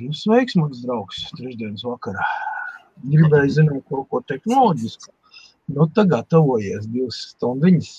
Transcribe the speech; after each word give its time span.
nu, 0.00 0.14
sveiks, 0.16 0.56
mans 0.58 0.82
draugs, 0.84 1.24
trešdienas 1.38 1.84
vakarā. 1.86 2.26
Gribēju 3.08 3.54
zināt 3.54 3.84
kaut 3.90 4.08
ko 4.10 4.22
tehnoloģisku. 4.30 5.12
Nu, 5.74 5.86
tad 5.94 6.10
gatavojies 6.12 6.88
divas 6.90 7.20
stundiņas. 7.34 7.90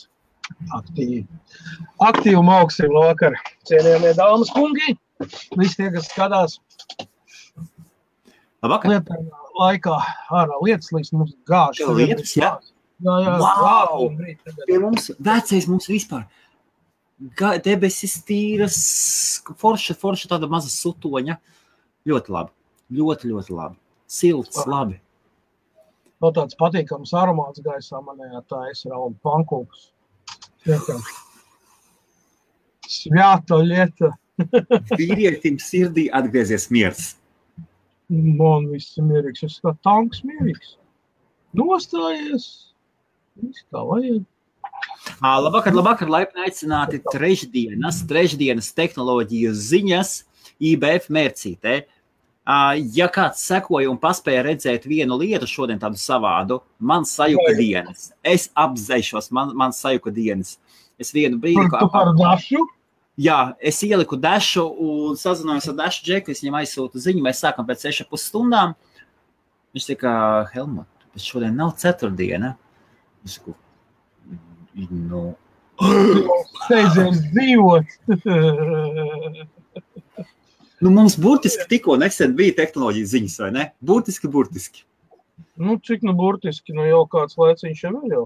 Aktīvi. 0.76 1.22
Aktīvi 2.02 2.42
māksim 2.46 2.96
vakar. 2.96 3.38
Cienījamie 3.70 4.16
dāmas 4.18 4.50
kungi. 4.56 4.96
Visi 5.60 5.78
tie, 5.78 5.92
kas 5.94 6.10
skatās. 6.10 6.58
Labvakar. 8.63 8.96
Lietā 8.96 9.20
laikā 9.60 9.96
ārā 10.36 10.58
lietas, 10.63 10.92
līdz 10.96 11.13
mums 11.16 11.36
gāž. 11.47 11.81
Lietas, 11.96 12.34
jā? 12.38 12.56
Jā, 13.00 13.16
jā. 13.24 13.36
Wow! 13.40 14.10
Tagad. 14.18 14.66
Pie 14.68 14.79
mums 14.81 15.12
vecais 15.16 15.68
mums 15.72 15.88
vispār. 15.92 16.26
Debesis 17.63 18.18
tīras, 18.27 18.80
forša, 19.59 19.95
forša 20.00 20.34
tāda 20.34 20.50
maza 20.52 20.72
sutoņa. 20.72 21.38
Ļoti 22.09 22.34
labi. 22.34 22.53
Ļoti, 22.98 23.30
ļoti 23.31 23.54
labi. 23.54 23.80
Silts, 24.09 24.66
labi. 24.70 24.98
Vēl 26.20 26.34
tāds 26.36 26.58
patīkams 26.59 27.13
aromāts 27.16 27.62
gaisā 27.63 28.02
manējā 28.04 28.41
tā 28.50 28.66
es 28.72 28.84
raudu. 28.90 29.16
Vienkārši. 30.66 31.20
Svēta 32.90 33.59
lieta. 33.62 34.12
Vīrietim 35.00 35.59
sirdī 35.62 36.08
atgriezies 36.16 36.67
miers. 36.73 37.14
Man 38.09 38.66
viss 38.72 38.98
ir 38.98 39.05
mierīgs. 39.05 39.45
Es 39.45 39.59
kā 39.64 39.76
tanks 39.86 40.23
mierīgs. 40.26 40.73
Nostājies. 41.55 42.48
Viss 43.39 43.64
kā 43.70 43.84
vajag. 43.86 44.26
Labvakar, 45.20 45.76
labvakar, 45.76 46.09
laipni 46.12 46.45
aicināti 46.48 47.02
trešdienas, 47.03 48.02
trešdienas 48.09 48.72
tehnoloģiju 48.78 49.53
ziņas 49.55 50.14
IBF 50.72 51.09
mērcītē. 51.14 51.76
Ā, 51.80 51.98
Ja 52.96 53.06
kāds 53.14 53.44
sekoja 53.46 53.92
un 53.92 54.00
paspēja 54.02 54.42
redzēt 54.48 54.88
vienu 54.90 55.20
lietu 55.22 55.45
šodien 55.50 55.80
tādu 55.82 56.00
savādu, 56.02 56.62
man 56.80 57.06
sajuka 57.06 57.52
Vai. 57.52 57.58
dienas. 57.59 58.09
Es 58.26 58.48
apzēšos, 58.58 59.30
man, 59.36 59.54
man 59.58 59.76
sajuka 59.76 60.14
dienas. 60.14 60.58
Es 61.00 61.14
vienu 61.14 61.38
brīdi, 61.40 61.68
tu 61.70 61.90
par 61.94 62.09
dašu. 62.18 62.64
Jā, 63.20 63.54
es 63.59 63.81
ieliku 63.84 64.16
dašu 64.18 64.64
un 64.80 65.20
sazinājos 65.20 65.68
ar 65.70 65.76
dašu 65.81 66.06
džeku. 66.08 66.31
Es 66.31 66.42
viņam 66.42 66.58
aizsūtu 66.62 67.02
ziņu. 67.04 67.22
Mēs 67.26 67.44
sākam 67.44 67.68
pēc 67.68 67.84
6,5 67.90 68.23
stundām. 68.23 68.74
Viņš 69.76 69.90
teica, 69.92 70.14
Helmut, 70.53 70.88
bet 71.14 71.28
šodien 71.28 71.59
nav 71.59 71.76
ceturtdiena. 71.78 72.56
Es 73.28 73.36
saku, 73.38 73.53
nu, 74.88 75.24
Steidzies 76.66 77.22
dzīvot. 77.30 77.96
nu, 80.81 80.91
mums 80.95 81.17
burtiski 81.19 81.66
tikko 81.69 81.97
nesen 81.99 82.35
bija 82.38 82.55
tehnoloģijas 82.61 83.11
ziņas, 83.13 83.39
vai 83.44 83.49
ne? 83.55 83.66
Burtiski, 83.85 84.30
burtiski. 84.31 84.85
nu, 85.55 85.77
cik 85.83 86.03
nu 86.08 86.13
burtiski, 86.16 86.73
nu 86.75 86.88
jau 86.88 87.03
kāds 87.11 87.38
laiciņš 87.39 87.83
jau 87.83 87.94
ir. 88.08 88.17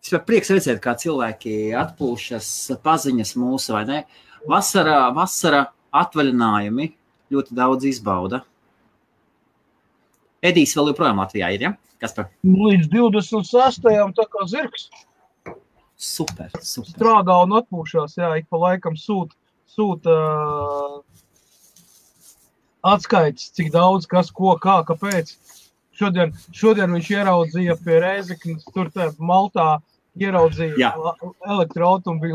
Es 0.00 0.12
jau 0.12 0.20
prieks 0.24 0.52
redzēt, 0.52 0.78
kā 0.84 0.94
cilvēki 0.96 1.72
atpūšas, 1.76 2.48
paziņas 2.84 3.34
mūsu, 3.40 3.74
vai 3.76 3.84
ne? 3.88 4.00
Vasarā, 4.48 5.10
vasarā 5.16 5.66
atvaļinājumi 5.92 6.86
ļoti 7.34 7.56
daudz 7.56 7.88
izbauda. 7.90 8.44
Edijs 10.40 10.72
vēl 10.76 10.92
joprojām 10.92 11.20
Latvijā 11.20 11.50
ir, 11.52 11.66
ja? 11.68 11.72
Kas 12.00 12.16
par 12.16 12.30
Līdz 12.46 12.88
26. 12.88 13.84
tā 14.16 14.24
kā 14.32 14.46
zirgs 14.48 14.88
super, 16.00 16.48
super. 16.64 16.90
strādā 16.94 17.36
un 17.44 17.58
atpūšās. 17.60 18.16
Jā, 18.18 18.32
ik 18.40 18.48
pa 18.50 18.60
laikam 18.64 18.96
sūta 18.98 19.36
sūta 19.70 20.14
uh, 20.14 21.00
atskaites, 22.86 23.50
cik 23.56 23.72
daudz, 23.74 24.08
kas, 24.10 24.32
ko, 24.34 24.56
kā, 24.62 24.80
kāpēc. 24.88 25.34
Šodien, 26.00 26.32
šodien 26.56 26.92
viņš 26.96 27.10
ieraudzīja 27.12 27.76
pie 27.84 28.00
Rēzeknas, 28.00 28.64
tur 28.74 28.88
tā 28.94 29.10
Maltā 29.20 29.68
ieraudzīja 30.20 30.78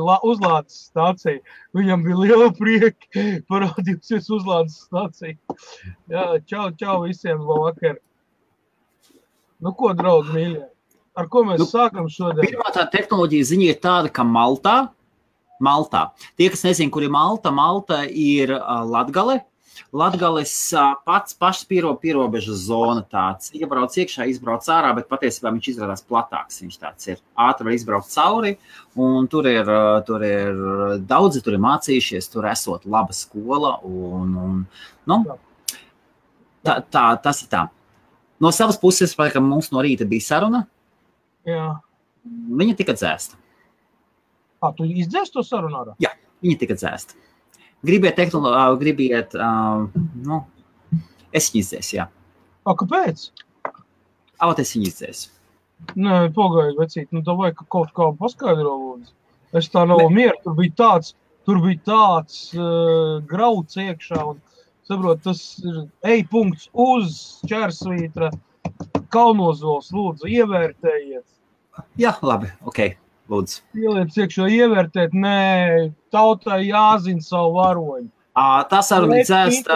la- 0.05 0.21
uzlādes 0.23 0.77
stāciju. 0.91 1.41
Viņam 1.75 2.05
bija 2.05 2.19
liela 2.21 2.51
prieka 2.55 3.25
parādījusies 3.49 4.29
uzlādes 4.37 4.77
stācija. 4.85 5.35
Jā, 6.13 6.27
čau, 6.45 6.69
čau 6.77 7.01
visiem, 7.07 7.41
labvakar. 7.41 7.97
Nu, 9.63 9.73
ko, 9.73 9.93
draugi, 9.97 10.33
mīļie? 10.35 10.63
Ar 11.15 11.27
ko 11.31 11.45
mēs 11.47 11.61
Nu, 11.61 11.67
sākam 11.69 12.07
šodien? 12.11 12.43
Pirmā 12.43 12.71
tā 12.75 12.83
tehnoloģija 12.91 13.49
ziņa 13.53 13.67
ir 13.71 13.81
tāda, 13.83 14.11
ka 14.11 14.25
Maltā, 14.27 14.75
Maltā. 15.63 16.09
Tie, 16.35 16.49
kas 16.51 16.65
nezina, 16.67 16.91
kur 16.91 17.05
ir 17.05 17.13
Malta, 17.13 17.53
Malta 17.55 18.03
ir 18.09 18.51
uh, 18.57 18.81
Latgale. 18.83 19.39
Uh, 19.95 20.91
pats 21.07 21.35
pašs 21.39 21.63
piero, 21.67 21.93
pierobežas 21.99 22.65
zona 22.67 23.03
tāds. 23.11 23.51
Iebrauc 23.55 23.95
iekšā, 23.95 24.27
izbrauc 24.31 24.67
ārā, 24.71 24.91
bet 24.97 25.07
patiesībā 25.11 25.51
viņš 25.55 25.71
izrādās 25.71 26.03
platāks. 26.03 26.59
Viņš 26.63 26.77
tāds 26.83 27.11
ir 27.11 27.23
ātri 27.47 27.69
var 27.69 27.77
izbraukt 27.77 28.11
cauri, 28.11 28.55
un 28.99 29.27
tur 29.31 29.47
ir, 29.51 29.71
tur 30.07 30.23
ir 30.27 30.61
daudzi, 31.07 31.43
tur 31.43 31.55
ir 31.55 31.63
mācījušies, 31.63 32.31
tur 32.31 32.47
esot 32.51 32.87
laba 32.87 33.15
skola. 33.15 33.77
Un, 33.87 34.35
un, 34.47 34.61
nu, 35.11 35.21
tā, 36.63 36.79
tā, 36.91 37.07
tas 37.23 37.43
ir 37.43 37.51
tā. 37.51 37.67
No 38.43 38.51
savas 38.51 38.79
puses, 38.79 39.15
ka 39.15 39.43
mums 39.43 39.71
no 39.71 39.83
rīta 39.83 40.07
bija 40.07 40.27
saruna, 40.27 40.65
Jā. 41.45 41.67
viņa 42.25 42.75
tika 42.79 42.95
dzēsta. 42.97 43.37
Kā 44.63 44.71
tu 44.77 44.87
izdzēsi 44.89 45.33
to 45.35 45.43
sarunu 45.45 45.77
ārā? 45.83 45.95
Viņa 46.43 46.59
tika 46.59 46.77
dzēsta. 46.77 47.17
Gribiet, 47.85 48.15
tehnolo- 48.17 48.79
gribiet, 48.81 49.35
uh, 49.35 49.85
nu, 50.25 50.39
es 51.31 51.51
viņu 51.51 51.61
izdzēsu, 51.61 51.93
jā. 51.99 52.07
A, 52.65 52.73
kāpēc? 52.73 53.29
Avot 54.41 54.59
es 54.59 54.73
viņu 54.75 54.89
izdzēsu. 54.89 55.29
Nē, 55.95 56.31
pagaidiet, 56.33 56.79
vecīt, 56.79 57.11
nu 57.13 57.21
tā 57.21 57.35
vajag 57.37 57.61
kaut 57.69 57.91
kā 57.93 58.09
paskaidro, 58.17 58.73
lūdzu. 58.79 59.11
Es 59.53 59.69
tā 59.69 59.85
nav 59.87 60.01
mieru, 60.11 60.35
tur 60.43 60.55
bija 60.57 60.73
tāds, 60.81 61.13
tur 61.45 61.61
bija 61.63 61.79
tāds 61.85 62.39
uh, 62.57 63.21
grauds 63.29 63.77
iekšā, 63.77 64.23
un, 64.31 64.41
saprot, 64.87 65.21
tas 65.23 65.43
ir 65.63 65.83
ej 66.09 66.25
punkts 66.31 66.69
uz 66.73 67.39
ķersvītra, 67.47 68.31
kalnozols, 69.13 69.91
lūdzu, 69.95 70.27
ievērtējiet. 70.31 71.25
Jā, 71.99 72.15
labi, 72.25 72.51
ok, 72.67 72.81
lūdzu. 73.31 73.61
Ieliec 73.79 74.17
iekšā 74.19 74.49
ievērtēt, 74.57 75.15
nē, 75.15 75.39
tautai 76.13 76.65
jāzina 76.67 77.23
savu 77.23 77.55
varoņu. 77.59 78.09
Tā 78.35 78.81
saruna 78.83 79.15
bija 79.15 79.27
dzēsta. 79.29 79.75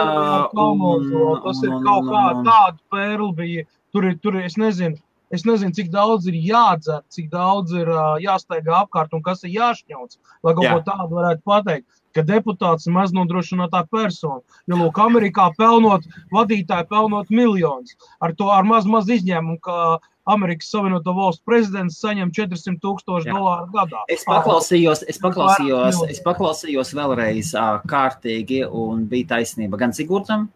Kalnozola, 0.52 1.36
tas 1.46 1.62
ir 1.64 1.76
kaut 1.86 2.10
kā 2.10 2.24
tāda 2.44 2.76
pērla 2.92 3.30
bija. 3.36 3.68
Tur 3.90 4.06
ir, 4.06 4.18
tur 4.22 4.36
ir, 4.36 4.44
es 4.46 4.58
nezinu, 4.60 5.00
es 5.34 5.46
nezinu, 5.48 5.72
cik 5.74 5.88
daudz 5.90 6.28
ir 6.30 6.36
jādzer, 6.44 7.00
cik 7.10 7.30
daudz 7.32 7.72
ir 7.74 7.88
uh, 7.90 8.18
jāsteigā 8.22 8.82
apkārt 8.84 9.16
un 9.16 9.24
kas 9.24 9.42
ir 9.46 9.54
jāšņauts. 9.56 10.20
Lai 10.44 10.54
kaut 10.54 10.66
Jā. 10.66 10.76
ko 10.76 10.84
tādu 10.86 11.18
varētu 11.18 11.42
pateikt, 11.48 11.86
ka 12.14 12.24
deputāts 12.26 12.86
ir 12.86 12.94
maznodrošinātā 12.94 13.84
persona. 13.90 14.42
Jo, 14.68 14.78
lūk, 14.82 15.00
Amerikā 15.02 15.48
pelnot, 15.58 16.06
vadītāji 16.34 16.88
pelnot 16.90 17.32
miljonus. 17.34 17.96
Ar 18.20 18.36
to 18.36 18.50
ar 18.52 18.68
maz, 18.68 18.86
maz 18.90 19.10
izņēmumu, 19.10 19.58
ka 19.64 19.98
Amerikas 20.28 20.70
Savienoto 20.70 21.14
Valstu 21.16 21.42
prezidents 21.48 21.98
saņem 22.02 22.30
400 22.36 22.78
tūkstošu 22.82 23.32
dolāru 23.32 23.70
gadā. 23.74 24.04
Es 24.12 24.26
paklausījos, 24.28 25.04
es 25.08 25.20
paklausījos, 25.22 26.02
es 26.12 26.20
paklausījos 26.24 26.94
vēlreiz 26.96 27.52
kārtīgi, 27.90 28.62
un 28.68 29.06
bija 29.10 29.36
taisnība 29.36 29.80
gan 29.80 29.96
Sigurdam, 29.96 30.48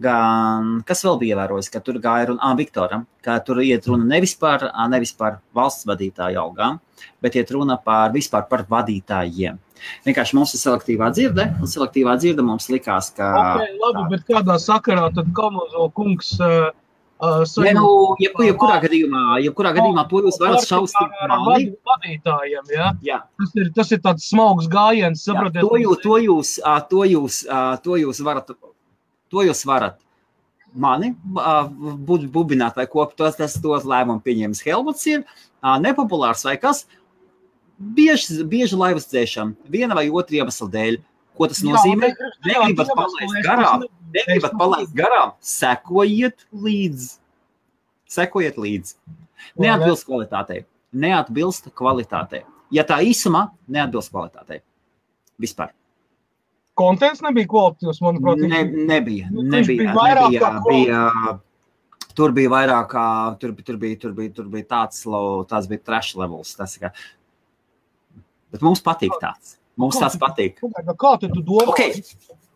gan 0.00 0.76
kas 0.88 1.04
vēl 1.04 1.18
bija 1.22 1.36
ievērojis, 1.36 1.70
ka 1.72 1.80
tur 1.84 2.00
gāja 2.02 2.30
runa, 2.30 2.42
ah, 2.44 2.54
Viktoram, 2.58 3.06
ka 3.24 3.38
tur 3.44 3.62
iet 3.64 3.88
runa 3.88 4.06
nevis 4.08 4.36
par, 4.38 4.68
nevis 4.92 5.12
par 5.16 5.40
valsts 5.56 5.88
vadītāju 5.88 6.40
algām, 6.40 6.78
bet 7.24 7.36
iet 7.40 7.52
runa 7.56 7.78
par 7.80 8.12
vispār 8.14 8.46
par 8.52 8.66
vadītājiem. 8.68 9.58
Vienkārši 10.04 10.36
mums 10.36 10.52
ir 10.52 10.60
selektīvā 10.60 11.08
dzirde, 11.16 11.46
un 11.56 11.68
selektīvā 11.72 12.18
dzirde 12.20 12.44
mums 12.44 12.68
likās, 12.68 13.08
ka. 13.16 13.30
Okay, 13.56 13.76
labi, 13.80 14.04
bet 14.12 14.26
kādā 14.28 14.58
sakarā 14.60 15.08
tad 15.16 15.32
Kalnozo 15.36 15.88
kungs 15.96 16.34
uh, 16.44 16.68
uh, 17.20 17.44
Ne, 17.62 17.72
nu, 17.76 18.16
jebku- 18.20 18.44
jebkurā 18.48 18.76
gadījumā, 18.84 19.22
jebkurā 19.44 19.72
gadījumā 19.76 20.04
to 20.08 20.22
jūs 20.24 20.38
varat 20.40 20.64
šausmīt 20.66 21.10
ar 21.22 21.28
mani. 21.28 21.46
vadi- 21.46 21.76
vadītājiem. 21.90 22.70
Ja? 22.74 22.92
Jā, 23.02 23.18
Tas, 23.38 23.54
ir, 23.56 23.70
tas 23.76 23.92
ir 23.92 23.98
tāds 23.98 24.28
smags 24.30 24.66
gājiens, 24.68 25.20
Jā, 25.26 25.32
saprotiet? 25.34 25.60
to, 25.60 25.76
jūs, 25.84 26.02
to, 26.02 26.14
jūs, 26.26 26.54
to, 26.88 27.02
jūs, 27.14 27.40
to 27.82 27.90
jūs 28.04 28.20
varat, 28.24 28.46
to 29.30 29.36
jūs 29.46 29.64
varat 29.66 29.98
mani 30.74 31.16
bu- 31.24 32.28
bubināt 32.30 32.76
vai 32.76 32.86
ko 32.86 33.04
tas, 33.06 33.34
tas 33.36 33.54
tos 33.60 33.84
lēmumu 33.84 34.22
pieņems 34.22 34.62
Helmuts 34.64 35.06
ir 35.06 35.24
nepopulārs 35.82 36.44
vai 36.44 36.56
kas. 36.56 36.84
Bieži, 37.80 38.44
bieži 38.44 38.76
laivas 38.76 39.06
dzēšana, 39.08 39.54
viena 39.68 39.94
vai 39.96 40.08
otra 40.10 40.36
iemesla 40.36 40.68
dēļ. 40.70 40.98
Ko 41.36 41.46
tas 41.48 41.62
nozīmē? 41.64 42.10
Negribat 42.44 42.90
palaist 42.94 43.38
garām, 43.46 43.84
negribat 44.14 44.54
palaist 44.58 44.94
garām, 44.96 45.34
sekojiet 45.40 46.46
līdzi. 46.52 47.18
Sekojiet 48.10 48.56
līdzi. 48.58 48.96
Neatbilst 49.60 50.06
kvalitātei. 50.08 50.64
Neatbilst 50.92 51.70
kvalitātei. 51.78 52.42
Ja 52.74 52.84
tā 52.86 53.00
īsumā, 53.06 53.48
neatbilst 53.70 54.12
kvalitātei. 54.12 54.60
Vispār. 55.40 55.70
kontents 56.80 57.20
nebija 57.20 57.48
kvalitatīvs, 57.50 58.00
manuprāt. 58.00 58.40
Ne, 58.48 58.64
nebija. 58.88 59.28
Nu, 59.32 59.42
nebija, 59.42 59.92
bija 59.92 59.92
nebija, 59.92 60.50
bija, 60.64 61.34
tur 62.16 62.32
bija 62.32 62.50
vairāk, 62.52 62.94
tur, 63.40 63.52
tur, 63.66 63.76
bija, 63.76 63.98
tur, 64.00 64.14
bija, 64.16 64.32
tur 64.38 64.48
bija 64.52 64.68
tāds, 64.70 65.02
tāds 65.50 65.68
bija 65.68 65.84
trash 65.84 66.16
levels. 66.16 66.54
Tas, 66.56 66.76
kā. 66.80 66.92
Bet 68.50 68.64
mums 68.64 68.80
patīk 68.82 69.12
tāds. 69.22 69.58
Mums 69.80 69.98
tu- 70.00 70.20
patīk. 70.20 70.58
Kā, 70.96 71.14
tu 71.20 71.28
domā? 71.42 71.68
Ok, 71.68 71.80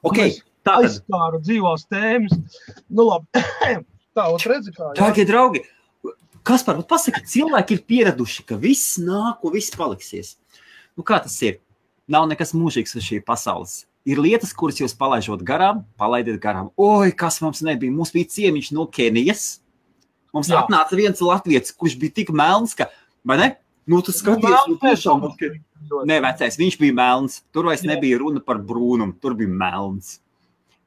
okay. 0.02 0.38
Aizskāru 0.72 1.40
dzīvās 1.44 1.86
tēmas. 1.90 2.36
Nu, 2.88 3.08
labi. 3.10 3.44
Tā, 4.14 4.28
redzi, 4.46 4.70
kā. 4.70 4.92
jā. 4.92 4.98
dārgie 5.00 5.24
draugi, 5.26 5.64
kas 6.46 6.62
par 6.62 6.78
to 6.78 6.84
pasaka, 6.86 7.24
cilvēki 7.26 7.74
ir 7.74 7.82
pieraduši, 7.88 8.44
ka 8.46 8.58
viss 8.60 8.94
nāk 9.02 9.42
un 9.42 9.54
viss 9.56 9.74
paliksies. 9.74 10.36
Nu, 10.94 11.02
kā 11.06 11.18
tas 11.24 11.34
ir? 11.42 11.58
Nav 12.06 12.28
nekas 12.30 12.54
mūžīgs 12.54 12.94
uz 12.94 13.02
šī 13.02 13.18
pasaules. 13.26 13.82
Ir 14.06 14.20
lietas, 14.20 14.52
kuras 14.54 14.78
jūs 14.78 14.94
palaižat 15.00 15.42
garām, 15.48 15.82
palaidiet 15.98 16.36
garām. 16.42 16.68
Oi, 16.76 17.10
kas 17.16 17.40
mums 17.42 17.64
nebija? 17.64 17.92
Mums 17.92 18.12
bija 18.14 18.28
ciemiņš 18.36 18.70
no 18.76 18.84
Kenijas. 18.92 19.46
Mums 20.34 20.50
Jā. 20.52 20.60
Atnāca 20.60 20.98
viens 20.98 21.22
latviečs, 21.24 21.72
kurš 21.78 21.96
bija 22.02 22.20
tik 22.20 22.32
melns, 22.34 22.74
ka, 22.76 22.90
vai 23.26 23.38
ne? 23.40 23.48
Nu, 23.88 24.00
tu 24.04 24.12
skaties, 24.14 24.68
nu, 24.68 24.76
tiešām, 24.82 25.24
ka... 25.40 25.50
Nē, 26.08 26.18
vecais, 26.24 26.58
viņš 26.60 26.76
bija 26.80 26.96
melns. 26.96 27.40
Tur 27.52 27.68
vairs 27.68 27.84
nebija 27.86 28.20
runa 28.20 28.40
par 28.44 28.60
brūnumu, 28.64 29.16
tur 29.20 29.36
bija 29.38 29.50
melns. 29.50 30.18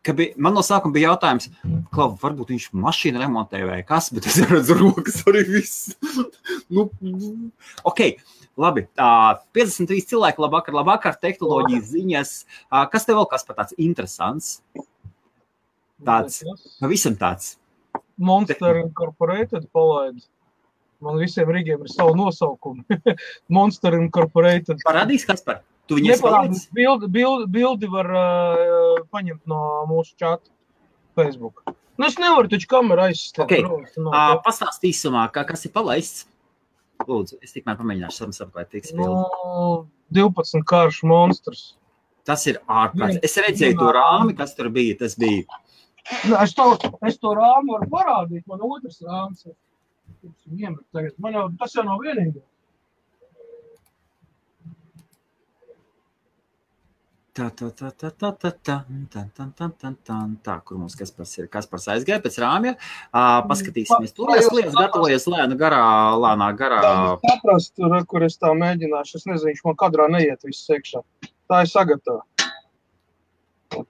Bija, 0.07 0.33
man 0.39 0.55
no 0.55 0.61
sākuma 0.63 0.95
bija 0.95 1.09
jautājums, 1.11 1.49
Klau, 1.91 2.13
varbūt 2.21 2.53
viņš 2.53 2.67
mašīnu 2.79 3.19
remontē 3.19 3.63
vai 3.67 3.81
kas, 3.87 4.07
bet 4.15 4.29
es 4.29 4.37
redzu 4.47 4.77
rokas 4.79 5.19
arī 5.27 5.43
viss. 5.49 5.97
nu, 6.73 6.87
ok, 7.87 8.03
labi. 8.59 8.85
Uh, 8.95 9.35
53 9.57 10.05
cilvēki, 10.13 10.43
labvakar, 10.45 10.77
labvakar, 10.77 11.17
tehnoloģijas 11.19 11.91
ziņas. 11.91 12.33
Uh, 12.69 12.85
kas 12.91 13.07
tev 13.07 13.19
vēl 13.19 13.29
kas 13.33 13.47
par 13.47 13.59
tāds 13.59 13.75
interesants? 13.75 14.53
Tāds. 16.07 16.43
Pavisam 16.79 17.17
tāds. 17.19 17.55
Monster 18.17 18.79
Incorporated 18.81 19.67
palaid. 19.73 20.21
Man 21.03 21.19
visiem 21.21 21.49
rīkiem 21.53 21.83
ir 21.85 21.91
savu 21.93 22.15
nosaukumu. 22.17 22.85
Monster 23.57 23.97
Incorporated. 23.99 24.81
Parādīs, 24.85 25.25
kas 25.29 25.43
par? 25.45 25.61
Tu 25.87 25.97
Neparādīs. 26.03 26.21
palicis? 26.21 26.63
Bildi, 26.75 27.07
bildi, 27.11 27.47
bildi 27.51 27.89
var 27.91 28.09
uh, 28.11 29.03
paņemt 29.13 29.43
no 29.47 29.59
mūsu 29.89 30.15
čata 30.19 30.49
Facebook. 31.15 31.63
Nu, 31.97 32.05
es 32.05 32.17
nevaru 32.21 32.49
taču 32.51 32.67
kameru 32.69 33.07
aizstāt. 33.07 33.45
Ok. 33.47 33.53
protams, 33.63 33.95
nu, 33.97 34.11
Uh, 34.11 34.35
Pastāst 34.45 34.83
īsumā, 34.85 35.27
kā, 35.33 35.45
kas 35.47 35.65
ir 35.65 35.73
palaists. 35.73 36.27
Lūdzu, 37.07 37.37
es 37.45 37.53
tikmēr 37.53 37.77
pamēģināšu 37.79 38.23
samsapklāt 38.25 38.71
tiks 38.73 38.91
nu, 38.97 39.05
pildu. 39.05 39.87
12 40.17 40.65
karšu 40.67 41.07
monstrs. 41.09 41.63
Tas 42.27 42.43
ir 42.49 42.59
ārprāts. 42.67 43.19
Es 43.23 43.37
redzēju 43.39 43.77
to 43.79 43.91
rāmi, 43.95 44.35
kas 44.37 44.55
tur 44.57 44.69
bija. 44.73 44.97
Tas 44.99 45.15
bija. 45.15 45.45
Nu, 46.27 46.35
Es 46.41 46.53
to, 46.55 46.65
es 47.07 47.17
to 47.19 47.31
rāmu 47.37 47.77
varu 47.77 47.87
parādīt. 47.91 48.43
Man 48.47 48.63
otrs 48.63 48.99
rāms 49.03 49.45
ir. 49.47 49.55
Man 51.19 51.33
jau, 51.35 51.47
tas 51.59 51.75
jau 51.75 51.83
nav 51.87 52.01
vienīgais. 52.03 52.43
Tā, 57.37 57.51
tā, 57.53 57.67
tā, 57.69 57.91
tā, 57.93 58.09
tā, 58.09 58.29
tā, 58.33 58.49
tā, 58.49 58.77
tā, 59.13 59.23
tā, 59.37 59.45
tā, 59.53 59.65
tā, 59.77 59.89
tā, 60.07 60.15
tā, 60.41 60.53
kur 60.65 60.79
mums 60.81 60.95
kas 60.97 61.11
pats 61.13 61.35
ir. 61.37 61.45
Kas 61.53 61.67
pats 61.69 61.83
aizgāja 61.93 62.17
pēc 62.23 62.39
rāmja. 62.41 62.71
Uh, 63.11 63.43
paskatīsimies. 63.45 64.15
Tur 64.17 64.31
es 64.33 64.47
lietas 64.49 64.73
gatavojies 64.73 65.27
lēnu 65.29 65.57
garā, 65.59 65.83
lēnā 66.17 66.47
garā. 66.57 66.79
saprast, 67.21 67.75
tur, 67.77 67.93
kur 68.09 68.25
es 68.25 68.39
tā 68.41 68.49
mēģināšu. 68.57 69.19
Es 69.21 69.27
nezinu, 69.29 69.51
viņš 69.51 69.61
man 69.67 69.77
kadrā 69.77 70.07
neiet 70.15 70.47
viss 70.47 70.65
iekšā. 70.73 71.03
Tā 71.51 71.59
ir 71.61 71.69
sagatava. 71.69 72.25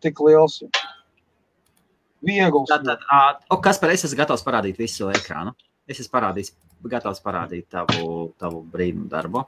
Tik 0.03 0.19
liels. 0.27 0.59
ir. 0.67 0.81
Viegls. 2.27 2.67
Tātad, 2.73 3.07
uh, 3.07 3.29
o, 3.47 3.61
kas 3.63 3.79
par 3.79 3.95
es 3.95 4.03
esmu 4.03 4.19
gatavs 4.25 4.43
parādīt 4.43 4.81
visu 4.81 5.07
ekrānu? 5.13 5.55
Es 5.87 6.03
esmu 6.03 6.17
parādījis, 6.17 6.51
gatavs 6.91 7.23
parādīt 7.23 7.69
tavu, 7.71 8.33
tavu 8.43 8.59
brīnumu 8.75 9.07
darbu. 9.15 9.47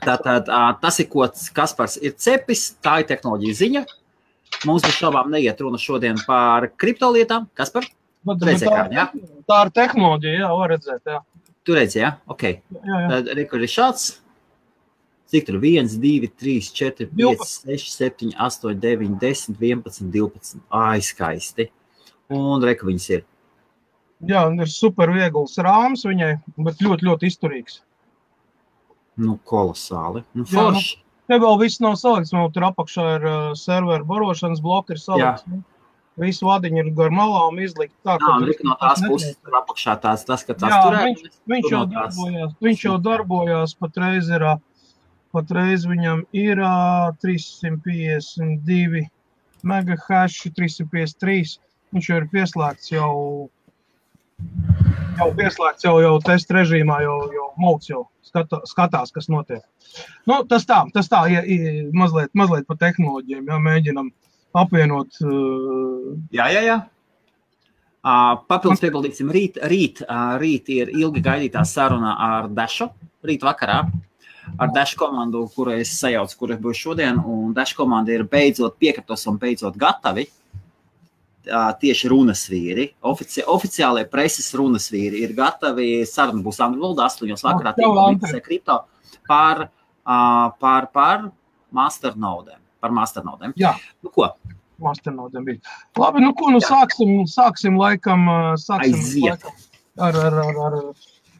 Tātad 0.00 0.48
tas 0.80 1.00
ir 1.02 1.08
kods, 1.12 1.48
kas 1.54 1.74
par 1.76 1.90
ir 2.00 2.14
cepis, 2.18 2.70
tā 2.82 3.00
ir 3.02 3.08
tehnoloģija 3.10 3.58
ziņa. 3.60 3.82
Mums 4.68 4.84
bez 4.84 4.96
šaubām 4.98 5.30
neiet 5.32 5.60
runa 5.62 5.78
šodien 5.80 6.18
par 6.26 6.66
kriptolietām. 6.80 7.46
Kas 7.56 7.72
par? 7.72 7.86
Redzi 8.26 8.66
bet 8.66 8.66
tā, 8.66 8.72
ekrānu, 8.72 8.96
jā? 8.98 9.04
tā 9.48 9.58
ir 9.64 9.70
tehnoloģija, 9.78 10.40
jā, 10.42 10.48
var 10.60 10.72
redzēt. 10.74 11.00
Jā. 11.08 11.20
Tu 11.64 11.76
redzi, 11.76 12.00
jā? 12.02 12.10
Ok. 12.28 12.42
Jā, 12.50 12.82
jā. 12.90 13.06
Tad 13.12 13.30
rekur 13.38 13.64
ir 13.64 13.72
šāds. 13.72 14.08
Cik 15.30 15.46
tur? 15.46 15.60
1, 15.62 15.88
2, 16.02 16.28
3, 16.42 16.70
4, 16.74 17.06
5, 17.16 17.44
6, 17.70 17.92
7, 17.94 18.32
8, 18.34 18.74
9, 18.82 19.14
10, 19.22 19.56
11, 19.62 20.10
12. 20.10 20.58
Ai, 20.74 20.98
skaisti. 21.06 21.70
Un 22.34 22.64
reku 22.66 22.90
viņas 22.90 23.06
ir. 23.14 23.22
jā, 24.26 24.42
un 24.50 24.60
ir 24.60 24.68
super 24.68 25.10
viegls 25.14 25.56
rāms 25.62 26.04
viņai, 26.04 26.34
bet 26.66 26.82
ļoti, 26.84 27.06
ļoti 27.08 27.30
izturīgs. 27.30 27.80
Nu, 29.18 29.38
kolosāli. 29.44 30.22
Nu, 30.34 30.44
Jā, 30.44 30.52
nu, 30.70 30.74
forši. 30.74 30.98
Te 31.30 31.38
vēl 31.38 31.58
viss 31.60 31.80
nav 31.82 31.94
salikts. 32.00 32.32
Man 32.34 32.50
tur 32.54 32.66
apakšā 32.70 33.04
ir 33.18 33.26
uh, 33.26 33.34
serveru 33.58 34.06
barošanas 34.08 34.62
bloki. 34.62 34.96
Nu, 35.46 35.62
Visi 36.20 36.44
vadiņi 36.44 36.80
ir 36.82 36.88
gar 36.96 37.12
malām 37.14 37.60
izlikti. 37.62 37.94
Tā, 38.04 38.16
Jā, 38.20 38.32
un 38.34 38.44
reku 38.48 38.66
no 38.66 38.74
tās 38.80 39.00
puses 39.06 39.36
tur 39.38 39.54
apakšā 39.60 39.94
tāds, 40.02 40.24
tas, 40.28 40.42
ka 40.44 40.56
tās 40.58 40.72
Jā, 40.74 40.80
tur 40.84 40.96
viņš, 40.98 41.22
viņš, 41.48 41.68
jau 41.70 41.84
tās- 41.86 42.18
darbojās, 42.18 42.56
viņš 42.66 42.82
jau 42.84 42.96
darbojās, 43.06 43.74
patreiz 43.78 44.28
ir, 44.28 44.44
patreiz 45.32 45.86
viņam 45.86 46.24
ir 46.36 46.60
ā, 46.66 46.74
352 47.22 49.06
megahash, 49.62 50.50
353. 50.58 51.56
Viņš 51.94 52.10
jau 52.10 52.18
ir 52.20 52.28
pieslēgts 52.34 52.92
jau, 52.92 53.14
jau 55.18 55.28
pieslēgts 55.36 55.86
jau, 55.86 55.96
jau 56.02 56.14
testa 56.24 56.56
režīmā, 56.60 57.02
jau, 57.04 57.18
jau 57.34 57.50
mauts 57.60 57.90
jau 57.90 58.04
skata, 58.26 58.62
skatās, 58.68 59.12
kas 59.14 59.28
notiek. 59.32 59.62
Nu, 60.28 60.40
tas 60.48 60.66
tā, 60.68 60.84
tas 60.94 61.10
tā, 61.10 61.24
ja, 61.32 61.42
ja, 61.44 61.84
mazliet, 61.96 62.32
mazliet 62.38 62.68
pa 62.68 62.78
tehnoloģiem, 62.80 63.48
ja 63.50 63.60
mēģinam 63.60 64.12
apvienot 64.60 65.20
uh, 65.24 65.90
Jā, 66.34 66.48
jā, 66.54 66.62
jā. 66.66 66.78
Uh, 68.00 68.38
papildus 68.48 68.80
piebildīsim, 68.80 69.28
rīt, 69.34 69.58
rīt, 69.68 70.00
uh, 70.06 70.38
rīt 70.40 70.70
ir 70.72 70.92
ilgi 70.94 71.20
gaidītā 71.24 71.66
saruna 71.68 72.14
ar 72.24 72.48
Dašu. 72.48 72.88
Rīt 73.26 73.44
vakarā 73.44 73.82
ar 74.56 74.70
Dašu 74.72 74.96
komandu, 74.98 75.44
kuru 75.54 75.74
es 75.76 75.92
sajaucu, 76.00 76.38
kur 76.40 76.54
es 76.54 76.62
biju 76.62 76.78
šodien. 76.78 77.20
Un 77.20 77.52
Dašu 77.56 77.76
komanda 77.82 78.14
ir 78.14 78.24
beidzot 78.30 78.78
piekritos 78.80 79.26
un 79.28 79.36
beidzot 79.42 79.76
gatavi. 79.78 80.26
Tieši 81.40 82.10
runas 82.12 82.44
vīri, 82.50 82.90
ofici 83.08 83.40
oficiālie 83.48 84.04
preses 84.12 84.50
runas 84.58 84.90
vīri 84.92 85.22
ir 85.24 85.32
gatavi. 85.36 86.04
Saruna 86.08 86.44
būs 86.44 86.60
angļu 86.60 86.82
valodā, 86.84 87.08
8. 87.08 87.32
vakarā. 87.46 87.74
Bitse 88.20 88.42
kripto 88.44 88.82
par, 89.28 89.68
par, 90.04 90.90
par 90.92 91.28
masternodēm. 91.72 92.60
Par 92.80 92.92
masternodēm. 92.96 93.56
Jā. 93.60 93.74
Nu, 94.04 94.12
ko? 94.12 94.28
masternodiem 94.80 95.44
bija. 95.44 95.58
Labi, 96.00 96.22
nu 96.24 96.32
ko, 96.36 96.48
nu 96.54 96.60
sāksim, 96.64 97.10
sāksim 97.28 97.76
laikam, 97.76 98.24
sāksim 98.60 98.96
Aiziet. 98.96 99.44
laikam 99.44 99.68
ar, 100.00 100.16
ar, 100.16 100.38
ar, 100.44 100.60
ar 100.68 100.78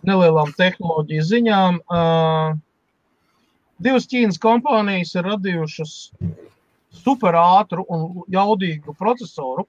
nelielām 0.06 0.52
tehnoloģiju 0.58 1.26
ziņām. 1.30 1.80
Uh, 1.90 2.54
divas 3.82 4.08
Ķīnas 4.10 4.40
kompānijas 4.42 5.14
ir 5.16 5.28
radījušas 5.28 5.96
super 7.00 7.36
ātru 7.38 7.86
un 7.88 8.24
jaudīgu 8.32 8.94
procesoru, 8.98 9.66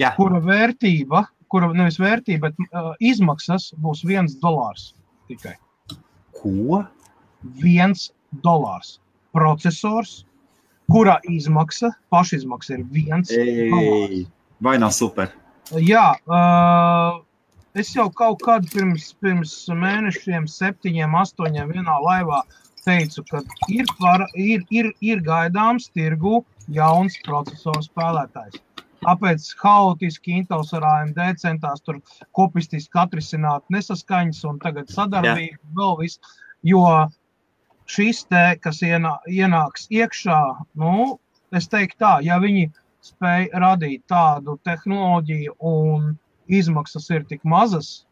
Jā. 0.00 0.14
kura 0.16 0.40
vērtība, 0.44 1.26
kura 1.52 1.70
nevis 1.76 1.98
vērtība, 2.00 2.48
bet 2.48 2.72
uh, 2.72 2.92
izmaksas 3.04 3.70
būs 3.82 4.04
viens 4.08 4.36
dolārs 4.40 4.94
tikai. 5.30 5.56
Ko? 6.40 6.82
Viens 7.60 8.08
dolārs. 8.44 8.98
Procesors, 9.36 10.24
kura 10.90 11.18
izmaksa, 11.30 11.92
pašizmaksa 12.10 12.78
ir 12.78 12.86
viens 12.90 13.30
dolārs. 13.30 14.16
Ei, 14.16 14.24
vai 14.64 14.78
nav 14.82 14.94
super? 14.96 15.34
Jā, 15.76 16.16
uh, 16.26 17.20
es 17.78 17.92
jau 17.94 18.08
kaut 18.10 18.40
kad 18.42 18.66
pirms, 18.72 19.12
pirms 19.22 19.52
mēnešiem, 19.70 20.48
septiņiem, 20.50 21.14
astoņiem 21.20 21.76
vienā 21.76 21.98
laivā 22.02 22.40
teicu, 22.86 23.22
ka 23.28 23.44
ir, 23.68 23.86
par, 24.00 24.24
ir, 24.34 24.64
ir, 24.72 24.90
ir 25.04 25.22
gaidāms 25.22 25.90
tirgu 25.94 26.40
jauns 26.72 27.18
procesoru 27.26 27.84
spēlētājs. 27.84 28.58
Tāpēc 29.00 29.46
haotiski 29.62 30.36
Intels 30.40 30.74
ar 30.76 30.84
AMD 30.84 31.20
centās 31.40 31.80
tur 31.84 32.00
kopistiski 32.36 33.00
atrisināt 33.00 33.64
nesaskaņas 33.72 34.42
un 34.50 34.60
tagad 34.62 34.92
sadarbību 34.92 35.78
vēl 35.78 35.96
viss, 36.02 36.20
jo 36.66 36.84
šis 37.90 38.24
te, 38.30 38.44
kas 38.62 38.82
ienā, 38.86 39.16
ienāks 39.30 39.88
iekšā, 39.90 40.40
nu, 40.82 41.16
es 41.56 41.68
teiktu 41.72 41.98
tā, 42.04 42.12
ja 42.26 42.38
viņi 42.42 42.68
spēj 43.04 43.48
radīt 43.64 44.04
tādu 44.10 44.58
tehnoloģiju 44.68 45.56
un 45.70 46.12
izmaksas 46.50 47.08
ir 47.14 47.24
tik 47.30 47.46
mazas, 47.48 48.04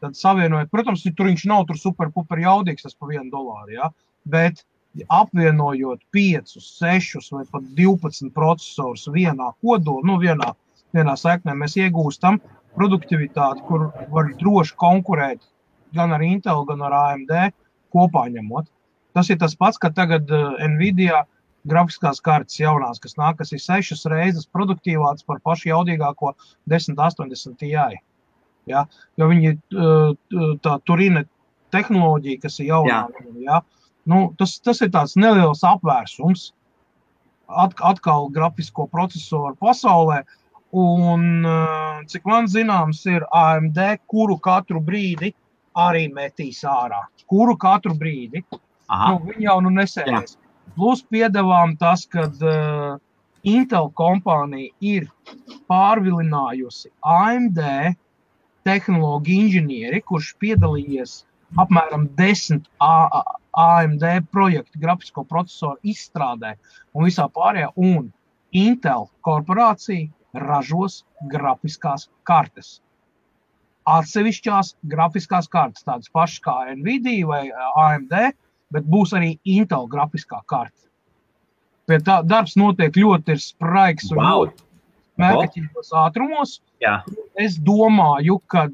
tad 0.00 0.14
savienojot, 0.18 0.70
protams, 0.70 1.02
tur 1.16 1.30
viņš 1.32 1.46
nav 1.50 1.66
tur 1.68 1.80
super, 1.80 2.12
super 2.14 2.40
jaudīgs, 2.40 2.86
tas 2.86 2.94
pa 2.94 3.10
vienu 3.10 3.26
dolāru, 3.32 3.74
ja? 3.74 3.90
bet 4.24 4.62
apvienojot 5.08 6.04
5, 6.14 6.58
6 6.60 7.32
vai 7.34 7.44
pat 7.50 7.64
12 7.78 8.30
procesorus 8.34 9.08
vienā 9.10 9.50
kodolā, 9.62 10.04
nu, 10.06 10.18
vienā, 10.22 10.52
vienā 10.94 11.16
seknē, 11.18 11.56
mēs 11.58 11.76
iegūstam 11.80 12.38
produktivitāti, 12.78 13.64
kur 13.68 13.90
var 14.10 14.30
droši 14.38 14.76
konkurēt 14.78 15.42
gan 15.94 16.14
ar 16.14 16.22
Intel, 16.26 16.64
gan 16.68 16.82
ar 16.86 16.94
AMD 17.00 17.34
kopā 17.94 18.26
ņemot. 18.34 18.70
Tas 19.14 19.30
ir 19.30 19.38
tas 19.38 19.54
pats, 19.54 19.78
ka 19.78 19.92
tagad 19.94 20.30
uh, 20.34 20.56
Nvidia 20.70 21.24
grafiskās 21.68 22.20
kartes 22.20 22.58
jaunās, 22.60 22.98
kas 23.00 23.14
nāk, 23.16 23.38
kas 23.38 23.54
ir 23.54 23.62
sešas 23.62 24.04
reizes 24.10 24.48
produktīvākas 24.52 25.26
par 25.26 25.40
pašu 25.44 25.70
jaudīgāko 25.70 26.34
1080 26.70 27.56
Ti. 27.60 28.00
Ja? 28.70 28.84
Jo 29.20 29.30
viņi 29.30 29.54
uh, 29.54 30.58
tā 30.64 30.76
turina 30.88 31.24
tehnoloģija, 31.74 32.42
kas 32.42 32.58
ir 32.60 32.72
jaunā. 32.72 33.04
Ja? 33.44 33.62
Nu, 34.10 34.34
tas, 34.38 34.58
tas 34.60 34.82
ir 34.84 34.90
tāds 34.94 35.16
neliels 35.16 35.64
apvērsums 35.64 36.50
at, 37.48 37.76
atkal 37.80 38.28
grafisko 38.34 38.86
procesoru 38.92 39.56
pasaulē. 39.60 40.22
Un, 40.74 41.44
uh, 41.46 42.02
cik 42.10 42.24
man 42.26 42.48
zināms, 42.50 43.04
ir 43.06 43.24
AMD, 43.30 43.78
kuru 44.10 44.36
katru 44.42 44.82
brīdi 44.82 45.30
arī 45.78 46.08
metīs 46.12 46.64
ārā. 46.66 47.04
Kuru 47.30 47.54
katru 47.56 47.94
brīdi. 47.98 48.42
Aha. 48.90 49.14
Nu, 49.14 49.20
viņi 49.28 49.46
jau 49.46 49.58
nu 49.64 49.70
nesēs. 49.74 50.36
Plus 50.74 51.04
piedāvām 51.14 51.76
tas, 51.78 52.04
ka 52.10 52.26
uh, 52.26 52.96
Intel 53.44 53.90
kompānija 53.92 54.72
ir 54.80 55.06
pārvilinājusi 55.68 56.90
AMD 57.04 57.60
tehnoloģiju 58.64 59.46
inženieri, 59.46 60.00
kurš 60.08 60.32
piedalījies 60.40 61.18
apmēram 61.60 62.08
10 62.18 62.66
AMD 63.54 64.04
projektu 64.34 64.80
grafisko 64.82 65.24
procesoru 65.28 65.78
izstrādē 65.94 66.54
un 66.94 67.06
visā 67.08 67.28
pārējā. 67.30 67.70
Un 67.76 68.10
Intel 68.54 69.08
korporācija 69.26 70.10
ražos 70.46 71.02
grafiskās 71.30 72.08
kartes. 72.26 72.78
Atsevišķās 73.84 74.74
grafiskās 74.88 75.48
kartes, 75.50 75.84
tādas 75.84 76.10
pašas 76.14 76.40
kā 76.44 76.56
Nvidia 76.74 77.26
vai 77.28 77.42
AMD, 77.84 78.14
bet 78.72 78.86
būs 78.90 79.12
arī 79.16 79.34
Intel 79.44 79.88
grafiskā 79.90 80.40
karte. 80.46 80.78
Pie 81.84 81.98
tā 82.00 82.22
darbs 82.24 82.54
notiek 82.56 82.96
ļoti 82.96 83.36
spraigs 83.42 84.08
un 84.14 84.22
wow. 84.22 84.46
mērķīgos 85.20 85.92
ātrumos. 86.00 86.56
Jā. 86.80 87.02
Es 87.36 87.58
domāju, 87.60 88.38
ka 88.48 88.70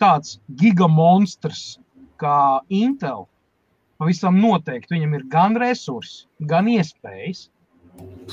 tāds 0.00 0.36
gigamonstrs 0.60 1.78
kā 2.20 2.60
Intel 2.68 3.26
pavisam 4.00 4.38
noteikti 4.40 4.96
viņam 4.96 5.16
ir 5.18 5.26
gan 5.32 5.56
resursi, 5.60 6.24
gan 6.48 6.68
iespējas, 6.72 7.48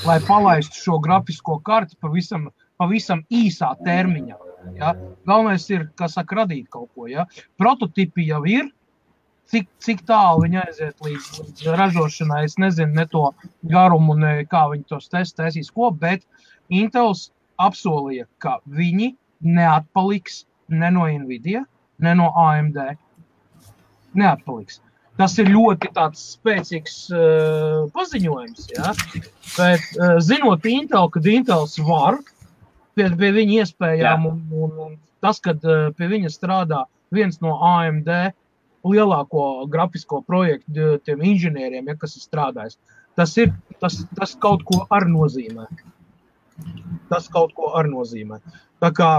lai 0.08 0.18
palaistu 0.28 0.80
šo 0.80 1.00
grafisko 1.04 1.58
karti 1.68 1.98
pavisam, 2.02 2.48
pavisam 2.80 3.24
īsā 3.34 3.74
termiņā. 3.84 4.38
Ja? 4.78 4.94
Galvenais 5.28 5.68
ir, 5.72 5.88
kā 6.00 6.08
saka, 6.12 6.44
radīt 6.44 6.70
kaut 6.72 6.90
ko. 6.96 7.08
Ja? 7.12 7.28
Prototipi 7.60 8.28
jau 8.30 8.42
ir, 8.48 8.70
cik, 9.52 9.68
cik 9.84 10.04
tālu 10.08 10.46
viņi 10.46 10.62
aiziet 10.64 11.04
līdz, 11.04 11.30
līdz 11.42 11.66
ražošanai. 11.82 12.44
Es 12.48 12.58
nezinu, 12.62 12.96
ne 12.96 13.08
to 13.12 13.26
garumu, 13.72 14.16
ne 14.20 14.34
kā 14.52 14.68
viņi 14.72 14.88
tos 14.92 15.12
testēs, 15.12 15.72
ko, 15.76 15.92
bet 15.92 16.24
Intels 16.74 17.30
apsolīja, 17.64 18.28
ka 18.44 18.58
viņi 18.68 19.14
neatpaliks 19.44 20.46
ne 20.68 20.90
no 20.92 21.08
Nvidia, 21.08 21.64
ne 22.04 22.16
no 22.16 22.32
AMD 22.36 22.80
neatpaliks. 24.20 24.82
Tas 25.18 25.34
ir 25.42 25.50
ļoti 25.50 25.90
spēcīgs 26.18 26.98
uh, 27.10 27.88
paziņojums. 27.96 28.68
Ja? 28.76 28.92
Bet, 29.56 29.86
uh, 29.98 30.18
zinot 30.22 30.66
Intel, 30.70 31.10
kad 31.14 31.26
Intels 31.26 31.78
var 31.82 32.20
pie, 32.94 33.10
pie 33.10 33.32
viņa 33.34 33.64
iespējām, 33.64 34.28
un, 34.30 34.44
un, 34.54 34.76
un 34.86 34.94
tas, 35.26 35.42
ka 35.42 35.56
uh, 35.58 35.90
pie 35.98 36.12
viņa 36.12 36.30
strādā 36.34 36.84
viens 37.14 37.42
no 37.42 37.56
AMD 37.66 38.12
lielāko 38.88 39.66
grafisko 39.72 40.22
projektu 40.28 41.00
inženieriem, 41.18 41.90
ja, 41.90 41.98
kas 41.98 42.16
ir 42.20 42.24
strādājis, 42.24 42.78
tas, 43.18 43.34
ir, 43.42 43.52
tas, 43.82 44.00
tas 44.18 44.36
kaut 44.40 44.64
ko 44.68 44.86
ar 44.94 45.08
nozīmē. 45.10 45.66
Tas 47.10 47.28
kaut 47.34 47.54
ko 47.58 47.74
ar 47.78 47.90
nozīmē. 47.90 48.40
Tā 48.82 48.94
kā, 48.94 49.12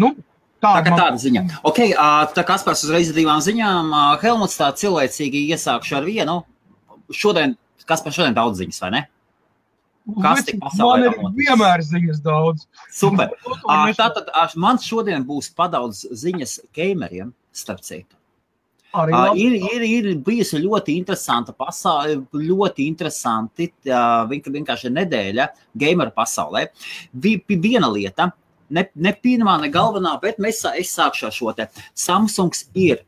nu, 0.00 0.14
Tāda, 0.62 0.84
tā, 0.86 0.92
man... 0.92 1.00
tāda 1.00 1.18
ziņa. 1.18 1.42
Okay, 1.66 1.90
tā 1.96 2.44
kā 2.44 2.52
Kaspars 2.52 2.84
uzreiz 2.86 3.10
ar 3.10 3.16
divām 3.18 3.42
ziņām, 3.42 3.90
Helmuts 4.22 4.60
tā 4.60 4.68
cilvēcīgi 4.78 5.48
iesākšu 5.56 5.98
ar 5.98 6.06
vienu. 6.06 6.36
Šodien, 7.12 7.56
Kaspars 7.88 8.20
šodien 8.20 8.36
daudz 8.36 8.62
ziņas, 8.62 8.78
vai 8.84 8.92
ne? 8.94 9.02
Kas 10.22 10.46
tik 10.46 10.58
pasaulē? 10.62 11.12
Man 11.14 11.28
ir 11.30 11.44
vienmēr 11.44 11.82
ziņas 11.86 12.22
daudz. 12.22 12.66
Super. 12.94 13.34
Tātad 14.00 14.32
man 14.58 14.80
šodien 14.82 15.26
būs 15.26 15.50
padaudz 15.54 16.04
ziņas 16.22 16.58
gameriem, 16.74 17.30
starp 17.54 17.82
citu. 17.86 18.16
Arī 18.92 19.14
uh, 19.16 19.30
ir, 19.40 19.54
ir, 19.72 19.84
ir 19.88 20.08
bijusi 20.20 20.58
ļoti 20.60 20.98
interesanta 21.00 21.54
pasaule, 21.56 22.18
ļoti 22.36 22.84
interesanti. 22.90 23.70
Uh, 23.88 24.28
vienkārši 24.28 24.92
nedēļa 24.92 25.46
gameru 25.80 26.12
pasaulē. 26.16 26.66
Viena 27.16 27.88
lieta, 27.88 28.28
ne, 28.72 28.86
ne 28.94 29.14
pirmā, 29.24 29.58
ne 29.62 29.70
galvenā, 29.72 30.16
bet 30.22 30.40
mēs, 30.42 30.62
es 30.78 30.92
sākšu 30.96 31.28
ar 31.28 31.36
šo 31.36 31.54
te. 31.56 31.68
Samsungs 31.98 32.66
ir 32.74 33.04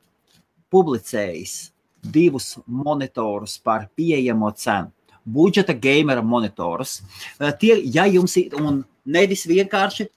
publicējis 0.74 1.56
divus 2.04 2.54
monitorus 2.66 3.56
par 3.58 3.88
pieejamo 3.96 4.50
cenu. 4.60 4.92
Budžeta 5.24 5.72
gamera 5.72 6.20
monitorus. 6.20 6.98
Tie, 7.60 7.78
ja 7.88 8.04
jums 8.04 8.36
ir, 8.36 8.52
un 8.60 8.82
nevis 9.08 9.46
vienkārši 9.48 10.10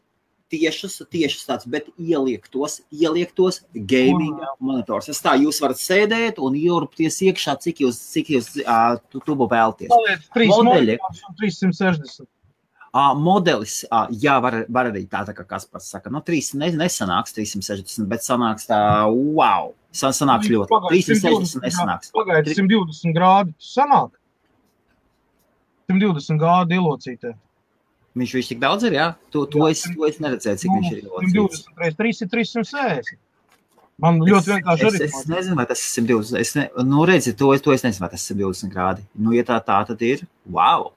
tiešus, 0.51 1.01
tiešus 1.11 1.45
tāds, 1.47 1.67
bet 1.67 1.87
ieliektos, 1.99 2.81
ieliektos 2.91 3.61
gaming 3.73 4.39
monitors. 4.59 5.09
Es 5.11 5.21
tā 5.23 5.35
jūs 5.39 5.59
varat 5.63 5.79
sēdēt 5.79 6.41
un 6.43 6.55
ielurpties 6.59 7.21
iekšā, 7.27 7.57
cik 7.63 7.83
jūs, 7.85 7.99
cik 8.13 8.33
jūs 8.35 8.49
uh, 8.63 8.97
tuvu 9.15 9.47
vēlties. 9.51 9.91
Modeļi 10.35 10.97
360. 11.39 12.27
Uh, 12.97 13.11
modelis, 13.13 13.83
uh, 13.91 14.07
jā, 14.09 14.39
var, 14.41 14.63
var 14.73 14.87
arī 14.89 15.03
tā, 15.05 15.19
tā 15.27 15.33
kā 15.37 15.43
Kaspars 15.45 15.89
saka, 15.91 16.09
nu, 16.09 16.17
3 16.25 16.55
ne, 16.57 16.71
nesanāks 16.79 17.35
360, 17.35 18.07
bet 18.09 18.25
sanāks 18.25 18.65
tā, 18.65 18.79
wow, 19.05 19.69
sanāks 19.93 20.49
ļoti. 20.49 20.71
Pagaid, 20.71 21.05
360 21.05 21.61
nesanāks. 21.67 22.09
Pagaidiet, 22.15 22.57
120 22.57 23.13
grādi 23.13 23.53
sanāk. 23.61 24.15
120 25.93 26.41
grādi 26.41 26.79
ielocītē. 26.79 27.35
Viņš 28.17 28.35
viņš 28.39 28.51
tik 28.55 28.65
daudz 28.65 28.89
ir, 28.89 28.97
jā? 28.97 29.07
To, 29.29 29.45
to, 29.45 29.67
jā. 29.67 29.77
Es, 29.77 29.85
to 29.93 30.09
es 30.09 30.19
neredzēju, 30.23 30.63
cik 30.63 30.73
nu, 30.73 30.81
viņš 30.81 30.89
ir 30.89 31.05
ielocīts. 31.05 31.37
120 31.37 31.85
reiz 31.85 32.01
3 32.01 32.25
ir 32.25 32.33
360. 32.33 33.15
Man 34.01 34.21
ļoti 34.21 34.55
vienkārši 34.55 34.89
ir. 34.89 35.01
Es, 35.05 35.21
es 35.21 35.29
nezinu, 35.29 35.57
vai 35.57 35.69
tas 35.69 35.85
ir 35.85 35.93
120. 36.01 36.41
Es 36.41 36.57
ne, 36.57 36.67
nu, 36.81 37.05
redzi, 37.05 37.37
to, 37.37 37.53
to 37.61 37.77
es 37.77 37.85
nezinu, 37.85 38.07
vai 38.07 38.13
tas 38.13 38.25
ir 38.25 38.41
120 38.41 38.73
grādi. 38.73 39.05
Nu, 39.13 39.37
ja 39.37 39.45
tā 39.45 39.61
tā 39.61 39.83
tad 39.85 40.01
ir, 40.05 40.25
wow! 40.49 40.95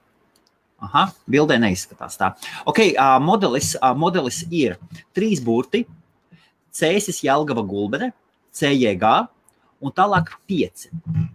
Aha, 0.81 1.11
bildē 1.29 1.59
neizskatās 1.61 2.17
tā. 2.17 2.33
Okay, 2.69 2.95
uh, 2.95 3.19
modelis, 3.21 3.75
uh, 3.77 3.93
modelis 3.97 4.43
ir 4.49 4.79
trīs 5.17 5.43
burti, 5.45 5.85
Cēsis, 6.73 7.21
Jelgava, 7.27 7.65
Gulbene, 7.67 8.13
CJG 8.55 9.11
un 9.81 9.95
tālāk 9.97 10.33
pieci. 10.49 10.91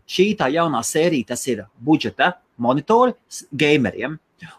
Šī 0.09 0.31
tā 0.39 0.49
jaunā 0.53 0.81
sērija, 0.85 1.33
tas 1.33 1.43
ir 1.51 1.65
budžeta 1.83 2.33
monitori 2.57 3.15
gameriem, 3.51 4.17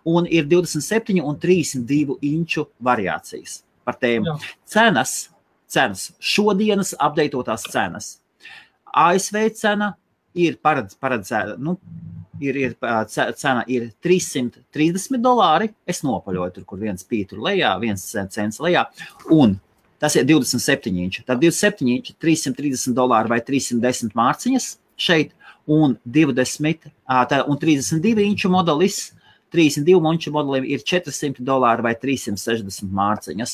un 0.09 0.27
ir 0.31 0.47
27 0.51 1.23
un 1.23 1.39
32 1.41 2.19
inču 2.27 2.67
variācijas 2.83 3.63
par 3.87 3.99
tēmu. 4.01 4.33
Jā. 4.33 4.55
Cenas, 4.67 5.15
cenas, 5.71 6.11
šodienas 6.21 6.95
apdeitotās 6.99 7.67
cenas. 7.73 8.17
ASV 8.97 9.51
cena 9.57 9.95
ir 10.37 10.59
paredz, 10.63 10.97
paredzēta, 11.01 11.57
nu, 11.61 11.77
ir, 12.41 12.57
ir 12.57 12.75
cena 13.37 13.65
ir 13.71 13.91
330 14.05 15.21
dolāri. 15.23 15.71
Es 15.87 16.03
nopaļoju 16.07 16.57
tur, 16.57 16.67
kur 16.69 16.83
viens 16.83 17.07
pītur 17.07 17.43
lejā, 17.45 17.73
viens 17.83 18.05
cents 18.13 18.61
lejā. 18.63 18.87
Un 19.35 19.59
tas 20.03 20.17
ir 20.17 20.27
27 20.29 20.93
inči. 21.05 21.25
Tad 21.27 21.43
27 21.43 21.93
inči, 21.97 22.17
330 22.23 22.97
dolāri 22.97 23.33
vai 23.33 23.41
310 23.45 24.17
mārciņas 24.17 24.71
šeit, 24.97 25.35
un 25.67 25.99
20 26.07 26.89
tā, 27.31 27.43
un 27.47 27.61
32 27.61 28.27
inču 28.31 28.51
modelis. 28.53 29.13
32 29.55 30.01
monētu 30.03 30.33
modelim 30.35 30.65
ir 30.69 30.83
400 30.85 31.45
dolāri 31.47 31.85
vai 31.87 31.93
360 31.97 32.91
mārciņas. 32.93 33.53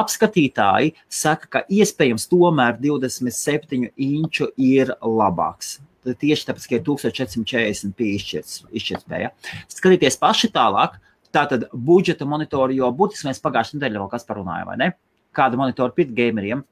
Apskatītāji 0.00 0.94
saka, 1.12 1.50
ka 1.52 1.62
iespējams 1.68 2.24
tomēr 2.30 2.78
27 2.80 3.92
inču 4.08 4.48
ir 4.56 4.94
labāks 5.04 5.76
tieši 6.20 6.48
tāpēc, 6.48 6.68
ka 6.68 6.78
ir 6.78 6.86
1440 6.86 8.04
izšķirts, 8.06 8.62
izšķirtspēja. 8.80 9.32
Skatieties 9.72 10.18
paši 10.20 10.52
tālāk, 10.54 10.96
tātad 11.34 11.68
budžeta 11.72 12.28
monitori, 12.28 12.78
jo 12.80 12.88
būtiski 12.94 13.28
mēs 13.28 13.42
pagājušajā 13.44 13.80
nedēļā 13.80 14.02
vēl 14.02 14.10
kas 14.12 14.26
parunājām, 14.28 14.70
vai 14.70 14.78
ne? 14.80 14.88
Kāda 15.36 15.60
monitora 15.60 15.94
pirkt 15.94 16.16
gameriem 16.16 16.64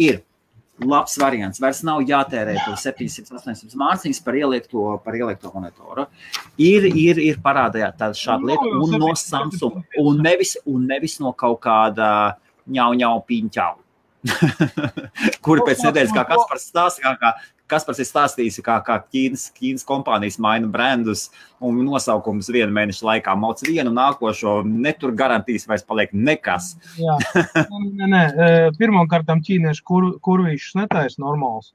ir 0.00 0.22
labs 0.80 1.16
variants. 1.20 1.60
Vairs 1.60 1.82
nav 1.86 2.00
jātērē 2.08 2.56
700, 2.78 3.28
800 3.36 3.76
mārciņas 3.80 4.22
par 4.24 4.38
ielikto, 4.38 4.86
par 5.04 5.16
ielikto 5.18 5.52
monitoru. 5.54 6.06
Ir, 6.60 6.88
ir, 6.88 7.20
ir 7.20 7.40
parādījā 7.44 7.92
tāda 7.98 8.16
šāda 8.16 8.50
lieta, 8.50 8.72
un 8.80 8.96
no 9.00 9.12
Samsung, 9.18 9.84
un 10.00 10.22
nevis, 10.24 10.56
un 10.68 10.88
nevis 10.88 11.18
no 11.22 11.34
kaut 11.36 11.60
kāda 11.66 12.10
ņau, 12.70 12.90
ņau, 13.00 13.14
piņķau. 13.28 13.72
Kuri 15.44 15.64
pēc 15.64 15.86
nedēļas, 15.86 16.12
kā 16.16 16.26
Kaspars 16.28 16.68
stāsta, 16.68 17.04
kā, 17.04 17.14
kā 17.20 17.34
Kaspars 17.70 18.02
ir 18.02 18.08
stāstījis, 18.08 18.60
kā, 18.66 18.80
kā 18.86 18.98
Ķīnas, 19.06 19.46
Ķīnas 19.56 19.86
kompānijas 19.88 20.40
maina 20.42 20.68
brandus 20.70 21.28
un 21.62 21.78
nosaukumus 21.86 22.50
vienu 22.52 22.74
mēnešu 22.76 23.06
laikā. 23.06 23.36
Mauc 23.38 23.62
vienu 23.66 23.92
nākošo, 23.94 24.60
netur 24.66 25.14
garantijas 25.16 25.68
vairs 25.70 25.86
paliek 25.86 26.12
nekas. 26.12 26.74
Jā, 26.98 27.16
nē, 28.00 28.10
nē. 28.10 28.26
Pirmkārt, 28.80 29.30
ķīnieši 29.30 29.86
kur, 29.86 30.12
kurvīšus 30.24 30.78
netaisa 30.82 31.22
normāls. 31.22 31.72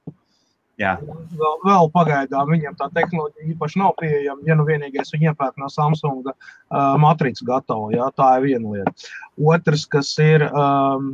Jā. 0.80 0.98
Vēl, 1.00 1.54
vēl 1.64 1.90
pagaidām 1.94 2.50
viņam 2.52 2.76
tā 2.80 2.90
tehnoloģija 2.96 3.54
īpaši 3.54 3.80
nav 3.80 3.94
pieejama. 4.00 4.44
Ja 4.48 4.58
nu 4.60 4.66
vienīgais 4.68 5.14
viņi 5.14 5.30
iepērk 5.32 5.56
no 5.62 5.70
Samsunga 5.72 6.34
uh, 6.36 6.98
matricas 7.00 7.46
gatavu, 7.48 7.94
jā, 7.96 8.10
tā 8.18 8.34
ir 8.40 8.50
viena 8.50 8.74
lieta. 8.74 9.14
Otrs, 9.40 9.86
kas 9.88 10.12
ir 10.20 10.44
um, 10.50 11.14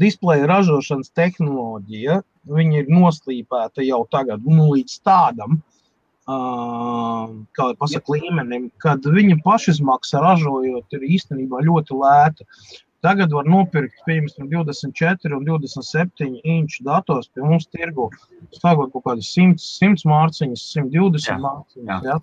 displeja 0.00 0.48
ražošanas 0.50 1.12
tehnoloģija, 1.16 2.20
viņa 2.48 2.82
ir 2.82 2.92
noslīpēta 2.92 3.84
jau 3.84 4.04
tagad 4.12 4.46
nu, 4.46 4.70
līdz 4.74 5.00
tādam. 5.06 5.60
Uh, 6.30 7.40
kā 7.56 7.72
pasaka, 7.80 8.14
līmenim, 8.14 8.68
kad 8.78 9.02
viņa 9.02 9.40
pašizmaksa 9.42 10.20
ražojot, 10.22 10.86
ir 10.94 11.06
īstenībā 11.16 11.64
ļoti 11.66 11.96
lēta. 11.96 12.46
Tagad 13.02 13.32
var 13.32 13.48
nopirkt, 13.48 13.96
piemēram, 14.04 14.50
24 14.52 15.38
un 15.38 15.46
27 15.48 16.42
inču 16.44 16.84
dators 16.84 17.30
pie 17.32 17.42
mums 17.42 17.66
tirgu. 17.72 18.10
Sākot 18.60 18.92
kaut 18.92 19.06
kādas 19.08 19.32
100, 19.32 19.56
100 19.64 20.06
mārciņas, 20.10 20.66
120 20.76 21.32
jā, 21.32 21.38
mārciņas. 21.40 21.88
Jā. 21.88 22.00
Ja? 22.12 22.18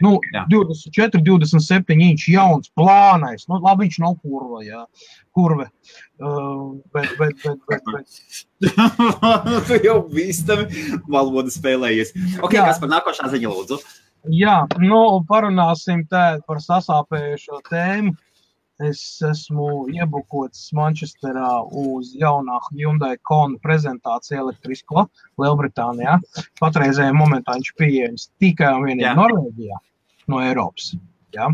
Nu, 0.00 0.14
jā. 0.32 0.44
24, 0.48 1.20
27 1.20 1.98
inču 2.00 2.32
jauns, 2.32 2.70
plānais. 2.78 3.44
Nu, 3.50 3.58
labi, 3.60 3.86
viņš 3.86 3.98
nav 4.00 4.16
kurva, 4.22 4.62
jā. 4.64 4.84
Kurve. 5.36 5.68
Uh, 6.22 6.78
bet, 6.94 7.12
bet, 7.18 7.36
bet, 7.42 7.60
bet, 7.68 7.90
bet. 7.92 8.72
tu 9.68 9.80
jau 9.84 9.98
bīstami 10.08 10.96
valodu 11.12 11.52
spēlējies. 11.52 12.14
Ok, 12.40 12.56
jā. 12.56 12.64
kas 12.70 12.80
par 12.80 12.92
nākošā 12.94 13.28
ziņa 13.34 13.52
lūdzu? 13.52 13.80
Jā, 14.32 14.62
nu, 14.78 15.00
parunāsim 15.28 16.04
tā 16.08 16.26
par 16.46 16.62
sasāpējušo 16.62 17.64
tēmu. 17.68 18.14
Es 18.80 19.20
esmu 19.22 19.86
iebukots 19.92 20.70
Manchesterā 20.74 21.60
uz 21.76 22.14
jaunā 22.16 22.56
Hyundai 22.70 23.18
Kona 23.28 23.60
prezentāciju 23.62 24.40
elektrisko 24.46 25.04
Lielbritānijā. 25.40 26.16
Patreizējā 26.60 27.12
momentā 27.14 27.58
viņš 27.58 27.72
pieejams 27.78 28.30
tikai 28.40 28.72
un 28.78 28.86
vienīgi 28.88 29.12
Norvēģijā 29.18 29.80
no 30.32 30.40
Eiropas. 30.40 30.94
Ja? 31.36 31.50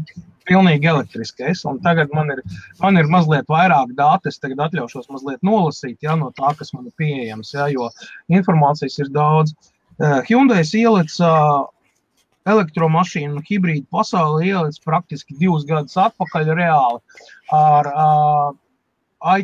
Pilnīgi 0.49 0.89
elektriskais. 0.89 1.65
Un 1.69 1.81
tagad 1.85 2.15
man 2.15 2.31
ir, 2.33 2.43
man 2.81 2.97
ir 2.97 3.11
mazliet 3.11 3.51
vairāk 3.51 3.93
datu. 3.99 4.31
Es 4.31 4.39
tagad 4.39 4.69
atļaušos 4.69 5.11
mazliet 5.11 5.43
nolasīt 5.43 5.99
ja, 6.07 6.15
no 6.17 6.31
tā, 6.39 6.55
kas 6.59 6.73
man 6.77 6.87
ir 6.87 6.95
pieejams, 7.01 7.53
ja, 7.57 7.67
jo 7.73 7.91
informācijas 8.31 9.01
ir 9.03 9.11
daudz. 9.13 9.57
Uh, 9.99 10.21
Hyundai 10.29 10.63
ielica 10.79 11.29
uh, 11.35 11.67
elektromašīnu 12.53 13.39
un 13.39 13.45
hibrīdu 13.47 13.87
pasauli 13.93 14.51
ielicis 14.53 14.85
praktiski 14.85 15.37
divus 15.39 15.67
gadus 15.69 15.99
atpakaļ 16.01 16.53
reāli 16.59 17.01
ar 17.55 17.91
uh, 17.93 19.43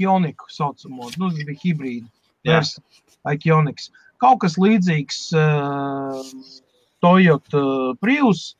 Ioniku 0.00 0.50
saucamo. 0.52 1.10
Nu, 1.16 1.30
tas 1.30 1.40
bija 1.42 1.62
hibrīda 1.62 2.06
versija, 2.46 2.84
Ioniks. 3.46 3.90
Kaut 4.22 4.40
kas 4.44 4.56
līdzīgs 4.60 5.18
uh, 5.36 6.22
Toyota 7.04 7.64
Prius. 8.00 8.54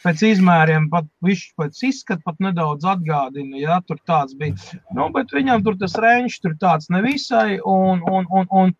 Pēc 0.00 0.22
izmēriem 0.24 0.86
pat 0.88 1.04
viņš 1.20 1.40
pēc 1.60 1.80
izskata 1.84 2.24
pat 2.24 2.38
nedaudz 2.40 2.86
atgādina, 2.88 3.58
ja 3.60 3.82
tur 3.84 3.98
tāds 4.08 4.32
bija. 4.32 4.56
Nu, 4.96 5.10
bet 5.12 5.34
viņam 5.36 5.60
tur 5.66 5.76
tas 5.76 5.92
range 6.00 6.38
tur 6.40 6.54
tāds 6.62 6.88
nevisai, 6.88 7.58
un, 7.68 8.00
un, 8.08 8.24
un, 8.32 8.48
un 8.48 8.72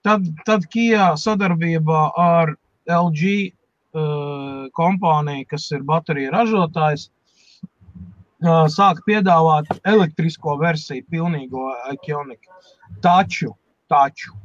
tad, 0.00 0.24
tad 0.48 0.64
Kia 0.72 1.10
sadarbībā 1.20 2.06
ar 2.16 2.54
LG 2.88 3.50
kompānija, 3.92 5.46
kas 5.50 5.70
ir 5.74 5.82
bateriju 5.86 6.30
ražotājs, 6.34 7.08
uh, 8.44 8.66
sāk 8.70 9.02
piedāvāt 9.08 9.72
elektrisko 9.84 10.58
versiju, 10.60 11.06
pilnīgo 11.10 11.72
Ioniku. 11.96 12.54
Taču, 13.02 13.54
taču 13.90 14.36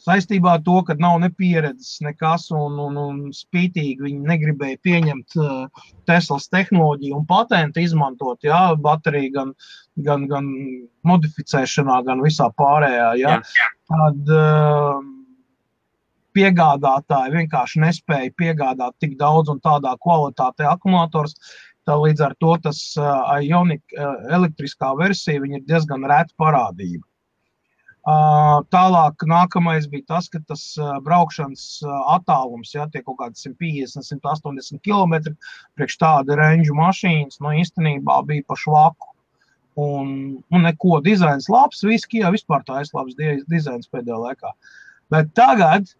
saistībā 0.00 0.56
ar 0.56 0.64
to, 0.64 0.78
ka 0.86 0.96
nav 0.98 1.18
ne 1.20 1.30
pieredzes, 1.36 1.98
nekas, 2.04 2.48
un, 2.56 2.78
un, 2.80 2.96
un 3.00 3.20
spītīgi 3.36 4.06
viņi 4.06 4.32
negribēja 4.32 4.80
pieņemt 4.86 5.36
uh, 5.40 5.84
Teslas 6.08 6.48
tehnoloģiju 6.52 7.18
un 7.20 7.26
patentu 7.28 7.82
izmantot, 7.84 8.40
jā, 8.46 8.62
bateriju 8.80 9.34
gan, 9.36 9.54
gan, 10.08 10.26
gan 10.30 10.50
modificēšanā, 11.06 12.00
gan 12.08 12.24
visā 12.24 12.48
pārējā. 12.60 13.10
Jā. 13.20 13.36
Jā. 13.60 13.70
Tad, 13.90 14.32
uh, 14.36 15.00
piegādātāji 16.36 17.34
vienkārši 17.36 17.82
nespēja 17.84 18.32
piegādāt 18.38 18.96
tik 19.02 19.18
daudz 19.20 19.52
un 19.52 19.60
tādā 19.64 19.96
kvalitātē 20.04 20.68
akumulators. 20.70 21.36
Tā 21.88 21.96
līdz 21.96 22.24
ar 22.26 22.34
to 22.42 22.56
tas 22.62 22.80
uh, 23.00 23.38
Ionic 23.40 23.82
uh, 23.96 24.16
elektriskā 24.36 24.92
versija 24.98 25.40
ir 25.40 25.64
diezgan 25.66 26.04
reta 26.06 26.34
parādība. 26.38 27.04
Uh, 28.00 28.62
tālāk, 28.72 29.26
nākamais 29.28 29.84
bija 29.92 30.06
tas, 30.14 30.28
ka 30.32 30.38
tas 30.48 30.62
uh, 30.80 30.94
braukšanas 31.04 31.64
uh, 31.84 31.96
attālums, 32.14 32.72
ja 32.72 32.86
tie 32.88 33.02
kaut 33.04 33.18
kādi 33.18 33.36
150, 33.36 34.06
180 34.24 34.80
km 34.80 35.34
priekš 35.76 35.98
tāda 36.00 36.38
range 36.40 36.72
mašīnas, 36.72 37.36
nu 37.44 37.52
īstenībā 37.60 38.22
bija 38.28 38.46
pa 38.48 38.56
švaku. 38.56 39.12
Un, 39.80 40.08
un 40.50 40.64
neko 40.64 41.02
dizains 41.04 41.46
labs, 41.52 41.84
viski, 41.86 42.22
jā, 42.24 42.32
vispār 42.32 42.64
tā 42.66 42.80
labs 42.80 43.20
dizains 43.52 43.92
pēdējā 43.92 44.16
laikā. 44.24 44.54
Bet 45.12 45.34
tagad 45.36 45.92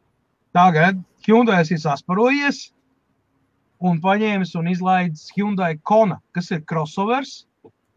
Tagad 0.56 0.98
Hyundai 1.26 1.62
ir 1.62 1.80
sasparojies 1.80 2.70
un 3.80 4.00
paņēmis 4.02 4.54
un 4.60 4.68
izlaidis 4.72 5.30
Hyundai 5.36 5.76
Kona, 5.86 6.18
kas 6.36 6.50
ir 6.54 6.64
crossovers. 6.68 7.44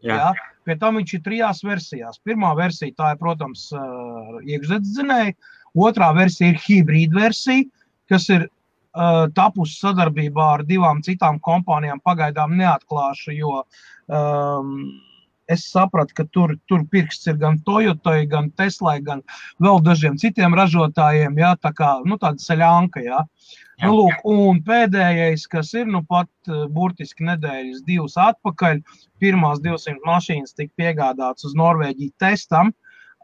Jā. 0.04 0.16
Jā. 0.16 0.32
Pie 0.64 0.76
tam 0.80 0.96
viņš 0.96 1.14
ir 1.16 1.22
trijās 1.24 1.62
versijās. 1.64 2.20
Pirmā 2.24 2.54
versija 2.56 2.94
tā 2.96 3.12
ir, 3.12 3.20
protams, 3.20 3.66
iekšzemes 3.74 4.92
dzinēja. 4.94 5.34
Otrā 5.74 6.12
versija 6.16 6.52
ir 6.52 6.60
hibrīda 6.62 7.18
versija, 7.18 7.66
kas 8.08 8.28
ir 8.32 8.46
uh, 8.46 9.26
tapusi 9.36 9.76
sadarbībā 9.80 10.46
ar 10.58 10.64
divām 10.68 11.02
citām 11.04 11.40
kompānijām. 11.44 12.00
Pagaidām 12.04 12.54
neatklāšu, 12.60 13.34
jo 13.36 13.58
um, 13.60 14.72
es 15.50 15.66
sapratu, 15.70 16.14
ka 16.18 16.24
tur, 16.32 16.54
tur 16.70 16.84
pirksts 16.92 17.28
ir 17.30 17.38
gan 17.40 17.58
Toyotai, 17.66 18.24
gan 18.30 18.50
Teslai, 18.58 18.98
gan 19.04 19.22
vēl 19.62 19.82
dažiem 19.84 20.16
citiem 20.20 20.56
ražotājiem. 20.56 21.36
Jā, 21.40 21.54
tā 21.60 21.74
kā 21.76 21.90
nu, 22.06 22.18
tāda 22.20 22.40
ceļanka. 22.42 23.02
Jā. 23.04 23.24
Jā. 23.74 23.88
Nu, 23.88 23.96
lūk, 23.98 24.22
un 24.30 24.62
pēdējais, 24.66 25.48
kas 25.50 25.72
ir 25.74 25.88
nu 25.90 26.04
pat 26.06 26.30
eh, 26.46 26.64
burtiski 26.70 27.26
nedēļas 27.26 27.82
divas 27.88 28.14
atpakaļ, 28.20 28.80
pirmās 29.22 29.60
200 29.64 29.98
mašīnas 30.06 30.54
tika 30.54 30.72
piegādātas 30.78 31.50
uz 31.50 31.58
Norvēģiju 31.58 32.14
testam. 32.22 32.72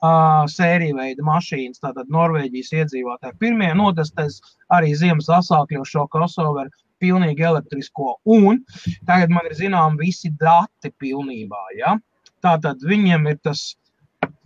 Uh, 0.00 0.46
sērija 0.48 0.94
veida 0.96 1.20
mašīnas, 1.20 1.82
tātad 1.82 2.08
Norvēģijas 2.08 2.70
iedzīvotāji. 2.72 3.36
Pirmie 3.36 3.68
notestēs 3.76 4.38
arī 4.72 4.94
ziemas 4.96 5.28
asākļos 5.28 5.92
šo 5.92 6.06
crossover 6.08 6.70
pilnīgi 7.00 7.44
elektrisko. 7.44 8.14
Un 8.24 8.62
tagad 9.08 9.32
man 9.34 9.48
ir 9.48 9.58
zināmi 9.58 10.06
visi 10.06 10.32
dati 10.40 10.92
pilnībā. 11.02 11.60
Ja? 11.76 11.98
Tātad 12.44 12.82
viņiem 12.86 13.28
ir 13.30 13.38
tas 13.44 13.74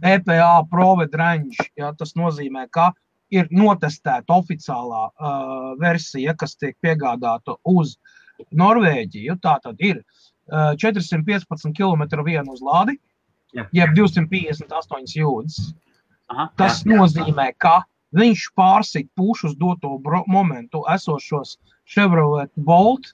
EPA 0.05 0.67
Proved 0.71 1.15
Range. 1.15 1.69
Ja, 1.79 1.93
tas 1.97 2.15
nozīmē, 2.19 2.67
ka 2.75 2.91
ir 3.35 3.49
notestēta 3.55 4.37
oficiālā 4.37 5.07
uh, 5.09 5.71
versija, 5.81 6.35
kas 6.39 6.57
tiek 6.61 6.77
piegādāta 6.85 7.57
uz 7.65 7.97
Norvēģiju. 8.55 9.39
Tā 9.43 9.57
tad 9.65 9.81
ir 9.83 10.03
uh, 10.03 10.75
415 10.81 11.75
km 11.77 12.07
vienu 12.27 12.55
uz 12.55 12.63
lādi, 12.65 12.99
jā. 13.55 13.67
jeb 13.73 13.97
258 13.97 15.19
jūdzes. 15.21 15.73
Aha, 16.33 16.49
tas 16.59 16.83
jā, 16.83 16.93
jā. 16.93 17.01
nozīmē, 17.01 17.51
ka 17.59 17.83
viņš 18.15 18.49
pārsit 18.59 19.11
pušu 19.19 19.51
uz 19.51 19.59
doto 19.59 19.99
momentu 20.31 20.85
esošos 20.91 21.57
Chevrolet 21.91 22.51
Bolt, 22.57 23.13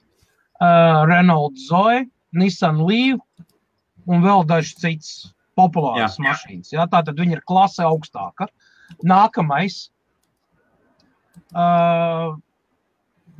uh, 0.61 1.03
Renault 1.09 1.57
Zoe, 1.59 2.05
Nissan 2.31 2.79
Leaf 2.87 3.19
un 4.09 4.23
vēl 4.23 4.45
dažs 4.49 4.75
cits 4.79 5.11
populārs 5.57 6.17
jā. 6.17 6.29
mašīnas. 6.29 6.71
Ja? 6.73 6.87
Tā 6.89 7.03
tad 7.07 7.19
viņi 7.19 7.37
ir 7.37 7.43
klase 7.47 7.83
augstāka. 7.85 8.47
Nākamais 9.07 9.89
uh, 11.55 12.37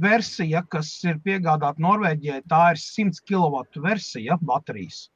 versija, 0.01 0.63
kas 0.69 0.91
ir 1.05 1.19
piegādāta 1.25 1.81
Norvēģijai, 1.83 2.43
tā 2.49 2.63
ir 2.73 2.81
100 2.81 3.23
kW 3.27 3.83
versija 3.83 4.37
baterijas. 4.41 5.09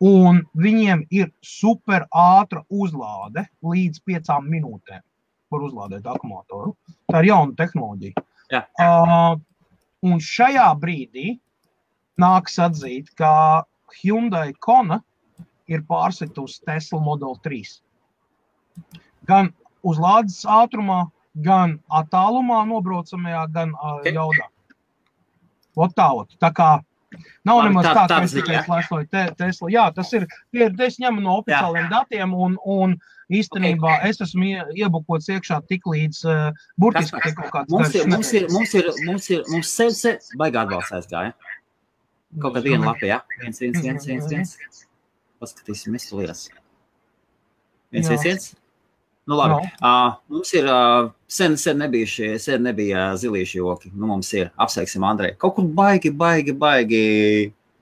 un 0.00 0.38
viņiem 0.56 1.02
ir 1.12 1.26
super 1.44 2.06
ātra 2.16 2.62
uzlāde 2.72 3.44
līdz 3.60 4.00
piecām 4.00 4.46
minūtēm, 4.48 5.02
var 5.52 5.66
uzlādēt 5.66 6.06
akumulātoru. 6.08 6.72
Tā 7.12 7.20
ir 7.20 7.28
jauna 7.28 7.52
tehnoloģija. 7.58 8.22
Jā. 8.50 8.62
Uh, 8.80 9.36
un 10.08 10.22
šajā 10.24 10.70
brīdī 10.80 11.34
nāks 12.16 12.56
atzīt, 12.64 13.12
ka 13.12 13.66
Hyundai 14.00 14.52
Kona 14.60 15.00
ir 15.70 15.82
pārsitusi 15.88 16.62
Tesla 16.66 17.00
Model 17.02 17.36
3. 17.44 17.80
Gan 19.28 19.52
uz 19.86 19.98
lādes 20.02 20.42
ātrumā, 20.48 21.04
gan 21.44 21.78
attālumā 21.94 22.64
nobraucamajā, 22.68 23.46
gan 23.54 23.74
uh, 23.78 24.00
jaudā. 24.06 24.48
Ot 25.78 25.92
tā, 25.96 26.08
ot. 26.22 26.34
tā 26.42 26.50
kā 26.52 26.70
nav 27.46 27.62
nemaz 27.66 27.86
tā- 27.86 27.92
tā, 27.94 27.94
ka 27.94 28.08
tāda 28.10 28.26
es 28.26 28.34
tikai 28.34 28.56
ziņa. 28.56 28.64
slēdzoju 28.66 29.08
te, 29.10 29.22
Tesla. 29.38 29.70
Jā, 29.70 29.84
tas 29.94 30.12
ir, 30.12 30.26
tie 30.52 30.66
ir, 30.66 30.74
es 30.86 30.98
ņemu 31.02 31.22
no 31.22 31.38
oficiāliem 31.40 31.88
datiem 31.90 32.34
un, 32.34 32.56
un 32.66 32.96
īstenībā 33.30 33.94
okay. 34.00 34.10
es 34.10 34.20
esmu 34.26 34.44
ie- 34.44 34.82
iebukots 34.82 35.30
iekšā 35.30 35.60
tik 35.70 35.86
līdz 35.86 36.24
uh, 36.26 36.50
burtiski 36.78 37.20
kaut 37.38 37.52
kāds 37.54 37.70
Mums 37.70 37.94
ir, 37.94 38.08
mums 38.10 38.32
ir, 38.34 38.48
mums 38.50 38.74
ir, 38.74 38.90
mums 39.06 39.30
ir, 39.30 39.42
mums 39.54 39.70
sev, 39.70 39.94
sev, 39.94 40.18
baigā 40.38 40.66
atbalsts 40.66 40.92
aizgāja. 40.98 41.32
Kaut 42.38 42.54
kādā 42.54 42.62
viena 42.62 42.92
lapā, 42.92 43.08
jā. 43.08 43.18
Viens, 43.40 43.58
viens, 43.58 43.80
viens, 43.82 44.06
viens, 44.06 44.26
viens. 44.30 44.82
Paskatīsimies, 45.42 46.10
lietas. 46.14 46.44
Viens, 47.90 48.06
Jā. 48.06 48.14
viens, 48.14 48.26
viens. 48.28 48.50
Nu, 49.26 49.34
labi. 49.38 49.66
Uh, 49.82 50.14
mums 50.30 50.52
ir 50.54 50.68
uh, 50.70 51.10
sen, 51.30 51.56
sen 51.58 51.80
nebija 51.82 52.06
šie, 52.08 52.28
sen 52.42 52.62
nebija 52.66 53.08
zilīši 53.18 53.58
joki. 53.58 53.90
Nu, 53.94 54.06
mums 54.12 54.30
ir, 54.36 54.52
apsveiksim 54.62 55.04
Andreju. 55.06 55.36
Kaut 55.42 55.56
kur 55.58 55.66
baigi, 55.80 56.12
baigi, 56.14 56.54
baigi 56.54 57.02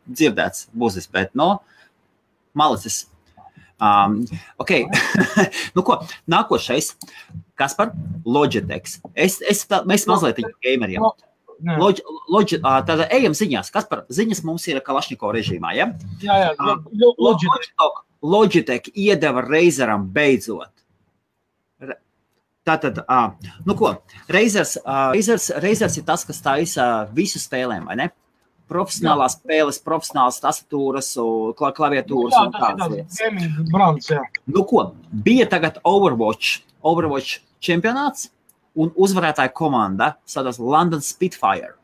dzirdēts 0.09 0.71
būsis, 0.77 1.09
bet, 1.13 1.35
no, 1.37 1.59
malicis. 2.57 3.05
Um, 3.79 4.23
ok, 4.59 4.75
nu 5.77 5.85
ko, 5.87 6.01
nākošais. 6.31 6.95
Kas 7.59 7.77
par 7.79 7.93
Logitech? 8.25 8.97
Es, 9.13 9.43
es, 9.45 9.65
tā, 9.69 9.85
mēs 9.89 10.09
mazliet 10.09 10.41
gameriem. 10.65 11.05
Nē. 11.05 11.28
Logi, 12.29 12.59
ā, 12.63 12.73
tad 12.87 13.01
ejam 13.11 13.33
ziņās. 13.35 13.71
Kas 13.75 13.85
par 13.91 14.05
ziņas 14.09 14.45
mums 14.47 14.67
ir 14.69 14.79
Kalašņiko 14.81 15.33
režīmā? 15.35 15.73
Ja? 15.75 15.87
Jā, 16.23 16.37
jā, 16.45 16.53
Ah, 16.59 16.77
lo- 16.93 17.15
Logitech. 17.19 17.73
Logitech, 18.23 18.91
iedeva 18.95 19.43
Razeram 19.47 20.09
beidzot. 20.13 20.71
Tātad, 22.69 22.99
ā, 23.09 23.33
nu 23.65 23.75
ko, 23.79 23.95
Razers, 24.29 24.75
ā, 24.85 25.13
Razers, 25.15 25.47
Razers 25.63 25.95
ir 25.97 26.05
tas, 26.05 26.25
kas 26.29 26.43
taisa 26.45 27.09
visu 27.17 27.41
spēlēm, 27.41 27.87
vai 27.89 27.97
ne? 27.97 28.09
Profesionālās 28.69 29.39
spēles, 29.39 29.79
profesionālas 29.81 30.37
tastatūras, 30.43 31.09
kla- 31.57 31.71
klaviatūras 31.73 32.35
Jā, 32.37 32.43
un 32.45 32.53
tādas 32.53 32.91
lietas. 32.93 33.17
gaming 33.23 33.71
brands, 33.73 34.11
jā. 34.13 34.21
Nu, 34.47 34.65
ko, 34.69 34.83
bija 35.25 35.47
tagad 35.49 35.79
Overwatch, 35.89 36.59
Overwatch 36.85 37.39
čempionāts, 37.65 38.29
un 38.77 38.93
uzvarētāja 38.97 39.53
komanda 39.55 40.15
sadalās 40.29 40.61
London 40.61 41.03
Spitfire. 41.05 41.75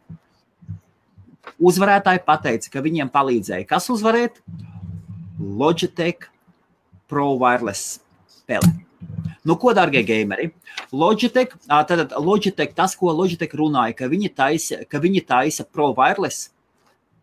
Uzvarētāji 1.61 2.25
pateica, 2.27 2.71
ka 2.73 2.83
viņiem 2.85 3.11
palīdzēja. 3.15 3.69
Kas 3.69 3.91
uzvarēt? 3.93 4.41
Logitech 5.39 6.29
Pro 7.11 7.35
Wireless 7.39 8.01
spēle. 8.41 8.73
Nu, 9.45 9.59
ko, 9.61 9.75
darbie 9.77 10.01
gameri? 10.07 10.49
Logitech, 10.93 11.53
tātad 11.69 12.15
Logitech, 12.17 12.73
tas, 12.77 12.95
ko 12.97 13.13
Logitech 13.13 13.53
runāja, 13.59 13.97
ka 13.99 14.09
viņi 14.09 14.31
taisa, 14.33 14.81
ka 14.89 15.01
viņi 15.03 15.21
taisa 15.29 15.67
Pro 15.69 15.91
Wireless, 15.97 16.49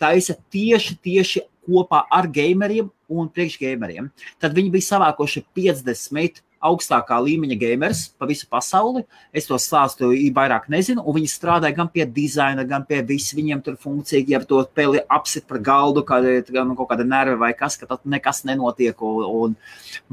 taisa 0.02 0.36
tieši, 0.54 1.00
tieši 1.02 1.44
kopā 1.66 2.04
ar 2.14 2.30
gameriem 2.30 2.92
un 3.10 3.30
priekšgameriem. 3.30 4.12
Tad 4.42 4.54
viņi 4.58 4.74
bija 4.74 4.90
savākuši 4.92 5.44
50 5.58 6.44
augstākā 6.62 7.18
līmeņa 7.26 7.58
gamers 7.60 8.02
pa 8.20 8.28
visu 8.30 8.48
pasauli. 8.50 9.04
Es 9.34 9.48
to 9.50 9.58
stāstu 9.62 10.12
vairāk 10.36 10.68
nezinu, 10.72 11.04
un 11.04 11.18
viņi 11.18 11.32
strādāja 11.32 11.76
gan 11.78 11.90
pie 11.92 12.06
dizaina, 12.06 12.66
gan 12.68 12.86
pie 12.88 13.02
visu. 13.06 13.36
Viņiem 13.38 13.64
tur 13.66 13.78
funkcija, 13.82 14.24
ja 14.30 14.42
to 14.46 14.62
peli 14.76 15.02
apsit 15.10 15.48
par 15.50 15.62
galdu, 15.64 16.04
kā 16.08 16.22
nu, 16.22 16.76
kaut 16.78 16.92
kāda 16.92 17.08
nerva 17.08 17.40
vai 17.46 17.52
kas, 17.58 17.78
ka 17.80 17.90
tad 17.90 18.06
nekas 18.06 18.44
nenotiek. 18.48 19.02
Un, 19.02 19.24
un 19.26 19.56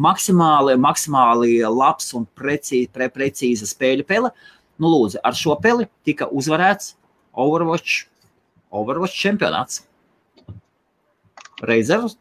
maksimāli, 0.08 0.78
maksimāli 0.80 1.58
labs 1.68 2.14
un 2.16 2.24
precīzi, 2.38 2.88
pre, 2.94 3.11
precīza 3.12 3.68
spēļu 3.68 4.06
pele. 4.08 4.32
Nu, 4.78 4.90
lūdzu, 4.92 5.20
ar 5.26 5.37
šo 5.37 5.58
peli 5.62 5.88
tika 6.06 6.30
uzvarēts 6.30 6.94
Overwatch, 7.38 8.06
Overwatch 8.74 9.18
čempionāts. 9.18 9.82
Reizes 11.66 12.16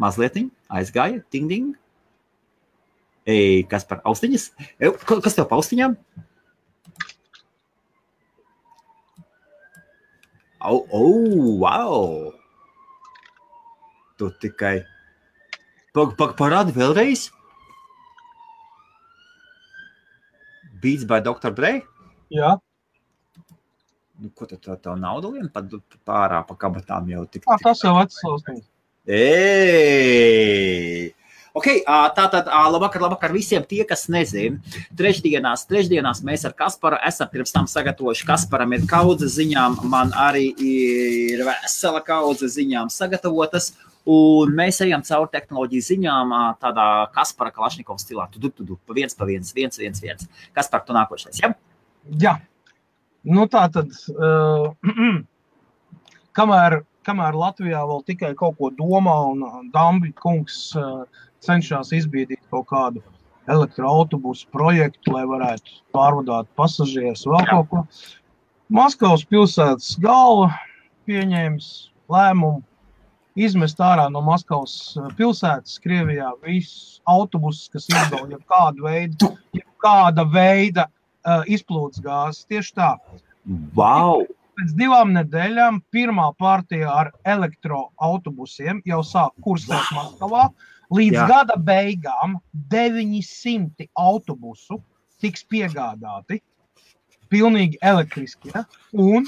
mazliet 0.00 0.38
aizgāja, 0.72 1.22
ding, 1.32 1.48
ding. 1.50 1.74
Ei, 3.26 3.64
kas 3.66 3.82
par 3.88 4.04
austiņas? 4.06 4.50
Kas 5.02 5.34
tev 5.34 5.48
pa 5.50 5.58
austiņām? 5.58 5.96
Au, 10.66 10.82
oh, 10.90 11.58
wow! 11.62 12.32
Tu 14.18 14.30
tikai. 14.42 14.82
Pag, 15.94 16.14
pag, 16.18 16.34
parādi 16.38 16.74
vēlreiz. 16.76 17.30
Beats 20.82 21.06
by 21.08 21.20
Dr. 21.24 21.54
Dre. 21.56 21.72
jā. 22.30 22.56
Nu, 24.16 24.30
ko 24.32 24.46
tad 24.48 24.62
tā, 24.64 24.72
tā 24.80 24.94
nauda 24.96 25.28
lien 25.28 25.50
pa, 25.52 25.60
pārā 26.08 26.40
pa 26.48 26.54
kabatām 26.56 27.04
jau 27.12 27.26
tik? 27.28 27.44
Ah, 27.52 27.60
tas 27.60 27.82
jau 27.84 27.92
vecs 27.98 28.16
austiņas. 28.24 28.64
Ei! 29.06 31.12
Okay, 31.56 31.80
ā, 31.88 32.10
tā 32.12 32.26
tad 32.28 32.50
ā, 32.52 32.62
labvakar, 32.68 33.00
labvakar 33.00 33.32
visiem 33.32 33.62
tie, 33.64 33.80
kas 33.88 34.04
nezina. 34.12 34.58
Trešdienās, 34.98 35.62
trešdienās 35.70 36.20
mēs 36.26 36.44
ar 36.44 36.52
Kasparu 36.58 36.98
esam 37.08 37.30
pirms 37.32 37.54
tam 37.54 37.68
sagatavojuši. 37.70 38.26
Kasparam 38.28 38.74
ir 38.76 38.84
kaudze 38.90 39.30
ziņām, 39.32 39.78
man 39.88 40.12
arī 40.20 40.50
ir 40.60 41.40
vesela 41.46 42.02
kaudze 42.04 42.50
ziņām 42.52 42.92
sagatavotas. 42.92 43.70
Un 44.06 44.52
mēs 44.54 44.82
ejam 44.84 45.00
cauri 45.02 45.32
tehnoloģiju 45.32 45.86
ziņām 45.88 46.34
tādā 46.62 46.88
Kaspara 47.14 47.50
Kalašņikova 47.56 48.04
stilā. 48.04 48.28
Tu, 48.30 48.42
tu, 48.42 48.52
tu, 48.52 48.66
tu, 48.68 48.76
pa 48.86 48.94
viens, 48.94 49.16
pa 49.16 49.26
viens, 49.26 49.48
viens, 49.56 49.80
viens, 49.80 50.02
viens. 50.04 50.28
Kaspar, 50.54 50.84
tu 50.84 50.94
nākošais, 50.94 51.40
ja? 51.40 51.54
Jā, 52.20 52.36
nu 53.26 53.48
tā 53.50 53.64
tad, 53.74 53.96
uh, 54.12 54.68
kamēr, 56.36 56.82
kamēr 57.08 57.40
Latvijā 57.40 57.80
vēl 57.88 58.04
tikai 58.12 58.36
kaut 58.38 58.60
ko 58.60 58.70
domā 58.76 59.16
un 59.32 59.72
Dambļa 59.74 60.14
kungs 60.20 60.60
uh, 60.78 61.24
cenšas 61.46 61.92
izbīdīt 61.96 62.42
kaut 62.52 62.68
kādu 62.72 63.02
elektroautobusu 63.50 64.48
projektu, 64.54 65.14
lai 65.14 65.24
varētu 65.30 65.80
pārvadāt 65.94 66.48
pasažierus 66.58 67.26
vēl 67.30 67.50
kaut 67.50 67.68
ko, 67.70 67.82
Maskavas 68.66 69.22
pilsētas 69.30 69.92
galva 70.02 70.48
pieņēmis 71.06 71.68
lēmumu 72.10 72.64
izmest 73.36 73.80
ārā 73.84 74.08
no 74.10 74.22
Maskavas 74.26 74.74
uh, 74.96 75.10
pilsētas 75.18 75.76
Krievijā 75.84 76.32
visus 76.42 76.98
autobusus, 77.06 77.68
kas 77.70 77.86
izdod 77.92 78.32
jebkādu 78.32 78.88
veidu, 78.88 79.30
jebkāda 79.54 80.24
veida 80.32 80.88
uh, 80.88 81.44
izplūdes 81.46 82.02
gāzes. 82.02 82.46
Tieši 82.50 82.74
tā. 82.80 82.94
Wow! 83.76 84.24
Pēc 84.56 84.72
divām 84.78 85.12
nedēļām 85.12 85.82
pirmā 85.92 86.30
partija 86.40 86.88
ar 86.88 87.12
elektroautobusiem 87.28 88.80
jau 88.88 89.02
sāk 89.04 89.34
kursēt 89.44 89.92
Maskavā. 89.92 90.48
Līdz 90.94 91.16
Jā. 91.16 91.22
Jā. 91.22 91.28
gada 91.30 91.56
beigām 91.58 92.36
900 92.70 93.88
autobusu 93.98 94.78
tiks 95.22 95.42
piegādāti 95.50 96.40
pilnīgi 97.32 97.80
elektriski. 97.82 98.52
Ja? 98.54 98.62
Un, 98.92 99.26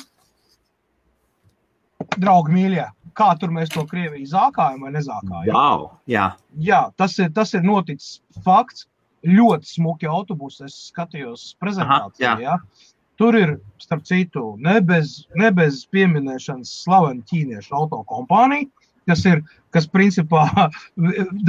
draugi, 2.18 2.54
mīļie, 2.54 2.84
kā 3.18 3.32
tur 3.40 3.50
mēs 3.54 3.72
to 3.74 3.82
Krieviju 3.90 4.28
zākājam 4.30 4.86
vai 4.86 4.92
nezākājam? 4.94 5.50
wow. 5.54 5.88
Jā, 6.06 6.28
Jā, 6.54 6.84
tas 6.96 7.18
ir, 7.18 7.32
tas 7.34 7.54
ir 7.58 7.66
noticis 7.66 8.20
fakts. 8.44 8.86
Ļoti 9.26 9.66
smuki 9.66 10.06
autobusi. 10.06 10.62
Es 10.68 10.76
skatījos 10.92 11.56
prezentācijā. 11.58 12.36
Aha, 12.36 12.38
jā. 12.38 12.52
ja. 12.54 12.98
Tur 13.18 13.34
ir, 13.34 13.56
starp 13.82 14.04
citu, 14.06 14.52
ne 14.62 14.76
bez, 14.78 15.24
ne 15.34 15.50
bez 15.50 15.80
pieminēšanas 15.90 16.70
slavena 16.84 17.26
ķīniešu 17.26 17.74
autokompānija, 17.74 18.68
kas 19.08 19.24
ir, 19.28 19.42
kas 19.74 19.88
principā 19.90 20.44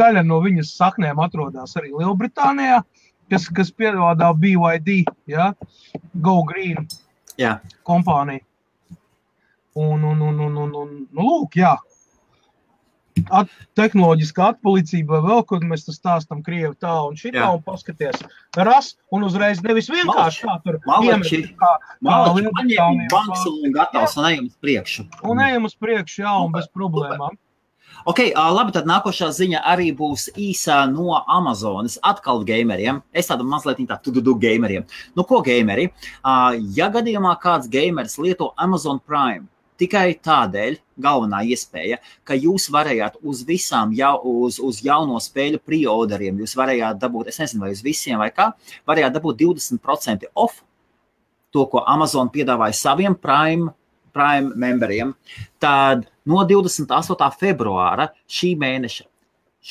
daļa 0.01 0.23
no 0.27 0.39
viņas 0.45 0.73
saknēm 0.79 1.21
atrodas 1.23 1.75
arī 1.79 1.93
Lielbritānijā, 1.93 2.81
kas, 3.29 3.49
kas 3.53 3.73
piedāvā 3.75 4.33
BYD, 4.39 5.03
ja, 5.29 5.51
Go 6.15 6.41
Green 6.47 6.87
jā. 7.39 7.59
kompānija. 7.87 8.45
Un, 9.79 10.01
un, 10.03 10.21
un, 10.21 10.39
un, 10.39 10.57
un, 10.57 10.73
un 10.75 10.89
nu, 11.05 11.23
lūk, 11.23 11.59
jā. 11.61 11.77
At, 13.35 13.51
tehnoloģiskā 13.75 14.45
atpalicība 14.53 15.19
vēl, 15.25 15.41
kur 15.47 15.63
mēs 15.67 15.83
tas 15.85 15.97
stāstam 15.99 16.39
Krievi 16.45 16.71
tā 16.79 16.93
un 17.03 17.17
šī 17.19 17.33
tā, 17.33 17.41
Jā. 17.41 17.49
un 17.57 17.63
paskaties, 17.65 18.21
ras, 18.55 18.93
un 19.11 19.25
uzreiz 19.27 19.59
nevis 19.65 19.89
vienkārši 19.91 20.45
kā 20.47 20.55
tur 20.63 20.77
Malači. 20.87 21.41
kā, 21.51 21.59
kā 21.59 21.99
Malači, 22.05 22.45
Lielbritānijā, 22.45 22.85
paņem 22.87 23.11
banks 23.11 23.45
un 23.51 23.75
gatavs 23.75 24.15
un 24.15 24.29
ejam 24.31 24.47
uz 24.47 24.55
priekšu. 24.63 25.05
un 25.33 25.43
ejam 25.43 25.67
uz 25.67 25.75
priekšu, 25.75 26.23
jā, 26.23 26.35
un 26.45 26.55
bez 26.55 26.71
problēmām. 26.71 27.35
Ok, 28.07 28.21
labi, 28.31 28.71
tad 28.71 28.87
nākošā 28.87 29.27
ziņa 29.35 29.59
arī 29.67 29.89
būs 29.95 30.29
īsā 30.39 30.85
no 30.87 31.17
Amazonas. 31.27 31.97
Atkal 32.05 32.45
gameriem. 32.47 33.01
Es 33.11 33.27
tādu 33.27 33.43
mazliet 33.43 33.81
tādu 33.89 34.13
tu, 34.13 34.21
tu, 34.23 34.35
gameriem. 34.39 34.85
Nu, 35.17 35.25
ko 35.27 35.41
gameri? 35.43 35.89
Ja 36.77 36.87
gadījumā 36.93 37.35
kāds 37.43 37.67
gameris 37.71 38.15
lieto 38.21 38.53
Amazon 38.55 39.01
Prime, 39.03 39.49
tikai 39.79 40.13
tādēļ 40.23 40.77
galvenā 40.99 41.41
iespēja, 41.51 41.99
ka 42.23 42.37
jūs 42.39 42.69
varējāt 42.71 43.19
uz 43.19 43.43
visām, 43.47 43.91
jau, 43.95 44.15
uz, 44.45 44.61
uz 44.63 44.79
jauno 44.83 45.19
spēļu 45.23 45.59
preorderiem, 45.63 46.39
jūs 46.39 46.55
varējāt 46.59 46.99
dabūt, 47.03 47.31
es 47.31 47.39
nezinu, 47.43 47.65
vai 47.65 47.73
uz 47.75 47.83
visiem 47.83 48.19
vai 48.19 48.29
kā, 48.35 48.51
varējāt 48.87 49.15
dabūt 49.15 49.43
20% 49.43 50.31
off 50.35 50.63
to, 51.51 51.65
ko 51.71 51.83
Amazon 51.87 52.31
piedāvāja 52.31 52.75
saviem 52.79 53.15
Prime, 53.15 53.73
Prime 54.13 54.55
memberiem. 54.59 55.13
Tad 55.61 56.07
no 56.29 56.43
28. 56.47 57.29
februāra 57.39 58.09
šī 58.29 58.53
mēneša, 58.59 59.05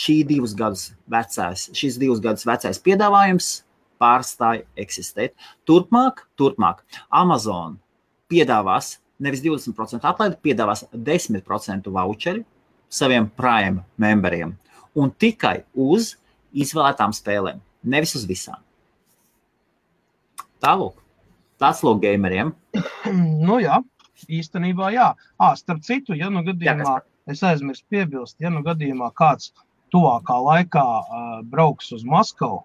šī 0.03 0.21
divus 0.29 0.55
gadus 0.59 0.91
vecais, 1.11 1.69
šis 1.77 1.99
divus 2.01 2.23
gadus 2.25 2.47
vecais 2.49 2.81
piedāvājums 2.85 3.51
pārstāja 3.99 4.65
eksistēt. 4.79 5.35
Turpmāk, 5.67 6.25
turpmāk 6.39 6.85
Amazon 7.11 7.79
piedāvās 8.31 8.97
nevis 9.19 9.43
20% 9.43 10.07
atlaidi, 10.07 10.39
piedāvās 10.43 10.85
10% 10.93 11.91
voucheri 11.93 12.45
saviem 12.89 13.29
Prime 13.37 13.85
memberiem 13.99 14.55
un 14.99 15.11
tikai 15.13 15.63
uz 15.75 16.15
izvēlētām 16.55 17.13
spēlēm, 17.15 17.61
nevis 17.85 18.15
uz 18.19 18.25
visām. 18.29 18.59
Tālāk, 20.63 20.97
tas 21.61 21.85
lūk 21.87 22.03
gameriem. 22.03 22.55
Nu 23.49 23.61
jā, 23.63 23.79
īstenībā 24.27 24.93
jā. 24.95 25.13
À, 25.39 25.53
starp 25.59 25.85
citu, 25.87 26.17
ja 26.19 26.31
nu 26.33 26.43
gadījumā, 26.47 26.99
es 27.31 27.45
aizmirsu 27.47 27.85
piebilst, 27.93 28.39
ja 28.43 28.51
nu 28.53 28.65
gadījumā 28.67 29.13
kāds 29.19 29.53
tuvākā 29.95 30.37
laikā 30.45 30.85
uh, 30.85 31.29
brauks 31.49 31.93
uz 31.97 32.05
Maskavu, 32.05 32.63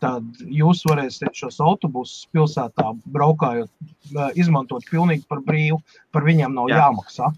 tad 0.00 0.24
jūs 0.48 0.82
varēsiet 0.88 1.36
šos 1.36 1.60
autobusus 1.64 2.26
pilsētā 2.34 2.94
braukājot, 3.12 3.70
uh, 4.16 4.28
izmantot 4.40 4.84
pilnīgi 4.90 5.26
par 5.28 5.44
brīvu. 5.44 5.80
Par 6.12 6.26
viņiem 6.26 6.56
nav 6.56 6.72
jā. 6.72 6.82
jāmaksā. 6.84 7.32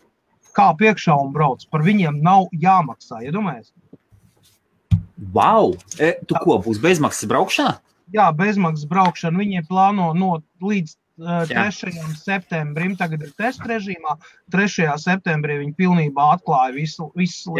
Kā 0.53 0.69
piekšā 0.79 1.17
un 1.17 1.33
brauc, 1.35 1.65
par 1.73 1.85
viņiem 1.85 2.21
nav 2.23 2.51
jāmaksā. 2.53 3.23
Iedomājies? 3.27 3.73
Wow! 5.33 5.77
E, 6.03 6.17
tu 6.27 6.37
ko 6.43 6.59
būs 6.62 6.81
bezmaksas 6.83 7.29
braukšana? 7.31 7.79
Jā, 8.12 8.27
bezmaksas 8.37 8.88
braukšana. 8.91 9.38
Viņi 9.38 9.65
plāno 9.69 10.11
no 10.17 10.35
līdz 10.61 10.97
3. 11.20 11.53
Jā. 11.53 12.05
septembrim, 12.16 12.94
tagad 12.96 13.22
ir 13.27 13.33
testa 13.37 13.68
režīmā. 13.68 14.16
3. 14.53 14.88
septembrī 15.01 15.59
viņi 15.61 15.75
pilnībā 15.77 16.29
atklāja 16.38 16.72
visu, 16.77 17.11
visu 17.18 17.57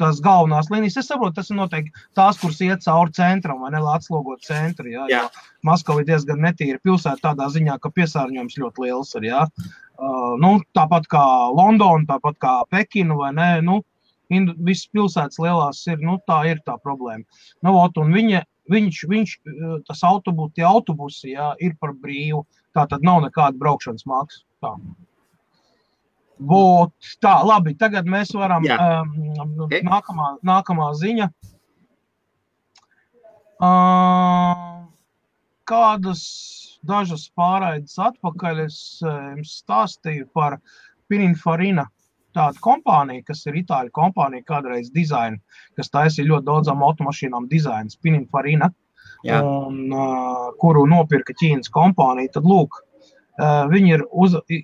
tās 0.00 0.20
galvenās 0.24 0.68
līnijas. 0.72 0.98
Es 1.00 1.08
saprotu, 1.08 1.36
tas 1.38 1.50
ir 1.50 1.58
noteikti 1.58 1.92
tās, 2.18 2.40
kuras 2.40 2.60
iet 2.64 2.84
cauri 2.84 3.14
centram 3.16 3.62
vai 3.64 3.72
ne, 3.72 3.80
lai 3.82 3.96
atslogot 3.98 4.44
centru. 4.44 4.90
Jā, 4.92 5.06
jā. 5.10 5.22
Maskava 5.64 6.02
ir 6.02 6.10
diezgan 6.10 6.42
netīra 6.44 6.82
pilsēta 6.84 7.32
tādā 7.32 7.48
ziņā, 7.54 7.78
ka 7.80 7.92
piesārņojums 7.96 8.60
ļoti 8.60 8.86
liels 8.86 9.14
ir. 9.20 9.30
Jā. 9.30 9.46
Uh, 10.02 10.34
nu, 10.42 10.56
tāpat 10.76 11.08
kā 11.12 11.24
Londona, 11.54 12.04
tāpat 12.08 12.38
kā 12.42 12.54
Pekina 12.72 13.16
vai 13.18 13.32
ne. 13.38 13.50
Nu, 13.64 13.82
Visas 14.32 14.86
pilsētas 14.88 15.36
lielās 15.44 15.82
ir, 15.92 15.98
nu, 16.00 16.14
tā 16.24 16.38
ir 16.48 16.62
tā 16.64 16.78
problēma. 16.80 17.20
Nu, 17.60 17.74
ot, 17.76 17.98
viņa, 18.00 18.38
viņš, 18.72 19.00
viņš, 19.10 19.34
tas 19.84 20.00
autobus, 20.08 20.54
tie 20.56 20.64
autobusi, 20.64 21.34
jā, 21.34 21.50
ir 21.60 21.74
par 21.76 21.92
brīvu. 21.92 22.40
Uh, 22.40 22.61
Tā 22.72 22.86
tad 22.88 23.04
nav 23.04 23.22
nekāda 23.26 23.58
braukšanas 23.60 24.06
maksa. 24.08 24.42
Tā. 24.64 24.74
Būt, 26.42 26.94
tā, 27.22 27.36
labi, 27.46 27.74
tagad 27.78 28.08
mēs 28.08 28.32
varam. 28.34 28.64
Jā. 28.66 28.78
Um, 29.02 29.66
okay. 29.66 29.82
nākamā, 29.86 30.36
nākamā 30.46 30.88
ziņa. 30.98 31.28
Uh, 33.62 34.88
kādas 35.70 36.22
dažas 36.82 37.28
pārraides 37.38 37.94
atpakaļ 38.02 38.64
es 38.64 38.78
jums 39.04 39.58
stāstīju 39.62 40.26
par 40.34 40.58
Pininfarina 41.12 41.86
tādu 42.34 42.62
kompāniju, 42.64 43.26
kas 43.28 43.44
ir 43.46 43.58
itāļu 43.60 43.92
kompānija, 43.94 44.46
kādreiz 44.48 44.90
dizaina, 44.94 45.38
kas 45.76 45.92
taisīja 45.92 46.30
ļoti 46.30 46.48
daudzām 46.48 46.82
automašīnām 46.86 47.48
dizains, 47.50 47.98
Pininfarina 48.02 48.72
jā. 49.26 49.40
un, 49.42 49.84
uh, 49.92 50.48
kuru 50.60 50.86
nopirka 50.90 51.34
Ķīnas 51.38 51.70
kompānija, 51.72 52.32
tad 52.36 52.48
lūk, 52.48 52.78
uh, 52.78 53.64
viņi 53.72 53.94
ir 53.96 54.04
uz, 54.10 54.36
i, 54.52 54.62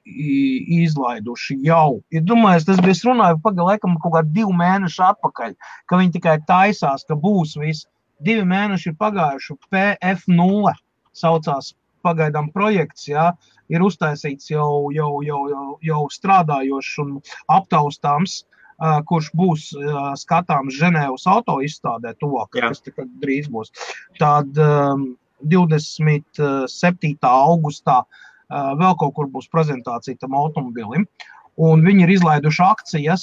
izlaiduši 0.83 1.59
jau. 1.66 2.01
Ir 2.14 2.25
domājis, 2.29 2.68
tas 2.68 2.83
bija, 2.83 2.97
es 2.97 3.05
runāju 3.07 3.40
pagaidām 3.44 3.99
kaut 4.03 4.16
kādu 4.18 4.35
divu 4.40 4.55
mēnešu 4.59 5.05
atpakaļ, 5.12 5.55
ka 5.88 6.01
viņi 6.01 6.14
tikai 6.18 6.38
taisās, 6.49 7.07
ka 7.09 7.18
būs 7.18 7.57
viss. 7.61 7.88
Divi 8.25 8.42
mēneši 8.51 8.90
ir 8.90 8.99
pagājuši, 8.99 9.55
PF0 9.71 10.73
saucās 11.14 11.75
pagaidām 12.03 12.49
projekts, 12.55 13.07
jā, 13.11 13.29
ir 13.71 13.83
uztaisīts 13.87 14.51
jau, 14.51 14.88
jau, 14.94 15.21
jau, 15.23 15.42
jau, 15.53 15.66
jau 15.87 16.05
strādājošs 16.11 16.97
un 17.05 17.18
aptaustāms. 17.55 18.40
Uh, 18.42 18.58
kurš 18.78 19.30
būs 19.36 19.70
skatāms 20.20 20.76
Ženēvas 20.78 21.26
auto 21.30 21.58
izstādē, 21.64 22.14
tuvāk, 22.22 22.48
kas 22.54 22.82
drīz 23.22 23.48
būs. 23.50 23.72
Tad 24.20 24.48
27. 25.42 27.18
augustā 27.22 28.02
vēl 28.48 28.94
kaut 29.00 29.14
kur 29.16 29.26
būs 29.32 29.50
prezentācija 29.52 30.16
tam 30.22 30.34
automobilim. 30.38 31.06
Un 31.58 31.82
viņi 31.82 32.04
ir 32.06 32.10
izlaiduši 32.14 32.62
akcijas, 32.62 33.22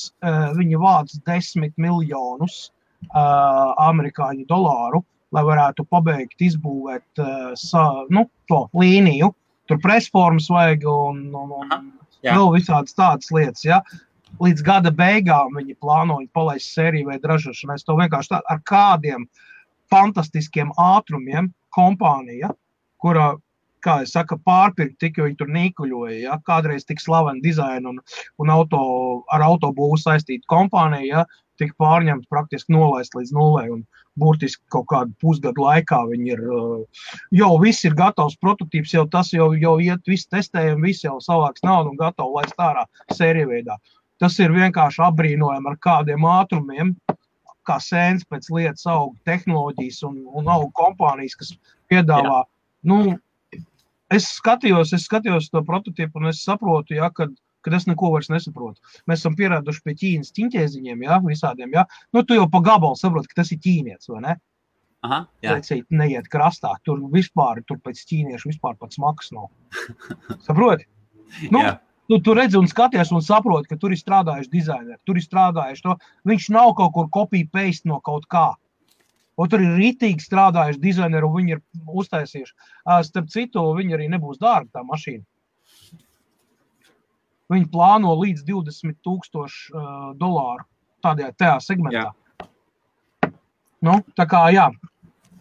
viņi 0.57 0.79
vāc 0.81 1.13
10 1.23 1.71
miljonus 1.79 2.71
amerikāņu 3.15 4.45
dolāru, 4.49 5.05
lai 5.35 5.43
varētu 5.47 5.85
pabeigt 5.87 6.41
izbūvēt 6.43 7.23
sa, 7.59 7.83
nu, 8.11 8.27
to 8.51 8.65
līniju. 8.75 9.31
Tur 9.65 9.79
presformas 9.81 10.49
vajag 10.51 10.83
un, 10.89 11.21
un, 11.33 11.53
un 11.63 11.71
vēl 12.25 12.51
visādas 12.53 12.93
tādas 12.97 13.31
lietas. 13.33 13.63
Ja? 13.65 13.79
Līdz 14.41 14.65
gada 14.65 14.91
beigām 14.91 15.56
viņi 15.58 15.78
plāno 15.82 16.19
palaist 16.34 16.74
sēriju 16.76 17.10
vai 17.12 17.19
ražošanu. 17.21 17.76
Es 17.76 17.88
to 17.88 17.95
vienkārši 18.00 18.36
tādu 18.36 18.52
ar 18.52 18.62
kādiem 18.67 19.28
fantastiskiem 19.91 20.74
ātrumiem 20.82 21.52
kompānija, 21.76 22.52
kura, 23.02 23.36
kā 23.86 24.00
jau 24.02 24.10
saka, 24.10 24.38
pārpirkt 24.41 24.98
tik, 25.00 25.17
jo 25.19 25.28
viņi 25.28 25.39
tur 25.39 25.52
nīkuļoja. 25.54 26.19
Ja? 26.24 26.38
Kādreiz 26.48 26.88
tik 26.88 27.04
slavena 27.04 27.43
dizaina 27.43 27.91
un, 27.91 28.02
un 28.41 28.54
auto, 28.54 28.84
ar 29.32 29.45
autobūvu 29.45 30.00
saistīta 30.02 30.48
kompānija, 30.52 31.06
ja? 31.06 31.26
tika 31.60 31.76
pārņemta 31.80 32.28
praktiski 32.32 32.74
nolaist 32.76 33.15
līdz 33.15 33.32
nulē. 33.36 33.67
Un 33.71 33.84
burtiski 34.19 34.63
kaut 34.71 34.88
kādu 34.91 35.15
pusgadu 35.21 35.63
laikā 35.63 36.02
viņi 36.10 36.34
ir 36.36 36.41
jau 37.36 37.52
viss 37.62 37.86
ir 37.88 37.95
gatavs, 37.95 38.38
prototyps 38.41 38.95
jau 38.95 39.06
tas 39.12 39.32
jau, 39.36 39.52
jau 39.60 39.76
iet, 39.84 40.04
viss 40.08 40.28
testējam, 40.32 40.84
viss 40.84 41.06
jau 41.06 41.17
savāks 41.24 41.63
naudu 41.67 41.93
un 41.93 42.00
gatavs 42.00 42.36
laist 42.36 42.60
ārā 42.60 42.86
sēriju 43.15 43.52
veidā. 43.52 43.80
Tas 44.21 44.38
ir 44.39 44.54
vienkārši 44.56 45.04
apbrīnojami 45.10 45.71
ar 45.71 45.78
kādiem 45.84 46.25
ātrumiem, 46.30 46.93
kā 47.67 47.78
sēnes 47.82 48.25
pēc 48.30 48.47
lietas 48.54 48.86
aug 48.91 49.15
tehnoloģijas 49.28 50.04
un, 50.08 50.21
un 50.39 50.51
aug 50.54 50.69
kompānijas, 50.78 51.36
kas 51.39 51.54
piedāvā. 51.91 52.43
Jā. 52.43 52.49
Nu, 52.88 52.99
es 54.13 54.30
skatījos, 54.38 54.93
es 54.95 55.08
skatījos 55.10 55.49
to 55.51 55.63
prototipu 55.67 56.21
un 56.21 56.30
es 56.32 56.43
saprotu, 56.45 56.95
ja, 56.99 57.10
kad, 57.15 57.34
kad 57.65 57.75
es 57.75 57.88
neko 57.89 58.13
vairs 58.13 58.32
nesaprotu. 58.32 58.80
Mēs 59.10 59.23
esam 59.23 59.36
pieraduši 59.39 59.84
pie 59.84 59.95
Ķīnas 60.01 60.36
ķīņķēziņiem, 60.38 61.08
ja, 61.08 61.19
visādiem. 61.25 61.73
Ja. 61.75 61.88
Nu, 62.15 62.23
tu 62.23 62.38
jau 62.38 62.45
pa 62.51 62.62
gabalu 62.65 62.99
saproti, 62.99 63.34
ka 63.34 63.41
tas 63.41 63.51
ir 63.56 63.63
ķīnietis, 63.65 64.12
vai 64.13 64.21
ne? 64.30 64.38
Aha, 65.06 65.19
Lecīt, 65.43 65.86
neiet 65.93 66.30
krastā. 66.34 66.71
Tur 66.88 67.04
vispār, 67.13 67.60
tur 67.69 67.78
pēc 67.84 67.99
ķīniešu 68.10 68.54
vispār 68.54 68.78
pats 68.80 69.01
maksas 69.01 69.36
nav. 69.36 69.51
Saproti? 70.47 70.88
Nu, 71.51 71.60
jā 71.60 71.73
tu, 72.09 72.19
tu 72.21 72.35
redzi 72.37 72.59
un 72.59 72.67
skaties 72.69 73.11
un 73.15 73.23
saproti, 73.25 73.69
ka 73.71 73.79
tur 73.81 73.93
ir 73.95 74.01
strādājuši 74.01 74.51
dizaineri, 74.51 74.99
tur 75.07 75.19
ir 75.19 75.25
strādājuši 75.25 75.85
to. 75.85 75.97
Viņš 76.29 76.49
nav 76.55 76.75
kaut 76.79 76.93
kur 76.97 77.09
kopija 77.13 77.49
paste 77.51 77.89
no 77.89 77.99
kaut 78.05 78.27
kā. 78.31 78.51
Un 79.35 79.49
tur 79.51 79.63
ir 79.63 79.73
rītīgi 79.75 80.23
strādājuši 80.23 80.79
dizaineri, 80.79 81.27
un 81.27 81.35
viņi 81.35 81.55
ir 81.57 81.63
uztaisījuši. 82.01 82.53
Starp 83.09 83.31
citu, 83.33 83.65
viņi 83.75 83.97
arī 83.97 84.07
nebūs 84.13 84.39
dārgi 84.39 84.71
tā 84.75 84.85
mašīna. 84.87 85.25
Viņi 87.51 87.67
plāno 87.69 88.15
līdz 88.17 88.45
20 88.47 88.95
tūkstošu 89.05 89.75
uh, 89.75 89.89
dolāru 90.17 90.65
tādā, 91.05 91.29
tajā 91.37 91.59
segmentā. 91.61 92.07
Jā. 92.07 92.47
Nu, 93.85 93.99
tā 94.17 94.25
kā 94.25 94.47
jā, 94.55 94.69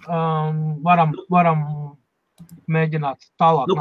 um, 0.05 0.59
varam, 0.85 1.14
varam 1.33 1.62
mēģināt 2.70 3.29
tālāk. 3.40 3.68
Nu, 3.70 3.77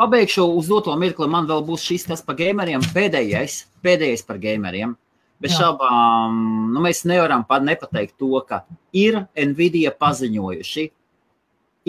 pabeigšu 0.00 0.44
uz 0.58 0.68
doto 0.70 0.94
mirkli. 1.00 1.28
Man 1.30 1.48
vēl 1.48 1.64
būs 1.66 1.84
šis 1.86 2.06
tas 2.10 2.22
par 2.24 2.38
gameriem. 2.38 2.84
Pēdējais, 2.94 3.64
pēdējais 3.84 4.24
par 4.28 4.40
gameriem. 4.42 4.94
Bez 5.42 5.52
Jā. 5.52 5.66
šaubām, 5.66 6.36
nu, 6.72 6.80
mēs 6.84 7.02
nevaram 7.08 7.42
pat 7.44 7.64
nepateikt 7.66 8.14
to, 8.16 8.32
ka 8.48 8.62
ir 8.96 9.26
Nvidia 9.36 9.92
paziņojuši, 9.92 10.86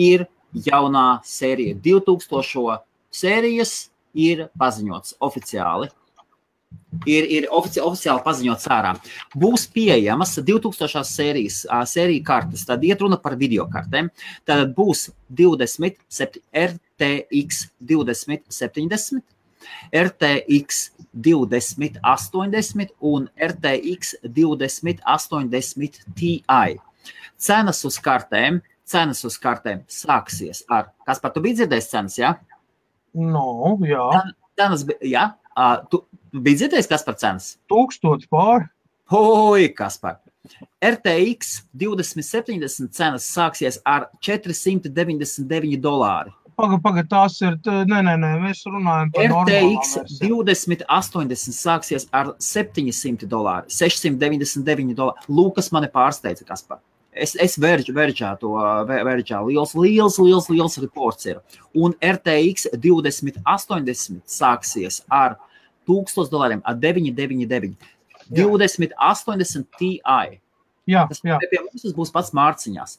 ir 0.04 0.26
jaunā 0.66 1.06
sērija. 1.24 1.78
2000 1.84 2.82
sērijas 3.08 3.72
ir 4.12 4.48
paziņots 4.58 5.16
oficiāli. 5.24 5.88
Ir, 7.06 7.26
ir 7.30 7.46
ofici, 7.54 7.80
oficiāli 7.82 8.22
paziņots 8.24 8.68
ārā. 8.72 8.94
Būs 9.38 9.66
pieejamas 9.74 10.36
2000 10.44 11.04
sērijas, 11.06 11.62
sērija 11.92 12.24
kartes. 12.26 12.66
Tad 12.68 12.84
iet 12.86 13.02
runa 13.04 13.18
par 13.22 13.36
video 13.40 13.68
kartēm. 13.70 14.10
Tad 14.48 14.74
būs 14.76 15.08
20, 15.40 15.98
RTX 16.64 17.64
2070. 17.92 19.24
RTX 19.92 20.82
2080 21.12 22.92
un 23.04 23.28
RTX 23.48 24.14
2080 24.22 26.04
Ti. 26.16 26.34
Cenas 27.38 27.84
uz 27.86 27.98
kartēm, 28.02 28.60
cenas 28.88 29.20
uz 29.26 29.36
kartēm 29.38 29.84
sāksies 29.90 30.64
ar, 30.72 30.88
kas 31.06 31.20
par 31.22 31.34
to 31.34 31.42
bija 31.44 31.60
dzirdējis 31.60 31.90
cenas? 31.90 32.16
Ja? 32.18 32.32
No, 33.14 33.76
jā. 33.86 34.06
Cenas, 34.58 34.82
jā, 35.06 35.28
uh, 35.58 35.82
tu, 35.90 36.04
Bija 36.32 36.62
dzirdējis, 36.62 36.88
kas 36.90 37.04
par 37.06 37.16
cenas? 37.20 37.52
Tūkstoši 37.72 38.28
pār. 38.32 38.66
Oi, 39.16 39.68
kas 39.72 39.96
par? 40.00 40.18
RTX 40.84 41.62
2070 41.80 42.90
cenas 42.94 43.24
sāksies 43.28 43.80
ar 43.88 44.08
499 44.24 45.80
dolāri. 45.84 46.32
Pagaid, 46.58 46.82
pagaid, 46.82 47.08
tās 47.08 47.38
ir. 47.40 47.56
Nē, 47.64 48.00
nē, 48.04 48.16
nē, 48.18 48.32
mēs 48.42 48.64
runājam 48.66 49.12
par 49.14 49.34
RTX 49.46 50.18
2080 50.18 51.56
sāksies 51.56 52.08
ar 52.12 52.34
700 52.42 53.28
dolāru, 53.30 53.70
699 53.72 54.96
dolāru. 54.98 55.28
Lūkas 55.32 55.72
mani 55.72 55.88
pārsteidza, 55.92 56.44
kas 56.48 56.66
par. 56.66 56.82
Es, 57.18 57.32
es 57.40 57.56
verģu, 57.58 57.94
verģā 57.96 58.34
to 58.42 58.52
verģā. 58.86 59.40
Liels, 59.48 59.74
liels, 59.78 60.18
liels, 60.22 60.50
liels 60.52 60.78
reports 60.82 61.26
ir. 61.30 61.40
Un 61.74 61.96
RTX 62.04 62.68
2080 62.78 64.20
sāksies 64.28 65.02
ar 65.08 65.38
1000 65.88 66.32
dolāriem 66.32 66.62
ar 66.64 66.76
999. 66.78 67.74
20, 68.28 68.92
80 69.00 69.64
Ti. 69.78 69.94
Jā, 70.88 71.04
tas 71.08 71.20
jā. 71.24 71.36
pie 71.40 71.60
mums 71.64 71.96
būs 71.96 72.12
pats 72.12 72.34
mārciņās. 72.36 72.98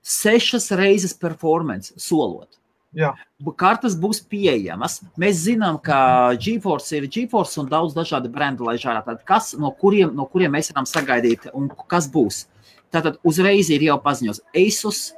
Sešas 0.00 0.70
reizes 0.76 1.14
performance 1.16 1.92
solot. 2.00 2.60
Jā. 2.96 3.12
Kartes 3.60 3.94
būs 3.98 4.18
pieejamas. 4.26 4.98
Mēs 5.20 5.44
zinām, 5.44 5.78
ka 5.82 6.32
GeForce 6.42 6.98
ir 6.98 7.06
GeForce 7.12 7.60
un 7.62 7.68
daudz 7.70 7.94
dažādu 7.94 8.32
brendu 8.32 8.66
laiž 8.66 8.88
ārā. 8.90 9.04
Tad 9.06 9.22
kas, 9.28 9.52
no 9.54 9.70
kuriem, 9.70 10.10
no 10.16 10.26
kuriem 10.26 10.52
mēs 10.56 10.72
varam 10.72 10.88
sagaidīt 10.90 11.46
un 11.54 11.70
kas 11.90 12.10
būs? 12.10 12.44
Tātad 12.90 13.20
uzreiz 13.22 13.70
ir 13.70 13.84
jau 13.86 13.96
paziņos 14.02 14.42
Asus, 14.58 15.12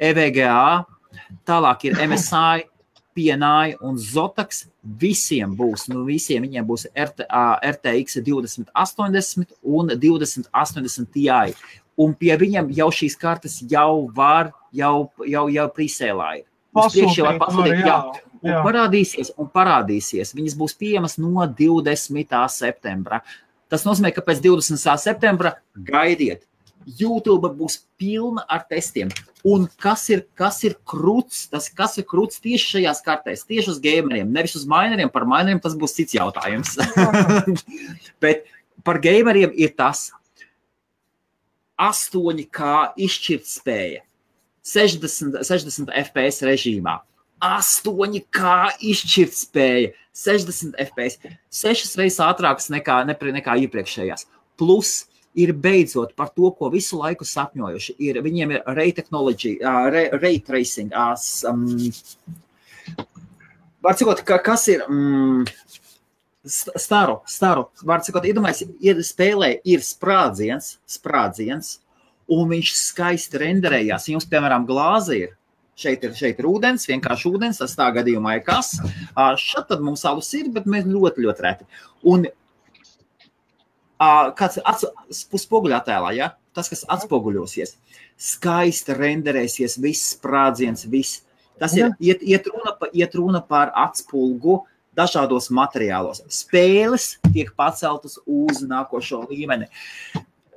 EVGA, 0.00 0.86
tālāk 1.46 1.84
ir 1.90 2.00
MSI, 2.00 2.64
PNI 3.16 3.76
un 3.84 3.98
Zotaks 4.00 4.66
visiem 4.82 5.54
būs, 5.56 5.86
nu 5.92 6.04
visiem 6.06 6.44
viņiem 6.46 6.66
būs 6.68 6.86
RT, 6.92 7.26
RTX 7.72 8.22
2080 8.24 9.56
un 9.62 9.94
2080 9.94 11.12
Ti. 11.12 11.54
Un 12.00 12.14
pie 12.16 12.32
viņiem 12.40 12.70
jau 12.72 12.88
šīs 12.94 13.18
kartes 13.20 13.58
jau 13.68 14.08
var, 14.16 14.50
jau, 14.72 15.10
jau, 15.28 15.46
jau 15.52 15.66
prisēlā 15.76 16.30
ir. 16.40 16.46
Pasūtīt, 16.72 17.20
pasūtīt, 17.40 17.82
jā. 17.84 17.98
Un 18.42 18.50
jā. 18.50 18.60
parādīsies, 18.64 19.34
un 19.38 19.50
parādīsies. 19.52 20.32
Viņas 20.34 20.56
būs 20.58 20.74
pieejamas 20.80 21.18
no 21.20 21.44
20. 21.46 22.38
septembra. 22.50 23.20
Tas 23.70 23.84
nozīmē, 23.86 24.10
ka 24.16 24.24
pēc 24.24 24.40
20. 24.42 24.96
septembra 25.00 25.54
gaidiet. 25.76 26.46
YouTube 26.86 27.50
būs 27.58 27.80
pilna 28.00 28.44
ar 28.50 28.64
testiem. 28.68 29.10
Un 29.46 29.66
kas 29.82 30.06
ir, 30.12 30.24
kas 30.38 30.60
ir 30.66 30.76
krūts? 30.86 31.44
Tas, 31.50 31.68
kas 31.72 31.98
ir 31.98 32.06
krūts 32.08 32.42
tieši 32.42 32.76
šajās 32.76 33.02
kartēs, 33.04 33.44
tieši 33.48 33.74
uz 33.74 33.80
gameriem, 33.82 34.30
nevis 34.32 34.56
uz 34.58 34.66
mineriem. 34.70 35.10
Par 35.12 35.26
mineriem 35.28 35.60
tas 35.62 35.74
būs 35.78 35.96
cits 35.98 36.16
jautājums. 36.18 36.76
Bet 38.22 38.46
par 38.86 39.02
gameriem 39.02 39.54
ir 39.58 39.74
tas 39.78 40.10
8K 41.82 42.92
izšķirtspēja, 43.02 44.04
60, 44.62 45.42
60 45.42 45.96
FPS 46.04 46.46
režīmā. 46.46 47.00
8K 47.42 48.52
izšķirtspēja, 48.92 49.90
60 50.14 50.76
FPS, 50.86 51.32
6 51.50 51.96
reizes 51.98 52.20
ātrākas 52.22 52.70
nekā, 52.70 53.00
nekā 53.08 53.56
iepriekšējās. 53.64 54.28
Plus 54.60 55.00
ir 55.34 55.52
beidzot 55.56 56.14
par 56.16 56.30
to, 56.36 56.50
ko 56.56 56.68
visu 56.72 56.98
laiku 57.00 57.26
sapņojuši. 57.28 57.96
Ir, 58.04 58.20
viņiem 58.24 58.56
ir 58.56 58.64
ray 58.76 58.92
technology, 58.96 59.56
uh, 59.62 59.88
ray, 59.92 60.10
ray 60.20 60.40
tracing. 60.44 60.92
Uh, 60.92 61.14
um, 61.48 61.66
var 63.82 63.96
cikot, 63.98 64.24
ka, 64.28 64.38
kas 64.44 64.66
ir 64.72 64.84
um, 64.88 65.44
staru, 66.44 67.20
staru. 67.28 67.68
Var 67.86 68.04
cikot, 68.04 68.26
iedomājies, 68.28 68.66
ir 68.84 69.00
spēlē 69.06 69.54
ir 69.64 69.84
sprādziens, 69.86 70.76
sprādziens, 70.90 71.78
un 72.32 72.50
viņš 72.52 72.74
skaisti 72.78 73.40
renderējās. 73.42 74.10
Jums, 74.12 74.28
piemēram, 74.28 74.68
glāze 74.68 75.16
ir. 75.24 75.38
Šeit 75.82 76.02
ir, 76.04 76.12
šeit 76.12 76.36
ir 76.38 76.46
ūdens, 76.50 76.84
vienkārši 76.86 77.30
ūdens. 77.30 77.58
Tas 77.62 77.72
tā 77.78 77.88
gadījumā 77.96 78.36
ir 78.36 78.44
kas. 78.44 78.74
Tad 79.16 79.80
mums 79.80 80.04
alus 80.06 80.28
ir, 80.36 80.50
bet 80.52 80.68
mēs 80.68 80.84
ļoti, 80.84 81.24
ļoti 81.24 81.44
reti. 81.46 81.66
Un 82.12 82.28
kāds 84.38 84.60
spoguļā 85.42 85.82
tēlā, 85.86 86.14
ja? 86.18 86.32
tas, 86.56 86.68
kas 86.72 86.84
atspoguļosies, 86.92 87.76
skaisti 88.20 88.96
renderēsies, 88.96 89.78
viss 89.82 90.12
sprādziens, 90.16 90.86
viss. 90.90 91.22
Tas 91.60 91.74
ir 91.76 91.92
iet, 92.02 92.22
iet, 92.26 92.48
runa, 92.50 92.74
pa, 92.78 92.88
iet 92.96 93.14
runa 93.16 93.42
par 93.44 93.72
atspulgu 93.78 94.62
dažādos 94.96 95.48
materiālos. 95.54 96.22
Spēles 96.32 97.16
tiek 97.30 97.52
paceltas 97.56 98.18
uz 98.26 98.62
nākošo 98.66 99.24
līmeni. 99.30 99.68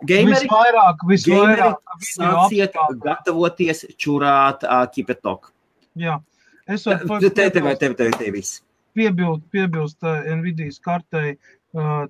Gameri, 0.06 0.44
visvairāk, 0.44 1.04
visvairāk 1.08 2.00
sāciet 2.04 2.76
gatavoties 3.02 3.86
čurāt 4.02 4.66
uh, 4.68 4.84
kipetok. 4.92 5.54
Jā, 5.96 6.20
es 6.68 6.84
varu 6.86 7.22
te, 7.24 7.32
te, 7.32 7.48
te, 7.56 7.94
te, 7.96 8.10
te 8.12 8.32
viss. 8.34 8.60
Piebilst, 8.96 9.46
piebilst 9.52 10.04
uh, 10.04 10.20
Nvidias 10.36 10.82
kartei, 10.84 11.36
uh, 11.36 11.56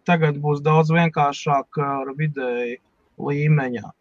tagad 0.07 0.39
būs 0.41 0.63
daudz 0.65 0.91
vienkāršāk 0.93 1.79
ar 1.81 2.11
vidēji 2.17 2.79
līmeņa 3.21 3.93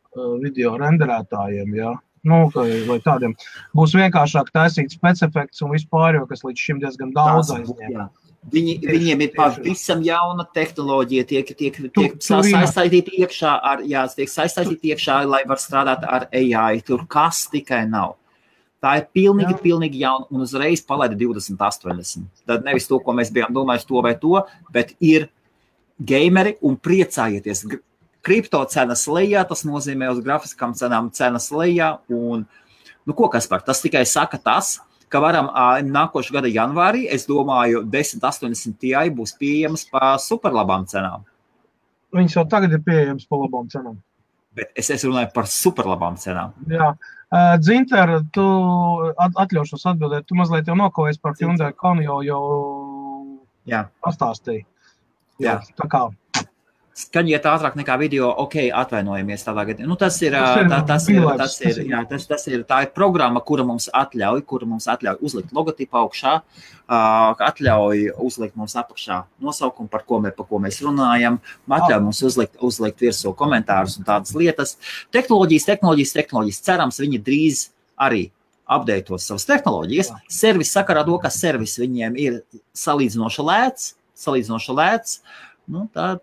video 0.42 0.74
renderētājiem, 0.80 1.78
jā. 1.78 1.94
Nu, 2.24 2.46
vai 2.54 2.98
tādiem 3.04 3.34
būs 3.76 3.92
vienkāršāk 3.98 4.48
taisīt 4.54 4.94
spēcefekts 4.96 5.60
un 5.64 5.74
vispār, 5.74 6.16
jo 6.16 6.28
kas 6.30 6.44
līdz 6.46 6.68
šim 6.68 6.80
diezgan 6.80 7.12
daudz 7.16 7.52
aizņem. 7.52 8.06
Viņi, 8.52 8.74
viņiem 8.84 9.22
ir 9.24 9.30
pavisam 9.36 10.02
jauna 10.04 10.44
tehnoloģija, 10.56 11.24
tiek, 11.28 11.52
tiek, 11.56 11.78
tiek 11.96 12.16
saistīta 12.20 13.14
iekšā 13.16 13.52
ar, 13.70 13.84
jā, 13.88 14.02
tiek 14.12 14.28
saistīta 14.28 14.90
iekšā, 14.92 15.22
lai 15.28 15.40
var 15.48 15.60
strādāt 15.60 16.04
ar 16.04 16.26
AI. 16.28 16.82
Tur 16.84 17.06
kas 17.08 17.46
tikai 17.52 17.86
nav. 17.88 18.18
Tā 18.84 18.98
ir 19.00 19.06
pilnīgi, 19.16 19.54
jā. 19.54 19.60
pilnīgi 19.62 20.02
jauna 20.02 20.28
un 20.28 20.44
uzreiz 20.44 20.82
palaida 20.84 21.16
2080. 21.16 22.28
Tad 22.44 22.66
nevis 22.68 22.88
to, 22.88 22.98
ko 23.00 23.14
mēs 23.16 23.32
bijām 23.32 23.56
domājuši, 23.56 23.88
to 23.88 24.04
vai 24.04 24.12
to, 24.20 24.42
bet 24.76 24.92
ir 25.00 25.30
gameri 25.98 26.56
un 26.64 26.78
priecājieties. 26.80 27.66
Kripto 28.24 28.62
cenas 28.72 29.04
lejā, 29.10 29.44
tas 29.48 29.66
nozīmē 29.68 30.08
uz 30.12 30.22
grafiskām 30.24 30.72
cenām 30.76 31.10
cenas 31.12 31.50
lejā. 31.52 31.98
Un, 32.08 32.46
nu, 33.04 33.16
ko 33.16 33.28
kas 33.32 33.46
par? 33.50 33.62
Tas 33.66 33.82
tikai 33.84 34.06
saka 34.08 34.40
tas, 34.40 34.78
ka 35.12 35.20
varam 35.22 35.50
nākošā 35.86 36.38
gada 36.38 36.50
janvārī, 36.50 37.04
es 37.12 37.28
domāju, 37.28 37.84
1080 37.90 38.80
Ti 38.80 38.94
būs 39.14 39.36
pieejamas 39.38 39.86
par 39.92 40.16
superlabām 40.22 40.88
cenām. 40.90 41.28
Viņas 42.14 42.36
jau 42.38 42.44
tagad 42.50 42.74
ir 42.74 42.82
pieejamas 42.86 43.26
par 43.26 43.44
labām 43.44 43.68
cenām. 43.70 43.98
Bet 44.54 44.70
es, 44.78 44.88
es 44.94 45.02
runāju 45.02 45.32
par 45.34 45.48
superlabām 45.50 46.16
cenām. 46.22 46.52
Jā, 46.70 46.92
uh, 46.94 47.54
Dzinter, 47.58 48.20
tu 48.34 48.44
atļaušos 49.18 49.82
atbildēt. 49.90 50.28
Tu 50.28 50.38
mazliet 50.38 50.70
jau 50.70 50.76
nokojies 50.78 51.18
par 51.22 51.34
Hyundai 51.40 51.72
Konu, 51.74 52.04
jau, 52.06 52.42
pastāstīji. 54.06 54.62
Jā. 55.42 55.58
Tā 55.78 55.88
kā 55.90 56.06
skaņiet 56.94 57.46
ātrāk 57.50 57.74
nekā 57.78 57.96
video, 57.98 58.28
ok, 58.44 58.68
atvainojamies 58.82 59.42
tādā 59.46 59.64
gadījumā. 59.66 59.90
Nu, 59.90 59.96
tas 59.98 60.16
ir, 60.22 60.36
tā, 60.70 60.78
tas 60.86 61.08
ir, 61.10 61.24
tas 61.40 61.56
ir, 61.64 61.80
jā, 61.90 62.02
tas, 62.10 62.26
tas 62.30 62.46
ir, 62.50 62.62
tā 62.68 62.84
ir 62.84 62.92
programma, 62.94 63.42
kura 63.42 63.64
mums 63.66 63.88
atļauj, 63.90 64.44
kura 64.46 64.68
mums 64.70 64.86
atļauj 64.92 65.18
uzlikt 65.26 65.54
logotipu 65.56 65.98
augšā, 66.04 66.36
atļauj 67.48 68.04
uzlikt 68.22 68.54
mums 68.60 68.76
apakšā 68.78 69.24
nosaukumu, 69.42 69.90
par 69.90 70.06
ko, 70.06 70.20
mēs, 70.22 70.36
par 70.38 70.48
ko 70.50 70.62
mēs 70.62 70.78
runājam, 70.86 71.40
atļauj 71.66 72.04
mums 72.06 72.22
uzlikt, 72.30 72.54
uzlikt 72.62 73.02
virsū 73.02 73.34
komentārus 73.38 73.98
un 73.98 74.06
tādas 74.06 74.36
lietas. 74.38 74.76
Tehnoloģijas, 75.14 75.66
tehnoloģijas, 75.72 76.14
tehnoloģijas. 76.20 76.62
Cerams, 76.68 77.02
viņi 77.02 77.22
drīz 77.26 77.66
arī 77.98 78.28
apdeitos 78.70 79.26
savas 79.26 79.50
tehnoloģijas. 79.50 80.14
Servis 80.30 80.70
sakarā 80.72 81.02
to, 81.04 81.18
ka 81.20 81.34
servis 81.34 81.74
viņiem 81.82 82.22
ir 82.22 82.40
salīdzinoši 82.78 83.50
lēts, 83.50 83.92
salīdzinoši 84.18 84.76
lēts. 84.78 85.18
Nu, 85.70 85.86
tād, 85.94 86.22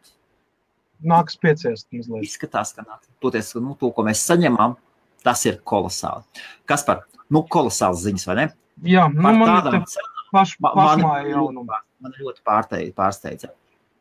nāks 1.02 1.38
pieciest 1.42 1.88
mazliet. 1.94 2.28
Izskatās, 2.28 2.74
ka 2.78 2.86
nāk. 2.86 3.04
Toties, 3.24 3.54
nu, 3.58 3.76
to, 3.80 3.92
ko 3.96 4.06
mēs 4.08 4.24
saņemam, 4.28 4.78
tas 5.26 5.44
ir 5.50 5.60
kolosāli. 5.68 6.44
Kas 6.70 6.86
par, 6.88 7.06
nu, 7.34 7.44
kolosāls 7.52 8.04
ziņas, 8.06 8.28
vai 8.30 8.38
ne? 8.42 8.48
Jā, 8.88 9.08
nu, 9.14 9.22
par 9.26 9.38
man 9.38 9.52
tādām 9.56 9.84
paš, 10.32 10.56
man, 10.64 10.78
pašmāja 10.78 11.44
man, 11.62 12.16
ļoti 12.18 12.42
pārsteidza. 12.48 12.96
pārsteidza. 12.98 13.52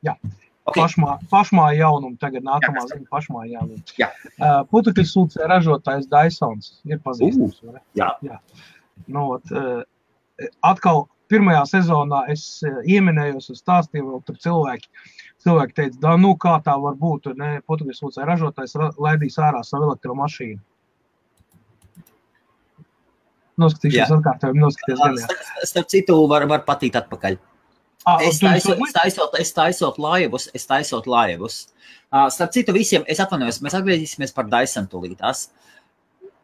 Jā. 0.06 0.16
Okay. 0.70 0.84
Pašmā, 0.84 1.14
pašmāja 1.32 1.80
jaunumu, 1.80 2.14
tagad 2.20 2.44
nākamā 2.46 2.84
ziņa 2.86 3.08
pašmāja 3.10 3.56
jaunumu. 3.56 3.80
Jā. 3.98 4.10
Uh, 4.36 4.60
Putekļu 4.70 5.06
sūcē 5.08 5.48
ražotājs 5.50 6.06
Dysons 6.10 6.74
ir 6.86 7.00
pazīstams. 7.02 7.56
Uh, 7.64 7.80
jā. 7.98 8.10
jā. 8.22 8.38
Nu, 9.10 9.24
ot, 9.38 9.50
uh, 9.50 9.80
atkal 10.68 11.06
pirmajā 11.30 11.62
sezonā 11.70 12.24
es 12.32 12.44
uh, 12.66 12.80
ieminējos 12.84 13.52
uz 13.54 13.62
stāstiem, 13.62 14.08
vēl 14.08 14.24
tur 14.26 14.38
cilvēki, 14.42 14.90
cilvēki 15.44 15.76
teica, 15.76 16.00
da, 16.02 16.16
nu 16.20 16.34
kā 16.40 16.56
tā 16.64 16.74
var 16.82 16.98
būt, 17.00 17.30
ne, 17.38 17.52
putekļu 17.66 17.96
sūcē 17.96 18.26
ražotājs 18.28 18.76
laidīs 18.98 19.38
ārā 19.40 19.62
savu 19.66 19.90
elektromašīnu. 19.90 20.60
Noskatīšos 23.60 24.16
atkārtojumu, 24.16 24.64
noskatīties. 24.64 25.24
Starp 25.68 25.88
citu, 25.92 26.16
var, 26.30 26.46
var 26.48 26.64
patikt 26.68 26.96
atpakaļ. 27.02 27.36
Ah, 28.08 28.22
es 28.24 28.38
taisot, 28.40 28.78
es, 28.80 28.94
taisot, 28.96 29.34
es 29.42 29.50
taisot 29.52 29.98
laivus, 30.00 30.46
es 30.56 30.64
taisot 30.64 31.04
laivus. 31.10 31.66
Uh, 32.08 32.30
starp 32.32 32.54
citu, 32.54 32.72
visiem, 32.72 33.04
es 33.10 33.20
atvainojos, 33.20 33.60
mēs 33.60 33.76
atgriezīsimies 33.76 34.32
par 34.36 34.48
Dyson 34.48 34.88
tūlītās. 34.88 35.50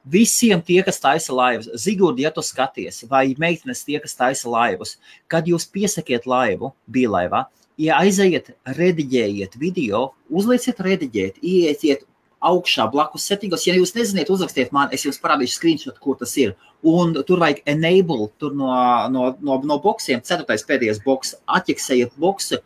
Visiem 0.06 0.60
tie, 0.62 0.78
kas 0.86 1.00
taisa 1.02 1.34
laivus, 1.34 1.68
Zigurdi, 1.82 2.22
ja 2.22 2.30
tu 2.30 2.42
skaties, 2.44 3.02
vai 3.10 3.34
meitenes 3.42 3.82
tie, 3.82 3.98
kas 4.02 4.14
taisa 4.14 4.50
laivus, 4.50 4.96
kad 5.26 5.48
jūs 5.50 5.66
piesakiet 5.66 6.28
laivu, 6.30 6.70
bija 6.86 7.10
laivā, 7.10 7.40
ja 7.80 7.98
aiziet, 7.98 8.52
rediģējiet 8.76 9.56
video, 9.58 10.12
uzlieciet 10.30 10.78
rediģēt, 10.86 11.40
ieiet 11.42 12.06
augšā 12.46 12.86
blakus 12.92 13.26
settingos. 13.26 13.64
Ja 13.66 13.74
jūs 13.74 13.94
nezināt, 13.96 14.30
uzrakstiet 14.30 14.72
man, 14.74 14.92
es 14.94 15.04
jums 15.06 15.18
parādīšu 15.22 15.56
screenshot, 15.56 15.98
kur 16.02 16.18
tas 16.20 16.36
ir. 16.40 16.54
Un 16.86 17.16
tur 17.26 17.40
vajag 17.42 17.62
enable 17.66 18.28
tur 18.38 18.54
no, 18.54 18.70
no, 19.10 19.32
no, 19.40 19.58
no 19.66 19.78
boxiem, 19.82 20.22
ceturtais 20.22 20.64
pēdējais 20.68 21.02
boks, 21.04 21.34
atķeksējiet 21.58 22.14
boksu, 22.20 22.60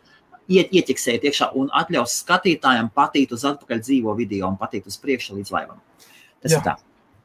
iet, 0.51 0.69
ieķeksējiet 0.75 1.25
iekšā 1.29 1.51
un 1.57 1.71
atļaus 1.81 2.19
skatītājiem 2.21 2.91
patīt 2.93 3.33
uz 3.33 3.47
atpakaļ 3.47 3.83
dzīvo 3.87 4.15
video 4.19 4.51
un 4.51 4.59
patīt 4.61 4.87
uz 4.91 4.99
priekšu 5.01 5.39
līdz 5.39 5.55
laivam. 5.55 5.81
Tas 6.43 6.53
Jā. 6.53 6.59
ir 6.59 6.67
tā. 6.67 6.77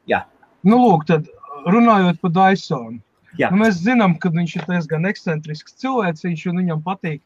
Jā. 0.07 0.23
Nu, 0.67 0.79
lūk, 0.81 1.05
tad 1.09 1.27
runājot 1.67 2.21
par 2.23 2.33
Dysonu. 2.35 3.01
Nu, 3.37 3.59
mēs 3.61 3.83
zinām, 3.83 4.15
ka 4.17 4.31
viņš 4.33 4.55
ir 4.57 4.65
diezgan 4.69 5.05
ekscentrisks 5.09 5.75
cilvēks, 5.81 6.25
un 6.49 6.63
viņam 6.63 6.81
patīk, 6.85 7.21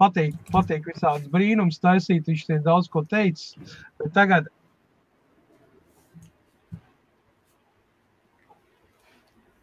patīk, 0.00 0.34
patīk 0.50 0.88
visādas 0.90 1.28
brīnums 1.30 1.78
taisīt. 1.82 2.26
Viņš 2.26 2.48
te 2.48 2.58
daudz 2.64 2.90
ko 2.90 3.04
teicis. 3.06 3.54
Tagad 4.16 4.50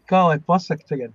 kā 0.09 0.25
lai 0.25 0.37
pasakā 0.41 0.87
tagad, 0.89 1.13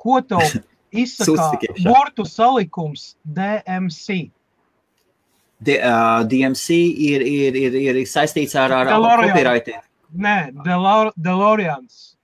ko 0.00 0.20
tev 0.26 0.42
izsaka 1.04 1.74
burtu 1.84 2.26
salikums 2.28 3.12
DMC? 3.24 4.28
D, 5.64 5.78
uh, 5.78 6.24
DMC 6.28 6.76
ir, 7.08 7.22
ir, 7.24 7.56
ir, 7.56 7.76
ir 7.80 8.00
saistīts 8.10 8.56
ar, 8.58 8.74
ar 8.74 8.90
copyrighting. 8.90 9.80
Nē, 10.14 10.38
DeLoreans. 10.64 12.14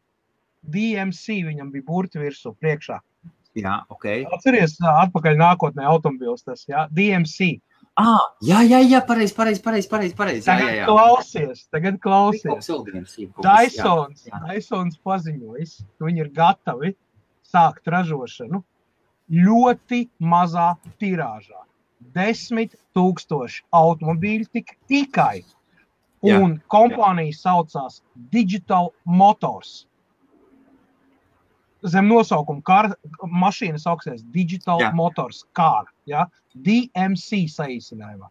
DMC 0.71 1.41
viņam 1.47 1.71
bija 1.73 1.87
burti 1.87 2.21
virsū 2.21 2.53
priekšā. 2.61 3.01
Jā, 3.59 3.81
ok. 3.91 4.07
Atceries, 4.37 4.77
atpakaļ 4.79 5.39
nākotnē 5.41 5.87
automobils 5.91 6.45
tas, 6.47 6.63
jā, 6.71 6.85
DMC. 6.95 7.57
Ah, 7.99 8.23
jā, 8.47 8.61
jā, 8.63 8.79
jā, 8.87 9.01
pareizi, 9.05 9.35
pareizi, 9.35 9.61
pareizi, 9.65 9.89
pareizi. 9.91 10.15
Pareiz, 10.17 10.45
tagad 10.47 10.69
jā, 10.69 10.75
jā, 10.77 10.83
jā. 10.83 10.89
klausies, 10.89 11.65
tagad 11.75 11.99
klausies. 12.05 12.69
Dysons, 13.43 14.29
Dysons 14.47 15.01
paziņojis, 15.05 15.75
ka 15.99 16.07
viņi 16.07 16.23
ir 16.23 16.31
gatavi 16.37 16.93
sākt 17.51 17.91
ražošanu 17.91 18.63
ļoti 19.31 20.05
mazā 20.23 20.71
tirāžā. 21.03 21.65
Desmit 22.15 22.79
tūkstoši 22.97 23.65
automobīļu 23.77 24.49
tik, 24.55 24.77
tikai. 24.91 25.43
Un 26.21 26.31
jā, 26.31 26.57
kompānija 26.69 27.33
jā. 27.33 27.39
saucās 27.39 28.03
Digital 28.33 28.91
Motors 29.05 29.87
zem 31.87 32.09
nosaukuma 32.11 32.63
kar, 32.65 32.91
mašīna 33.25 33.81
sauksies 33.81 34.23
Digital 34.35 34.81
Jā. 34.83 34.91
Motors 34.97 35.45
Car, 35.57 35.89
ja? 36.09 36.27
DMC 36.55 37.47
saīsinājumā. 37.53 38.29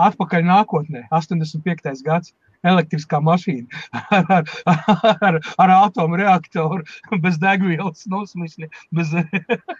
Atpakaļ 0.00 0.46
nākotnē, 0.48 1.04
85. 1.12 2.02
gads, 2.04 2.32
elektriskā 2.64 3.20
mašīna 3.24 3.68
ar, 4.16 4.48
ar, 4.68 5.14
ar, 5.28 5.38
ar 5.64 5.74
atomu 5.76 6.20
reaktoru, 6.20 6.84
bez 7.24 7.38
degvielas, 7.40 8.06
nosmisni, 8.12 8.68
bez 8.96 9.12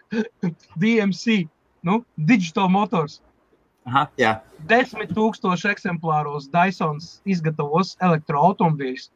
DMC, 0.81 1.43
nu, 1.89 2.03
Digital 2.16 2.71
Motors. 2.73 3.21
Aha, 3.89 4.05
jā. 4.20 4.35
Desmit 4.68 5.14
tūkstoši 5.16 5.70
eksemplāros 5.70 6.51
Dysons 6.53 7.14
izgatavos 7.24 7.95
elektroautomobīļus 8.05 9.09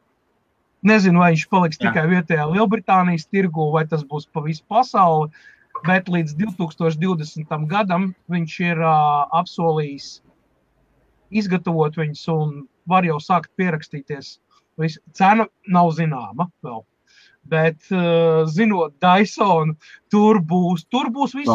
Nezinu, 0.85 1.23
vai 1.23 1.31
viņš 1.33 1.47
paliks 1.49 1.79
Jā. 1.79 1.89
tikai 1.89 2.05
vietējā 2.11 2.45
Lielbritānijas 2.51 3.25
tirgu, 3.33 3.71
vai 3.73 3.85
tas 3.89 4.03
būs 4.05 4.27
pa 4.29 4.43
visu 4.45 4.61
pasauli. 4.69 5.31
Bet 5.85 6.07
līdz 6.11 6.35
2020. 6.37 7.65
gadam 7.71 8.11
viņš 8.31 8.53
ir 8.63 8.81
uh, 8.85 9.25
apsolījis 9.35 10.19
izgatavot 11.35 11.97
viņus 11.97 12.21
un 12.31 12.53
var 12.87 13.07
jau 13.07 13.17
sākt 13.19 13.49
pierakstīties. 13.59 14.37
Vis, 14.79 14.99
cena 15.17 15.47
nav 15.67 15.89
zināma 15.97 16.47
vēl. 16.63 16.83
Bet, 17.49 17.81
uh, 17.89 18.45
zinot 18.49 18.95
Dysonu, 19.01 19.75
tur 20.13 20.39
būs, 20.39 20.85
tur 20.89 21.09
būs 21.13 21.33
viss. 21.37 21.51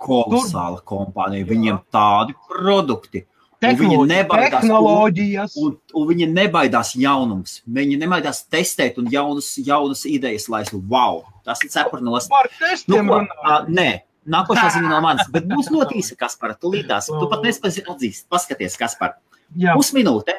Kolosāla 0.00 0.80
kompānija. 0.86 1.48
Viņiem 1.48 1.82
tādi 1.92 2.36
produkti 2.48 3.26
Viņi 3.60 3.98
nebaidās, 4.08 4.62
tehnoloģijas. 4.62 5.54
Un, 5.60 5.74
un, 5.92 6.04
viņi 6.08 6.28
nebaidās 6.32 6.94
jaunums. 6.96 7.58
Viņi 7.68 7.98
nebaidās 8.00 8.46
testēt 8.48 8.96
un 9.00 9.10
jaunus, 9.12 9.52
jaunus 9.60 10.06
idejas 10.08 10.48
laist. 10.48 10.72
Wow, 10.72 11.26
tas 11.44 11.60
ir 11.66 11.72
cepurnos. 11.72 12.30
Par 12.32 12.48
nu, 12.88 13.02
ko, 13.04 13.20
uh, 13.20 13.58
nē, 13.68 13.88
nākošā 14.32 14.70
ziņa 14.78 14.88
no 14.88 15.00
manis, 15.04 15.28
bet 15.32 15.48
būs 15.50 15.68
ļoti 15.74 16.00
īsa, 16.00 16.16
Kaspar, 16.22 16.56
tu 16.56 16.72
līdās. 16.72 17.10
Tu 17.12 17.28
pat 17.28 17.44
nespēji 17.44 17.84
atzīst, 17.84 18.28
paskaties, 18.32 18.78
Kaspar. 18.80 19.18
Pusminūte. 19.52 20.38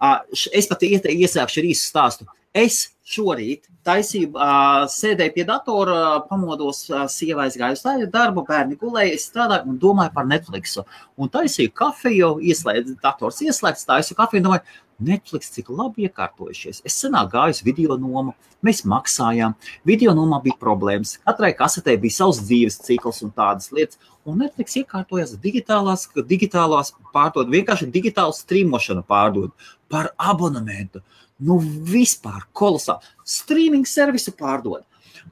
Uh, 0.00 0.20
es 0.54 0.70
pat 0.70 0.86
iesākšu 0.86 1.64
ar 1.64 1.70
īsu 1.72 1.90
stāstu. 1.90 2.30
Es 2.50 2.96
šorīt 3.06 3.68
taisīju, 3.86 4.32
uh, 4.34 4.82
sēdēju 4.90 5.32
pie 5.36 5.44
datora, 5.46 5.98
pamodos, 6.26 6.82
uh, 6.90 7.04
sievai 7.06 7.46
aizgāju 7.46 7.78
uz 7.78 8.10
darbu, 8.10 8.42
bērni 8.48 8.74
gulēja, 8.80 9.14
es 9.14 9.28
strādāju 9.30 9.70
un 9.70 9.78
domāju 9.78 10.10
par 10.16 10.26
Netflixu. 10.26 10.82
Un 11.16 11.30
taisīju 11.30 11.70
kafiju, 11.78 12.32
ieslēdzu, 12.42 12.96
dators 13.02 13.38
ieslēgts, 13.46 13.86
taisīju 13.86 14.18
kafiju 14.18 14.42
un 14.42 14.48
domāju, 14.48 14.80
Netflix 15.00 15.54
cik 15.54 15.70
labi 15.72 16.08
iekārtojušies. 16.08 16.82
Es 16.84 16.98
senāk 17.00 17.30
gāju 17.32 17.54
uz 17.54 17.62
video 17.64 17.96
nomu, 17.96 18.34
mēs 18.66 18.82
maksājām, 18.82 19.54
video 19.86 20.12
nomā 20.18 20.42
bija 20.44 20.58
problēmas, 20.60 21.14
katrai 21.24 21.54
kasetē 21.56 21.94
bija 22.02 22.18
savs 22.18 22.42
dzīves 22.42 22.82
cikls 22.84 23.22
un 23.24 23.32
tādas 23.36 23.70
lietas. 23.72 24.02
Un 24.28 24.42
Netflix 24.42 24.76
iekārtojas 24.82 25.38
digitālās, 25.40 26.08
digitālās 26.28 26.92
pārdod, 27.14 27.48
vienkārši 27.48 27.88
digitālu 27.94 28.36
streamošanu 28.36 29.06
pārdod 29.08 29.54
par 29.88 30.12
abonementu. 30.18 31.00
Nu, 31.40 31.56
vispār 31.60 32.44
kolosāli. 32.56 33.06
Streaming 33.24 33.88
servisu 33.88 34.34
pārdod. 34.36 34.84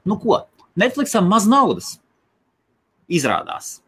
Nu, 0.07 0.17
ko? 0.21 0.41
Netflixam 0.79 1.27
maz 1.29 1.47
naudas 1.49 1.97
izrādās. 3.09 3.79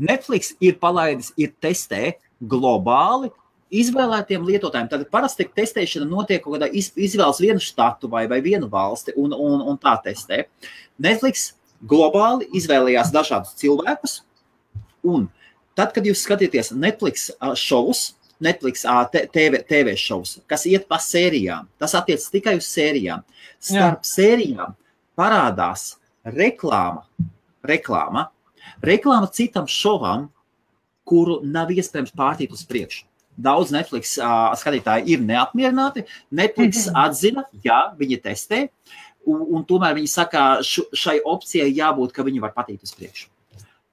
Netflix 0.00 0.54
ir 0.64 0.78
palaidis, 0.80 1.30
ir 1.36 1.52
testē 1.60 2.16
globāli 2.40 3.30
izvēlētiem 3.70 4.44
lietotājiem. 4.48 4.88
Tad 4.90 5.06
parasti 5.12 5.46
testēšana 5.56 6.08
notiek 6.08 6.42
kaut 6.42 6.56
kādā 6.56 6.70
izvēles 6.74 7.40
vienu 7.42 7.62
štatu 7.62 8.10
vai, 8.10 8.24
vai 8.30 8.40
vienu 8.44 8.68
valsti 8.70 9.14
un, 9.20 9.34
un, 9.36 9.62
un 9.70 9.78
tā 9.80 9.94
testē. 10.04 10.44
Netflix 11.00 11.52
globāli 11.80 12.48
izvēlējās 12.56 13.12
dažādus 13.14 13.54
cilvēkus. 13.60 14.20
Un 15.06 15.28
tad, 15.78 15.94
kad 15.94 16.04
jūs 16.04 16.24
skatāties 16.26 16.74
Netflix 16.76 17.30
šovus, 17.60 18.10
Netflix 18.40 18.84
TV, 19.32 19.60
TV 19.68 19.94
šovs, 19.98 20.38
kas 20.48 20.66
iet 20.68 20.86
pa 20.88 21.00
sērijām. 21.02 21.68
Tas 21.80 21.94
attiecas 21.98 22.30
tikai 22.32 22.56
uz 22.58 22.68
sērijām. 22.68 23.24
Starp 23.60 24.00
Jā. 24.00 24.10
sērijām 24.10 24.76
parādās 25.18 25.94
reklāma, 26.24 27.04
reklāma, 27.66 28.28
reklāma 28.84 29.30
citam 29.32 29.68
šovam, 29.68 30.28
kuru 31.04 31.40
nav 31.44 31.72
iespējams 31.74 32.14
pārtīt 32.16 32.52
uz 32.54 32.64
priekšu. 32.68 33.04
Daudz 33.40 33.72
Netflix 33.72 34.16
uh, 34.20 34.50
skatītāji 34.58 35.14
ir 35.14 35.22
neapmierināti. 35.24 36.04
Netflix 36.34 36.86
mhm. 36.88 36.96
atzina, 37.00 37.44
jā, 37.64 37.82
viņi 37.98 38.20
testē, 38.24 38.64
un, 39.28 39.44
un 39.56 39.66
tomēr 39.68 39.96
viņi 39.96 40.10
saka, 40.12 40.46
š, 40.64 40.88
šai 40.96 41.18
opcijai 41.24 41.70
jābūt, 41.72 42.12
ka 42.16 42.26
viņi 42.26 42.42
var 42.42 42.54
patīt 42.56 42.84
uz 42.84 42.92
priekšu. 42.96 43.30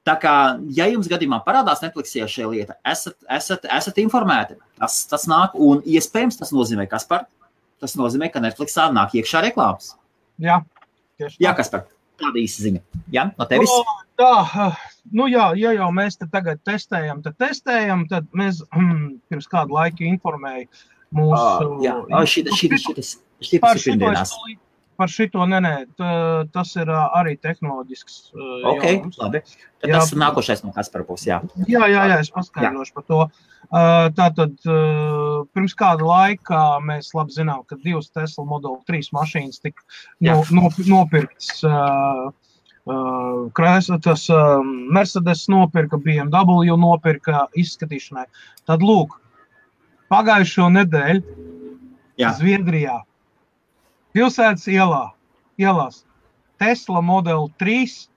Tā 0.08 0.14
kā, 0.22 0.34
ja 0.72 0.86
jums 0.88 1.10
gadījumā 1.12 1.42
parādās 1.44 1.82
Netflixie 1.84 2.24
šī 2.32 2.46
lieta, 2.54 2.78
esat, 2.88 3.18
esat, 3.38 3.66
esat 3.76 3.98
informēti. 4.00 4.56
Tas, 4.80 5.02
tas 5.12 5.28
nāk, 5.28 5.58
un 5.60 5.82
iespējams 5.84 6.40
tas 6.40 6.54
nozīmē, 6.56 6.88
kas 6.92 7.08
par. 7.10 7.26
Tas 7.82 7.94
nozīmē, 8.00 8.32
ka 8.34 8.42
Netflixā 8.42 8.88
nāk 8.96 9.14
iekšā 9.20 9.44
reklāmas. 9.50 9.92
Jā, 10.42 10.62
Jā 11.44 11.54
kas 11.58 11.70
par. 11.74 11.86
Tāda 12.18 12.40
īsa 12.42 12.64
ziņa. 12.66 12.82
Jā, 13.14 13.28
no 13.38 13.46
tevis? 13.50 13.70
O, 13.70 13.98
tā, 14.18 14.70
nu 15.14 15.28
jā, 15.30 15.52
ja 15.60 15.74
jau 15.76 15.90
mēs 15.94 16.18
te 16.18 16.26
tagad 16.32 16.64
testējam, 16.66 17.20
tad 17.26 17.36
testējam, 17.42 18.08
tad 18.10 18.30
mēs 18.38 18.64
mm, 18.72 19.12
pirms 19.30 19.50
kādu 19.52 19.78
laiku 19.78 20.08
informēju 20.08 20.66
mūsu. 21.18 21.44
Uh, 21.44 21.84
jā, 21.86 21.98
oh, 22.08 22.24
šī, 22.26 22.48
šī, 22.50 22.72
šitas, 22.88 23.12
šitas 23.44 23.62
par 23.68 23.78
ir 23.78 23.84
šito, 23.84 23.94
pirmdienās. 24.00 24.34
es- 24.34 24.64
par 24.98 25.12
šito, 25.14 25.46
nē, 25.50 25.60
nē, 25.64 25.74
tā, 26.00 26.12
tas 26.54 26.74
ir 26.76 26.90
arī 26.92 27.36
tehnoloģisks. 27.42 28.16
ā, 28.34 28.48
Ok, 28.74 28.84
jaunums. 28.84 29.20
labi. 29.22 29.42
Tad 29.78 29.92
Jā. 29.92 30.00
tas 30.00 30.14
nākošais 30.18 30.64
no 30.66 30.74
Kaspara 30.74 31.06
puses, 31.06 31.28
jā. 31.30 31.38
Jā, 31.70 31.86
jā, 31.86 32.08
jā, 32.10 32.18
es 32.24 32.32
paskaidrošu 32.34 32.94
par 32.98 33.04
to. 33.08 33.20
Tātad, 34.18 34.56
pirms 35.54 35.76
kāda 35.78 36.06
laika 36.08 36.80
mēs 36.82 37.14
labi 37.14 37.36
zinām, 37.36 37.66
ka 37.68 37.78
divas 37.84 38.10
Tesla 38.10 38.46
Model 38.46 38.80
3 38.90 39.12
mašīnas 39.14 39.62
tika 39.62 39.82
no, 40.22 40.44
no, 40.52 40.70
nopirktas. 40.88 41.64
Tas 44.08 44.30
Mercedes 44.98 45.48
nopirka, 45.52 45.98
BMW 46.00 46.78
nopirka 46.80 47.48
izskatīšanai. 47.60 48.26
Tad, 48.66 48.82
lūk, 48.82 49.20
pagājušo 50.10 50.70
nedēļu 50.72 51.22
Jā. 52.18 52.32
Zviedrijā 52.40 53.02
pilsētas 54.16 54.68
ielā, 54.72 55.08
ielās 55.60 56.04
Tesla 56.62 57.02
Model 57.02 57.50
3 57.62 58.08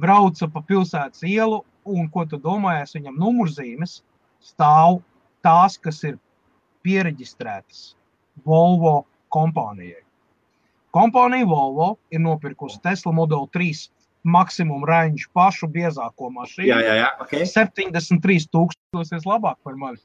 brauca 0.00 0.48
pa 0.52 0.62
pilsētas 0.68 1.24
ielu, 1.26 1.62
un 1.86 2.08
ko 2.10 2.24
tu 2.28 2.38
domājies, 2.42 2.96
viņam 2.96 3.18
numurzīmes 3.20 4.00
stāv 4.42 5.00
tās, 5.44 5.78
kas 5.78 6.02
ir 6.04 6.18
pieregistrētas 6.86 7.94
Volvo 8.44 9.06
kompānijai. 9.32 10.02
Kompānija 10.94 11.46
Volvo 11.48 11.94
ir 12.12 12.22
nopirkusi 12.24 12.80
Tesla 12.84 13.12
Model 13.12 13.46
3 13.54 13.88
maksimumu 14.26 14.86
range 14.88 15.28
pašu 15.34 15.68
biezāko 15.70 16.30
mašīnu. 16.34 16.68
Jā, 16.68 16.80
jā, 16.82 16.94
jā. 17.02 17.10
Okay. 17.22 17.46
73 17.46 18.48
tūkstoši 18.50 18.85
labāk 19.26 19.56
par 19.64 19.76
mani. 19.76 19.98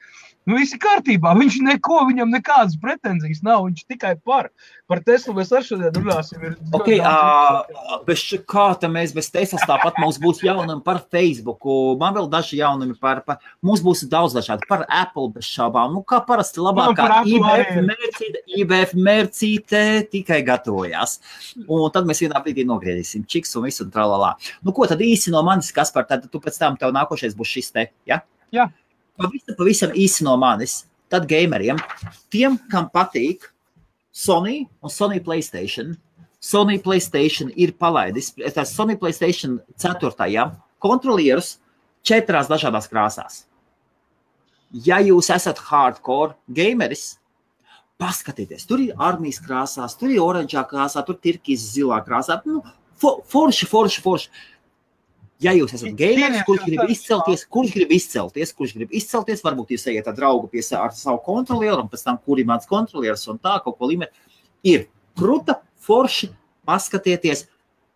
Nu, 0.50 0.56
viss 0.58 0.74
ir 0.74 0.80
kārtībā. 0.82 1.36
Viņš 1.38 1.60
neko, 1.62 2.00
viņam 2.10 2.32
nekādas 2.34 2.74
pretenzijas 2.82 3.44
nav. 3.46 3.68
Viņš 3.68 3.84
tikai 3.94 4.16
par, 4.26 4.48
par 4.90 5.04
Teslu 5.06 5.36
mēs 5.38 5.52
ar 5.54 5.62
šodien 5.62 5.94
runāsim. 5.94 6.42
Ir 6.42 6.56
Okay, 6.74 6.98
uh, 6.98 7.62
bez 8.08 8.18
š- 8.24 8.40
kā 8.50 8.72
tā 8.82 8.90
mēs 8.90 9.14
bez 9.14 9.30
Teslas 9.30 9.62
tāpat 9.70 10.00
mums 10.02 10.18
būs 10.18 10.42
jaunumi 10.42 10.82
par 10.84 11.04
Facebook. 11.14 11.62
Man 12.02 12.16
vēl 12.18 12.30
daži 12.34 12.58
jaunumi 12.58 12.98
par, 13.00 13.22
par 13.22 13.38
mums 13.62 13.84
būs 13.86 14.02
daudz 14.10 14.34
dažādu 14.34 14.66
par 14.68 14.88
Apple 14.90 15.30
bez 15.36 15.46
šaubām. 15.46 15.94
Nu, 15.94 16.02
kā 16.02 16.24
parasti 16.26 16.58
Man 16.58 16.72
labāk, 16.74 16.98
par 16.98 17.14
kā 17.14 17.22
Apple 17.22 17.38
IBF 17.38 17.78
mērcīte, 17.92 18.44
IBF 18.64 18.94
mērcīte 18.98 19.84
tikai 20.10 20.42
gatavojās. 20.48 21.20
Un 21.68 21.86
tad 21.94 22.10
mēs 22.10 22.26
vienā 22.26 22.42
brīdī 22.42 22.66
nogriezīsim 22.66 23.28
čiks 23.30 23.54
un 23.62 23.70
visu 23.70 23.86
un 23.86 23.94
tralalā. 23.94 24.34
Nu, 24.66 24.74
ko 24.74 24.90
tad 24.90 25.06
īsi 25.06 25.30
no 25.30 25.46
manis, 25.46 25.70
kas 25.72 25.94
par 25.94 26.10
tad 26.10 26.26
tu 26.34 26.42
pēc 26.42 26.58
tam 26.58 26.78
tev 26.82 26.98
nākošais 26.98 27.38
būs 27.38 27.58
šis 27.60 27.72
te, 27.78 27.92
ja? 28.10 28.24
Jā. 28.52 28.68
Pavisam, 29.20 29.56
pavisam 29.58 29.96
īsi 29.98 30.24
no 30.26 30.38
manis. 30.40 30.86
Tad 31.12 31.26
gameriem, 31.28 31.76
tiem, 32.32 32.56
kam 32.72 32.86
patīk 32.88 33.50
Sony 34.16 34.70
un 34.80 34.90
Sony 34.90 35.20
Playstation, 35.20 35.98
Sony 36.40 36.78
Playstation 36.80 37.52
ir 37.60 37.74
palaidis, 37.76 38.32
tas 38.56 38.72
Sony 38.72 38.96
Playstation 38.98 39.60
4. 39.76 40.46
kontrolierus 40.80 41.58
četrās 42.08 42.48
dažādās 42.48 42.88
krāsās. 42.88 43.42
Ja 44.72 45.02
jūs 45.04 45.28
esat 45.36 45.60
hardcore 45.68 46.38
gameris, 46.48 47.18
paskatieties, 48.00 48.64
tur 48.66 48.82
ir 48.82 48.96
armijas 48.98 49.42
krāsās, 49.44 49.98
tur 50.00 50.10
ir 50.16 50.24
oranžā 50.24 50.64
krāsā, 50.70 51.04
tur 51.06 51.20
ir 51.20 51.26
tirkīs 51.28 51.68
zilā 51.76 52.00
krāsā. 52.08 52.40
Nu, 52.48 52.64
fo- 52.98 53.20
forši, 53.30 53.68
forši, 53.70 54.02
forši. 54.02 54.32
Ja 55.42 55.54
jūs 55.58 55.74
esat 55.74 55.96
gameris, 55.98 56.44
kurš 56.46 56.68
grib 56.68 56.92
izcelties, 56.94 57.44
kurš 57.50 57.72
grib 57.74 57.94
izcelties, 57.96 58.52
kurš 58.54 58.76
grib 58.78 58.92
izcelties, 58.94 59.42
varbūt 59.42 59.74
jūs 59.74 59.88
ejat 59.90 60.12
ar 60.12 60.18
draugu 60.18 60.52
pie 60.52 60.62
ar 60.78 60.94
savu 60.94 61.18
kontrolieru, 61.26 61.80
un 61.82 61.90
pēc 61.90 62.04
tam 62.06 62.20
kuri 62.22 62.46
mācās 62.46 62.70
kontrolierus 62.70 63.26
un 63.32 63.42
tā 63.42 63.56
kaut 63.66 63.80
ko 63.80 63.90
līmeni, 63.90 64.14
ir 64.62 64.86
kruta, 65.18 65.58
forši, 65.82 66.30
paskatieties, 66.70 67.48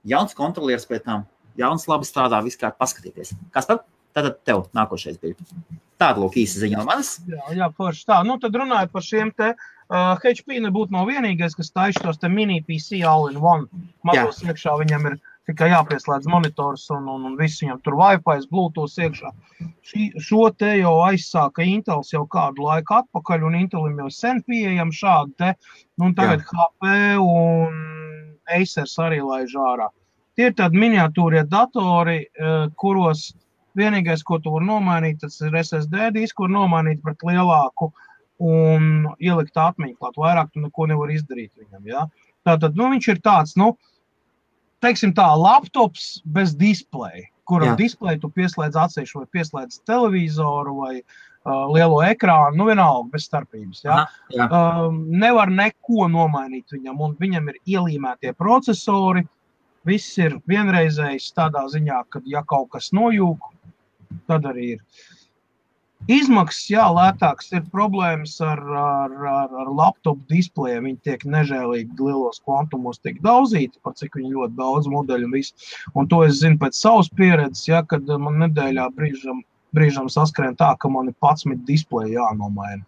jauns 0.10 0.34
kontrolieris 0.38 0.90
pēc 0.90 1.06
tam, 1.06 1.28
jauns 1.60 1.86
labi 1.92 2.10
strādā, 2.10 2.42
viss 2.46 2.58
kā 2.58 2.74
paskatieties. 2.74 3.36
Kas 3.54 3.70
tad? 3.70 3.86
Tad 4.16 4.30
tev 4.48 4.70
nākošais 4.72 5.18
bija. 5.20 5.36
Tāda 6.00 6.22
lūk 6.24 6.38
īsa 6.40 6.62
ziņa 6.62 6.80
no 6.80 6.86
manis. 6.88 7.18
Jā, 7.28 7.42
jā 7.52 7.68
forši 7.76 8.06
tā. 8.08 8.22
Nu, 8.24 8.38
tad 8.40 8.56
runājot 8.56 8.94
par 8.94 9.04
šiem 9.04 9.34
te. 9.36 9.50
Uh, 9.86 10.16
HP 10.22 10.62
nebūtu 10.64 10.96
no 10.96 11.04
vienīgais, 11.06 11.54
kas 11.58 11.74
taisa 11.76 12.00
tos 12.02 12.22
te 12.22 12.30
mini 12.32 12.62
PC 12.64 13.02
all-in-one. 13.06 13.68
Mazos 14.08 14.40
iekšā 14.48 14.78
viņam 14.80 15.10
ir 15.12 15.18
tikai 15.50 15.70
jāpieslēdz 15.72 16.30
monitors 16.32 16.88
un, 16.94 17.08
un, 17.12 17.26
un 17.30 17.36
viss 17.40 17.62
viņam 17.62 17.82
tur 17.86 17.98
Wi-Fi, 18.00 18.48
Bluetooth 18.52 18.98
iekšā. 19.06 19.32
Šī, 19.86 20.08
šo 20.28 20.50
te 20.58 20.72
jau 20.80 20.96
aizsāka 21.06 21.66
Intels 21.66 22.12
jau 22.14 22.24
kādu 22.32 22.66
laiku 22.66 22.98
atpakaļ, 23.00 23.46
un 23.50 23.60
Intelim 23.60 24.00
jau 24.04 24.10
sen 24.14 24.42
pieejam 24.48 24.94
šādu 24.96 25.36
te. 25.42 25.54
Nu, 25.98 26.10
un 26.10 26.18
tagad 26.18 26.42
Jā. 26.42 26.66
HP 26.66 26.96
un 27.22 27.80
Acers 28.58 28.98
arī 29.02 29.22
laiž 29.26 29.56
ārā. 29.62 29.90
Tie 30.36 30.50
ir 30.50 30.58
tādi 30.58 30.82
miniatūrie 30.82 31.46
datori, 31.48 32.26
uh, 32.26 32.66
kuros 32.76 33.30
vienīgais, 33.80 34.24
ko 34.24 34.40
tu 34.44 34.52
vari 34.56 34.68
nomainīt, 34.68 35.22
tas 35.24 35.38
ir 35.44 35.56
SSD 35.62 36.10
disku, 36.16 36.46
var 36.46 36.54
nomainīt 36.56 37.02
pret 37.04 37.24
lielāku 37.28 37.92
un 38.44 39.06
ielikt 39.24 39.58
atmiņu 39.60 39.96
klāt. 40.00 40.20
Vairāk 40.20 40.52
tu 40.52 40.64
neko 40.64 40.88
nevari 40.92 41.16
izdarīt 41.20 41.54
viņam. 41.60 41.84
Ja? 41.88 42.06
Tātad 42.48 42.76
nu, 42.80 42.90
viņš 42.94 43.12
ir 43.14 43.22
tāds, 43.24 43.56
nu, 43.60 43.74
teiksim 44.86 45.14
tā, 45.18 45.26
laptops 45.40 46.20
bez 46.38 46.56
displeja, 46.58 47.26
kuram 47.50 47.74
Jā. 47.74 47.78
displeju 47.84 48.24
tu 48.24 48.32
pieslēdz 48.36 48.78
atsevišķu 48.86 49.24
vai 49.24 49.30
pieslēdz 49.38 49.80
televizoru 49.90 50.76
vai 50.80 50.94
uh, 51.00 51.66
lielo 51.74 52.02
ekrānu, 52.06 52.58
nu 52.60 52.70
vienalga 52.70 53.10
bez 53.14 53.28
starpības. 53.30 53.84
Ja? 53.86 54.02
Aha, 54.04 54.24
jā. 54.34 54.50
um, 54.50 55.02
nevar 55.14 55.52
neko 55.54 56.10
nomainīt 56.12 56.78
viņam, 56.78 57.02
un 57.02 57.18
viņam 57.22 57.52
ir 57.54 57.62
ielīmētie 57.78 58.36
procesori. 58.38 59.26
Viss 59.86 60.16
ir 60.18 60.40
vienreizējs 60.50 61.28
tādā 61.38 61.68
ziņā, 61.70 62.00
ka, 62.10 62.24
ja 62.26 62.42
kaut 62.50 62.72
kas 62.74 62.90
nojūg, 62.98 63.44
tad 64.26 64.48
arī 64.50 64.72
ir. 64.76 65.12
Izmaksas, 66.06 66.68
jā, 66.70 66.84
lētākas 66.94 67.48
ir 67.58 67.64
problēmas 67.74 68.36
ar, 68.46 68.60
ar, 68.62 69.14
ar, 69.26 69.54
ar 69.64 69.70
laptopu 69.74 70.22
displejiem. 70.30 70.86
Viņi 70.86 71.00
tiek 71.08 71.26
nežēlīgi 71.26 71.98
lielos 71.98 72.38
kvantumos, 72.46 73.00
tiek 73.02 73.18
daudzīti, 73.26 73.82
par 73.82 73.96
cik 73.98 74.20
viņi 74.20 74.36
ļoti 74.36 74.54
daudz 74.60 74.90
modeļu 74.94 75.26
un 75.26 75.34
visu. 75.34 75.72
Un 75.98 76.10
to 76.12 76.22
es 76.28 76.44
zinu 76.44 76.62
pēc 76.62 76.78
savas 76.78 77.10
pieredzes, 77.10 77.66
ja, 77.72 77.82
kad 77.90 78.06
man 78.22 78.38
nedēļā 78.44 78.86
brīžam, 78.94 79.42
brīžam 79.74 80.12
saskrien 80.14 80.54
tā, 80.60 80.76
ka 80.78 80.94
man 80.94 81.10
ir 81.10 81.18
11 81.18 81.66
displeji 81.66 82.20
jānomaina. 82.20 82.86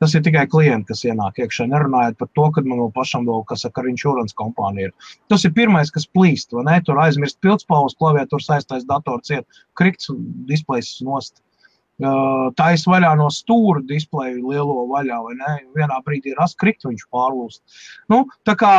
Tas 0.00 0.14
ir 0.16 0.22
tikai 0.24 0.46
klienti, 0.48 0.88
kas 0.92 1.02
ienāk 1.04 1.40
iekšā. 1.40 1.66
Nerunājot 1.68 2.16
par 2.20 2.28
to, 2.36 2.46
ka 2.56 2.62
man 2.64 2.78
vēl 2.80 2.92
pašam 2.96 3.26
vēl 3.28 3.42
kas 3.48 3.66
ar 3.68 3.88
insurance 3.88 4.36
kompāniju 4.36 4.88
ir. 4.88 5.10
Tas 5.32 5.44
ir 5.44 5.52
pirmais, 5.56 5.92
kas 5.92 6.08
plīst. 6.08 6.52
vai 6.56 6.64
ne? 6.68 6.80
Tur 6.84 7.00
aizmirst 7.00 7.40
pildspalvas, 7.44 7.96
klaviatūras 8.00 8.48
saistais 8.48 8.88
dators, 8.88 9.32
iet 9.32 9.60
krits 9.76 10.08
un 10.12 10.24
displejs 10.48 10.98
nost. 11.04 11.40
Ir 12.00 12.88
vaļā 12.94 13.12
no 13.20 13.28
stūra 13.34 13.84
displeja 13.86 14.38
lielo 14.38 14.86
vaļā, 14.90 15.20
vai 15.26 15.36
ne? 15.38 15.54
Vienā 15.76 16.00
brīdī 16.06 16.34
ir 16.34 16.42
askrits, 16.42 16.88
viņš 16.88 17.06
pārlūst. 17.12 17.62
Nu, 18.12 18.24
tā 18.48 18.56
kā, 18.58 18.74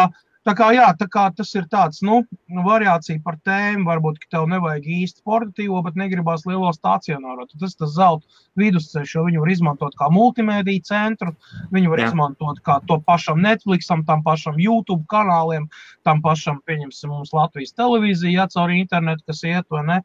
tā 0.47 0.55
kā, 0.57 0.72
jā, 0.74 0.88
tā 0.97 1.07
kā 1.11 1.28
tas 1.38 1.53
ir 1.55 1.67
tāds, 1.72 2.01
nu, 2.05 2.24
variācija 2.65 3.22
par 3.24 3.38
tēmu. 3.45 3.86
Varbūt, 3.88 4.19
ka 4.24 4.38
tev 4.38 4.47
nevajag 4.51 4.88
īsti 4.97 5.22
portatīvo, 5.28 5.84
bet 5.86 5.99
negribās 5.99 6.47
lielo 6.49 6.72
stacionāro. 6.74 7.45
Tad 7.49 7.61
Tas 7.61 7.76
ir 7.76 7.84
tas 7.84 7.93
zelta 7.95 8.41
vidusceļš, 8.59 9.13
jo 9.15 9.24
viņu 9.28 9.43
var 9.43 9.51
izmantot 9.53 9.95
kā 9.99 10.09
multimediju 10.11 10.84
centru. 10.88 11.36
Viņu 11.72 11.93
var 11.93 12.01
Jā. 12.03 12.09
Izmantot 12.11 12.59
kā 12.65 12.80
to 12.89 12.97
pašam 13.05 13.39
Netflixam, 13.43 14.03
tam 14.07 14.24
pašam 14.26 14.59
YouTube 14.59 15.05
kanāliem, 15.11 15.69
tam 16.07 16.24
pašam, 16.26 16.59
pieņemsim, 16.67 17.13
mums 17.13 17.32
Latvijas 17.36 17.76
televīzija, 17.78 18.41
ja 18.41 18.47
caur 18.51 18.74
internetu, 18.76 19.24
kas 19.30 19.43
iet, 19.47 19.67
vai 19.72 19.86
ne? 19.88 19.99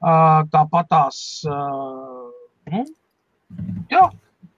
Tāpat 0.00 0.88
tās, 0.90 1.20
nu, 2.70 2.86
jā, 3.92 4.06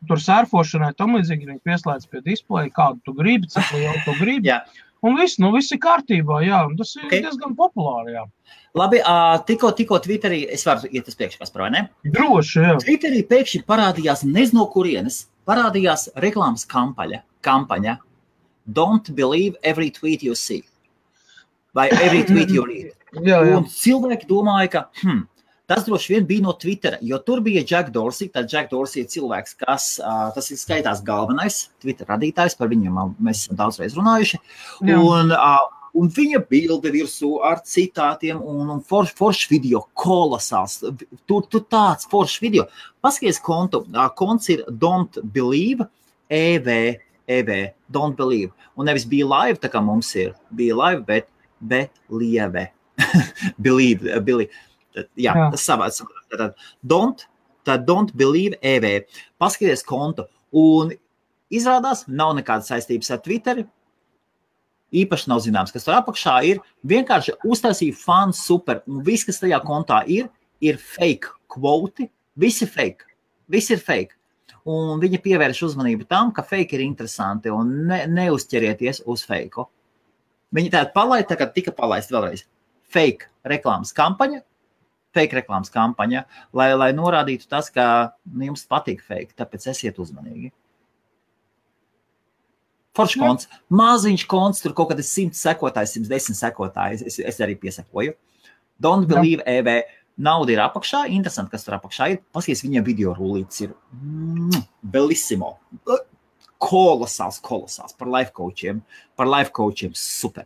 tur 0.08 0.22
sērfošanai 0.22 0.92
tam 0.98 1.16
līdzīgi 1.18 1.48
viņi 1.48 1.62
pieslēdz 1.66 2.08
pie 2.10 2.22
displeja, 2.26 2.72
kādu 2.76 3.02
tu 3.06 3.16
gribi, 3.18 3.50
cik 3.50 3.74
lielu 3.76 4.02
tu 4.06 4.16
gribi. 4.20 4.52
Jā. 4.52 4.62
Un 5.02 5.16
viss, 5.18 5.40
nu, 5.42 5.50
viss 5.50 5.74
ir 5.74 5.80
kārtībā, 5.82 6.44
jā, 6.46 6.60
tas 6.78 6.92
ir 6.94 7.02
Ok. 7.02 7.08
okay. 7.08 7.22
diezgan 7.24 7.56
populāri, 7.58 8.14
jā. 8.14 8.22
Labi, 8.78 9.00
tikko, 9.48 9.72
tikko 9.74 9.98
Twitterī, 10.04 10.44
es 10.54 10.62
varu 10.64 10.86
iet 10.94 11.10
uz 11.10 11.18
priekšu, 11.18 11.40
kas 11.42 11.50
vai 11.58 11.72
ne? 11.74 11.82
Droši, 12.06 12.62
jā. 12.62 12.76
Twitterī 12.84 13.24
pēkšņi 13.26 13.64
parādījās 13.66 14.22
nezinu 14.28 14.62
no 14.62 14.68
kurienes, 14.70 15.24
parādījās 15.48 16.06
reklāmas 16.22 16.64
kampaņa. 16.70 17.24
kampaņa 17.42 17.98
Don't 18.66 19.14
believe 19.14 19.56
every 19.62 19.90
tweet 19.90 20.22
you 20.22 20.34
see. 20.34 20.62
Vai 21.74 21.88
every 21.88 22.22
tweet 22.22 22.50
you 22.50 22.64
read. 22.66 22.92
jā, 23.12 23.42
jā. 23.42 23.58
Un 23.58 23.66
cilvēki 23.66 24.28
domāja, 24.28 24.68
ka 24.70 24.82
hmm, 25.02 25.24
tas 25.70 25.84
droši 25.86 26.14
vien 26.14 26.26
bija 26.26 26.44
no 26.46 26.52
Twitter, 26.58 26.96
jo 27.02 27.18
tur 27.22 27.42
bija 27.44 27.64
Jack 27.66 27.92
Dorsey. 27.94 28.30
Tad 28.32 28.50
Jack 28.52 28.70
Dorsey 28.72 29.02
ir 29.02 29.10
cilvēks, 29.12 29.54
kas 29.62 29.92
uh, 30.02 30.32
ir 30.42 30.58
skaitās 30.60 31.02
galvenais 31.04 31.68
Twitter 31.82 32.08
radītājs, 32.10 32.56
par 32.58 32.72
viņu 32.72 32.92
mēs 32.92 33.44
esam 33.44 33.60
daudzreiz 33.60 33.96
runājuši. 33.98 34.40
Jā. 34.88 34.98
Un, 34.98 35.32
uh, 35.36 35.82
un 35.98 36.10
viņa 36.12 36.42
bilde 36.50 36.92
virsū 36.94 37.34
ar 37.46 37.62
citātiem 37.68 38.40
un, 38.40 38.74
un 38.76 38.82
foršs 38.88 39.14
forš 39.18 39.44
video, 39.52 39.84
kolosāls. 39.98 40.80
Tur, 41.28 41.46
tur 41.46 41.64
tāds 41.70 42.08
foršs 42.10 42.42
video. 42.42 42.66
Paskaties, 43.04 43.40
kontu. 43.42 43.84
Konts 44.18 44.50
ir 44.52 44.64
Don't 44.68 45.20
Believe, 45.34 45.88
EV, 46.32 46.68
EV, 47.28 47.54
Don't 47.92 48.18
Believe. 48.18 48.52
Un 48.76 48.88
nevis 48.88 49.06
bija 49.08 49.28
live, 49.28 49.60
tā 49.60 49.70
kā 49.72 49.82
mums 49.84 50.14
ir, 50.16 50.32
bija 50.50 50.76
live, 50.78 51.04
bet, 51.08 51.28
bet 51.60 51.92
lieve. 52.10 52.70
believe, 53.58 54.20
believe. 54.26 54.50
Jā, 54.96 55.34
Jā. 55.34 55.50
tas 55.52 55.66
savāds. 55.66 56.02
Tad 56.32 56.56
don't, 56.86 57.26
tad 57.64 57.86
don't 57.88 58.14
believe 58.16 58.58
EV. 58.62 59.04
Paskaties 59.40 59.84
kontu. 59.86 60.26
Un 60.52 60.92
izrādās, 61.52 62.06
nav 62.08 62.34
nekādas 62.38 62.68
saistības 62.72 63.12
ar 63.14 63.22
Twitter 63.24 63.64
īpaši 64.92 65.30
nav 65.30 65.42
zināms, 65.44 65.72
kas 65.72 65.86
tur 65.86 65.96
apakšā 65.96 66.36
ir. 66.48 66.60
Vienkārši 66.88 67.36
uztaisīja 67.48 67.96
fanu 67.98 68.36
super, 68.36 68.82
un 68.88 69.02
viss, 69.06 69.26
kas 69.28 69.40
tajā 69.42 69.60
kontā 69.64 70.02
ir, 70.10 70.28
ir 70.60 70.78
fake 70.80 71.32
kvoti. 71.52 72.08
Viss 72.40 72.64
ir 72.64 72.70
fake. 72.72 73.08
Viss 73.52 73.72
ir 73.72 73.80
fake. 73.82 74.16
Un 74.68 75.00
viņa 75.02 75.18
pievērš 75.24 75.64
uzmanību 75.66 76.06
tam, 76.10 76.30
ka 76.34 76.44
fake 76.46 76.76
ir 76.76 76.84
interesanti 76.84 77.50
un 77.50 77.72
ne, 77.88 78.04
neuzķerieties 78.06 79.02
uz 79.10 79.24
fake. 79.26 79.66
Viņa 80.54 80.74
tāda 80.76 80.92
palaida, 80.94 81.32
tā 81.32 81.38
kā 81.40 81.48
tika 81.50 81.74
palaista 81.74 82.14
vēlreiz. 82.14 82.44
Fake 82.92 83.30
reklāmas 83.48 83.94
kampaņa, 83.96 84.42
fake 85.16 85.38
reklāmas 85.40 85.72
kampaņa, 85.72 86.24
lai, 86.56 86.72
lai 86.78 86.90
norādītu 86.96 87.48
tas, 87.50 87.70
ka 87.72 87.86
nu, 88.32 88.48
jums 88.50 88.66
patīk 88.68 89.04
fake, 89.04 89.36
tāpēc 89.38 89.68
esiet 89.72 90.00
uzmanīgi. 90.02 90.52
Foršs 92.96 93.16
konts, 93.16 93.48
maziņš 93.72 94.26
konts, 94.28 94.60
tur 94.60 94.74
kaut 94.76 94.90
kāds 94.92 95.08
100 95.08 95.38
sekotājs, 95.38 95.94
110 95.96 96.36
sekotājs. 96.36 97.04
Es, 97.08 97.16
es 97.24 97.40
arī 97.44 97.56
piesakoju. 97.60 98.12
Don't 98.82 99.08
believe. 99.08 99.44
EV. 99.48 99.80
Nauda 100.22 100.52
ir 100.52 100.60
apakšā. 100.60 101.06
Interesanti, 101.08 101.54
kas 101.54 101.64
tur 101.64 101.78
apakšā 101.78 102.10
ir. 102.12 102.18
Paskaties, 102.36 102.60
viņa 102.66 102.82
video 102.84 103.14
rullītis 103.16 103.64
ir 103.64 103.72
mm, 103.96 104.60
bellissimo. 104.92 105.54
Kolosāls, 106.62 107.40
kolosāls 107.42 107.96
par 107.96 108.12
life 108.12 108.36
coachiem. 108.36 108.82
Par 109.16 109.30
life 109.30 109.54
coachiem 109.56 109.96
super. 109.96 110.44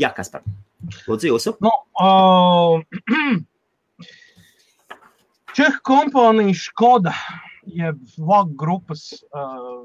Jā, 0.00 0.10
kas 0.16 0.32
par? 0.32 0.42
Lūdzu, 1.06 1.30
jūsu. 1.30 1.54
Nu, 1.62 1.70
uh, 2.02 2.82
Čehu 5.50 5.80
kompānija 5.82 6.54
Škoda, 6.54 7.12
jeb 7.66 7.98
VAG 8.22 8.52
grupas 8.58 9.08
uh, 9.34 9.82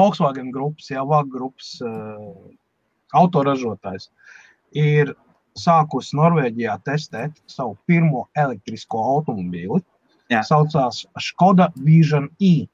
Volkswagen 0.00 0.48
grupas, 0.54 0.88
jau 0.88 1.04
VAG 1.10 1.28
grupas 1.32 1.74
uh, 1.84 2.30
autoražotājs, 3.20 4.08
ir 4.72 5.12
sākusi 5.60 6.16
Norvēģijā 6.16 6.78
testēt 6.86 7.36
savu 7.50 7.76
pirmo 7.90 8.24
elektrisko 8.38 9.02
automobīli. 9.16 9.82
Jā. 10.32 10.40
Saucās 10.46 11.02
Skoda 11.20 11.68
Vision 11.84 12.30
E. 12.40 12.64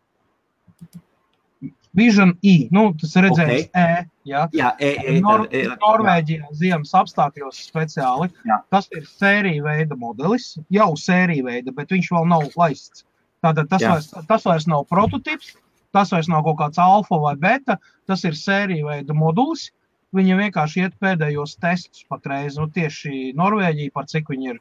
Vision 1.97 2.35
E, 2.45 2.69
nu, 2.77 2.91
tas 3.01 3.15
ir 3.17 3.27
redzējums 3.27 3.67
okay. 3.67 3.69
E. 3.73 4.07
Ja? 4.29 4.47
Jā, 4.53 4.73
e, 4.83 4.93
e, 5.01 5.19
Nor 5.25 5.47
e, 5.49 5.63
e, 5.65 5.77
Norvēģijā 5.81 6.51
ziemas 6.59 6.93
apstākļos 6.99 7.61
speciāli. 7.71 8.31
Jā. 8.49 8.61
Tas 8.75 8.91
ir 8.93 9.07
sērija 9.09 9.65
veida 9.65 9.99
modelis, 9.99 10.55
jau 10.75 10.91
sērija 11.01 11.47
veida, 11.47 11.75
bet 11.77 11.95
viņš 11.95 12.11
vēl 12.13 12.29
nav 12.35 12.51
laists. 12.59 13.07
Tātad 13.45 13.71
tas, 13.71 13.85
vairs, 13.85 14.11
tas 14.29 14.45
vairs 14.49 14.67
nav 14.69 14.85
prototyps, 14.91 15.55
Tas 15.97 16.13
vairs 16.13 16.29
nav 16.29 16.43
kaut 16.45 16.59
kāds 16.61 16.81
alfa 16.83 17.17
vai 17.23 17.33
beta, 17.41 17.79
tas 18.11 18.25
ir 18.29 18.37
sērija 18.37 18.85
veida 18.85 19.17
modulis. 19.17 19.71
Viņi 20.17 20.37
vienkārši 20.39 20.83
iet 20.85 20.95
pēdējos 21.03 21.57
testus 21.61 22.05
patreiz, 22.11 22.59
nu, 22.61 22.69
tieši 22.73 23.33
Norvēģija, 23.37 23.93
par 23.95 24.07
cik 24.13 24.29
viņi 24.33 24.53
ir 24.53 24.61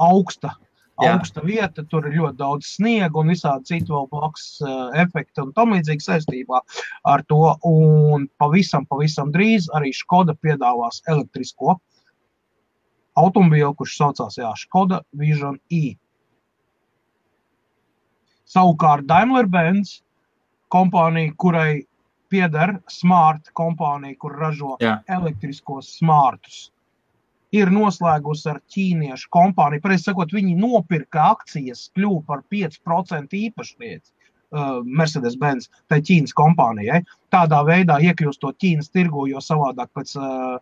augsta, 0.00 0.52
Jā. 0.54 0.73
Augsta 1.02 1.42
vieta, 1.44 1.82
tur 1.90 2.06
ir 2.08 2.18
ļoti 2.18 2.38
daudz 2.38 2.68
sniega 2.76 3.18
un 3.18 3.32
visādi 3.32 3.72
citu 3.72 3.96
vēl 3.96 4.06
blakus 4.12 4.46
uh, 4.62 4.92
efekti 5.00 5.42
un 5.42 5.50
tam 5.56 5.74
līdzīgi 5.74 6.06
saistībā 6.06 6.60
ar 7.10 7.24
to. 7.30 7.40
Un 7.66 8.28
pavisam, 8.38 8.86
pavisam 8.86 9.32
drīz 9.34 9.68
arī 9.74 9.92
Škoda 9.96 10.36
piedāvās 10.38 11.02
elektrisko 11.10 11.78
automobīlu, 13.18 13.74
kurš 13.78 13.98
saucās 13.98 14.38
jā, 14.38 14.50
Škoda 14.58 15.02
Vision 15.18 15.58
E. 15.72 15.96
Savukārt 18.54 19.06
Daimler-Benz 19.10 20.00
kompānija, 20.70 21.34
kurai 21.38 21.84
pieder 22.30 22.78
smart 22.90 23.50
kompānija, 23.54 24.18
kur 24.18 24.34
ražo 24.38 24.76
Jā. 24.82 24.98
elektriskos 25.10 25.92
smartus. 25.98 26.68
Ir 27.54 27.70
noslēgusi 27.70 28.48
ar 28.50 28.60
ķīniešu 28.74 29.30
kompāniju. 29.34 29.82
Pēc 29.84 30.08
sakot, 30.08 30.32
viņi 30.34 30.56
nopirka 30.58 31.30
akcijas, 31.34 31.88
kļuva 31.94 32.22
par 32.28 32.44
5% 32.50 33.36
īpašnieci. 33.40 34.10
Uh, 34.54 34.80
Mercedes-Benz, 34.86 35.66
tai 35.90 35.98
Ķīnas 36.06 36.34
kompānijai. 36.38 37.00
Tādā 37.34 37.64
veidā 37.66 37.96
iekļūstot 38.06 38.58
Ķīnas 38.62 38.92
tirgu, 38.94 39.24
jo 39.26 39.42
savādāk 39.42 39.90
pēc 39.98 40.12
uh, 40.20 40.58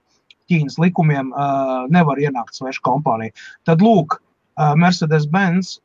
Ķīnas 0.49 0.79
likumiem 0.81 1.33
uh, 1.33 1.89
nevar 1.93 2.21
ienākt 2.21 2.57
sveša 2.57 2.81
kompānija. 2.89 3.35
Tad 3.69 3.85
lūk, 3.85 4.21
Mercedes-Benz 4.57 5.79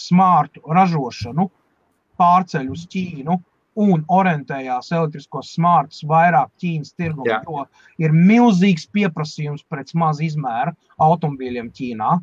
smārtu 0.00 0.62
ražošanu 0.72 1.48
pārceļ 2.20 2.70
uz 2.72 2.84
Ķīnu, 2.92 3.36
un 3.80 4.04
orientējās 4.12 4.92
elektriskos 4.94 5.54
smartus 5.56 6.04
vairāk 6.08 6.52
Ķīnas 6.62 6.94
tirgu, 6.98 7.26
jo 7.26 7.64
ir 8.02 8.14
milzīgs 8.14 8.86
pieprasījums 8.94 9.64
pēc 9.70 9.94
maza 9.98 10.24
izmēra 10.26 10.74
automobīļiem 11.02 11.72
Ķīnā. 11.74 12.14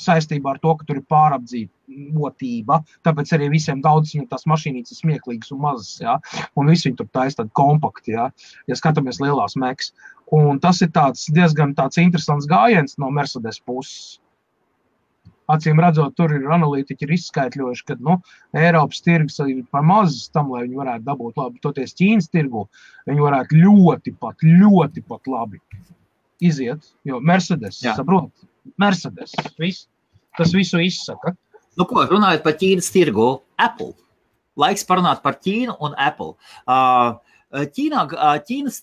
Saistībā 0.00 0.54
ar 0.54 0.60
to, 0.62 0.72
ka 0.78 0.86
tur 0.88 1.00
ir 1.00 1.04
pārapdzīvotība, 1.12 2.78
tāpēc 3.04 3.34
arī 3.36 3.50
visiem 3.52 3.82
daudziem 3.84 4.24
tās 4.30 4.46
mašīnītes 4.48 4.94
ir 4.94 5.00
smieklīgas 5.02 5.52
un 5.52 5.60
mazas. 5.60 5.98
Ja? 6.00 6.14
Un 6.56 6.70
visi 6.72 6.88
viņi 6.88 7.00
tur 7.02 7.10
taisa 7.12 7.42
tādu 7.42 7.52
kompaktu, 7.58 8.14
ja? 8.14 8.30
ja 8.70 8.78
skatāmies 8.78 9.20
lielās 9.20 9.58
mekas. 9.60 9.92
Un 10.32 10.62
tas 10.62 10.80
ir 10.80 10.92
tāds 10.94 11.26
diezgan 11.34 11.74
tāds 11.76 12.00
interesants 12.00 12.48
gājiens 12.48 12.96
no 13.02 13.10
Mercedes 13.12 13.60
puses 13.60 14.20
acīm 15.54 15.80
redzot, 15.82 16.14
tur 16.18 16.32
ir 16.36 16.46
analītiķi 16.50 17.06
ir 17.06 17.14
izskaidrojuši, 17.16 17.86
ka 17.88 17.96
nu, 18.00 18.18
Eiropas 18.56 19.02
tirgus 19.04 19.40
ir 19.44 19.62
par 19.72 19.84
maz 19.86 20.22
tam, 20.34 20.52
lai 20.54 20.64
viņi 20.66 20.80
varētu 20.80 21.06
dabūt 21.06 21.40
labi. 21.40 21.62
Toties 21.64 21.96
Ķīnas 21.98 22.30
tirgu 22.32 22.66
viņi 23.10 23.24
varētu 23.26 23.60
ļoti, 23.60 24.14
pat, 24.20 24.44
ļoti 24.46 25.04
pat 25.08 25.30
labi 25.30 25.60
iziet. 26.40 26.92
Jo 27.08 27.20
Mercedes, 27.20 27.80
saprot, 27.84 28.30
Mercedes, 28.80 29.34
vis, 29.60 29.84
tas 30.38 30.54
visu 30.56 30.80
izsaka. 30.82 31.34
Nu, 31.78 31.86
ko 31.88 32.04
runājot 32.08 32.44
par 32.44 32.56
Ķīnas 32.60 32.90
tirgu, 32.92 33.32
Apple. 33.60 33.94
Laiks 34.60 34.84
parunāt 34.88 35.22
par 35.24 35.38
Ķīnu 35.40 35.76
un 35.80 35.94
Apple. 35.96 36.34
Ķīnā, 37.50 38.02
Ķīnas, 38.46 38.82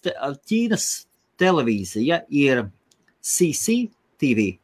Ķīnas 0.49 0.87
televīzija 1.39 2.23
ir 2.33 2.65
CCTV. 3.23 4.57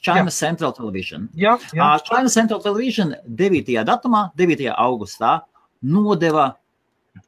China 0.00 0.30
jā. 0.30 0.36
Central 0.36 0.72
Television. 0.76 1.28
Jā, 1.36 1.56
jā. 1.76 1.84
Uh, 1.84 2.00
China 2.06 2.32
Central 2.32 2.62
Television 2.64 3.14
9. 3.26 3.76
datumā, 3.86 4.30
9. 4.38 4.66
augustā, 4.72 5.40
nodeva 5.82 6.54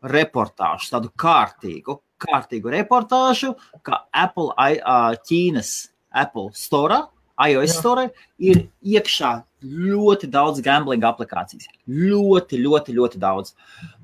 reportāžu, 0.03 0.91
tādu 0.93 1.12
kārtīgu, 1.18 1.99
kārtīgu 2.23 2.73
reportāžu, 2.73 3.55
ka 3.85 4.05
Apple, 4.14 4.53
uh, 4.57 5.12
Ķīnas 5.29 5.73
Apple 6.12 6.53
Store, 6.57 7.05
iOS 7.43 7.73
jā. 7.73 7.79
Store 7.79 8.05
ir 8.39 8.66
iekšā 8.85 9.33
ļoti 9.62 10.29
daudz 10.31 10.61
gambling 10.64 11.05
aplikācijas. 11.07 11.68
Ļoti, 11.87 12.61
ļoti, 12.62 12.95
ļoti 12.99 13.20
daudz. 13.23 13.55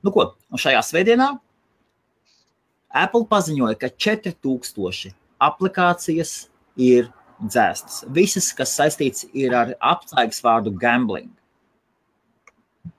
Nu, 0.03 0.13
ko, 0.15 0.33
šajā 0.55 0.83
svētdienā 0.87 1.33
Apple 2.89 3.27
paziņoja, 3.29 3.77
ka 3.81 3.91
4000 3.93 5.13
aplikācijas 5.45 6.49
ir 6.81 7.11
dzēstas. 7.43 8.05
Visas, 8.15 8.53
kas 8.57 8.75
saistīts 8.77 9.27
ar 9.55 9.75
apcaigas 9.79 10.43
vārdu 10.45 10.73
gambling. 10.75 11.31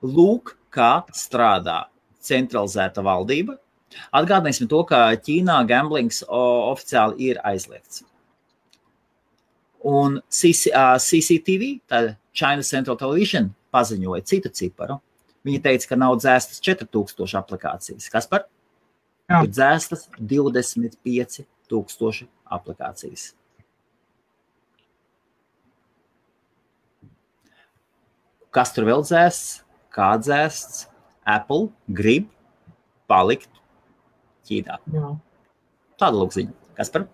Lūk, 0.03 0.55
kā 0.71 1.03
strādā 1.15 1.87
centralizēta 2.23 3.03
valdība. 3.05 3.57
Atgādināsim 4.13 4.67
to, 4.69 4.83
ka 4.85 5.15
Ķīnā 5.17 5.67
gamblings 5.69 6.23
oficiāli 6.29 7.31
ir 7.31 7.39
aizliegts. 7.47 8.03
Un 9.89 10.19
CCTV, 10.29 11.79
tāda 11.89 12.17
China 12.35 12.63
Central 12.67 12.97
Television, 12.99 13.49
paziņoja 13.73 14.23
citu 14.27 14.49
ciparu. 14.53 14.99
Viņa 15.47 15.59
teica, 15.63 15.87
ka 15.89 15.95
nav 15.97 16.17
dzēstas 16.19 16.59
4000 16.65 17.37
aplikācijas. 17.39 18.09
Kas 18.11 18.27
par? 18.29 18.41
Jā. 19.29 19.37
Ir 19.45 19.49
dzēstas 19.53 20.01
25,000 20.19 22.27
aplikācijas. 22.57 23.38
Kas 28.55 28.73
tur 28.75 28.87
vēl 28.89 29.03
dzēsts, 29.05 29.61
kā 29.95 30.13
dzēsts. 30.21 30.87
Apple 31.29 31.67
grib 31.93 32.29
palikt 33.09 33.49
Ķīnā. 34.47 34.79
Jā. 34.95 35.09
Tāda 35.99 36.17
lūkziņa. 36.17 36.53
Kas 36.79 36.89
par? 36.93 37.05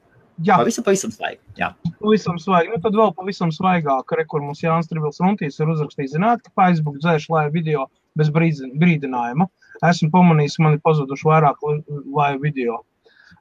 Jā, 0.44 0.58
Pavisam, 0.60 0.84
pavisam 0.84 1.12
svaigi. 1.16 1.40
Jā. 1.56 1.70
pavisam 2.02 2.40
svaigi. 2.40 2.74
Nu, 2.74 2.80
tad 2.84 2.96
vēl 2.96 3.14
pavisam 3.16 3.52
svaigāk, 3.56 4.12
re, 4.20 4.26
kur 4.28 4.44
mums 4.44 4.64
Jānis 4.64 4.90
Trivils 4.92 5.22
Runtīs 5.24 5.60
ir 5.60 5.72
uzrakstījis. 5.72 6.18
Zināt, 6.18 6.44
ka 6.44 6.52
Facebook 6.60 7.00
dzēš 7.00 7.30
laivu 7.32 7.54
video 7.56 7.86
bez 8.20 8.32
brīdinājuma. 8.36 9.48
Esmu 9.90 10.12
pamanījis, 10.12 10.60
man 10.64 10.76
ir 10.76 10.84
pazuduši 10.84 11.28
vairāk 11.28 11.64
laivu 11.64 12.44
video. 12.44 12.82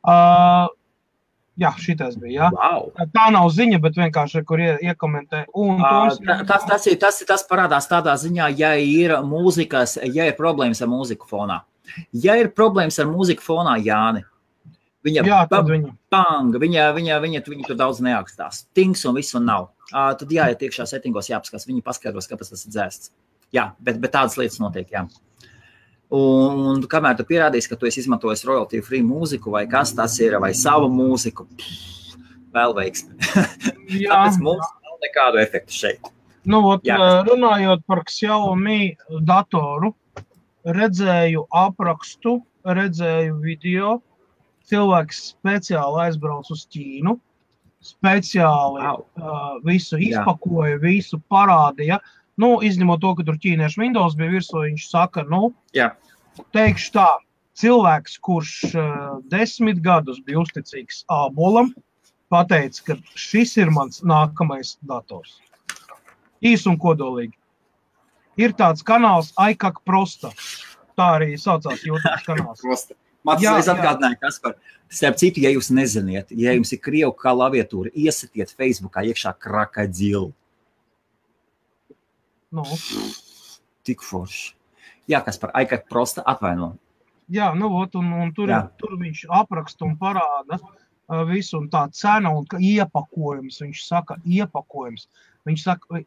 Uh, 0.06 0.70
jā, 1.60 1.70
šitais 1.78 2.16
bija, 2.20 2.34
jā. 2.44 2.48
Wow. 2.54 2.88
Tā 3.14 3.28
nav 3.34 3.48
ziņa, 3.54 3.80
bet 3.84 3.96
vienkārši, 4.00 4.42
kur 4.48 4.60
ie, 4.62 4.72
iekomentē. 4.90 5.44
Un 5.54 5.78
Toms, 5.82 6.18
ta- 6.26 6.44
Tas, 6.48 6.64
tas, 6.68 6.86
ir, 6.90 6.96
tas, 7.02 7.22
tas 7.28 7.44
parādās 7.50 7.88
tādā 7.90 8.14
ziņā, 8.20 8.50
ja 8.58 8.74
ir 8.80 9.16
mūzikas, 9.26 9.98
ja 10.14 10.26
ir 10.30 10.36
problēmas 10.38 10.82
ar 10.82 10.88
mūziku 10.92 11.28
fonā. 11.30 11.60
Ja 12.12 12.36
ir 12.40 12.48
problēmas 12.56 12.98
ar 12.98 13.06
mūziku 13.10 13.44
fonā, 13.44 13.76
Jāni, 13.84 14.24
viņa 15.04 15.24
jā, 15.28 15.40
viņa. 15.50 15.92
bang, 16.10 16.54
viņa, 16.62 16.88
viņa, 16.96 17.20
viņa, 17.20 17.42
viņa 17.52 17.66
tur 17.68 17.76
daudz 17.76 18.00
neakstās. 18.00 18.64
Tings 18.74 19.04
un 19.04 19.14
viss 19.14 19.34
un 19.36 19.44
nav. 19.44 19.68
Uh, 19.92 20.14
tad 20.16 20.30
jāiet 20.32 20.62
iekšā 20.64 20.86
settingos, 20.88 21.28
jāpaskatās, 21.28 21.66
viņi 21.68 21.82
paskaidros, 21.84 22.26
kāpēc 22.30 22.50
tas 22.54 22.64
ir 22.64 22.72
dzēsts. 22.72 23.10
Jā, 23.52 23.68
bet, 23.78 24.00
bet 24.00 24.10
tādas 24.16 24.34
lietas 24.40 24.58
notiek, 24.58 24.88
jā. 24.90 25.04
Un, 26.14 26.60
un 26.74 26.82
kamēr 26.90 27.16
tu 27.18 27.24
pierādīsi, 27.26 27.70
ka 27.70 27.78
tu 27.80 27.88
esi 27.88 28.02
izmantojis 28.04 28.44
royalty 28.46 28.82
free 28.84 29.02
mūziku 29.02 29.54
vai 29.54 29.64
kas 29.70 29.94
tas 29.96 30.14
ir, 30.22 30.36
vai 30.42 30.52
savu 30.54 30.90
mūziku, 30.92 31.46
pff, 31.58 32.18
vēl 32.54 32.74
veiksmi. 32.76 33.16
Jā, 34.04 34.12
Tāpēc 34.12 34.40
mums 34.44 34.68
nav 34.84 35.00
nekādu 35.02 35.42
efektu 35.42 35.74
šeit. 35.74 36.10
Nu, 36.44 36.60
ot, 36.74 36.84
Jā. 36.84 36.98
eh, 37.00 37.20
runājot 37.30 37.84
par 37.88 38.04
Xiaomi 38.06 38.94
datoru, 39.24 39.94
redzēju 40.64 41.46
aprakstu, 41.50 42.38
redzēju 42.64 43.38
video. 43.42 43.98
Cilvēks 44.68 45.18
speciāli 45.34 46.06
aizbrauca 46.06 46.54
uz 46.54 46.62
Ķīnu, 46.72 47.18
speciāli 47.84 48.84
Au. 48.88 49.02
uh, 49.20 49.58
visu 49.66 49.98
Jā. 50.00 50.22
izpakoja, 50.22 50.78
visu 50.80 51.18
parādīja. 51.32 51.98
Nu, 52.40 52.56
izņemot 52.66 53.02
to, 53.02 53.12
ka 53.18 53.26
tur 53.26 53.38
ķīniešu 53.38 53.80
Windows 53.82 54.16
bija 54.18 54.32
virsū, 54.32 54.64
viņš 54.64 54.88
saka, 54.90 55.22
nu, 55.30 55.52
Jā. 55.76 55.92
teikšu 56.56 56.90
tā, 56.96 57.06
cilvēks, 57.60 58.18
kurš 58.26 58.54
uh, 58.74 58.88
desmit 59.30 59.78
gadus 59.84 60.18
bija 60.26 60.42
uzticīgs 60.42 61.04
ābolam, 61.14 61.70
pateica, 62.32 62.82
ka 62.88 62.98
šis 63.18 63.54
ir 63.62 63.70
mans 63.74 64.02
nākamais 64.02 64.74
dators. 64.82 65.38
Īsi 66.44 66.68
un 66.68 66.78
kodolīgi. 66.80 67.36
Ir 68.40 68.54
tāds 68.58 68.82
kanāls, 68.82 69.30
Aikak 69.38 69.78
Prosta. 69.86 70.32
Tā 70.98 71.14
arī 71.20 71.34
saucās 71.38 71.86
YouTube 71.86 72.18
kanāls. 72.26 72.90
Man 73.24 73.40
Jā, 73.40 73.54
tas 73.56 73.70
jā. 73.70 73.74
atgādināja, 73.78 74.18
kas 74.20 74.40
par. 74.42 74.58
Starp 74.92 75.16
citu, 75.18 75.40
ja 75.42 75.50
jūs 75.50 75.70
neziniet, 75.74 76.28
ja 76.36 76.52
jums 76.54 76.70
ir 76.74 76.78
krievu 76.84 77.14
klaviatūra, 77.18 77.90
iesatiet 77.96 78.52
Facebookā 78.52 79.02
iekšā 79.08 79.32
krakadzilu. 79.40 80.28
Nu, 82.54 82.62
Tik 83.84 84.00
forši. 84.06 84.54
Jā, 85.10 85.20
kas 85.24 85.36
par 85.42 85.50
Aikai 85.58 85.82
prosta 85.90 86.22
atvaino. 86.26 86.74
jā, 87.30 87.50
nu, 87.56 87.68
ot, 87.80 87.94
un, 88.00 88.12
un 88.12 88.30
tur, 88.36 88.48
Jā. 88.52 88.62
tur 88.80 88.94
viņš 89.00 89.24
apraksta 89.32 89.84
un 89.84 89.96
parāda 90.00 90.58
visu, 91.28 91.58
un 91.58 91.68
tā 91.72 91.82
cena 91.92 92.30
un 92.32 92.44
iepakojums. 92.46 93.58
Viņš 93.64 93.82
saka, 93.84 94.16
iepakojums. 94.24 95.08
Viņš 95.48 95.62
saka, 95.66 95.86
vi- 95.90 96.06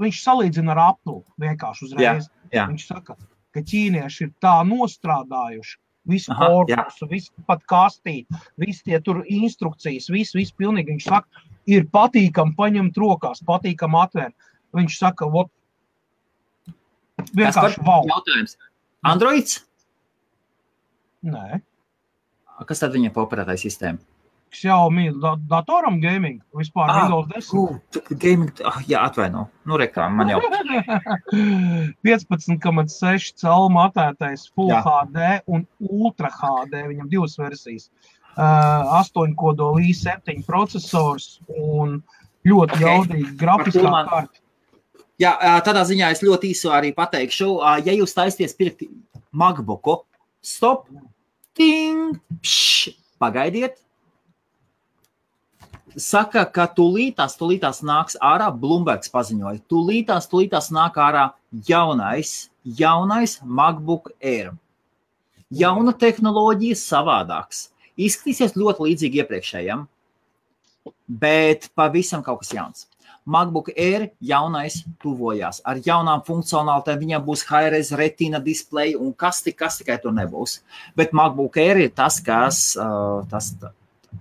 viņš 0.00 0.22
salīdzina 0.24 0.72
ar 0.72 0.78
Apple 0.94 1.22
vienkārši 1.40 1.84
uzreiz. 1.88 2.28
jā. 2.52 2.66
Viņš 2.70 2.86
saka, 2.86 3.16
ka 3.52 3.60
ķīnieši 3.60 4.22
ir 4.22 4.32
tā 4.40 4.54
nostrādājuši. 4.64 5.76
Visu 6.08 6.32
Aha, 6.32 6.46
korpusu, 6.48 7.06
visu 7.10 7.30
pat 7.46 7.60
kastī, 7.68 8.24
visi 8.58 8.82
tie 8.84 8.98
tur 9.00 9.22
instrukcijas, 9.28 10.08
visu, 10.08 10.38
visu 10.38 10.54
pilnīgi. 10.56 10.94
Viņš 10.96 11.04
saka, 11.04 11.28
ir 11.66 11.84
patīkami 11.92 12.56
paņemt 12.56 12.96
rokās, 12.96 13.42
patīkami 13.44 14.00
atvērt. 14.06 14.32
Viņš 14.76 14.98
saka, 15.00 15.26
vot, 15.26 15.50
vienkārši 17.34 17.82
wow. 17.86 18.04
jautājums? 18.08 18.56
Androids? 19.06 19.60
Nē, 21.26 21.60
Kas 22.68 22.82
tad 22.82 22.92
viņa 22.92 23.08
populārākā 23.14 23.54
sistēma? 23.56 23.98
Xiaomi 24.52 25.06
da 25.22 25.36
datoram 25.48 26.00
gaming, 26.02 26.40
vispār 26.58 26.90
Ah, 26.90 27.04
Windows 27.06 27.28
10. 27.30 27.50
Kur? 27.54 28.16
Gaming, 28.18 28.50
ah, 28.66 28.80
jā, 28.90 28.98
atvaino. 29.06 29.46
Nu, 29.64 29.78
reklāma 29.80 30.10
man 30.24 30.32
jau. 30.32 30.40
15,6 32.04 33.30
cēlā 33.40 33.68
matētais 33.72 34.48
Full 34.56 34.72
Jā. 34.74 34.80
HD 34.84 35.28
un 35.54 35.64
Ultra 35.86 36.28
HD. 36.34 36.82
Viņam 36.90 37.08
divas 37.12 37.38
versijas. 37.38 37.88
Uh, 38.34 39.00
8 39.00 39.34
kodoli 39.38 39.90
i7 39.94 40.42
processors 40.46 41.38
un 41.48 42.02
ļoti 42.46 42.76
Ok. 42.76 42.84
jaudīga 42.84 43.32
grafiskā 43.40 43.90
kārta. 44.10 44.39
Jā, 45.20 45.34
tādā 45.66 45.82
ziņā 45.84 46.14
es 46.14 46.22
ļoti 46.24 46.54
īsi 46.54 46.70
arī 46.72 46.94
pateikšu, 46.96 47.50
ja 47.84 47.92
jūs 47.92 48.16
taisties 48.16 48.54
pirkt 48.56 48.86
MacBooku, 49.36 49.98
stop, 50.40 50.86
ting, 51.52 52.16
pš, 52.40 52.94
pagaidiet. 53.20 53.76
Saka, 56.00 56.46
ka 56.48 56.68
tūlītās, 56.72 57.34
tūlītās 57.36 57.82
nāks 57.84 58.16
ārā, 58.22 58.48
Bloombergs 58.54 59.10
paziņoja, 59.12 59.60
tūlītās, 59.68 60.28
tūlītās 60.30 60.70
nāk 60.72 60.96
ārā 61.02 61.26
jaunais, 61.68 62.48
jaunais 62.64 63.40
MacBook 63.44 64.12
Air. 64.22 64.54
Jauna 65.50 65.92
tehnoloģija, 65.98 66.78
savādāks. 66.78 67.66
Izskatīsies 67.98 68.54
ļoti 68.56 68.86
līdzīgi 68.86 69.20
iepriekšējam, 69.20 69.82
bet 71.20 71.68
pavisam 71.76 72.22
kaut 72.24 72.44
kas 72.44 72.54
jauns. 72.54 72.86
MacBook 73.26 73.70
Air 73.76 74.08
jaunais 74.24 74.80
tuvojās 75.02 75.60
ar 75.68 75.80
jaunām 75.84 76.24
funkcionalitātēm. 76.26 77.02
Viņam 77.04 77.26
būs 77.26 77.44
HRS 77.48 77.92
retina 78.00 78.40
display 78.42 78.96
un 78.96 79.12
kas, 79.12 79.42
tik, 79.44 79.58
kas 79.60 79.80
tikai 79.80 79.98
tur 80.02 80.14
nebūs. 80.16 80.60
Bet 80.96 81.14
MacBook 81.16 81.60
Air 81.60 81.84
ir 81.84 81.92
tas, 81.94 82.20
kas 82.24 82.72
uh, 82.80 83.20
tas, 83.30 83.52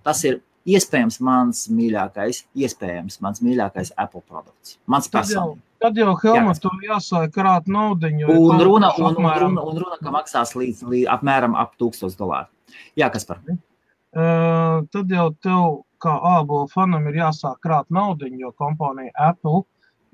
tas 0.03 0.23
ir 0.27 0.41
iespējams 0.69 1.19
mans 1.25 1.63
mīļākais, 1.73 2.43
iespējams 2.59 3.19
mans 3.23 3.41
mīļākais 3.45 3.93
Apple 3.97 4.21
produkts. 4.27 4.77
Mans 4.89 5.09
personīgi. 5.11 5.61
tad 5.81 5.97
jau 5.97 6.13
Helmutam 6.23 6.83
jāsāk 6.83 7.33
krāt 7.35 7.69
naudu. 7.71 8.11
Un 8.27 8.61
runa, 8.61 8.91
un, 8.99 9.15
un, 9.15 9.31
runa, 9.43 9.63
un 9.63 9.81
runa, 9.81 9.99
ka 10.03 10.13
maksās 10.13 10.55
līdz, 10.59 10.83
līdz 10.91 11.11
apmēram 11.15 11.57
ap 11.59 11.75
1000 11.79 12.17
dolāru. 12.19 12.51
Jā, 12.99 13.09
kas 13.13 13.25
par? 13.25 13.41
Uh, 13.49 14.85
tad 14.93 15.11
jau 15.13 15.29
tev, 15.41 15.83
kā 16.03 16.13
ābolu 16.37 16.69
fanam, 16.71 17.07
ir 17.09 17.19
jāsāk 17.21 17.59
krāt 17.65 17.89
naudu, 17.93 18.29
jo 18.39 18.51
kompānija 18.59 19.11
Apple 19.29 19.63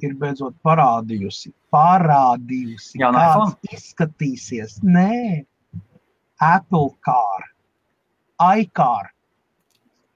ir 0.04 0.16
beidzot 0.20 0.56
parādījusi, 0.66 1.54
parādījusi 1.74 3.02
Jaunu 3.02 3.22
kāds 3.22 3.76
izskatīsies. 3.78 4.80
Nē, 4.84 5.46
Apple 6.44 6.90
car, 7.06 7.48
iCar, 8.60 9.14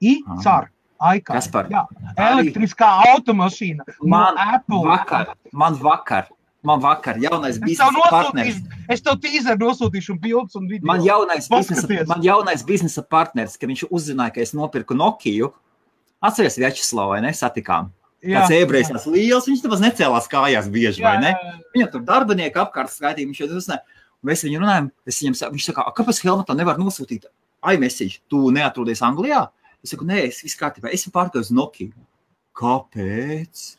iCar, 0.00 0.68
iCar. 1.00 1.38
Kas 1.38 1.48
par? 1.52 1.70
Jā, 1.72 1.86
elektriskā 2.20 2.90
automašīna. 3.14 3.88
Man 4.02 4.36
no 4.36 4.50
Apple. 4.58 4.84
Vakar, 4.90 5.34
man 5.52 5.78
vakar, 5.80 6.28
man 6.62 6.80
vakar 6.82 7.16
jaunais 7.22 7.58
biznesa 7.58 8.10
partneris. 8.10 8.58
es 8.88 9.00
tev 9.00 9.16
tīzeru 9.22 9.58
nosūtīšu 9.62 10.18
bildes 10.20 10.56
un 10.56 10.66
video. 10.68 10.86
Man 10.86 11.00
jaunais, 11.04 11.48
biznesa, 11.48 11.82
Paskaties. 11.86 12.08
man 12.08 12.22
jaunais 12.22 12.62
biznesa 12.66 13.02
partneris, 13.02 13.56
ka 13.56 13.66
viņš 13.70 13.86
uzzināja, 13.90 14.34
ka 14.34 14.40
es 14.44 14.52
nopirku 14.52 14.94
Nokiju. 14.94 15.52
Atceries, 16.20 16.58
Vjačeslavu, 16.60 17.14
vai 17.14 17.20
ne? 17.24 17.32
Satikām. 17.32 17.88
Jā, 18.20 18.42
Kāds 18.42 18.52
ebrejs, 18.52 18.90
tas 18.92 19.06
liels, 19.08 19.46
viņš 19.48 19.62
nemaz 19.64 19.80
necēlās 19.80 20.26
kājās 20.28 20.66
bieži, 20.68 21.00
vai 21.00 21.14
ne? 21.22 21.30
jā, 21.32 21.52
jā. 21.54 21.60
Viņam 21.72 21.90
tur 21.94 22.02
darbinieki 22.04 22.60
apkārt 22.60 22.92
skaitīja, 22.92 23.30
viņš 23.30 23.40
jau 23.40 23.48
uzzināja. 23.56 23.80
Mēs 24.28 24.42
viņu 24.44 24.60
runājam, 24.60 24.90
es 25.08 25.20
viņam 25.22 25.36
saku, 25.38 25.54
viņš 25.56 25.64
saka, 25.70 25.86
"A, 25.88 25.92
kāpēc 25.96 26.20
Helmutam 26.20 26.58
nevar 26.60 26.76
nosūtīt 26.76 27.24
iMessage? 27.64 28.20
Tu 28.28 28.36
neatrodies 28.52 29.00
Anglijā? 29.00 29.48
Es 29.82 29.90
saku, 29.94 30.04
nē, 30.04 30.26
es 30.28 30.42
viss 30.44 30.56
kārtībā, 30.60 30.92
esmu 30.92 31.12
pārgājis 31.16 31.50
Nokiju. 31.50 31.92
Kāpēc? 32.54 33.76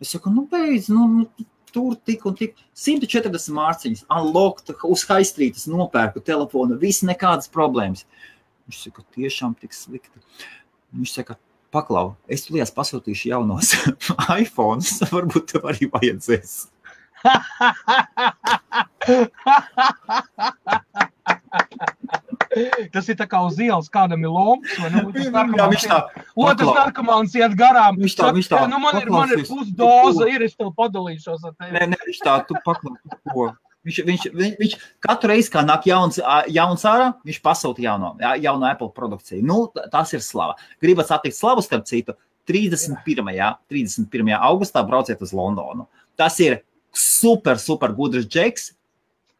Es 0.00 0.10
saku, 0.12 0.30
nu 0.30 0.44
beidz, 0.50 0.90
nu, 0.92 1.06
nu 1.08 1.26
tur 1.74 1.96
tik 2.08 2.24
un 2.28 2.36
tik 2.38 2.56
140 2.76 3.52
mārciņas, 3.56 4.06
unlocked, 4.18 4.72
uz 4.88 5.04
haistrītas 5.08 5.68
nopērku 5.70 6.22
telefonu, 6.24 6.78
viss 6.80 7.04
nekādas 7.06 7.50
problēmas. 7.52 8.06
Viņš 8.68 8.78
saka, 8.86 9.04
tiešām 9.16 9.52
tik 9.60 9.72
slikti. 9.76 10.18
Viņš 10.96 11.10
saka, 11.20 11.32
paklau, 11.74 12.06
es 12.28 12.46
tulījās 12.46 12.72
pasūtīšu 12.76 13.32
jaunos 13.32 13.68
iPhone, 14.42 14.82
varbūt 15.12 15.44
tev 15.54 15.62
arī 15.72 15.84
vajadzēs. 15.94 16.52
Tas 22.94 23.08
ir 23.08 23.16
kā 23.16 23.40
uz 23.46 23.58
ielas 23.60 23.88
kādam 23.92 24.24
ir 24.24 24.32
loms? 24.32 24.68
Otrs 24.78 25.28
Jā, 25.28 25.66
viņš 25.72 25.86
tā, 25.90 26.00
Otrs 26.36 26.74
narkomāns 26.78 27.36
iet 27.38 27.54
garām. 27.58 27.98
Viņš 28.00 28.16
tā- 28.18 28.32
viņš 28.34 28.48
tā 28.50 28.60
"Jā, 28.62 28.68
Nu, 28.70 28.78
man 28.82 29.00
ir, 29.00 29.10
man 29.10 29.32
ir 29.32 29.44
pusdoza, 29.44 30.28
ir, 30.28 30.42
es 30.42 30.54
tev 30.56 30.72
padalīšos 30.76 31.44
ar 31.44 31.54
tevi. 31.58 31.72
Nē, 31.76 31.88
nē, 31.94 31.98
viņš 32.06 32.20
tā, 32.24 32.36
tu 32.48 32.54
paklau, 32.64 32.96
tu 33.04 33.18
ko. 33.32 33.48
Viņš, 33.86 33.98
viņš, 34.04 34.24
viņš, 34.34 34.54
viņš 34.58 34.72
katru 35.00 35.30
reizi, 35.30 35.50
kad 35.50 35.64
nāk 35.64 35.86
jauns, 35.88 36.18
jauns 36.52 36.82
ārā, 36.84 37.14
viņš 37.24 37.38
pasūta 37.40 37.80
jauno, 37.80 38.16
jauno 38.42 38.66
Apple 38.68 38.90
produkciju. 38.92 39.42
Nu, 39.46 39.68
tas 39.92 40.12
ir 40.12 40.20
slava. 40.20 40.56
Gribat 40.82 41.08
satikt 41.08 41.36
slavu, 41.38 41.62
starp 41.62 41.86
citu, 41.88 42.16
31. 42.48 43.32
Jā, 43.36 43.54
31. 43.70 44.34
augustā 44.40 44.82
brauciet 44.86 45.22
uz 45.22 45.32
Londonu. 45.32 45.86
Tas 46.16 46.38
ir 46.40 46.62
super, 46.92 47.56
super 47.56 47.92
gudrs 47.94 48.26
džeks, 48.26 48.72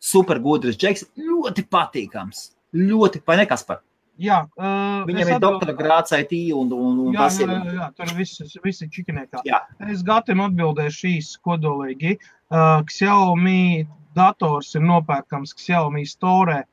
super 0.00 0.38
gudrs 0.38 0.76
džeks, 0.78 1.04
ļoti 1.18 1.66
patīkams. 1.68 2.50
Ļoti, 2.76 3.22
vai 3.26 3.38
ne 3.40 3.46
kas 3.48 3.64
par? 3.64 3.82
Jā, 4.18 4.40
uh, 4.58 5.04
Viņam 5.06 5.28
ir 5.28 5.36
atbild... 5.36 5.44
doktora 5.44 5.74
grāts 5.78 6.14
IT 6.16 6.32
un, 6.58 6.72
un, 6.74 6.96
un 7.06 7.12
jā, 7.14 7.28
tas 7.28 7.36
ir. 7.38 7.52
Jā, 7.52 7.74
jā, 7.76 7.86
tur 7.94 8.14
viss, 8.18 8.56
viss 8.64 8.82
ir 8.82 8.90
čikinēkā. 8.96 9.44
Jā. 9.46 9.60
Es 9.94 10.02
gatavim 10.06 10.42
atbildēšu 10.48 11.12
īsi 11.12 11.38
kodolīgi. 11.46 12.16
Uh, 12.50 12.80
Xiaomi 12.90 13.86
dators 14.18 14.72
ir 14.74 14.82
nopērkams 14.88 15.54
Xiaomi 15.60 16.02
store 16.10 16.64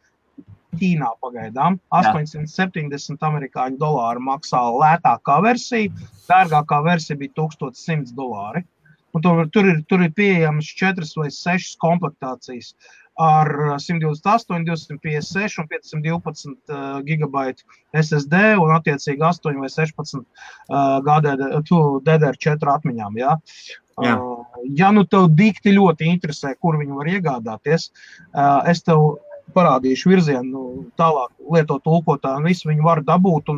Ķīnā 0.75 1.11
pagaidām. 1.21 1.77
870 1.93 3.21
amerikāņu 3.29 3.77
dolāru 3.79 4.25
maksā 4.25 4.63
lētākā 4.81 5.37
versija, 5.45 5.93
dārgākā 6.25 6.81
versija 6.89 7.21
bija 7.21 7.37
1100 7.45 8.17
dolāri. 8.17 8.65
Un 9.15 9.23
tur, 9.23 9.45
tur, 9.53 9.69
ir, 9.69 9.77
tur 9.87 10.01
ir 10.03 10.11
pieejamas 10.17 10.67
4 10.81 11.13
vai 11.21 11.29
6 11.31 11.77
komplektācijas. 11.79 12.73
Uh, 12.73 13.04
ar 13.15 13.49
128, 13.79 14.65
256 14.67 15.59
un 15.61 15.67
512 15.71 16.49
uh, 16.51 16.99
gigabaitu 17.07 17.63
SSD 17.95 18.41
un 18.59 18.73
attiecīgi 18.75 19.23
8 19.23 19.61
vai 19.61 19.69
16 19.71 20.19
uh, 20.19 20.25
DDR4 22.03 22.73
atmiņām. 22.75 23.19
Ja? 23.21 23.37
Jā. 24.03 24.17
Uh, 24.19 24.43
ja 24.75 24.91
nu 24.91 25.05
tev 25.07 25.29
dikti 25.31 25.75
ļoti 25.77 26.09
interesē, 26.11 26.55
kur 26.59 26.75
viņi 26.81 26.97
var 26.97 27.11
iegādāties, 27.13 27.87
uh, 28.33 28.59
es 28.67 28.83
tev 28.83 29.15
parādīšu 29.55 30.09
virzienu 30.11 30.49
nu, 30.49 30.63
tālāk, 30.99 31.31
lietot 31.53 31.83
tulkotāju, 31.85 32.41
un 32.41 32.49
visu 32.49 32.69
viņi 32.69 32.83
var 32.83 33.01
dabūt. 33.05 33.51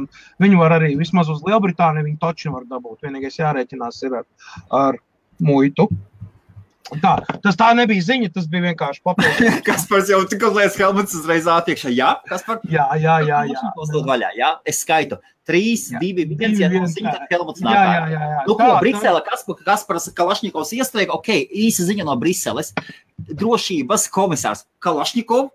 Viņi 0.44 0.60
var 0.60 0.76
arī 0.78 0.94
vismaz 1.00 1.32
uz 1.34 1.42
Lielbritāniju, 1.48 2.06
viņi 2.10 2.20
taču 2.22 2.54
var 2.54 2.68
dabūt. 2.70 3.00
Vienīgais 3.08 3.40
jārēķinās 3.40 4.04
ir 4.06 4.20
ar, 4.20 4.28
ar 4.76 5.00
muitu. 5.40 5.88
Tā, 7.04 7.14
tas 7.44 7.58
tā 7.60 7.70
nebija 7.76 8.04
ziņa, 8.06 8.30
tas 8.36 8.46
bija 8.52 8.70
vienkārši 8.70 9.02
papildinājums. 9.06 9.64
kas 9.68 9.88
par 9.90 10.06
jau 10.08 10.20
tik 10.30 10.46
liekas, 10.46 10.78
Helmuts 10.80 11.18
uzreiz 11.20 11.48
attiekšā. 11.52 11.92
Jā, 11.96 12.14
kas 12.30 12.46
par? 12.48 12.62
Jā, 12.72 12.86
jā, 13.00 13.18
jā. 13.28 13.42
jā, 13.52 13.64
jā. 13.74 14.04
vaļā, 14.08 14.32
jā. 14.38 14.54
Es 14.68 14.84
skaitu. 14.86 15.20
Trīs, 15.48 15.86
jā. 15.94 16.00
divi, 16.04 16.26
viens, 16.28 16.60
ja 16.60 16.68
nav 16.72 16.88
ziņa, 16.92 17.14
tad 17.14 17.32
Helmuts 17.32 17.64
nāk. 17.64 17.76
Jā, 17.76 18.08
jā, 18.12 18.24
jā. 18.34 18.40
Nu, 18.50 18.56
ko, 18.60 18.70
Brisele, 18.84 19.22
kas, 19.24 19.46
kas 19.64 19.86
par 19.88 20.00
Kalašņikovs 20.20 20.74
iestrēga? 20.80 21.16
Ok, 21.16 21.32
īsa 21.68 21.88
ziņa 21.88 22.08
no 22.08 22.18
Briseles. 22.20 22.74
Drošības 23.18 24.10
komisārs 24.14 24.66
Kalašņikov 24.84 25.48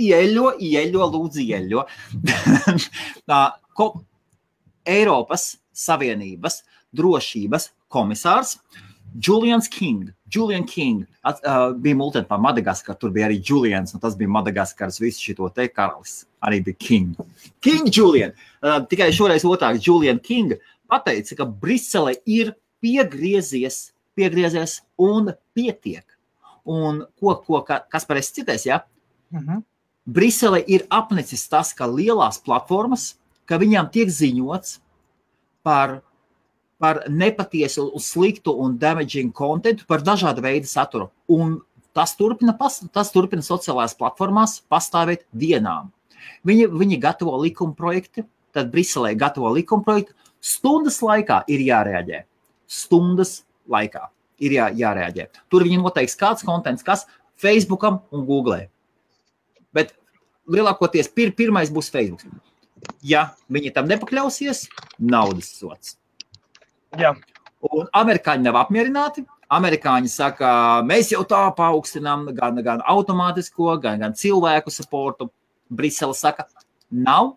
ieļo, 0.00 0.54
ieļo, 0.64 1.10
lūdzu, 1.12 1.44
ieļo. 1.44 1.84
Ko, 3.74 3.88
Eiropas 4.86 5.54
Savienības 5.74 6.60
drošības 6.94 7.70
komisārs 7.92 8.58
Julians 9.14 9.68
King. 9.70 10.12
Julian 10.34 10.64
King 10.66 11.04
at, 11.22 11.40
uh, 11.46 11.72
bija 11.78 11.96
multeni 11.96 12.28
par 12.28 12.40
Madagaskaru. 12.42 12.98
Tur 12.98 13.12
bija 13.14 13.28
arī 13.28 13.40
Julians, 13.40 13.94
un 13.94 14.02
tas 14.02 14.16
bija 14.18 14.32
Madagaskaras 14.34 15.00
visu 15.02 15.22
šo 15.34 15.48
te 15.54 15.68
karalis. 15.68 16.24
Arī 16.44 16.60
bija 16.64 16.80
King. 16.86 17.14
King 17.64 17.90
Julian. 17.90 18.34
Uh, 18.62 18.80
tikai 18.90 19.12
šoreiz 19.14 19.46
otrāk 19.48 19.80
Julian 19.82 20.18
King 20.18 20.56
pateica, 20.90 21.38
ka 21.40 21.46
Brisele 21.46 22.16
ir 22.26 22.54
piegriezies, 22.84 23.92
piegriezies 24.16 24.80
un 25.00 25.32
pietiek. 25.56 26.04
Un 26.64 27.04
ko, 27.20 27.36
ko 27.44 27.60
kas 27.64 28.08
par 28.08 28.20
es 28.20 28.32
citēs, 28.32 28.66
ja? 28.66 28.84
Uh 29.32 29.38
mhm. 29.38 29.48
-huh. 29.48 29.62
Brisele 30.04 30.60
ir 30.68 30.84
apnicis 30.92 31.48
tas, 31.48 31.72
ka 31.72 31.86
lielās 31.88 32.36
platformas, 32.44 33.14
ka 33.48 33.56
viņām 33.56 33.88
tiek 33.92 34.08
ziņots 34.08 34.80
par 35.64 36.02
par 36.84 37.00
nepatiesu, 37.08 37.86
sliktu 37.96 38.52
un 38.60 38.76
damaging 38.76 39.32
kontentu, 39.32 39.86
par 39.88 40.04
dažādu 40.04 40.44
veidu 40.44 40.68
saturu. 40.68 41.08
Un 41.32 41.62
tas 41.96 42.12
turpina, 42.18 42.52
tas 42.92 43.12
turpina 43.14 43.44
sociālajās 43.46 43.96
platformās 43.96 44.58
pastāvēt 44.68 45.24
dienām. 45.32 45.88
Viņi, 46.44 46.68
viņi 46.68 47.00
gatavo 47.00 47.38
likuma 47.40 47.72
projektu, 47.78 48.26
tad 48.52 48.68
Briselē 48.74 49.14
gatavo 49.16 49.54
likuma 49.54 49.86
projektu. 49.86 50.12
Stundas 50.44 51.00
laikā 51.00 51.40
ir 51.48 51.64
jārēģē. 51.64 52.20
Stundas 52.68 53.38
laikā 53.70 54.04
ir 54.44 54.58
jā, 54.58 54.68
jārēģē. 54.76 55.28
Tur 55.48 55.64
viņi 55.64 55.80
noteiks, 55.80 56.18
kāds 56.20 56.44
kontents, 56.44 56.84
kas 56.84 57.06
Facebookam 57.40 58.02
un 58.12 58.28
Google. 58.28 58.66
Bet 59.72 59.96
lielākoties 60.52 61.08
pir, 61.08 61.32
pirmais 61.32 61.72
būs 61.72 61.88
Facebook. 61.94 62.36
Ja 63.00 63.30
viņi 63.48 63.72
tam 63.72 63.88
nepakļausies, 63.88 64.66
naudas 65.00 65.54
sots. 65.56 65.96
Jā. 66.98 67.14
Un 67.74 67.88
amerikāņi 67.96 68.44
nav 68.44 68.58
apmierināti. 68.64 69.24
Amerikāņi 69.54 70.08
saka, 70.08 70.48
mēs 70.88 71.12
jau 71.12 71.22
tā 71.28 71.42
paaugstinām 71.56 72.26
gan, 72.36 72.58
gan 72.64 72.82
automātisko, 72.90 73.76
gan, 73.82 74.00
gan 74.00 74.16
cilvēku 74.16 74.72
supportu. 74.72 75.30
Brisele 75.70 76.14
saka, 76.16 76.46
nav 76.90 77.34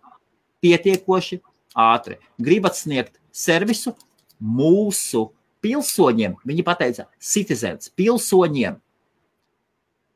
pietiekoši 0.64 1.40
ātri. 1.78 2.18
Gribat 2.42 2.78
sniegt 2.80 3.20
servisu 3.32 3.94
mūsu 4.42 5.28
pilsoņiem. 5.64 6.38
Viņi 6.48 6.66
pateica, 6.66 7.08
citizens, 7.20 7.92
pilsoņiem. 7.98 8.78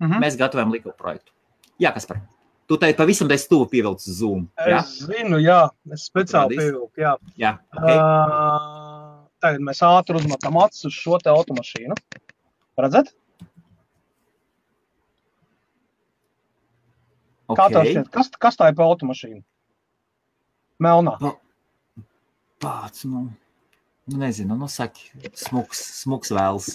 Mm 0.01 0.07
-hmm. 0.07 0.19
Mēs 0.23 0.37
gatavojam 0.37 0.71
likuma 0.73 0.95
projektu. 0.97 1.31
Jā, 1.79 1.93
kas 1.93 2.05
par? 2.05 2.21
Tu 2.67 2.77
teici, 2.77 2.97
pavisam 2.97 3.27
bez 3.27 3.47
tuvu 3.47 3.65
pievilcis. 3.67 4.21
Jā? 4.21 4.79
Es 4.79 4.91
zinu, 5.03 5.37
jā, 5.43 5.69
es 5.91 6.05
speciāli 6.07 6.55
pievilku. 6.55 6.91
Jā, 6.97 7.17
jā 7.37 7.57
okay. 7.75 7.97
uh, 7.97 8.70
Tagad 9.41 9.63
mēs 9.65 9.81
ātri 9.85 10.19
uzmetam 10.19 10.59
acis 10.61 10.85
uz 10.89 10.97
šo 10.97 11.17
te 11.21 11.31
automašīnu. 11.33 11.97
Redzat? 12.81 13.09
Okay. 17.51 17.57
Kā 17.57 17.67
tā 17.73 17.81
šķiet? 17.87 18.11
Kas, 18.13 18.29
kas 18.41 18.59
tā 18.59 18.69
ir 18.71 18.77
pa 18.77 18.85
automašīnu? 18.87 19.41
Melnā. 20.81 21.17
Pa, 21.21 21.33
pats, 22.63 23.03
nu, 23.09 23.25
nu 24.09 24.21
nezinu, 24.21 24.55
nu 24.57 24.69
saki, 24.71 25.09
smuks, 25.37 25.81
smuks 26.01 26.31
vēls. 26.33 26.71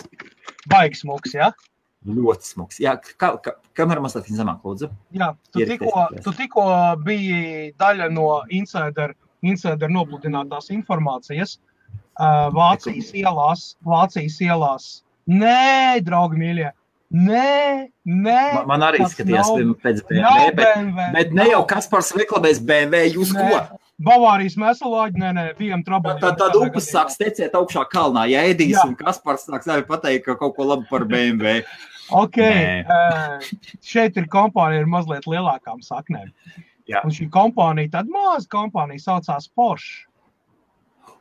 Baigs 0.71 1.03
smuks, 1.03 1.33
jā? 1.35 1.49
Ja? 1.51 1.73
Ļoti 2.07 2.47
smuks. 2.47 2.79
Jā, 2.83 2.93
kā, 3.03 3.33
kā, 3.43 3.57
kamēr 3.75 3.99
mazliet 4.05 4.29
zemāk, 4.31 4.61
lūdzu. 4.67 4.93
Jā, 5.17 5.33
tu 5.51 5.65
tikko, 5.67 6.05
tu 6.23 6.35
tikko 6.39 6.67
biji 7.03 7.73
daļa 7.81 8.07
no 8.15 8.29
insider, 8.55 9.17
insider 9.43 9.91
nopludinātās 9.91 10.71
informācijas. 10.75 11.57
Uh, 12.17 12.49
Vācijas 12.57 13.13
ielās, 13.13 13.69
Vācijas 13.85 14.41
ielās. 14.41 14.91
Nē, 15.29 16.01
draugi, 16.07 16.39
mīļie! 16.41 16.71
Nē, 17.17 17.87
nē. 18.03 18.39
Man, 18.57 18.65
man 18.67 18.85
arī 18.89 19.05
izskatījās 19.05 19.51
pēc 19.83 20.01
BMW, 20.09 20.55
bet, 20.57 20.57
BMW, 20.59 21.11
bet 21.15 21.35
ne 21.39 21.45
jau 21.53 21.61
Kaspars 21.71 22.11
reklamēs 22.19 22.59
BMW, 22.67 23.13
jūs 23.15 23.31
nē. 23.37 23.45
ko? 23.47 23.83
Bavārijas 24.07 24.57
mesolāģi, 24.61 25.21
nē, 25.23 25.29
nē, 25.37 25.45
bijām 25.57 25.85
trabalī. 25.87 26.21
Tad, 26.21 26.37
tad 26.41 26.57
upes 26.59 26.91
sāk 26.93 27.13
steciet 27.15 27.55
augšā 27.57 27.87
kalnā, 27.93 28.27
ja 28.29 28.43
Edijs 28.51 28.75
Jā. 28.75 28.89
un 28.91 28.97
Kaspars 28.99 29.47
sāks 29.47 29.71
arī 29.73 29.87
pateikt, 29.89 30.27
ka 30.27 30.35
kaut 30.41 30.57
ko 30.59 30.67
labu 30.69 30.85
par 30.91 31.07
BMW. 31.09 31.63
Ok, 32.17 32.37
uh, 32.43 33.47
šeit 33.87 34.19
ir 34.21 34.29
kompānija 34.31 34.85
ar 34.85 34.91
mazliet 34.91 35.25
lielākām 35.31 35.81
saknēm. 35.87 36.29
Jā. 36.91 37.01
Un 37.07 37.15
šī 37.15 37.31
kompānija, 37.33 37.95
tad 37.97 38.11
maza 38.13 38.47
kompānija 38.53 39.03
saucās 39.07 39.49
Porsche. 39.57 40.05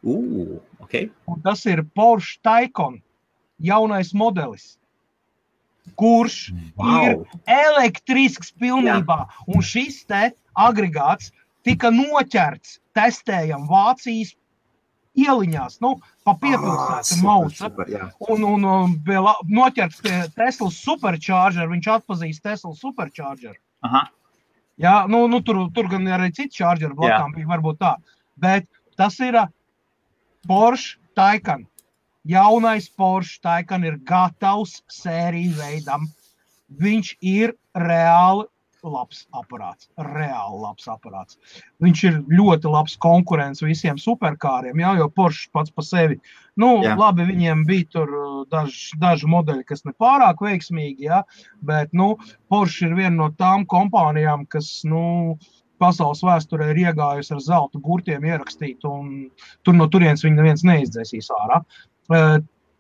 Uh, 0.05 0.59
okay. 0.79 1.09
Un 1.27 1.41
tas 1.41 1.65
ir 1.65 1.81
Porsche 1.97 2.37
Taycan, 2.45 2.99
jaunais 3.57 4.13
modelis, 4.13 4.75
kurš 5.97 6.53
wow. 6.77 7.01
ir 7.01 7.17
elektrisks 7.49 8.53
pilnībā. 8.61 9.19
Jā. 9.25 9.45
Un 9.49 9.65
šis 9.65 10.03
te 10.09 10.29
agregāts 10.53 11.31
tika 11.65 11.91
noķerts 11.93 12.79
testējam 12.95 13.65
Vācijas 13.69 14.35
ieliņās, 15.15 15.79
nu, 15.83 15.95
pa 16.27 16.35
piepilsētu 16.41 17.15
ah, 17.15 17.23
mauca. 17.23 17.69
Un, 18.27 18.43
un, 18.43 18.67
un 18.67 18.95
vēl 19.07 19.29
noķerts 19.47 20.03
Tesla 20.35 20.69
supercharger, 20.73 21.69
viņš 21.71 21.91
atpazīst 21.99 22.43
Tesla 22.43 22.73
supercharger. 22.75 23.55
Aha. 23.87 24.05
Jā, 24.81 24.95
nu, 25.07 25.23
nu 25.31 25.39
tur, 25.45 25.61
tur 25.75 25.87
gan 25.91 26.07
arī 26.11 26.33
cits 26.35 26.57
charger 26.59 26.91
blakām 26.97 27.31
bija 27.35 27.47
varbūt 27.53 27.79
tā. 27.79 27.93
Bet 28.35 28.67
tas 28.99 29.15
ir 29.23 29.37
Porsche 30.47 30.97
Taycan. 31.15 31.65
Jaunais 32.25 32.89
Porsche 32.89 33.39
Taycan 33.41 33.85
ir 33.85 33.97
gatavs 34.05 34.81
sēriju 34.91 35.55
veidam. 35.57 36.09
Viņš 36.81 37.15
ir 37.21 37.53
reāli 37.77 38.45
labs 38.85 39.23
aparāts, 39.33 39.89
reāli 39.97 40.59
labs 40.61 40.87
aparāts. 40.91 41.37
Viņš 41.81 42.03
ir 42.09 42.19
ļoti 42.29 42.69
labs 42.69 42.95
konkurents 43.01 43.63
visiem 43.65 43.97
superkāriem, 44.01 44.79
jā, 44.81 44.93
jo 44.99 45.09
Porsche 45.09 45.49
pats 45.53 45.73
par 45.73 45.87
sevi. 45.87 46.19
Nu, 46.61 46.69
jā. 46.85 46.93
labi, 46.99 47.25
viņiem 47.27 47.65
bija 47.67 47.89
tur 47.97 48.13
uh, 48.13 48.37
daži, 48.51 48.95
daži 49.01 49.29
modeļi, 49.31 49.65
kas 49.67 49.85
ne 49.87 49.95
pārāk 49.97 50.43
veiksmīgi, 50.45 51.09
jā, 51.09 51.23
bet 51.65 51.93
nu, 51.97 52.13
Porsche 52.51 52.89
ir 52.89 52.97
viena 52.99 53.15
no 53.17 53.31
tām 53.39 53.65
kompānijām, 53.69 54.45
kas 54.49 54.69
nu, 54.87 55.37
pasaules 55.81 56.23
vēsturē 56.25 56.71
ir 56.71 56.81
iegājusi 56.87 57.35
ar 57.35 57.43
zelta 57.43 57.81
burtiem 57.81 58.25
ierakstīt, 58.25 58.85
un 58.87 59.27
tur 59.63 59.77
no 59.77 59.89
turienes 59.91 60.23
viņi 60.25 60.39
neviens 60.39 60.65
neizdzēsīs 60.67 61.31
ārā. 61.35 61.61
Uh, 62.11 62.37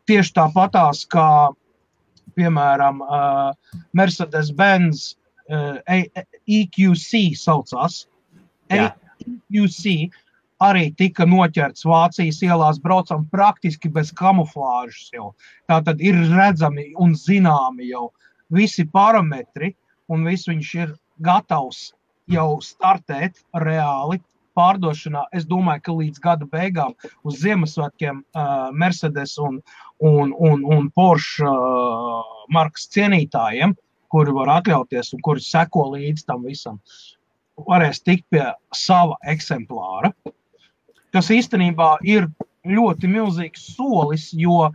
tieši 0.09 0.35
tāpatās, 0.37 1.05
kā 1.11 1.51
piemēram 2.35 3.01
uh, 3.05 3.53
Mercedes-Benz 3.95 5.13
EQC 5.45 7.35
saucās. 7.37 8.05
EQC 8.69 10.09
arī 10.65 10.89
tika 10.97 11.25
noķerts 11.27 11.85
Vācijas 11.85 12.41
ielās, 12.45 12.79
braucam 12.81 13.25
praktiski 13.31 13.89
bez 13.91 14.11
kamuflāžas. 14.15 15.09
Jau. 15.13 15.33
Tā 15.69 15.81
tad 15.85 16.01
ir 16.01 16.17
redzami 16.31 16.91
un 17.01 17.13
zināmi 17.13 17.91
jau 17.91 18.09
visi 18.53 18.85
parametri, 18.85 19.75
un 20.09 20.25
viss 20.25 20.47
viņš 20.47 20.73
ir 20.81 20.95
gatavs 21.25 21.91
jau 22.31 22.61
startēt 22.63 23.41
reāli 23.61 24.21
pārdošanā. 24.55 25.25
Es 25.35 25.45
domāju, 25.45 25.81
ka 25.83 25.95
līdz 25.99 26.21
gada 26.23 26.45
beigām 26.47 26.93
uz 27.27 27.41
Ziemassvētkiem 27.41 28.21
uh, 28.23 28.69
Mercedes 28.71 29.35
un, 29.37 29.59
un, 29.99 30.31
un, 30.31 30.63
un 30.63 30.87
Porsche 30.95 31.43
uh, 31.43 32.45
markas 32.49 32.87
cienītājiem 32.93 33.75
kuri 34.15 34.31
var 34.35 34.51
atļauties 34.59 35.13
un 35.15 35.23
kuri 35.25 35.43
seko 35.43 35.89
līdz 35.95 36.25
tam 36.29 36.45
visam, 36.47 36.79
varēs 37.67 38.01
tikt 38.03 38.27
pie 38.31 38.45
sava 38.75 39.17
eksemplāra. 39.33 40.11
Tas 41.15 41.31
īstenībā 41.31 41.95
ir 42.07 42.27
ļoti 42.67 43.09
milzīgs 43.11 43.69
solis, 43.75 44.29
jo 44.35 44.69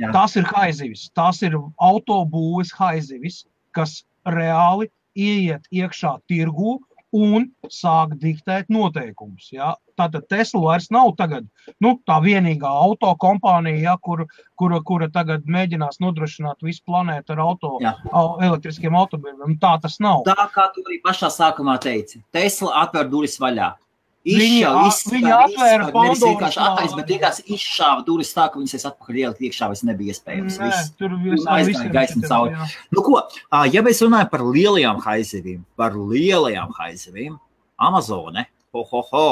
Jā. 0.00 0.10
tas 0.14 0.36
ir 0.40 0.48
haizivis, 0.48 1.08
tas 1.16 1.40
ir 1.44 1.56
autobūves 1.82 2.72
haizivis, 2.76 3.44
kas 3.76 4.02
reāli 4.28 4.90
ieiet 5.14 5.70
iekšā 5.72 6.18
tirgū 6.30 6.78
un 7.14 7.46
sāk 7.70 8.16
diktēt 8.18 8.70
noteikumus. 8.74 9.48
Ja? 9.54 9.74
Tātad 9.98 10.26
Tesla 10.30 10.60
vairs 10.64 10.88
nav 10.90 11.12
tagad, 11.18 11.46
nu, 11.84 11.92
tā 12.08 12.16
vienīgā 12.24 12.66
auto 12.66 13.12
kompānija, 13.22 13.78
ja, 13.84 13.94
kur, 14.02 14.24
kura, 14.58 14.80
kura 14.82 15.08
tagad 15.14 15.46
mēģinās 15.46 16.00
nodrošināt 16.02 16.66
visu 16.66 16.82
planētu 16.88 17.36
ar 17.36 17.44
auto, 17.44 17.76
Jā. 17.84 17.94
elektriskiem 18.42 18.96
automobiļiem. 18.98 19.54
Tā 19.62 19.76
tas 19.84 20.00
nav. 20.02 20.24
Tā 20.26 20.48
kā 20.54 20.66
tu 20.74 20.82
arī 20.88 20.98
pašā 21.04 21.30
sākumā 21.30 21.78
teici, 21.82 22.24
Tesla 22.34 22.74
atver 22.82 23.06
durvis 23.12 23.38
vaļā. 23.38 23.70
Izšāva, 24.24 24.84
viņa 25.12 25.32
atvēra 25.36 25.86
Pandoras 25.92 26.22
vienkārši 26.24 26.60
attaisnot, 26.64 27.00
bet 27.02 27.10
vienkārši 27.12 27.42
izšāva 27.58 28.04
durvis 28.06 28.32
tā, 28.32 28.46
ka 28.48 28.56
viņas 28.56 28.86
atpakaļ 28.88 29.18
ielikt 29.20 29.42
iekšā 29.44 29.68
vairs 29.68 29.82
nebija 29.84 30.14
iespējams. 30.14 30.56
Nē, 30.62 30.68
Viss. 30.70 30.92
tur 30.96 31.16
aizgāja 31.52 31.90
gaisma 31.92 32.30
cauri. 32.30 32.68
Nu 32.94 33.04
ko, 33.04 33.20
ja 33.68 33.84
mēs 33.84 34.00
runājam 34.00 34.30
par 34.32 34.46
lielajām 34.48 35.02
haizivīm, 35.04 35.60
par 35.76 35.98
lielajām 36.00 36.72
haizivīm, 36.78 37.36
Amazone, 37.76 38.46
ho, 38.72 38.86
ho, 38.88 39.04
ho. 39.12 39.28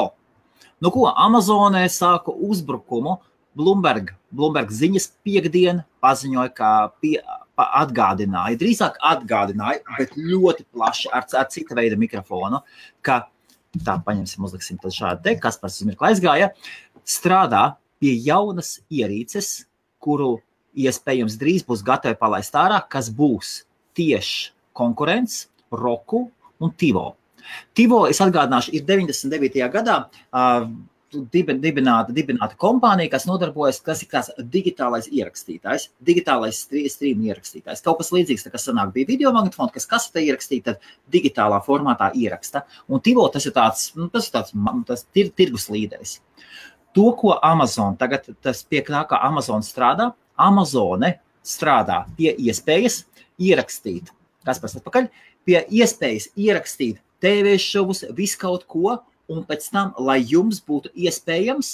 Nu 0.83 0.93
ko, 0.93 1.07
Amazonē 1.09 1.87
sāka 1.89 2.29
uzbrukumu, 2.29 3.17
Bloomberg, 3.57 4.13
Bloomberg 4.33 4.69
ziņas 4.73 5.09
piekdiena 5.25 5.87
paziņoja, 6.05 6.53
ka 6.53 6.69
pie, 7.01 7.17
atgādināja, 7.57 8.57
drīzāk 8.61 8.97
atgādināja, 9.09 9.81
bet 9.97 10.13
ļoti 10.17 10.65
plaši 10.73 11.11
ar, 11.13 11.25
ar 11.37 11.49
cita 11.53 11.77
veida 11.77 11.97
mikrofonu, 11.99 12.61
ka 13.05 13.23
tā 13.81 13.97
paņemsim, 14.05 14.43
uzliksim 14.45 14.79
šādu 14.83 15.23
te, 15.25 15.35
kas 15.41 15.57
pats 15.61 15.81
uz 15.81 15.87
mirkli 15.87 16.11
aizgāja, 16.11 16.51
strādā 17.05 17.75
pie 18.01 18.13
jaunas 18.21 18.77
ierīces, 18.91 19.65
kuru 20.03 20.37
iespējams 20.75 21.37
drīz 21.39 21.65
būs 21.65 21.83
gatavi 21.85 22.17
palaist 22.19 22.55
ārā, 22.57 22.81
kas 22.89 23.09
būs 23.13 23.63
tieši 23.97 24.51
konkurence, 24.73 25.47
roku 25.71 26.27
un 26.61 26.73
Tivo. 26.77 27.13
Tivo, 27.75 28.05
es 28.07 28.21
atgādināšu, 28.23 28.71
ir 28.77 28.85
99. 28.87 29.67
gadā 29.73 29.97
uh, 30.07 30.67
dibināta, 31.13 32.13
dibināta 32.15 32.57
kompānija, 32.59 33.11
kas 33.13 33.27
nodarbojas, 33.29 33.79
kas 33.83 34.03
ir 34.03 34.47
digitālais 34.53 35.07
ierakstītājs, 35.11 35.89
digitālais 36.03 36.63
stream 36.91 37.23
ierakstītājs. 37.27 37.83
Kaut 37.85 37.99
kas 38.01 38.11
līdzīgs, 38.15 38.47
kas 38.53 38.67
sanāk, 38.67 38.93
bija 38.95 39.09
video 39.11 39.33
magnetofons, 39.35 39.73
kas 39.75 39.87
kasete 39.89 40.23
ierakstīta, 40.25 40.73
tad 40.73 41.13
digitālā 41.13 41.61
formātā 41.65 42.11
ieraksta. 42.17 42.65
Un 42.89 43.03
Tivo 43.03 43.27
tas 43.33 43.45
ir 43.45 43.55
tāds, 43.55 43.91
nu, 43.97 44.09
tas 44.13 44.27
ir 44.29 44.35
tāds, 44.37 44.55
tas 44.87 45.05
tir, 45.13 45.31
tirgus 45.35 45.69
līderis. 45.73 46.17
To, 46.93 47.09
ko 47.17 47.37
Amazon 47.41 47.97
tagad, 47.97 48.27
tas 48.45 48.61
pie 48.69 48.83
kā, 48.85 49.05
kā 49.09 49.21
Amazon 49.25 49.65
strādā, 49.65 50.11
Amazone 50.37 51.15
strādā 51.45 52.03
pie 52.17 52.33
iespējas 52.37 53.03
ierakstīt, 53.41 54.11
kas 54.45 54.61
pēc 54.61 54.77
atpakaļ, 54.79 55.09
pie 55.47 55.63
iespējas 55.73 56.29
ierakstīt 56.39 57.01
TV 57.23 57.55
šovus, 57.61 58.03
visu 58.15 58.39
kaut 58.41 58.67
ko, 58.69 58.97
un 59.31 59.43
pēc 59.47 59.69
tam, 59.71 59.93
lai 59.99 60.19
jums 60.21 60.61
būtu 60.65 60.91
iespējams 60.93 61.73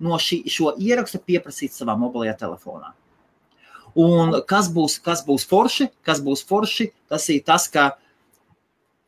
no 0.00 0.18
šī, 0.20 0.42
šo 0.48 0.74
ierakstu 0.80 1.20
pieprasīt 1.24 1.74
savā 1.76 1.96
mobilajā 2.00 2.36
telefonā. 2.44 2.92
Un 3.98 4.36
kas 4.48 4.70
būs, 4.72 5.00
kas 5.02 5.24
būs 5.26 5.44
forši? 5.50 5.90
Kas 6.06 6.20
būs 6.22 6.44
forši? 6.46 6.90
Tas 7.10 7.26
ir 7.32 7.42
tas, 7.46 7.66
ka 7.68 7.90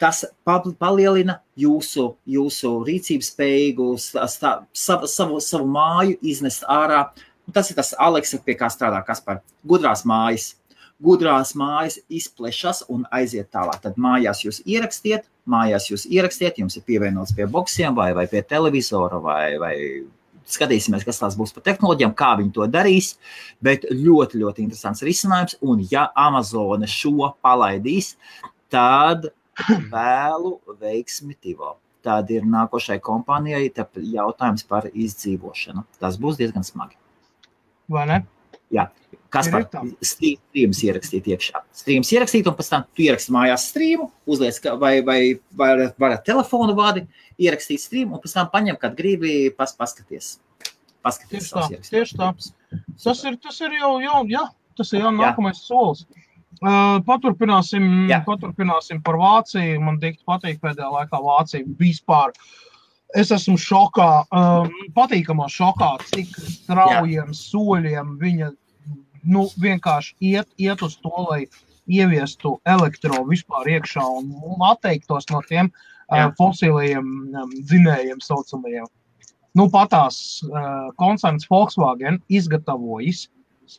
tas 0.02 0.24
palielina 0.44 1.38
jūsu, 1.56 2.08
jūsu 2.26 2.72
rīcības 2.88 3.28
spēju, 3.30 3.92
savu, 4.00 5.06
savu, 5.06 5.38
savu 5.40 5.68
māju 5.70 6.18
iznest 6.20 6.66
ārā. 6.66 7.04
Tas 7.54 7.70
ir 7.70 7.78
tas 7.78 7.94
Aleksa, 7.98 8.40
pie 8.42 8.56
kā 8.58 8.66
strādā 8.72 9.04
Kaspar. 9.06 9.40
Gudrās 9.66 10.02
mājas 10.08 10.52
gudrās 11.02 11.54
mājas 11.58 11.98
izplešas 12.08 12.84
un 12.92 13.06
aiziet 13.14 13.50
tālāk. 13.54 13.80
Tad 13.82 13.98
mājās 14.00 14.44
jūs 14.44 14.62
ierakstiet, 14.66 15.26
mājās 15.48 15.88
jūs 15.90 16.06
ierakstiet, 16.10 16.58
jums 16.62 16.76
ir 16.78 16.84
pievienots 16.86 17.34
pie 17.36 17.46
boxiem 17.50 17.94
vai, 17.96 18.12
vai 18.14 18.26
pie 18.30 18.42
televizora 18.46 19.18
vai, 19.22 19.56
vai 19.58 19.76
skatīsimies, 20.48 21.04
kas 21.06 21.20
tās 21.22 21.36
būs 21.38 21.54
par 21.54 21.64
tehnoloģijām, 21.66 22.14
kā 22.18 22.32
viņi 22.40 22.54
to 22.56 22.66
darīs. 22.70 23.14
Bet 23.62 23.86
ļoti, 23.90 24.40
ļoti 24.42 24.66
interesants 24.66 25.04
risinājums. 25.06 25.56
Un, 25.62 25.84
ja 25.90 26.08
Amazone 26.18 26.88
šo 26.90 27.32
palaidīs, 27.44 28.14
tad 28.72 29.30
vēlu 29.94 30.58
veiksmi 30.80 31.38
Tivo. 31.40 31.76
Tad 32.02 32.32
ir 32.34 32.42
nākošai 32.50 32.98
kompānijai 32.98 33.68
jautājums 34.10 34.64
par 34.66 34.88
izdzīvošanu. 34.90 35.84
Tas 36.02 36.18
būs 36.18 36.40
diezgan 36.40 36.66
smagi. 36.66 36.98
Vai 37.92 38.08
ne? 38.10 38.22
Jā. 38.72 38.88
Kas 39.32 39.48
par 39.48 39.64
strīmus 40.04 40.82
ierakstīt 40.84 41.28
iekšā? 41.32 41.62
Strīmus 41.76 42.10
ierakstīt, 42.12 42.48
un 42.48 42.56
pēc 42.56 42.68
tam 42.68 42.82
tu 42.92 43.04
ieraksti 43.06 43.32
mājās 43.32 43.64
strīmu, 43.70 44.10
uzliec 44.28 44.58
vai, 44.80 44.94
vai, 45.06 45.18
vai, 45.56 45.70
ar 46.10 46.18
telefonu 46.26 46.76
vadi, 46.76 47.06
ierakstīt 47.40 47.80
strīmu, 47.80 48.18
un 48.18 48.22
pēc 48.24 48.36
tam 48.36 48.50
paņem, 48.52 48.76
kad 48.80 48.96
gribi 48.98 49.46
pas, 49.56 49.72
paskaties. 49.78 50.34
Paskaties 51.02 51.48
tieši 51.48 51.54
tā, 51.56 51.84
tieši 51.94 52.18
tā. 52.20 52.28
Tas 53.04 53.24
ir, 53.24 53.38
tas 53.40 53.56
ir 53.64 53.78
jau, 53.80 53.94
jau, 54.04 54.20
jā, 54.28 54.44
tas 54.78 54.92
ir 54.92 55.06
jau 55.06 55.14
nākamais 55.16 55.56
jā. 55.56 55.64
solis. 55.70 56.04
Uh, 56.62 57.00
paturpināsim, 57.08 57.86
jā. 58.12 58.20
paturpināsim 58.26 59.00
par 59.02 59.16
Vāciju. 59.18 59.80
Man 59.82 59.96
dikti 60.02 60.22
patīk 60.28 60.60
pēdējā 60.62 60.92
laikā 60.92 61.18
Vācija 61.24 61.66
vispār. 61.80 62.36
Es 63.18 63.32
esmu 63.34 63.58
šokā, 63.60 64.08
um, 64.32 64.68
patīkamā 64.96 65.48
šokā, 65.52 65.90
cik 66.12 66.30
straujiem 66.54 67.32
Jā. 67.32 67.36
soļiem 67.36 68.14
viņa 68.20 68.52
nu, 69.22 69.46
vienkārši 69.62 70.16
iet, 70.32 70.48
iet 70.58 70.82
uz 70.82 70.96
to, 71.02 71.12
lai 71.30 71.46
ieviestu 71.90 72.56
elektro 72.68 73.24
vispār 73.28 73.70
iekšā 73.76 74.04
un 74.18 74.66
atteiktos 74.68 75.28
no 75.30 75.42
tiem 75.48 75.70
uh, 75.70 76.30
fosilajiem 76.38 77.08
um, 77.34 77.54
dzinējiem, 77.58 78.20
saucamajiem. 78.22 78.86
Nu, 79.58 79.68
patās 79.72 80.16
uh, 80.46 80.92
koncerns 81.00 81.48
Volkswagen 81.50 82.20
izgatavojis 82.32 83.26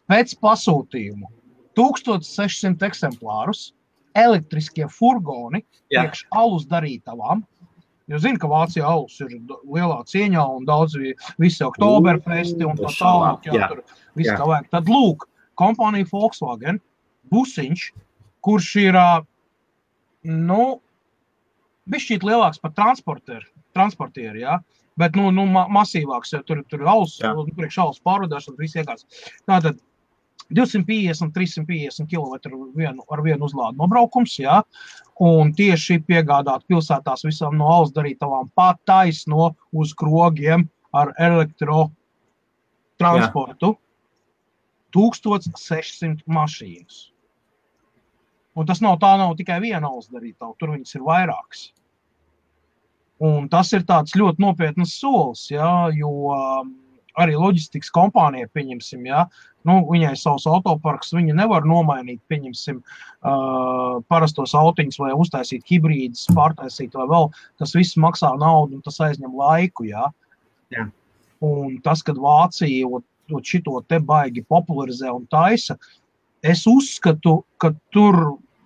pēc 0.10 0.36
pasūtījumu 0.44 1.32
1600 1.80 2.86
eksemplārus 2.86 3.72
elektriskie 4.14 4.86
furgoni 4.92 5.64
priekš 5.90 6.28
alus 6.38 6.68
darītavām. 6.70 7.42
Jo 8.12 8.20
zinu, 8.20 8.38
ka 8.38 8.50
Vācijā 8.52 8.86
alus 8.86 9.16
ir 9.24 9.32
lielā 9.64 10.02
cieņā 10.10 10.44
un 10.58 10.66
daudz 10.68 10.98
visi 11.40 11.64
oktoberfesti 11.64 12.66
un 12.68 12.78
tā 12.78 12.92
tālāk. 12.98 13.48
Jā, 13.48 13.54
jā. 13.56 13.70
tur 13.72 13.84
viss 14.20 14.34
kā 14.36 14.48
vajag. 14.50 14.68
Tad 14.76 14.92
lūk, 14.92 15.24
kompānija 15.60 16.08
Volkswagen, 16.12 16.80
busiņš, 17.32 17.88
kurš 18.44 18.70
ir 18.84 19.00
nu, 20.24 20.64
bišķīt 21.90 22.26
lielāks 22.28 22.62
par 22.64 22.72
transportieru, 22.78 23.48
transportieru 23.76 24.44
ja? 24.44 24.60
bet 25.00 25.16
nu, 25.18 25.32
nu, 25.34 25.48
masīvāks, 25.50 26.36
jo 26.36 26.44
tur, 26.46 26.58
ir 26.62 26.90
auss, 26.90 27.22
nu, 27.24 27.48
priekš 27.58 27.78
auss 27.82 28.04
pārvadāšana, 28.06 28.60
viss 28.60 28.78
iegās. 28.78 29.02
Tātad 29.50 29.76
250, 30.54 31.34
350 31.34 32.06
km 32.12 32.34
vienu, 32.78 33.02
ar 33.10 33.20
vienu 33.26 33.46
uzlādu 33.48 33.78
nobraukums, 33.80 34.34
jā, 34.40 34.62
un 35.24 35.54
tieši 35.58 36.04
piegādāt 36.08 36.62
pilsētās 36.70 37.26
visām 37.26 37.58
no 37.58 37.66
alus 37.74 37.92
darītavām 37.96 38.46
pat 38.58 38.78
taisno 38.86 39.56
uz 39.74 39.94
krogiem 39.98 40.70
ar 40.94 41.14
elektrotransportu. 41.18 43.78
1600 44.96 46.24
mašīnas. 46.30 47.08
Un 48.54 48.68
tas 48.70 48.84
nav 48.86 49.00
tā, 49.02 49.16
nav 49.18 49.34
tikai 49.40 49.58
viena 49.64 49.90
alus 49.90 50.12
darītava, 50.14 50.54
tur 50.60 50.76
viņas 50.76 51.00
ir 51.00 51.08
vairākas. 51.08 51.72
Un 53.24 53.48
tas 53.50 53.72
ir 53.74 53.86
ļoti 53.88 54.42
nopietns 54.42 54.98
solis, 55.00 55.48
jā, 55.52 55.90
jo 55.96 56.12
um, 56.34 56.74
arī 57.20 57.38
loģistikas 57.38 57.92
kompānija, 57.94 58.50
pieņemsim, 58.54 59.06
ja, 59.08 59.26
nu, 59.68 59.78
viņai 59.90 60.14
savs 60.20 60.48
autoparks, 60.50 61.14
viņa 61.16 61.36
nevar 61.38 61.66
nomainīt, 61.70 62.20
pieņemsim, 62.32 62.82
uh, 62.82 64.02
parastos 64.12 64.56
autiņus 64.58 65.00
vai 65.02 65.14
uztaisīt 65.16 65.66
hibrīdus, 65.70 66.28
pārtaisīt 66.36 66.98
vai 66.98 67.08
vēl, 67.12 67.30
tas 67.62 67.76
viss 67.78 68.00
maksā 68.02 68.34
naudu 68.42 68.80
un 68.80 68.86
tas 68.86 69.00
aizņem 69.08 69.38
laiku, 69.40 69.88
ja. 69.90 70.10
Jā. 70.74 70.90
Un 71.44 71.78
tas, 71.86 72.02
kad 72.06 72.20
Vācija 72.22 72.90
ot 73.32 73.48
šito 73.48 73.80
te 73.88 74.00
baigi 74.04 74.44
popularizē 74.50 75.12
un 75.14 75.28
taisa, 75.32 75.78
es 76.44 76.66
uzskatu, 76.68 77.42
ka 77.58 77.72
tur 77.96 78.20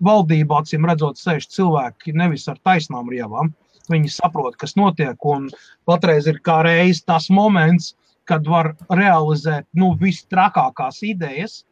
valdībā, 0.04 0.62
acīm 0.62 0.86
redzot, 0.88 1.18
sēž 1.18 1.48
cilvēki 1.54 2.14
nevis 2.18 2.48
ar 2.50 2.58
taisnām 2.66 3.10
rievām, 3.10 3.52
viņi 3.88 4.10
saprot, 4.12 4.56
kas 4.60 4.76
notiek, 4.76 5.16
un 5.24 5.48
patreiz 5.88 6.28
ir 6.30 6.42
kā 6.44 6.60
reiz 6.66 7.02
tas 7.06 7.30
moments, 7.30 7.94
kad 8.28 8.44
var 8.46 8.74
realizēt 8.92 9.64
nu, 9.78 9.94
visstrakākās 9.96 11.00
idejas 11.06 11.62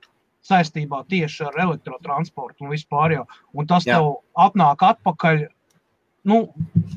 saistībā 0.46 1.02
tieši 1.10 1.44
ar 1.48 1.58
elektrotransportu 1.66 2.64
un 2.64 2.72
vispār. 2.72 3.18
Jau. 3.18 3.26
Un 3.52 3.68
tas 3.68 3.86
Jā. 3.86 3.98
tev 3.98 4.22
atnāk 4.46 4.84
atpakaļ 4.86 5.42
nu, 6.26 6.40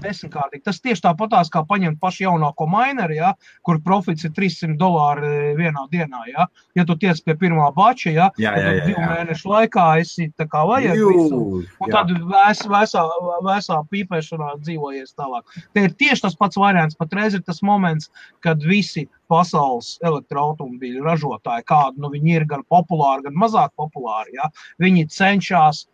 desmitkārtīgi. 0.04 0.64
Tas 0.66 0.82
tieši 0.84 1.04
tāpatās 1.06 1.52
kā 1.54 1.64
paņemt 1.68 2.00
pašu 2.02 2.26
jaunāko 2.26 2.68
mineru, 2.70 3.16
ja, 3.18 3.34
kur 3.66 3.80
profits 3.86 4.28
ir 4.28 4.34
300 4.36 4.78
dolāri 4.80 5.54
vienā 5.60 5.86
dienā. 5.92 6.24
Ja, 6.32 6.48
ja 6.78 6.86
tu 6.88 6.98
tiec 7.00 7.22
pie 7.26 7.36
pirmā 7.40 7.70
bača, 7.76 8.14
ja, 8.16 8.30
jā, 8.42 8.56
jā, 8.58 8.74
jā, 8.80 8.88
divu 8.90 9.06
mēnešu 9.06 9.52
laikā 9.52 9.86
esi 10.04 10.30
tā 10.40 10.48
kā 10.50 10.64
vajag 10.70 10.98
Jū, 11.00 11.12
visu, 11.14 11.42
un 11.80 11.94
tad 11.94 12.12
vēs, 12.32 12.66
vēsā, 12.70 13.06
vēsā 13.46 13.80
pīpēšanā 13.94 14.56
dzīvojies 14.64 15.16
tālāk. 15.20 15.62
Te 15.76 15.86
ir 15.88 15.96
tieši 16.00 16.26
tas 16.28 16.38
pats 16.40 16.60
variants. 16.60 16.98
Patreiz 17.00 17.38
ir 17.38 17.46
tas 17.46 17.64
moments, 17.66 18.10
kad 18.46 18.64
visi 18.66 19.06
pasaules 19.30 19.98
elektroautomobīļu 20.06 21.06
ražotāji, 21.06 21.68
kādi 21.70 22.02
nu, 22.02 22.10
viņi 22.14 22.36
ir 22.40 22.50
gan 22.50 22.66
populāri, 22.72 23.28
gan 23.28 23.38
mazāk 23.38 23.76
populāri, 23.78 24.40
ja, 24.40 24.50
viņi 24.82 25.06
cenšas 25.14 25.86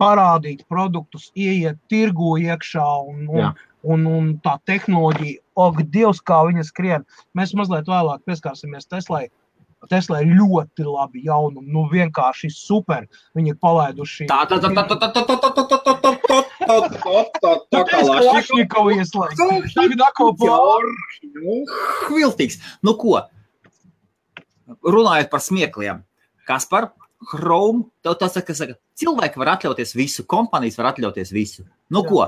parādīt 0.00 0.64
produktus, 0.70 1.30
ieiet 1.36 1.80
tirgu 1.90 2.36
iekšā 2.42 2.86
un, 3.08 3.26
un, 3.26 3.42
Jā. 3.42 3.50
un, 3.82 4.06
un 4.06 4.30
tā 4.44 4.56
tehnoloģija, 4.70 5.42
ak, 5.58 5.82
Dievs, 5.92 6.22
kā 6.22 6.44
viņa 6.48 6.64
skrien. 6.68 7.06
Mēs 7.38 7.54
mazliet 7.58 7.90
vēlāk 7.90 8.24
pieskārsimies 8.28 8.88
Teslai. 8.90 9.28
Tesla 9.86 10.24
ir 10.24 10.32
ļoti 10.34 10.82
labi 10.82 11.22
jaunumi, 11.28 11.70
nu 11.70 11.84
vienkārši 11.92 12.50
super. 12.50 13.06
Viņi 13.38 13.52
ir 13.54 13.58
palaiduši. 13.62 14.26
Tā, 14.26 14.40
tā, 14.50 14.58
tā, 14.58 14.72
tā, 14.74 14.82
tā, 14.90 14.96
tā, 14.98 15.10
tā, 15.14 15.22
tā, 15.22 15.36
tā, 15.38 15.52
tā, 15.54 15.62
tā, 15.68 15.78
tā, 15.86 16.14
tā, 16.26 16.40
tā, 16.66 16.78
tā, 16.98 17.22
tā, 17.38 17.52
tā, 17.70 17.82
kā 17.86 18.00
Lašņikovu 18.08 18.96
ieslēgt. 18.98 19.42
Tagad 19.76 20.04
atkal 20.08 20.34
pār. 20.40 20.88
Viltīgs. 22.10 22.58
Nu 22.82 22.96
ko? 22.98 23.20
Runājot 24.82 25.30
par 25.30 25.46
smiekliem. 25.46 26.02
Kas 26.48 26.66
par 26.66 26.90
Chrome? 27.26 27.88
Tev 28.02 28.14
tas 28.20 28.36
saka, 28.36 28.54
saka, 28.54 28.76
cilvēki 28.98 29.40
var 29.40 29.56
atļauties 29.56 29.94
visu, 29.98 30.24
kompānijas 30.28 30.78
var 30.78 30.92
atļauties 30.92 31.32
visu. 31.34 31.66
Nu 31.90 32.04
Jā. 32.04 32.08
ko? 32.08 32.26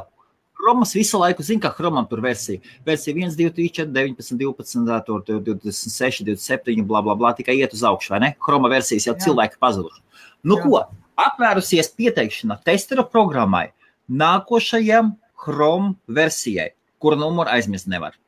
Chromas 0.60 0.92
visu 0.92 1.16
laiku 1.16 1.44
zina, 1.46 1.62
ka 1.64 1.70
Chromam 1.72 2.04
tur 2.08 2.20
versija. 2.20 2.60
Versija 2.84 3.14
1, 3.16 3.36
2, 3.38 3.52
3, 3.56 3.68
4, 3.80 3.92
19, 3.94 4.36
12, 4.36 5.04
tur, 5.06 5.22
tur 5.24 5.40
26, 5.40 6.24
27, 6.26 6.82
bla, 6.84 7.00
bla, 7.02 7.14
bla, 7.16 7.32
tikai 7.36 7.56
iet 7.56 7.72
uz 7.72 7.84
augšu, 7.86 8.12
vai 8.12 8.20
ne? 8.26 8.32
Chroma 8.44 8.68
versijas 8.72 9.06
jau 9.08 9.14
Jā. 9.14 9.22
cilvēki 9.24 9.60
pazuduši. 9.62 10.02
Nu 10.44 10.58
Jā. 10.58 10.66
ko? 10.66 10.82
Apvērusies 11.20 11.92
pieteikšana 11.96 12.58
testera 12.64 13.04
programmai 13.06 13.70
nākošajam 14.10 15.14
Chrome 15.40 15.94
versijai, 16.08 16.74
kura 17.00 17.16
numuru 17.16 17.48
aizmirst 17.48 17.88
nevar. 17.88 18.18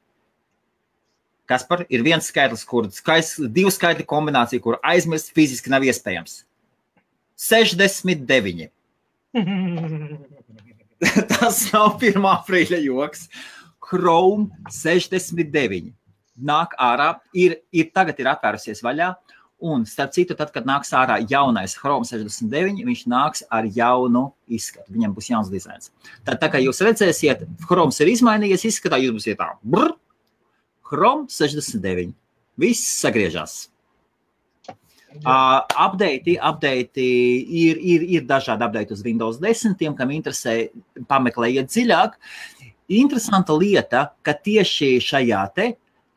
Kas 1.49 1.67
par 1.69 1.85
ir 1.91 2.05
viens 2.07 2.25
skaitlis, 2.25 2.63
kur 2.65 2.89
skais, 2.95 3.35
divu 3.53 3.69
skaitļu 3.73 4.07
kombinācija, 4.09 4.63
kur 4.63 4.79
aizmirst 4.81 5.35
fiziski 5.37 5.73
nav 5.73 5.85
iespējams. 5.85 6.45
69. 7.37 8.71
Tas 11.33 11.65
nav 11.73 11.99
1. 11.99 12.23
aprīļa 12.37 12.79
joks. 12.85 13.27
Chrome 13.83 14.53
69. 14.71 15.91
Nāk 16.43 16.75
ārā, 16.81 17.15
ir, 17.37 17.59
ir 17.75 17.91
tagad 17.95 18.21
ir 18.23 18.31
atvērusies 18.33 18.83
vaļā. 18.85 19.13
Un, 19.63 19.85
starp 19.87 20.11
citu, 20.11 20.35
tad, 20.35 20.51
kad 20.51 20.67
nāks 20.67 20.91
ārā 20.99 21.21
jaunais 21.31 21.77
Chrome 21.79 22.07
69, 22.09 22.81
viņš 22.83 23.03
nāks 23.11 23.45
ar 23.47 23.69
jaunu 23.71 24.25
izskatu. 24.51 24.91
Viņam 24.91 25.13
būs 25.15 25.29
jauns 25.31 25.53
dizains. 25.53 25.93
Tad, 26.27 26.41
tā 26.43 26.49
kā 26.51 26.59
jūs 26.59 26.83
redzēsiet, 26.83 27.45
Chrome 27.69 27.95
ir 28.03 28.11
izmainījies 28.11 28.67
izskatā, 28.73 28.99
jūs 28.99 29.15
būsiet 29.21 29.39
tā, 29.39 29.53
brr, 29.63 29.95
Chrome 30.91 31.31
69. 31.31 32.11
Viss 32.59 32.99
sagriežas. 32.99 33.72
Uh, 35.21 35.61
update, 35.77 36.39
update 36.41 37.03
ir, 37.03 37.77
ir, 37.77 38.05
ir 38.17 38.25
dažādi 38.29 38.65
update 38.65 38.95
uz 38.97 39.03
Windows 39.05 39.39
10. 39.43 39.77
Tiem, 39.81 39.97
kam 39.99 40.13
interesē, 40.15 40.57
pameklējiet 41.11 41.69
dziļāk. 41.69 42.17
Interesanta 42.97 43.57
lieta, 43.57 44.07
ka 44.25 44.35
tieši 44.35 44.97
šajā 45.05 45.43
te 45.57 45.69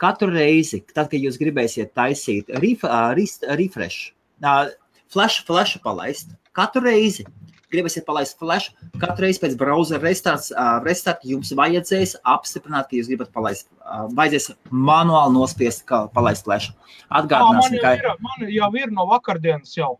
katru 0.01 0.31
reizi, 0.31 0.81
tad, 0.91 1.09
kad 1.11 1.19
jūs 1.19 1.39
gribēsiet 1.39 1.93
taisīt 1.95 2.51
ref, 2.63 2.83
uh, 2.87 3.11
refresh, 3.59 4.11
uh, 4.43 4.71
flash, 5.11 5.43
flash 5.47 5.79
palaist, 5.83 6.33
katru 6.55 6.87
reizi 6.87 7.27
gribēsiet 7.73 8.05
palaist 8.07 8.37
flash, 8.41 8.71
katru 9.01 9.25
reizi 9.25 9.41
pēc 9.43 9.57
browsera 9.59 10.03
restarts, 10.03 10.51
uh, 10.53 10.77
restart 10.85 11.25
jums 11.27 11.53
vajadzēs 11.57 12.17
apstiprināt, 12.35 12.89
ka 12.89 12.99
jūs 12.99 13.11
gribat 13.11 13.33
palaist, 13.35 13.69
uh, 13.83 14.05
vajadzēs 14.15 14.53
manuāli 14.71 15.35
nospiest, 15.37 15.85
kā 15.89 16.05
palaist 16.15 16.47
flash. 16.47 16.71
Jā, 16.71 17.21
Atgādināsim, 17.21 17.79
jau 17.81 17.95
ka 18.03 18.17
man 18.25 18.49
jau 18.51 18.71
ir 18.79 18.91
no 18.93 19.07
vakardienas 19.11 19.77
jau. 19.77 19.95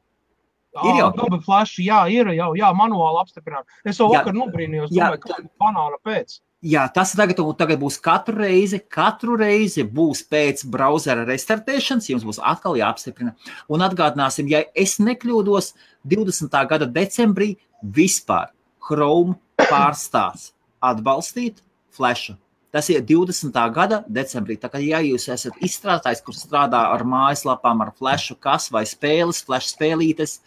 Ir 0.84 0.97
jau? 0.99 1.11
Gaba 1.16 1.39
flash, 1.43 1.78
jā, 1.80 2.01
ir 2.11 2.34
jau, 2.36 2.49
jā, 2.57 2.70
manuāli 2.76 3.22
apstiprināt. 3.22 3.78
Es 3.88 4.01
jau 4.01 4.09
Jā. 4.11 4.20
vakar 4.20 4.36
nobrīnījos, 4.36 4.91
Jā, 4.91 5.13
domāju, 5.13 5.22
ka 5.24 5.38
banāna 5.61 5.99
pēc. 6.03 6.41
Jā, 6.66 6.88
tas 6.89 7.11
tagad, 7.13 7.38
tagad 7.59 7.78
būs 7.78 7.99
katru 8.01 8.39
reizi, 8.39 8.80
katru 8.89 9.36
reizi 9.38 9.84
būs 9.86 10.24
pēc 10.26 10.63
browsera 10.74 11.22
restartēšanas, 11.28 12.07
jums 12.09 12.26
būs 12.26 12.39
atkal 12.41 12.80
jāapstiprina. 12.80 13.36
Un 13.70 13.84
atgādināsim, 13.86 14.49
ja 14.49 14.63
es 14.74 14.95
nekļūdos, 14.97 15.76
20. 16.09 16.57
gada 16.72 16.88
decembrī 16.89 17.51
vispār 17.84 18.49
Chrome 18.82 19.38
pārstās 19.61 20.55
atbalstīt 20.82 21.61
Flash. 21.93 22.34
Tas 22.74 22.89
ir 22.89 23.05
20. 23.07 23.53
gada 23.72 24.01
decembrī. 24.09 24.57
Tā 24.59 24.72
kā 24.74 24.82
ja 24.82 25.03
jūs 25.05 25.30
esat 25.32 25.61
izstrādājis, 25.63 26.24
kurš 26.26 26.47
strādā 26.47 26.82
ar 26.95 27.05
mājaslapām, 27.07 27.86
ar 27.86 27.93
Flash, 27.95 28.34
kas 28.41 28.72
vai 28.74 28.88
spēles, 28.89 29.45
Flash 29.45 29.70
spēlītes, 29.76 30.39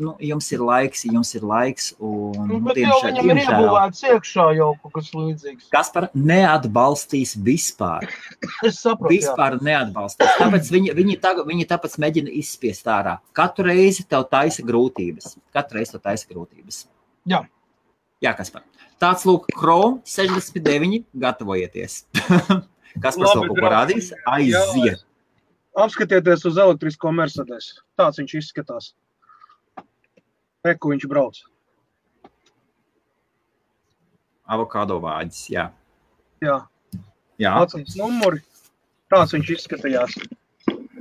nu, 0.00 0.14
jums 0.24 0.46
ir 0.52 0.62
laiks, 0.64 1.04
jums 1.06 1.30
ir 1.38 1.44
laiks. 1.46 1.90
Un, 2.00 2.32
Nu, 2.48 2.58
bet 2.64 2.76
jau 2.80 2.88
diemžēl- 2.96 3.20
viņam 3.20 3.30
ir 3.30 3.42
iebūvēts 3.44 4.00
iekšā 4.10 4.46
jau 4.56 4.68
kaut 4.82 4.92
kas 4.96 5.10
līdzīgs. 5.14 5.68
Kaspar 5.74 6.08
neatbalstīs 6.14 7.36
vispār. 7.46 8.08
Es 8.64 8.80
saprotu, 8.82 9.12
jā. 9.12 9.20
Vispār 9.20 9.58
neatbalstīs. 9.60 10.34
Tāpēc 10.40 10.70
viņi, 10.74 10.94
viņi, 10.98 11.18
tagad, 11.20 11.46
viņi 11.50 11.66
tāpēc 11.70 11.96
mēģina 12.02 12.32
izspiest 12.40 12.88
ārā. 12.90 13.18
Katru 13.36 13.68
reizi 13.70 14.04
tev 14.08 14.26
taisa 14.32 14.62
grūtības. 14.66 15.36
Katru 15.54 15.78
reizi 15.80 15.92
tev 15.96 16.02
taisa 16.08 16.26
grūtības. 16.32 16.84
Jā. 17.28 17.44
Jā, 18.20 18.34
Kaspar. 18.36 18.62
Tāds 19.00 19.24
lūk, 19.24 19.46
Chrome 19.56 20.02
69. 20.04 21.04
Gatavojieties. 21.16 22.02
Kas 23.00 23.16
par 23.16 23.30
to 23.30 23.44
kaut 23.46 23.48
ko 23.48 23.54
draugi. 23.54 23.70
rādīs? 23.72 24.10
Aiziet. 24.28 25.04
Apskatieties 25.78 26.42
uz 26.50 26.56
elektrisko 26.58 27.12
Mercedes. 27.14 27.70
Tāds 27.96 28.18
viņš 28.20 28.32
izskatās. 28.40 28.90
Reku 30.66 30.92
viņš 30.92 31.06
brauc. 31.08 31.38
Avokado 34.50 34.98
vāģis. 35.00 35.44
Jā. 35.54 35.68
Jā, 36.42 36.56
Jā. 37.40 37.52
atcīm 37.62 37.86
numuri. 38.00 38.42
Tāds 39.12 39.32
viņš 39.36 39.52
izskatījās. 39.56 40.16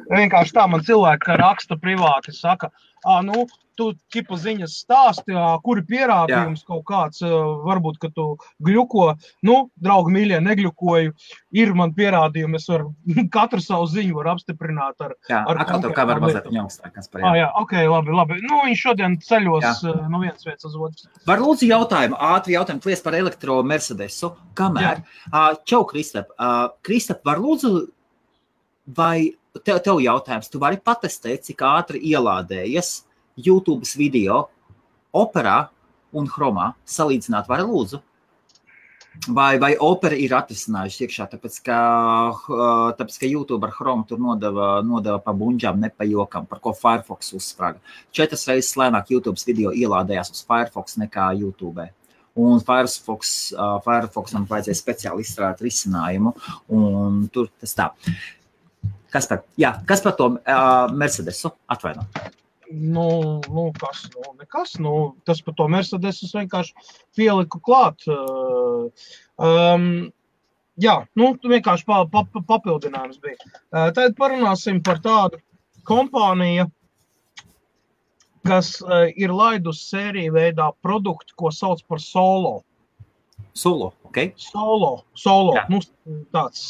Vienkārši 0.09 0.55
tā 0.55 0.65
man 0.69 0.81
cilvēki 0.85 1.35
raksta 1.37 1.77
privāti, 1.77 2.33
saka, 2.33 2.71
ah, 3.05 3.21
nu, 3.25 3.45
tu 3.79 3.93
tipu 4.11 4.37
ziņas 4.39 4.73
stāsti, 4.83 5.35
kuri 5.63 5.83
pierādījums 5.87 6.65
kaut 6.67 6.83
kāds, 6.89 7.23
varbūt, 7.23 7.99
ka 8.01 8.11
tu 8.15 8.25
gļuko, 8.65 9.05
nu, 9.47 9.55
draugi 9.79 10.13
mīļie, 10.15 10.39
negļukoju, 10.43 11.13
ir 11.61 11.71
man 11.79 11.93
pierādījumi, 11.95 12.59
es 12.59 12.67
varu, 12.71 12.91
katru 13.35 13.61
savu 13.63 13.87
ziņu 13.91 14.17
var 14.19 14.33
apstiprināt 14.33 15.05
ar, 15.05 15.15
Jā, 15.31 15.43
ar 15.47 15.63
atkal 15.63 15.83
tev 15.85 15.95
kā 15.97 16.05
var 16.09 16.21
mazliet 16.23 16.49
viņa 16.49 16.63
augstākas 16.65 17.11
par 17.11 17.23
jā. 17.23 17.33
jā, 17.39 17.49
ok, 17.61 17.75
labi, 17.93 18.15
labi. 18.19 18.41
Nu, 18.43 18.61
viņš 18.67 18.83
šodien 18.89 19.17
ceļos 19.23 19.67
Jā. 19.69 19.95
no 20.11 20.19
vienas 20.23 20.43
vietas 20.47 20.67
uz 20.67 20.75
otru. 20.75 21.11
Var 21.29 21.43
lūdzu 21.43 21.69
jautājumu, 21.69 22.19
ātri 22.33 22.57
jautājumu, 22.57 22.83
klies 22.83 23.05
par 23.05 23.15
elektro 23.17 23.61
Mercedesu. 23.67 24.33
Kamēr? 24.59 25.03
Ā, 25.31 25.45
Čau, 25.69 25.85
Kristap. 25.87 26.33
Kristap, 26.85 27.23
var 27.27 27.39
lūdzu, 27.39 27.87
vai 28.97 29.38
tev, 29.65 29.81
tev 29.85 30.01
jautājums, 30.03 30.49
tu 30.51 30.61
vari 30.61 30.79
patestēt, 30.81 31.45
cik 31.47 31.63
ātri 31.67 32.01
ielādējies 32.11 32.93
YouTube 33.39 33.87
video 33.97 34.45
operā 35.15 35.69
un 36.15 36.29
chromā? 36.29 36.73
Salīdzināt, 36.87 37.49
vai 37.49 37.61
lūdzu? 37.63 38.03
Vai, 39.27 39.57
vai 39.59 39.73
opera 39.83 40.15
ir 40.15 40.31
atrisinājusi 40.37 41.03
iekšā, 41.03 41.25
tāpēc 41.33 41.57
ka, 41.65 41.77
tāpēc, 42.95 43.17
ka 43.19 43.27
YouTube 43.27 43.67
ar 43.67 43.73
Chrome 43.75 44.05
tur 44.07 44.21
nodeva, 44.21 44.69
nodeva 44.85 45.17
pa 45.23 45.33
buļģām, 45.35 45.81
ne 45.81 45.89
pa 45.91 46.07
jokam, 46.07 46.45
par 46.47 46.61
ko 46.63 46.71
Firefox 46.77 47.33
uzsprāga. 47.35 47.81
Četras 48.15 48.47
reizes 48.47 48.77
lēnāk 48.79 49.11
YouTube 49.11 49.41
video 49.43 49.73
ielādējās 49.75 50.31
uz 50.31 50.43
Firefox 50.47 50.95
nekā 51.01 51.33
YouTube. 51.41 51.89
Un 52.39 52.63
Firefox, 52.63 53.33
uh, 53.57 53.75
Firefoxam 53.83 54.47
vajadzēja 54.47 54.79
speciāli 54.79 55.25
izstrādāt 55.25 55.65
risinājumu, 55.67 56.35
un 56.77 57.25
tur 57.33 57.51
tas 57.59 57.75
tā. 57.75 57.89
Kas 59.13 59.25
par, 59.29 59.43
jā, 59.57 59.71
kas 59.89 60.03
par 60.05 60.13
to 60.19 60.27
uh, 60.37 60.91
Mercedesu? 60.93 61.51
Atvaino. 61.71 62.03
Nu, 62.69 63.39
nu, 63.49 63.71
kas, 63.81 64.03
nu, 64.13 64.35
nekas, 64.37 64.75
nu, 64.77 64.93
tas 65.25 65.39
par 65.41 65.55
to 65.57 65.65
Mercedes 65.73 66.19
es 66.27 66.35
vienkārši 66.37 66.89
pieliku 67.17 67.61
klāt. 67.65 68.05
ā, 68.05 68.89
Um, 69.39 70.09
jā, 70.75 70.97
nu, 71.15 71.29
vienkārši 71.47 71.85
pa, 71.87 72.01
pa, 72.11 72.25
pa- 72.27 72.41
papildinājums 72.43 73.21
bija. 73.23 73.37
Uh, 73.71 73.85
Tad 73.95 74.17
parunāsim 74.19 74.81
par 74.83 74.99
tādu 74.99 75.39
kompāniju, 75.87 76.65
kas 78.43 78.73
uh, 78.83 79.07
ir 79.15 79.31
laidusi 79.31 79.85
sēriju 79.93 80.33
veidā 80.35 80.67
produktu, 80.83 81.37
ko 81.39 81.53
sauc 81.55 81.79
par 81.87 82.03
solo. 82.03 82.57
Solo, 83.55 83.93
ok? 84.07 84.19
Solo, 84.35 84.91
solo. 85.15 85.55
Jā. 85.55 85.63
Nu, 85.71 85.79
tāds. 86.35 86.65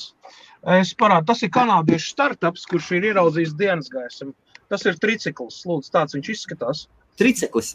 Es 0.68 0.92
parādu, 0.98 1.30
tas 1.32 1.42
ir 1.46 1.52
kanādiešu 1.56 2.12
startups, 2.12 2.66
kurš 2.68 2.92
ir 2.98 3.12
ieraudzījis 3.14 3.56
dienas 3.60 3.92
gaismu. 3.92 4.34
Tas 4.70 4.84
ir 4.86 5.00
tricikls. 5.02 5.64
Lūdzu, 5.66 5.92
tāds 5.94 6.18
viņš 6.18 6.32
izskatās. 6.36 6.86
Triceklis. 7.20 7.74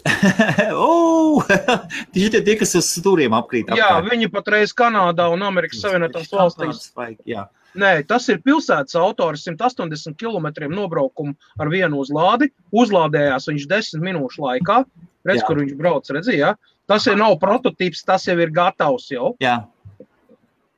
oh! 0.72 1.44
Tieši 2.14 2.30
tie, 2.36 2.40
tie, 2.44 2.54
kas 2.60 2.76
uz 2.78 2.88
stūriem 3.00 3.34
apkrīt. 3.36 3.72
Jā, 3.72 3.90
apkārt. 3.90 4.12
viņi 4.12 4.30
patreiz 4.32 4.72
Kanādā 4.76 5.26
un 5.32 5.44
Amerikas 5.44 5.82
Savienotās 5.84 6.30
valstīs. 6.32 6.86
Jā, 7.28 7.48
Nē, 7.74 8.04
tas 8.06 8.28
ir 8.30 8.38
pilsētas 8.44 8.94
autors 8.94 9.42
180 9.48 10.14
km 10.20 10.46
nobraukumu 10.70 11.34
ar 11.58 11.70
vienu 11.72 11.98
uzlādi. 12.04 12.52
Uzlādējās 12.70 13.48
viņš 13.50 13.66
10 13.72 14.04
minūšu 14.04 14.44
laikā. 14.44 14.84
Redz, 15.26 15.40
Jā. 15.42 15.48
kur 15.48 15.58
viņš 15.58 15.74
brauc, 15.80 16.10
redzēja. 16.14 16.52
Tas 16.86 17.08
ir 17.10 17.18
nav 17.18 17.34
prototyps, 17.42 18.04
tas 18.06 18.28
jau 18.28 18.36
ir 18.38 18.52
gatavs 18.54 19.10
jau. 19.10 19.34
jā. 19.42 19.62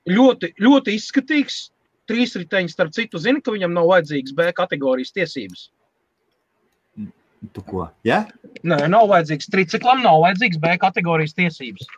Ļoti, 0.07 0.53
ļoti 0.63 0.93
izskatīgs. 0.95 1.57
Trīs 2.07 2.37
riteņi, 2.39 2.71
starp 2.73 2.95
citu, 2.95 3.19
zina, 3.23 3.43
ka 3.43 3.55
viņam 3.55 3.75
nav 3.75 3.89
vajadzīgas 3.91 4.35
B 4.37 4.53
kategorijas 4.57 5.15
tiesības. 5.17 5.69
Tu 7.53 7.63
ko? 7.67 7.87
Jā? 8.07 8.25
Nē, 8.67 8.87
nav 8.91 9.11
vajadzīgs 9.11 9.51
triciklam, 9.53 10.03
nav 10.07 10.23
vajadzīgs 10.25 10.61
B 10.63 10.75
kategorijas 10.83 11.37
tiesības. 11.37 11.89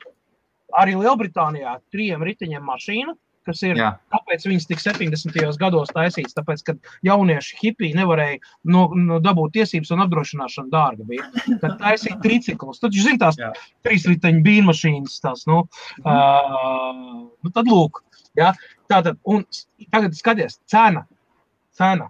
Arī 0.77 0.97
Lielbritānijā 0.99 1.79
trijiem 1.93 2.25
riteņiem 2.27 2.65
mašīna, 2.69 3.15
kas 3.49 3.63
ir 3.65 3.79
Jā. 3.81 3.93
Kāpēc 4.13 4.45
viņas 4.51 4.67
tik 4.69 4.83
70. 4.83 5.39
gados 5.61 5.93
taisīts? 5.95 6.37
Tāpēc, 6.37 6.65
ka 6.67 6.75
jaunieši 7.07 7.57
hipiji 7.63 7.97
nevarēja 7.97 8.41
no, 8.69 8.89
no 8.93 9.21
dabūt 9.25 9.57
tiesības 9.57 9.95
un 9.95 10.05
apdrošināšana 10.05 10.73
dārga 10.73 11.07
bija. 11.09 11.29
Tad 11.63 11.79
taisīja 11.81 12.19
triciklus. 12.25 12.83
Tad, 12.83 12.97
zināt, 12.97 13.23
tās 13.25 13.41
Jā. 13.41 13.53
trīs 13.87 14.05
riteņu 14.11 14.45
bija 14.45 14.67
mašīnas. 14.69 15.17
Tās, 15.25 15.47
nu, 15.49 15.63
uh, 16.05 17.01
nu, 17.25 17.55
tad 17.55 17.71
lūk. 17.73 18.03
Ja? 18.39 18.53
Tātad, 18.89 19.19
un 19.29 19.45
tagad 19.93 20.17
skaties, 20.17 20.59
cena. 20.67 21.05
cena. 21.77 22.09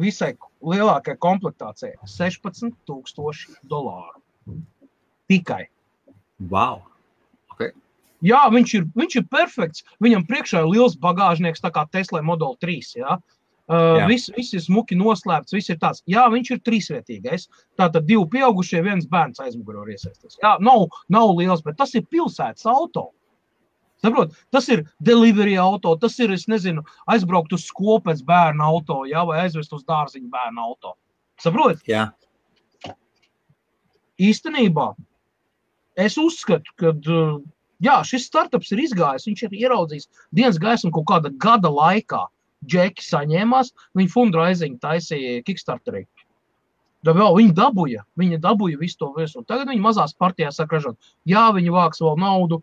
Visai 0.00 0.34
lielākajai 0.64 1.18
komplektācijai- 1.20 1.96
16,000 2.18 3.58
dolāru. 3.68 4.20
Tikai. 5.28 5.66
Wow. 6.48 6.90
Jā, 8.24 8.40
viņš 8.52 8.72
ir, 8.76 8.86
viņš 8.96 9.16
ir 9.16 9.28
perfekts. 9.32 9.84
Viņam 10.04 10.26
priekšā 10.28 10.62
ir 10.62 10.68
liels 10.68 10.96
bagāžnieks, 11.00 11.62
tā 11.64 11.70
kā 11.72 11.86
Tesla 11.90 12.20
Model 12.22 12.56
3. 12.60 12.96
Jā. 13.00 13.18
Uh, 13.70 14.02
viss, 14.10 14.26
viss 14.34 14.52
ir 14.56 14.60
smuki 14.64 14.96
noslēpts, 14.98 15.54
viss 15.54 15.70
ir 15.70 15.78
tāds. 15.78 16.02
Jā, 16.10 16.24
viņš 16.32 16.50
ir 16.50 16.60
trīsvietīgais. 16.66 17.46
Tātad 17.78 18.08
divi 18.08 18.24
pieaugušie, 18.32 18.82
viens 18.82 19.06
bērns 19.06 19.40
aizmugurē 19.40 19.84
var 19.84 19.92
iesaistīties. 19.94 20.40
Jā, 20.42 20.56
nav, 20.60 20.88
nav 21.08 21.36
liels, 21.38 21.62
bet 21.62 21.78
tas 21.78 21.94
ir 21.94 22.02
pilsētas 22.10 22.66
auto. 22.66 23.12
Saprot, 24.00 24.32
tas 24.54 24.68
ir 24.72 24.86
delivery 25.04 25.58
auto, 25.60 25.92
tas 26.00 26.16
ir, 26.24 26.32
es 26.32 26.46
nezinu, 26.48 26.84
aizbraukt 27.10 27.52
uz 27.52 27.66
skolu 27.68 28.00
pēc 28.06 28.22
bērna 28.24 28.70
auto, 28.72 29.02
jā, 29.08 29.26
vai 29.28 29.42
aizvest 29.42 29.74
uz 29.76 29.84
dārziņu 29.84 30.30
bērnu 30.32 30.62
auto. 30.64 30.94
Saprot, 31.40 31.80
Jā. 31.88 32.08
īstenībā 34.20 34.90
es 36.00 36.16
uzskatu, 36.20 36.72
ka 36.80 36.94
jā, 37.84 37.98
šis 38.06 38.28
startups 38.28 38.72
ir 38.74 38.84
izgājis. 38.84 39.26
Viņš 39.28 39.44
ir 39.46 39.58
ieraudzījis 39.64 40.08
dienas 40.36 40.60
gaismu 40.60 40.92
kaut 40.96 41.08
kāda 41.12 41.32
gada 41.40 41.72
laikā. 41.72 42.26
Džeki 42.68 43.00
saņēmās, 43.00 43.70
viņa 43.96 44.12
fundraising 44.12 44.80
taisīja 44.82 45.40
Kickstarterī. 45.46 46.04
Viņi 47.08 47.54
dabūja, 47.56 48.02
viņi 48.20 48.38
dabūja 48.44 48.80
visu 48.82 48.98
to 49.00 49.14
visu. 49.16 49.40
Tagad 49.48 49.70
viņi 49.72 49.80
mazās 49.80 50.12
partijās 50.12 50.58
saka, 50.60 50.76
ražot. 50.76 50.98
Jā, 51.24 51.46
viņi 51.56 51.72
vāks 51.72 52.02
vēl 52.04 52.20
naudu, 52.20 52.60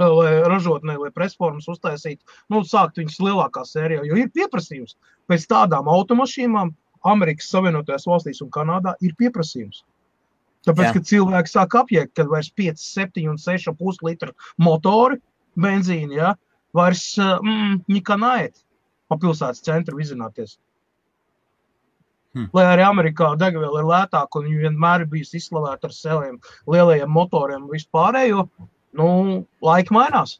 lai 0.00 0.34
ražotnē, 0.48 0.96
lai 0.98 1.10
presformas 1.14 1.68
uztaisītu, 1.68 2.22
nu, 2.52 2.62
sākt 2.64 3.00
viņas 3.00 3.20
lielākā 3.20 3.64
sērijā, 3.68 4.04
jo 4.08 4.18
ir 4.20 4.30
pieprasījums. 4.34 4.96
Pēc 5.28 5.46
tādām 5.50 5.90
automašīnām 5.92 6.72
Amerikas 7.12 7.50
Savienotajās 7.52 8.06
valstīs 8.08 8.40
un 8.44 8.50
Kanādā 8.54 8.94
ir 9.02 9.14
pieprasījums. 9.18 9.82
Tāpēc, 10.62 10.86
Jā. 10.86 10.92
ka 10.94 11.06
cilvēki 11.10 11.50
sāk 11.50 11.74
apjēgt, 11.80 12.14
ka 12.14 12.26
vairs 12.30 12.52
5, 12.54 12.78
7 12.78 13.28
un 13.32 13.38
6,5 13.42 14.04
litru 14.06 14.34
motori, 14.62 15.18
benzīni, 15.58 16.20
ja, 16.20 16.36
vairs 16.76 17.02
mm, 17.18 17.82
nekā 17.90 18.18
naiet 18.20 18.62
pa 19.10 19.18
pilsētas 19.20 19.64
centru 19.66 19.98
izzināties. 20.00 20.56
Hmm. 22.32 22.46
Lai 22.56 22.64
arī 22.70 22.84
Amerikā 22.86 23.34
degviela 23.36 23.82
ir 23.82 23.88
lētāka 23.90 24.40
un 24.40 24.46
viņa 24.48 24.60
vienmēr 24.68 25.02
ir 25.04 25.10
bijusi 25.10 25.36
izslavēta 25.42 25.90
ar 25.90 25.96
saviem 25.96 26.38
lielajiem 26.70 27.10
motoriem 27.12 27.66
un 27.66 27.74
vispārējo, 27.74 28.46
nu, 28.98 29.08
laika 29.64 29.94
mainās. 29.94 30.38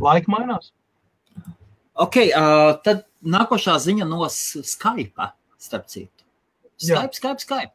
Laika 0.00 0.30
mainās. 0.32 0.72
Ok, 1.98 2.20
uh, 2.28 2.76
tad 2.84 3.04
nākošā 3.26 3.74
ziņa 3.82 4.06
no 4.06 4.28
Skype, 4.30 5.32
starp 5.58 5.88
citu. 5.90 6.24
Jā. 6.78 7.02
Skype, 7.02 7.18
Skype, 7.18 7.42
Skype. 7.42 7.74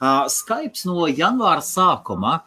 Uh, 0.00 0.26
Skype 0.32 0.82
no 0.88 1.06
janvāra 1.06 1.62
sākuma 1.62 2.40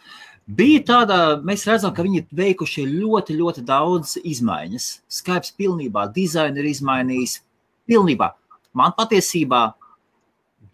bija 0.45 0.81
tāda, 0.89 1.19
mēs 1.45 1.63
redzam, 1.69 1.93
ka 1.95 2.03
viņi 2.05 2.21
ir 2.21 2.27
veikuši 2.35 2.85
ļoti, 2.89 3.37
ļoti 3.39 3.63
daudz 3.65 4.17
izmaiņas. 4.21 4.89
Skype 5.21 5.55
pilnībā 5.57 6.09
dizainu 6.13 6.61
ir 6.61 6.71
izmainījis. 6.73 7.39
Pilnībā. 7.87 8.33
Man 8.75 8.95
patiesībā 8.97 9.69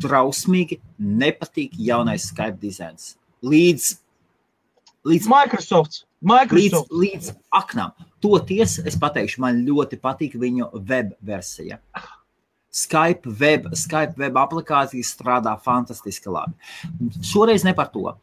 drausmīgi 0.01 0.79
nepatīk 0.97 1.75
jaunais 1.77 2.31
Skype 2.31 2.57
dizains. 2.61 3.15
Līdz, 3.45 3.93
līdz 5.07 5.27
Microsoft. 5.27 6.03
līdz, 6.21 6.31
Microsoft. 6.31 6.91
līdz 6.91 7.33
aknām. 7.51 7.93
Toties 8.21 8.79
es 8.85 8.97
pateikšu, 9.01 9.41
man 9.41 9.63
ļoti 9.65 9.97
patīk 10.01 10.35
viņu 10.37 10.69
web 10.87 11.15
versija. 11.21 11.79
Skype 12.71 13.27
web, 13.39 13.65
Skype 13.75 14.15
web 14.17 14.37
aplikācija 14.39 15.03
strādā 15.03 15.57
fantastiski 15.59 16.31
labi. 16.31 16.53
Šoreiz 17.25 17.65
ne 17.67 17.73
par 17.75 17.89
to. 17.91 18.13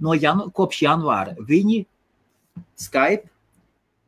No 0.00 0.14
janu, 0.14 0.48
kopš 0.50 0.84
janvāra 0.86 1.34
viņi 1.36 1.84
Skype 2.80 3.28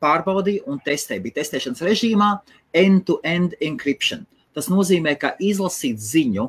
pārbaudīja 0.03 0.65
un 0.67 0.81
testēja. 0.81 1.23
Bija 1.23 1.43
testēšanas 1.43 1.85
režīmā 1.85 2.31
end-to-end 2.73 3.59
encryption. 3.61 4.25
Tas 4.57 4.69
nozīmē, 4.73 5.15
ka 5.21 5.35
izlasīt 5.41 6.01
ziņu 6.01 6.49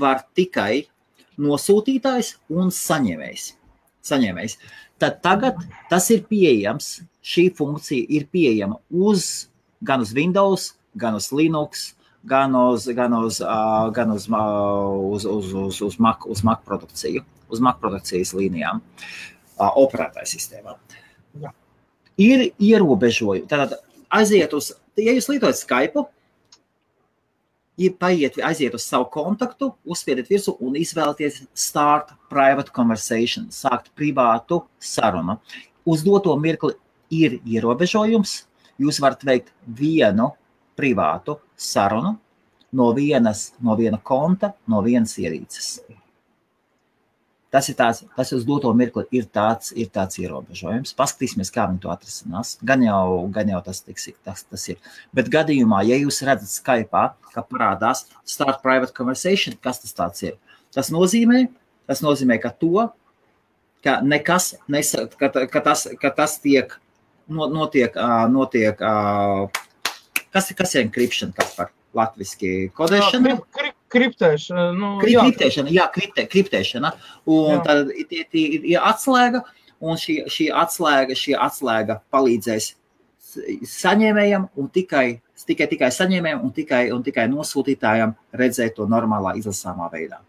var 0.00 0.24
tikai 0.36 0.86
nosūtītājs 1.40 2.36
un 2.52 2.72
saņēmējs. 2.74 3.59
Saņēmējs. 4.06 4.56
Tad 5.00 5.20
tagad 5.24 5.60
tas 5.90 6.10
ir 6.14 6.26
pieejams. 6.28 7.00
Šī 7.20 7.50
funkcija 7.52 8.06
ir 8.08 8.24
pieejama 8.32 8.78
uz, 8.88 9.50
gan 9.84 10.00
uz 10.00 10.14
Windows, 10.16 10.70
gan 10.96 11.18
uz 11.18 11.28
Linux, 11.36 11.90
gan 12.24 12.54
uz, 12.56 12.86
gan 12.96 13.12
uz, 13.18 13.40
uh, 13.44 13.90
gan 13.92 14.14
uz, 14.14 14.28
uh, 14.28 14.88
uz, 15.12 15.26
uz, 15.28 15.52
uz, 15.52 15.80
uz, 15.84 15.98
mak, 16.00 16.24
uz 16.26 16.40
mak 16.44 16.64
produkciju, 16.64 17.24
uz 17.52 17.60
mak 17.60 17.80
produkcijas 17.80 18.32
līnijām, 18.36 18.80
uh, 18.80 19.68
operētāju 19.68 20.32
sistēmā. 20.32 20.76
Jā. 21.40 21.52
Ir 22.20 22.46
ierobežojumi. 22.56 23.48
Tātad 23.48 23.78
aiziet 24.12 24.56
uz, 24.56 24.72
ja 24.96 25.12
jūs 25.16 25.28
lietojat 25.32 25.60
Skype, 25.60 26.08
paiet, 27.88 28.36
aiziet 28.44 28.74
uz 28.76 28.84
savu 28.84 29.06
kontaktu, 29.14 29.70
uzspiediet 29.88 30.28
virsmu 30.28 30.58
un 30.60 30.76
izvēlieties 30.76 31.40
start 31.56 32.12
private 32.28 32.74
conversation, 32.76 33.48
sākt 33.48 33.88
privātu 33.96 34.60
sarunu. 34.76 35.38
Uz 35.88 36.04
doto 36.04 36.36
mirkli 36.36 36.76
ir 37.10 37.38
ierobežojums. 37.40 38.42
Jūs 38.80 39.00
varat 39.00 39.24
veikt 39.24 39.54
vienu 39.64 40.28
privātu 40.76 41.38
sarunu 41.56 42.18
no 42.72 42.92
vienas, 42.96 43.52
no 43.60 43.76
viena 43.76 43.98
konta, 44.02 44.52
no 44.68 44.82
vienas 44.84 45.16
ierīces. 45.18 45.80
Tas 47.50 47.66
ir 47.66 47.74
tāds, 47.78 48.04
tas 48.14 48.30
uz 48.36 48.44
doto 48.46 48.70
mirkli 48.78 49.02
ir 49.18 49.24
tāds, 49.26 49.72
ir 49.74 49.88
tāds 49.90 50.20
ierobežojums. 50.22 50.92
Paskatīsimies, 50.98 51.50
kā 51.50 51.64
viņi 51.66 51.80
to 51.82 51.90
atrisinās. 51.90 52.52
Gan 52.66 52.84
jau, 52.86 53.26
gan 53.34 53.50
jau 53.50 53.58
tas, 53.66 53.80
tiks, 53.82 54.06
tas, 54.26 54.44
tas 54.46 54.66
ir. 54.70 54.78
Bet 55.16 55.32
gadījumā, 55.34 55.82
ja 55.88 55.98
jūs 55.98 56.22
redzat 56.26 56.52
Skype, 56.52 57.02
ka 57.34 57.44
parādās 57.50 58.04
start 58.22 58.62
private 58.62 58.94
conversation, 58.94 59.58
kas 59.58 59.82
tas 59.82 60.22
ir? 60.22 60.38
Tas 60.70 60.92
nozīmē, 60.94 61.48
tas 61.90 62.04
nozīmē, 62.06 62.38
ka 62.38 62.52
to, 62.54 62.86
ka 63.82 63.98
nekas, 64.06 64.52
nesa, 64.70 65.08
ka, 65.18 65.32
ka, 65.50 65.64
tas, 65.66 65.88
ka 65.98 66.14
tas 66.14 66.38
tiek, 66.38 66.76
notiek, 67.26 67.98
notiek 68.30 68.78
kas, 70.30 70.52
kas 70.56 70.74
ir 70.76 70.86
encryption, 70.86 71.34
kas 71.36 71.54
par 71.58 71.74
latviski 71.96 72.70
kodēšana? 72.78 73.38
Kriptēšana. 73.90 74.66
Nu, 74.76 74.90
Kri, 75.00 75.14
jā. 75.16 75.24
Kriptēšana, 75.26 75.72
jā, 75.74 75.86
kriptē, 75.94 76.26
kriptēšana. 76.30 76.92
Un 77.30 77.56
jā. 77.56 77.62
tad 77.66 77.90
ir, 77.96 78.26
ir 78.60 78.76
atslēga, 78.78 79.42
un 79.82 79.98
šī, 79.98 80.20
šī, 80.30 80.50
atslēga, 80.62 81.16
šī 81.18 81.34
atslēga 81.48 82.00
palīdzēs 82.14 82.74
saņēmējam 83.70 84.48
un 84.58 84.70
tikai, 84.74 85.20
tikai, 85.46 85.68
tikai 85.70 85.90
saņēmējam 85.94 86.42
un 86.46 86.54
tikai, 86.54 86.82
un 86.94 87.04
tikai 87.06 87.26
nosūtītājam 87.30 88.14
redzēt 88.36 88.76
to 88.78 88.86
normālā 88.90 89.36
izlasāmā 89.38 89.90
veidā. 89.92 90.20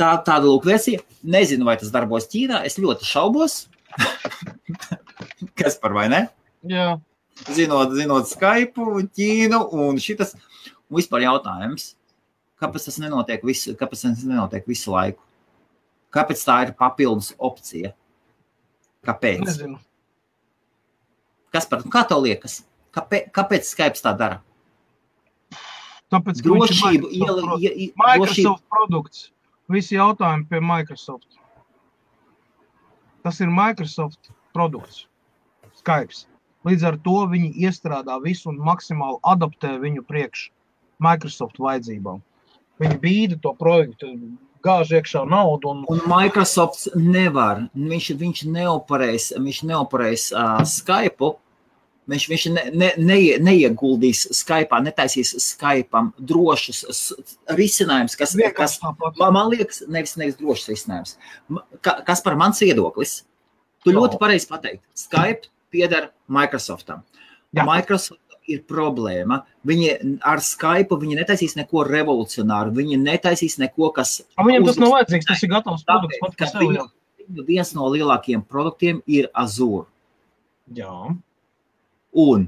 Tā, 0.00 0.14
tāda 0.24 0.46
lūk 0.46 0.64
versija. 0.68 1.02
Nezinu, 1.20 1.66
vai 1.68 1.76
tas 1.80 1.92
darbojas 1.92 2.28
Ķīnā. 2.32 2.62
Es 2.64 2.78
ļoti 2.80 3.04
šaubos. 3.04 3.66
Kas 5.58 5.76
par 5.80 5.92
vai 5.96 6.06
ne? 6.12 6.22
Jā. 6.68 6.94
Zinot, 7.52 7.92
zinot 7.96 8.28
Skype, 8.30 8.86
Ķīnu 9.16 9.60
un 9.76 10.00
šitas. 10.00 10.32
Un 10.90 10.98
vispār 10.98 11.26
jautājums, 11.26 11.94
kāpēc 12.60 12.86
tas 12.88 12.98
nenotiek 13.02 13.44
visu, 13.46 13.74
kāpēc 13.78 14.04
tas 14.06 14.24
nenotiek 14.26 14.66
visu 14.68 14.92
laiku? 14.94 15.22
Kāpēc 16.14 16.42
tā 16.46 16.56
ir 16.66 16.74
papildus 16.78 17.32
opcija? 17.38 17.92
Kāpēc? 19.06 19.44
Nezinu. 19.46 19.78
Kas 21.54 21.66
par 21.70 21.82
kā 21.90 22.04
tev 22.06 22.22
liekas? 22.26 22.60
Kāpēc, 22.94 23.28
kāpēc 23.34 23.68
Skype 23.68 24.02
tā 24.02 24.14
dara? 24.18 24.40
Tāpēc, 26.10 26.40
ka 26.42 26.48
drošību, 26.48 27.06
viņš 27.06 27.18
ir 27.18 27.22
iela, 27.22 27.36
Microsoft, 27.36 27.62
ie, 27.62 27.70
ie, 27.70 27.92
Microsoft 27.98 28.32
drošību, 28.34 28.70
produkts. 28.74 29.20
Visi 29.70 29.94
jautājumi 29.94 30.48
pie 30.50 30.60
Microsoft. 30.66 31.38
Tas 33.22 33.38
ir 33.44 33.52
Microsoft 33.54 34.32
produkts. 34.56 35.04
Skype. 35.78 36.26
Līdz 36.66 36.86
ar 36.90 36.96
to 37.04 37.20
viņi 37.30 37.52
iestrādā 37.64 38.18
visu 38.24 38.50
un 38.50 38.58
maksimāli 38.66 39.20
adaptē 39.32 39.76
viņu 39.80 40.02
priekš 40.08 40.48
Microsoft 41.00 41.62
vajadzībām. 41.62 42.18
Viņi 42.80 42.96
bīda 43.02 43.36
to 43.44 43.52
projektu, 43.58 44.14
gāž 44.64 44.94
iekšā 44.96 45.26
naudu. 45.28 45.74
Un... 45.74 45.84
Un 45.92 46.02
Microsoft 46.08 46.88
nevar, 46.96 47.66
viņš, 47.76 48.10
viņš 48.20 48.42
neoperēs, 48.56 49.30
viņš 49.36 49.62
neoperēs 49.70 50.30
uh, 50.32 50.58
Skype. 50.68 51.34
Viņš, 52.10 52.24
viņš 52.26 52.44
ne, 52.50 52.62
ne, 52.74 52.88
ne, 52.98 53.18
neieguldīs 53.44 54.24
Skype, 54.34 54.80
netaisīs 54.82 55.30
Skype 55.44 56.00
drošus 56.26 56.80
risinājumus, 57.54 58.16
kas, 58.18 58.34
kas 58.56 58.78
man, 58.82 59.44
liekas, 59.52 59.84
nevis, 59.86 60.16
nevis 60.18 60.38
drošs 60.40 60.66
risinājums. 60.72 61.14
Ka, 61.84 62.00
kas 62.08 62.24
par 62.24 62.34
mans 62.40 62.64
viedoklis? 62.64 63.20
Tu 63.84 63.94
ļoti 63.94 64.18
pareizi 64.20 64.48
pateikti. 64.50 64.82
Skype 64.98 65.52
pieder 65.70 66.10
Microsoftam. 66.32 67.04
Jā. 67.54 67.62
Microsoft 67.68 68.18
ir 68.48 68.62
problēma. 68.68 69.42
Viņi 69.68 69.90
ar 70.26 70.42
Skype 70.44 70.98
viņi 71.00 71.18
netaisīs 71.20 71.56
neko 71.58 71.84
revolucionāru. 71.88 72.72
Viņi 72.76 72.98
netaisīs 73.00 73.58
neko, 73.60 73.90
kas. 73.96 74.20
A 74.36 74.46
viņam 74.46 74.68
tas 74.68 74.80
nav 74.80 74.94
vajadzīgs, 74.96 75.28
tas 75.28 75.44
ir 75.44 75.52
gatavs 75.52 75.84
produkts. 75.88 76.20
Tāpēc, 76.22 76.38
ka 76.40 76.62
viņu, 76.62 76.86
viņu 77.24 77.46
viens 77.48 77.74
no 77.76 77.90
lielākajiem 77.92 78.44
produktiem 78.46 79.02
ir 79.10 79.30
Azure. 79.34 79.86
Jā. 80.74 80.94
Un, 82.20 82.46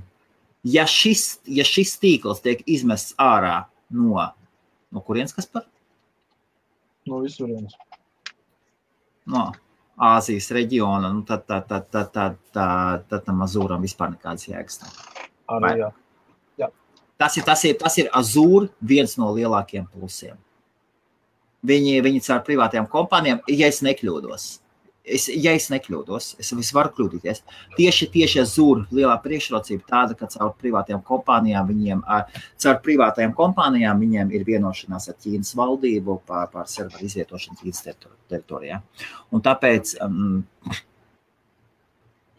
ja 0.66 0.86
šis, 0.90 1.42
ja 1.46 1.66
šis 1.66 1.96
tīkls 2.02 2.42
tiek 2.42 2.62
izmests 2.66 3.16
ārā 3.20 3.64
no, 3.94 4.30
no 4.90 5.04
kurienes, 5.06 5.34
kas 5.36 5.50
par? 5.50 5.68
No 7.06 7.22
visurienes. 7.22 7.74
No 9.26 9.50
Āzijas 10.02 10.48
reģiona, 10.56 11.12
nu, 11.12 11.20
tad, 11.28 11.44
tad, 11.46 11.66
tad, 11.68 11.84
tad, 11.92 12.08
tad, 12.14 12.38
tad, 12.56 13.04
tad 13.10 13.24
tam 13.26 13.44
Azūram 13.44 13.84
vispār 13.84 14.14
nekādas 14.14 14.48
jēgas 14.48 14.80
nav. 14.82 14.94
Arī, 15.58 15.74
jā. 15.82 15.90
Jā. 16.60 16.70
Tas 17.20 17.36
ir, 17.38 17.46
tas 17.48 17.66
ir, 17.68 17.76
tas 17.80 17.98
ir 18.00 18.10
Azūra 18.16 18.70
viens 18.80 19.18
no 19.20 19.32
lielākajiem 19.36 19.86
plusiem. 19.92 20.40
Viņi, 21.66 22.00
viņi 22.02 22.24
caur 22.26 22.42
privātajām 22.46 22.88
kompānijām, 22.90 23.42
ja 23.46 23.68
es 23.70 23.78
nekļūdos, 23.86 24.46
es, 25.04 25.28
ja 25.30 25.52
es 25.54 25.68
nekļūdos, 25.70 26.32
es, 26.42 26.70
varu 26.74 26.90
kļūdīties. 26.96 27.42
Tieši, 27.76 28.08
tieši 28.14 28.40
Azūra 28.42 28.86
lielā 28.94 29.14
priekšrocība 29.22 29.86
tāda, 29.88 30.16
ka 30.18 30.26
caur 30.32 30.54
privātajām 30.58 31.04
kompānijām 31.06 31.68
viņiem, 31.70 32.02
caur 32.64 32.80
privātajām 32.82 33.34
kompānijām 33.38 34.02
viņiem 34.02 34.32
ir 34.34 34.46
vienošanās 34.48 35.10
ar 35.12 35.18
Ķīnas 35.22 35.54
valdību 35.58 36.18
par, 36.26 36.48
par 36.54 36.70
serveru 36.70 37.06
izvietošanu 37.06 37.60
Ķīnas 37.60 37.84
teritorijā. 38.32 38.82
Un 39.30 39.44
tāpēc 39.46 39.96
um, 40.02 40.42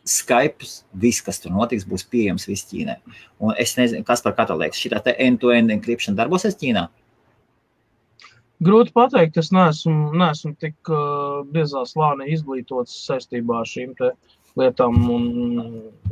Skype, 0.04 0.68
viss, 1.00 1.24
kas 1.24 1.40
tur 1.40 1.54
notiks, 1.56 1.86
būs 1.88 2.04
pieejams 2.12 2.48
visā 2.50 2.68
Ķīnā. 2.72 2.98
Un 3.40 3.56
es 3.60 3.78
nezinu, 3.80 4.04
kas 4.08 4.24
par 4.26 4.36
katru 4.36 4.58
liekas. 4.60 4.82
Šī 4.82 4.92
tā 4.92 5.16
end-to-end 5.16 5.72
encryption 5.72 6.18
darbosies 6.18 6.58
Ķīnā. 6.60 6.90
Grūti 8.64 8.94
pateikt, 8.96 9.38
es 9.42 9.50
neesmu, 9.52 10.14
neesmu 10.20 10.54
tik 10.62 10.92
uh, 10.92 11.42
biezā 11.52 11.84
slānī 11.88 12.30
izglītots 12.36 12.96
saistībā 13.08 13.62
ar 13.64 13.68
šīm 13.68 13.96
lietām. 14.60 15.00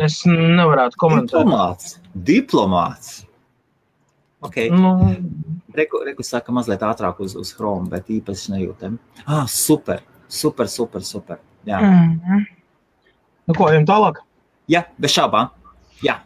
Es 0.02 0.22
nevarētu 0.28 1.00
komentēt. 1.00 1.44
Diplomāts. 1.44 2.00
Diplomāts. 2.32 3.12
Okay. 4.42 4.72
Nu, 4.74 4.96
Reku, 5.76 6.02
reku 6.04 6.24
saka 6.26 6.52
mazliet 6.52 6.82
ātrāk 6.84 7.22
uz, 7.24 7.36
uz 7.40 7.54
Chrome, 7.56 7.88
bet 7.92 8.10
īpaši 8.12 8.56
nejūtam. 8.56 8.98
Ah, 9.24 9.46
super, 9.48 10.02
super, 10.28 10.68
super, 10.68 11.06
super. 11.06 11.40
Jā. 11.66 11.80
mm 11.80 12.20
-hmm. 12.20 12.61
Nu, 13.50 13.56
ko, 13.58 13.70
ejam 13.72 13.88
tālāk? 13.90 14.22
Jā, 14.70 14.86
bez 15.02 15.16
šaubām. 15.16 15.50
Jā. 16.06 16.20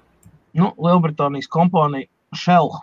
Nu, 0.56 0.72
Lielbritānijas 0.80 1.48
kompānija 1.52 2.10
Shell. 2.36 2.74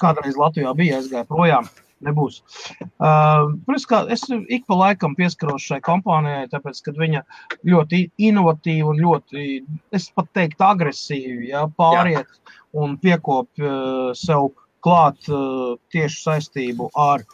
Kādreiz 0.00 0.36
Latvijā 0.36 0.74
bija, 0.76 1.00
aizgāja 1.00 1.24
projām. 1.28 1.68
Nebūs. 2.04 2.38
Uh, 2.80 3.50
protams, 3.66 3.84
kā 3.88 3.98
es 4.14 4.22
ik 4.48 4.64
pa 4.68 4.76
laikam 4.78 5.12
pieskaros 5.18 5.66
šai 5.68 5.82
kompānijai, 5.84 6.46
tāpēc, 6.52 6.80
ka 6.86 6.94
viņa 6.96 7.20
ļoti 7.68 8.06
inovatīva 8.30 8.94
un 8.94 9.02
ļoti, 9.04 9.48
es 9.96 10.08
pat 10.16 10.30
teiktu, 10.36 10.64
agresīvi 10.64 11.50
ja, 11.50 11.66
pāriet 11.76 12.24
Jā. 12.24 12.56
un 12.80 12.96
piekop 13.02 13.60
uh, 13.60 14.14
sev 14.16 14.48
klāt 14.80 15.28
uh, 15.28 15.76
tieši 15.92 16.22
saistību 16.24 16.88
ar 16.96 17.26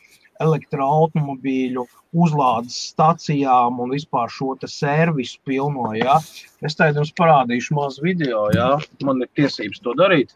elektroautomobīļu 0.42 1.84
uzlādes 2.16 2.76
stacijām 2.92 3.80
un 3.82 3.92
vispār 3.94 4.30
šo 4.32 4.54
servisu 4.70 5.40
pilno. 5.44 5.90
Ja? 5.96 6.18
Es 6.64 6.78
tagad 6.78 7.00
jums 7.00 7.12
parādīšu 7.18 7.76
mazu 7.76 8.04
video, 8.06 8.46
ja 8.54 8.74
man 9.04 9.22
ir 9.24 9.30
tiesības 9.36 9.82
to 9.84 9.94
darīt. 9.98 10.34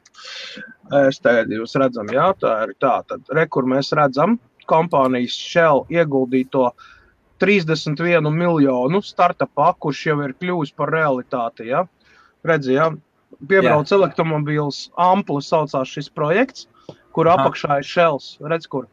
Es 1.07 1.21
tagad 1.23 1.53
jūs 1.53 1.77
redzam, 1.81 2.11
ja 2.13 2.31
tā 2.39 2.57
ir 2.67 2.77
tā, 2.83 3.01
tad 3.09 3.29
re, 3.37 3.47
kur 3.47 3.69
mēs 3.69 3.93
redzam 3.97 4.39
kompānijas 4.71 5.35
Shell 5.35 5.87
ieguldīto 5.91 6.71
31 7.41 8.29
miljonu 8.37 9.01
startupā, 9.03 9.73
kurš 9.81 10.03
jau 10.11 10.19
ir 10.27 10.37
kļuvis 10.37 10.75
par 10.77 10.93
realitāti. 10.93 11.71
Ja? 11.73 11.87
Redzi, 12.47 12.77
ja? 12.77 12.91
Piebrauc 13.49 13.89
elektromobīls, 13.95 14.91
ampli 15.01 15.41
saucās 15.41 15.89
šis 15.89 16.11
projekts, 16.13 16.67
kur 17.17 17.31
apakšā 17.33 17.81
ir 17.81 17.87
Shells. 17.89 18.35
Redz, 18.45 18.69
kur 18.69 18.91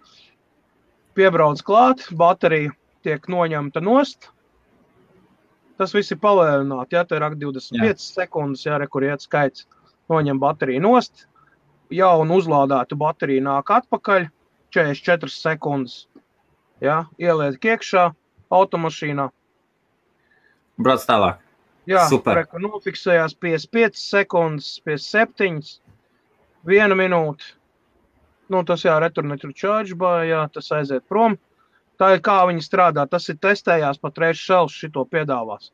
piebrauc 1.18 1.61
klāt, 1.65 2.06
baterija 2.18 2.73
tiek 3.06 3.26
noņemta 3.31 3.81
nost. 3.84 4.30
Tas 5.77 5.94
viss 5.94 6.14
ir 6.14 6.19
palielināts. 6.22 6.94
Ja 6.94 7.03
tur 7.06 7.22
ir 7.22 7.35
25 7.38 7.81
Jā. 7.85 7.98
sekundes, 8.02 8.65
ja 8.65 8.77
re, 8.81 8.88
kur 8.89 9.06
iet 9.06 9.22
skaits, 9.26 9.68
noņem 10.10 10.39
bateriju 10.41 10.81
nost. 10.85 11.27
jaunu 11.89 12.35
uzlādētu 12.41 12.98
bateriju 12.99 13.45
nāk 13.45 13.69
atpakaļ 13.72 14.26
44 14.76 15.31
sekundes. 15.31 16.07
Ja, 16.84 17.06
ieliek 17.18 17.64
iekšā 17.64 18.10
automašīnā. 18.53 19.30
Brauc 20.77 21.06
tālāk. 21.07 21.39
Jā, 21.88 22.03
Super. 22.11 22.41
reka 22.41 22.60
nofiksējās 22.60 23.38
55 23.39 23.95
sekundes, 23.95 24.73
57, 24.85 25.80
viena 26.68 26.98
minūte. 26.99 27.56
Nu, 28.49 28.64
tas 28.64 28.84
jā, 28.86 28.95
returnetur 29.03 29.52
vai 29.99 30.30
jā, 30.30 30.48
tas 30.53 30.72
aiziet 30.72 31.03
prom. 31.10 31.38
Tā 31.98 32.14
ir 32.15 32.22
kā 32.22 32.45
viņi 32.48 32.61
strādā. 32.61 33.07
Tas 33.10 33.28
ir 33.30 33.38
testējās 33.41 33.98
pat 33.99 34.18
reizes 34.18 34.44
šels 34.45 34.72
šito 34.72 35.06
piedāvās. 35.06 35.72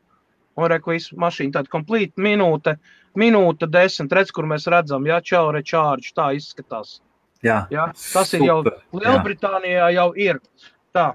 Un 0.56 0.70
reku 0.70 0.94
visu 0.94 1.16
mašīnu 1.18 1.52
tāda 1.52 1.70
komplīta 1.70 2.22
minūte, 2.22 2.78
minūte 3.18 3.68
desmit, 3.68 4.14
redz, 4.14 4.32
kur 4.32 4.46
mēs 4.46 4.68
redzam, 4.70 5.06
jā, 5.10 5.20
čau, 5.26 5.48
recharge, 5.52 6.14
tā 6.16 6.32
izskatās. 6.38 7.02
Jā, 7.44 7.66
Jā, 7.74 7.90
tas 8.14 8.32
ir 8.38 8.46
jau 8.46 8.62
Super, 8.62 8.78
jā. 8.80 9.00
Lielbritānijā 9.02 9.90
jau 9.98 10.08
ir. 10.16 10.40
Tā, 10.96 11.10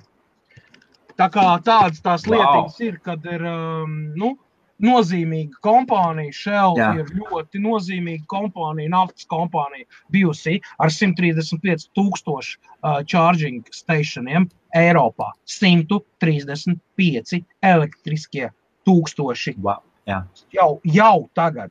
tā 1.17 1.29
kā 1.33 1.47
tādas 1.65 2.03
tās 2.05 2.27
Wow. 2.29 2.35
lietas 2.37 2.81
ir, 2.85 2.99
kad 3.01 3.25
ir 3.25 3.47
um, 3.49 3.95
nu, 4.19 4.35
nozīmīga 4.85 5.59
kompānija. 5.65 6.35
Shell 6.35 6.79
Jā. 6.79 6.91
ir 7.01 7.07
ļoti 7.17 7.61
nozīmīga 7.63 8.25
kompānija, 8.31 8.93
naftas 8.93 9.27
kompānija, 9.31 9.87
bijusi 10.15 10.61
ar 10.79 10.93
135 10.95 11.89
tūkstošu 11.99 12.59
uh, 12.59 13.01
charging 13.07 13.67
stationiem 13.75 14.49
Eiropā. 14.77 15.33
135 15.49 17.43
elektriskie 17.65 18.51
tūkstoši 18.89 19.57
wow. 19.59 19.83
jā. 20.09 20.23
jau, 20.55 20.81
jau 20.85 21.29
tagad. 21.37 21.71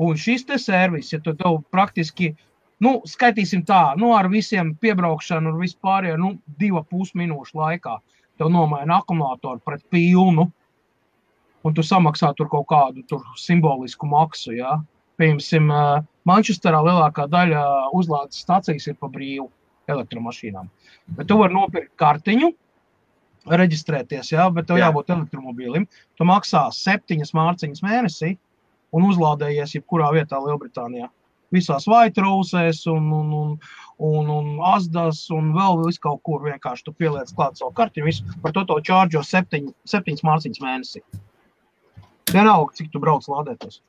Un 0.00 0.16
šis 0.16 0.46
te 0.48 0.56
servis, 0.56 1.10
ja 1.12 1.18
tu 1.20 1.34
tev 1.36 1.58
praktiski, 1.72 2.30
nu, 2.80 3.00
skaitīsim 3.04 3.66
tā, 3.68 3.94
nu, 4.00 4.14
ar 4.16 4.30
visiem 4.32 4.72
piebraukšanu 4.80 5.52
un 5.52 5.58
vispārējo, 5.60 6.16
nu, 6.20 6.30
divu 6.60 6.80
pus 6.88 7.12
minūšu 7.18 7.58
laikā, 7.60 7.98
tev 8.40 8.48
nomaina 8.54 9.02
akumulātoru 9.02 9.60
pret 9.66 9.84
pilnu, 9.92 10.48
un 11.64 11.76
tu 11.76 11.84
samaksā 11.84 12.32
tur 12.36 12.48
kaut 12.52 12.68
kādu 12.70 13.04
tur 13.08 13.24
simbolisku 13.40 14.08
maksu, 14.08 14.54
jā. 14.58 14.78
Piemēram, 15.20 15.70
ā, 15.74 15.84
Manchesterā 16.28 16.80
lielākā 16.84 17.26
daļa 17.28 17.62
uzlādes 17.96 18.40
stācijas 18.44 18.86
ir 18.88 18.96
pa 19.00 19.08
brīvu 19.12 19.50
elektromašīnām. 19.90 20.68
Bet 21.18 21.28
tu 21.28 21.38
vari 21.40 21.56
nopirkt 21.56 21.92
kartiņu, 22.00 22.52
reģistrēties, 23.48 24.32
jā, 24.34 24.46
bet 24.52 24.68
tev 24.68 24.80
Jā. 24.80 24.88
jābūt 24.88 25.12
elektromobīlim. 25.14 25.86
Tu 26.16 26.26
maksā 26.28 26.66
septiņas 26.76 27.32
mārciņas 27.36 27.82
mēnesī 27.84 28.34
un 28.92 29.06
uzlādējies 29.08 29.76
jebkurā 29.78 30.10
vietā 30.16 30.40
Lielbritānijā. 30.42 31.08
Visās 31.50 31.88
Vaitrūsēs, 31.90 32.84
un, 32.92 33.08
un, 33.10 33.32
un, 33.34 33.56
un, 34.06 34.28
un 34.30 34.50
Asdas, 34.70 35.24
un 35.34 35.50
vēl 35.56 35.82
kaut 35.98 36.20
kur 36.22 36.44
vienkārši 36.44 36.86
tu 36.86 36.92
pieliec 36.94 37.32
klāt 37.34 37.58
savu 37.58 37.72
kartiņu. 37.74 38.36
Par 38.44 38.54
to 38.54 38.62
to 38.68 38.76
čārģo 38.86 39.24
septiņ, 39.26 39.72
septiņas 39.84 40.26
mārciņas 40.28 40.62
mēnesī. 40.62 41.02
Vienalga, 42.30 42.76
cik 42.78 42.92
tu 42.92 43.00
brauc 43.02 43.26
lādētos. 43.26 43.80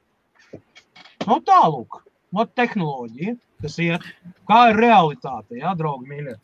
Nu 1.27 1.37
tālūk, 1.45 2.01
vat 2.33 2.51
tehnoloģija, 2.57 3.35
kas 3.61 3.77
iet, 3.83 4.05
kā 4.49 4.63
ir 4.71 4.79
realitāte, 4.81 5.59
jā, 5.61 5.73
draugi 5.77 6.09
mīļie. 6.09 6.35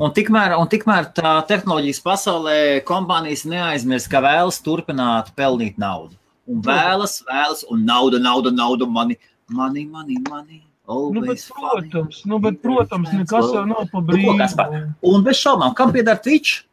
Un 0.00 0.12
tikmēr, 0.16 0.54
un 0.56 0.70
tikmēr 0.72 1.10
tā 1.12 1.34
tehnoloģijas 1.50 2.00
pasaulē 2.04 2.56
kompānijas 2.88 3.42
neaizmirst, 3.44 4.08
ka 4.12 4.22
vēlas 4.24 4.62
turpināt 4.64 5.34
pelnīt 5.36 5.80
naudu. 5.82 6.16
Un 6.48 6.62
vēlas, 6.64 7.18
vēlas, 7.26 7.66
un 7.70 7.82
nauda, 7.86 8.20
nauda, 8.22 8.54
nauda, 8.54 8.88
mani, 8.88 9.18
mani, 9.52 9.84
mani, 9.86 10.16
mani. 10.30 10.62
Nu, 10.88 11.20
bet, 11.22 11.42
protams, 11.46 12.22
nu, 12.26 12.38
bet, 12.42 12.56
protams, 12.62 13.12
nekas 13.14 13.52
jau 13.54 13.62
nav 13.68 13.86
pa 13.92 14.00
brīvu. 14.02 14.34
Kaspar? 14.40 14.72
Un 15.06 15.22
bez 15.26 15.38
šaubām, 15.38 15.74
kam 15.78 15.92
pieder 15.94 16.18
Twitch? 16.22 16.64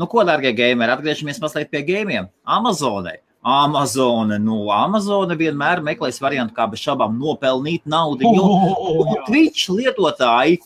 Nu, 0.00 0.08
ko, 0.10 0.24
darbie 0.26 0.50
gameri, 0.56 0.94
atgriežamies 0.96 1.38
mazliet 1.42 1.70
pie 1.70 1.84
gamiem. 1.86 2.26
Amazonai. 2.48 3.20
Amazone, 3.42 4.36
nu, 4.38 4.68
Amazone 4.70 5.34
vienmēr 5.34 5.80
meklēs 5.82 6.20
variantu, 6.22 6.54
kā 6.54 6.68
bez 6.70 6.82
šaubām 6.84 7.16
nopelnīt 7.18 7.82
naudu. 7.90 8.22
Jo 8.22 8.44
Oh, 8.46 9.00
Un 9.02 9.16
jā. 9.16 9.24
Twitch 9.26 9.66
lietotāji 9.74 10.60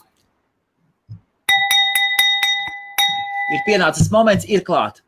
ir 3.54 3.62
pienācis 3.66 4.10
moments, 4.12 4.44
ir 4.44 4.60
klāt. 4.66 5.00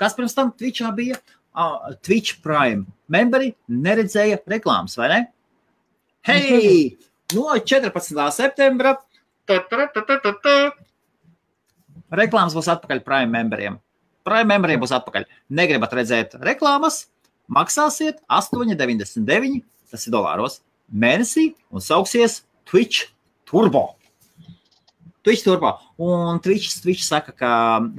Kas 0.00 0.16
pirms 0.18 0.34
tam 0.34 0.50
Twitchā 0.58 0.90
bija? 0.96 1.20
Uh, 1.52 1.92
Twitch 2.02 2.40
Prime. 2.42 2.86
Memberi 3.12 3.52
neredzēja 3.68 4.40
reklāmas, 4.48 4.96
vai 4.98 5.08
ne? 5.12 5.20
Hei! 6.26 6.96
No 7.36 7.52
14. 7.54 8.18
septembra 8.32 8.96
ta, 9.46 9.60
ta, 9.68 9.86
ta, 9.92 10.02
ta, 10.02 10.18
ta, 10.22 10.32
ta. 10.42 10.56
reklāmas 12.18 12.56
būs 12.56 12.68
atpakaļ 12.72 13.04
Prime 13.04 13.30
memberiem. 13.32 13.78
Prime 14.26 14.48
memberiem 14.48 14.80
būs 14.82 14.94
atpakaļ. 14.96 15.26
Negribat 15.54 15.94
redzēt 15.98 16.34
reklāmas? 16.40 17.04
Maksāsiet 17.52 18.20
8,99, 18.32 19.62
tas 19.90 20.06
ir 20.08 20.14
dolāros, 20.14 20.60
mēnesī 20.92 21.50
un 21.70 21.80
sauksies 21.84 22.42
Twitch 22.68 23.10
Turbo. 23.48 23.94
Twitch 25.22 25.44
Turbo. 25.44 25.74
Un 26.02 26.40
Twitch, 26.42 26.80
Twitch 26.82 27.04
saka, 27.06 27.30
ka 27.36 27.50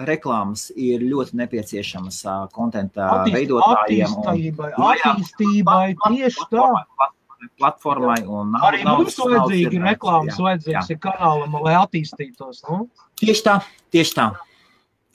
reklāmas 0.09 0.71
ir 0.75 0.99
ļoti 1.07 1.38
nepieciešamas 1.39 2.17
kontenta 2.51 3.05
Attīst- 3.23 3.38
veidotājiem. 3.38 4.15
un 4.17 4.25
Attīstībai, 4.25 4.71
Nu, 4.77 4.89
jā. 4.91 5.13
attīstībai, 5.13 5.95
tieši 6.07 6.49
tā. 6.51 6.65
Platformai 7.59 8.21
un 8.25 8.53
Arī 8.55 8.84
mums 8.84 9.15
naudas- 9.15 9.17
naudas 9.19 9.49
vajadzīgi 9.51 9.80
reklāmas, 9.84 10.35
jā, 10.38 10.43
vajadzīgs 10.47 10.89
ir 10.91 10.97
kanālam, 10.97 11.61
lai 11.61 11.73
attīstītos. 11.75 12.61
Nu? 12.69 12.89
Tieši 13.19 13.43
tā, 13.43 13.55
tieši 13.91 14.13
tā. 14.15 14.27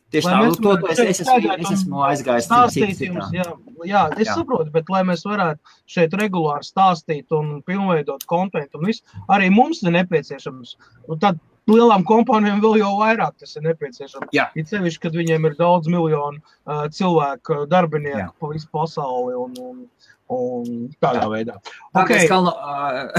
Tieši 0.09 0.25
Lai 0.25 0.33
tā, 0.33 0.39
mēs 0.47 0.55
to, 0.57 0.71
to 0.81 0.89
es, 0.89 1.01
es, 1.03 1.19
esmu, 1.21 1.51
es 1.53 1.73
esmu 1.75 1.99
aizgājis 2.07 2.47
Stāstīt 2.49 3.03
jums, 3.05 3.29
jā, 3.35 3.45
jā, 3.85 4.05
es 4.17 4.31
Jā. 4.31 4.37
saprotu, 4.39 4.71
bet 4.73 4.89
lai 4.93 5.03
mēs 5.05 5.27
varētu 5.29 5.77
šeit 5.91 6.17
regulāri 6.17 6.65
stāstīt 6.65 7.35
un 7.37 7.59
pilnveidot 7.69 8.25
kontentu 8.31 8.81
un 8.81 8.89
visu, 8.89 9.05
arī 9.29 9.51
mums 9.53 9.83
ir 9.85 9.93
nepieciešams. 9.99 10.73
Un 11.13 11.21
tad 11.21 11.43
lielām 11.69 12.07
kompānijām 12.09 12.63
vēl 12.65 12.79
jau 12.81 12.95
vairāk 13.03 13.37
tas 13.43 13.53
ir 13.59 13.67
nepieciešams. 13.69 14.33
Jā. 14.33 14.49
It 14.57 14.73
sevišķi, 14.73 15.03
kad 15.05 15.19
viņiem 15.19 15.51
ir 15.51 15.59
daudz 15.61 15.93
miljonu 15.93 16.41
uh, 16.41 16.87
cilvēku, 16.95 17.67
darbinieku 17.69 18.25
Jā. 18.25 18.31
pa 18.41 18.53
visu 18.55 18.69
pasauli 18.73 19.37
un, 19.37 19.53
un, 19.61 19.85
un 20.33 20.89
tādā 21.05 21.27
Jā. 21.27 21.31
veidā. 21.35 21.61
Dārgais 21.93 22.25
Ok. 22.25 22.33
Kalno, 22.33 22.57
uh, 22.57 23.13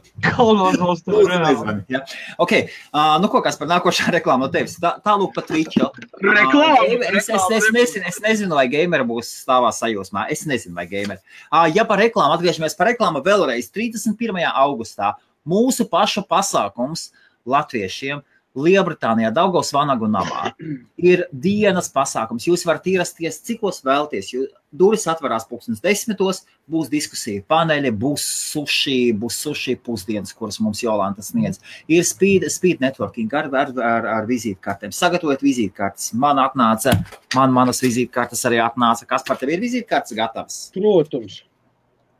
Kalnos, 0.24 0.76
Kalnos 0.78 1.02
vēl 1.04 1.20
tur 1.20 1.30
reāli. 1.30 1.74
Jā. 1.92 2.00
Ok, 2.42 2.52
uh, 2.94 3.16
nu 3.22 3.28
ko 3.32 3.42
kas 3.44 3.58
par 3.60 3.68
nākošā 3.70 4.12
reklāmu 4.16 4.46
no 4.46 4.50
tevis? 4.54 4.76
Tā, 4.82 4.94
tālūk 5.04 5.34
pa 5.36 5.44
Twitch. 5.46 5.76
Reklāma, 5.78 6.74
Uh, 6.74 6.86
gamer- 6.88 7.18
es, 7.20 7.28
es, 7.28 7.46
es, 7.58 7.68
nezinu, 7.74 8.04
es 8.08 8.20
nezinu, 8.24 8.54
vai 8.58 8.66
gameri 8.72 9.06
būs 9.08 9.30
stāvā 9.44 9.70
sajūsmā. 9.74 10.26
Es 10.32 10.46
nezinu, 10.48 10.74
vai 10.78 10.86
gameri. 10.90 11.20
Uh, 11.52 11.66
ja 11.74 11.84
par 11.88 12.00
reklāmu 12.02 12.36
atgriežamies 12.38 12.76
par 12.78 12.90
reklāmu 12.92 13.22
vēlreiz 13.26 13.68
31. 13.74 14.40
augustā, 14.52 15.12
mūsu 15.46 15.84
pašu 15.90 16.24
pasākums 16.30 17.10
latviešiem 17.44 18.22
Lielbritānijā, 18.54 19.32
Daugos 19.34 19.72
Vanagu 19.74 20.06
namā 20.06 20.52
ir 20.96 21.24
dienas 21.32 21.88
pasākums. 21.90 22.44
Jūs 22.46 22.62
varat 22.66 22.84
ierasties, 22.86 23.40
cikos 23.42 23.80
vēlties. 23.82 24.28
Jū- 24.30 24.46
Durvis 24.74 25.06
atverās 25.06 25.44
pulkstenes 25.46 25.80
desmitos, 25.82 26.40
būs 26.70 26.88
diskusija, 26.90 27.42
paneļi, 27.50 27.90
būs 27.98 28.22
suši, 28.52 29.12
būs 29.14 29.36
suši 29.44 29.74
pusdienas, 29.76 30.32
kuras 30.34 30.58
mums 30.60 30.80
Jolanta 30.82 31.22
sniedz. 31.22 31.60
Ir 31.86 32.02
speed, 32.02 32.46
speed 32.50 32.80
networking 32.82 33.32
ar, 33.34 33.50
ar, 33.54 33.70
ar, 33.78 34.06
ar 34.06 34.26
vizītkartēm. 34.26 34.90
Sagatavojiet 34.94 35.42
vizītkartes. 35.46 36.12
Man 36.14 36.38
atnāca, 36.42 36.94
man 37.34 37.54
manas 37.54 37.82
vizītkartes 37.82 38.42
arī 38.50 38.58
atnāca. 38.62 39.06
Kas 39.06 39.22
par 39.26 39.36
tevi 39.38 39.54
ir 39.54 39.62
vizītkartes 39.62 40.14
gatavs? 40.18 40.70
Protams. 40.74 41.42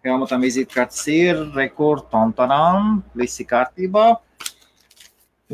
Helmutam 0.05 0.43
vizītkartes 0.45 1.07
ir, 1.09 1.39
rekur, 1.57 2.05
tontanām, 2.13 3.03
visi 3.17 3.47
kārtībā. 3.49 4.19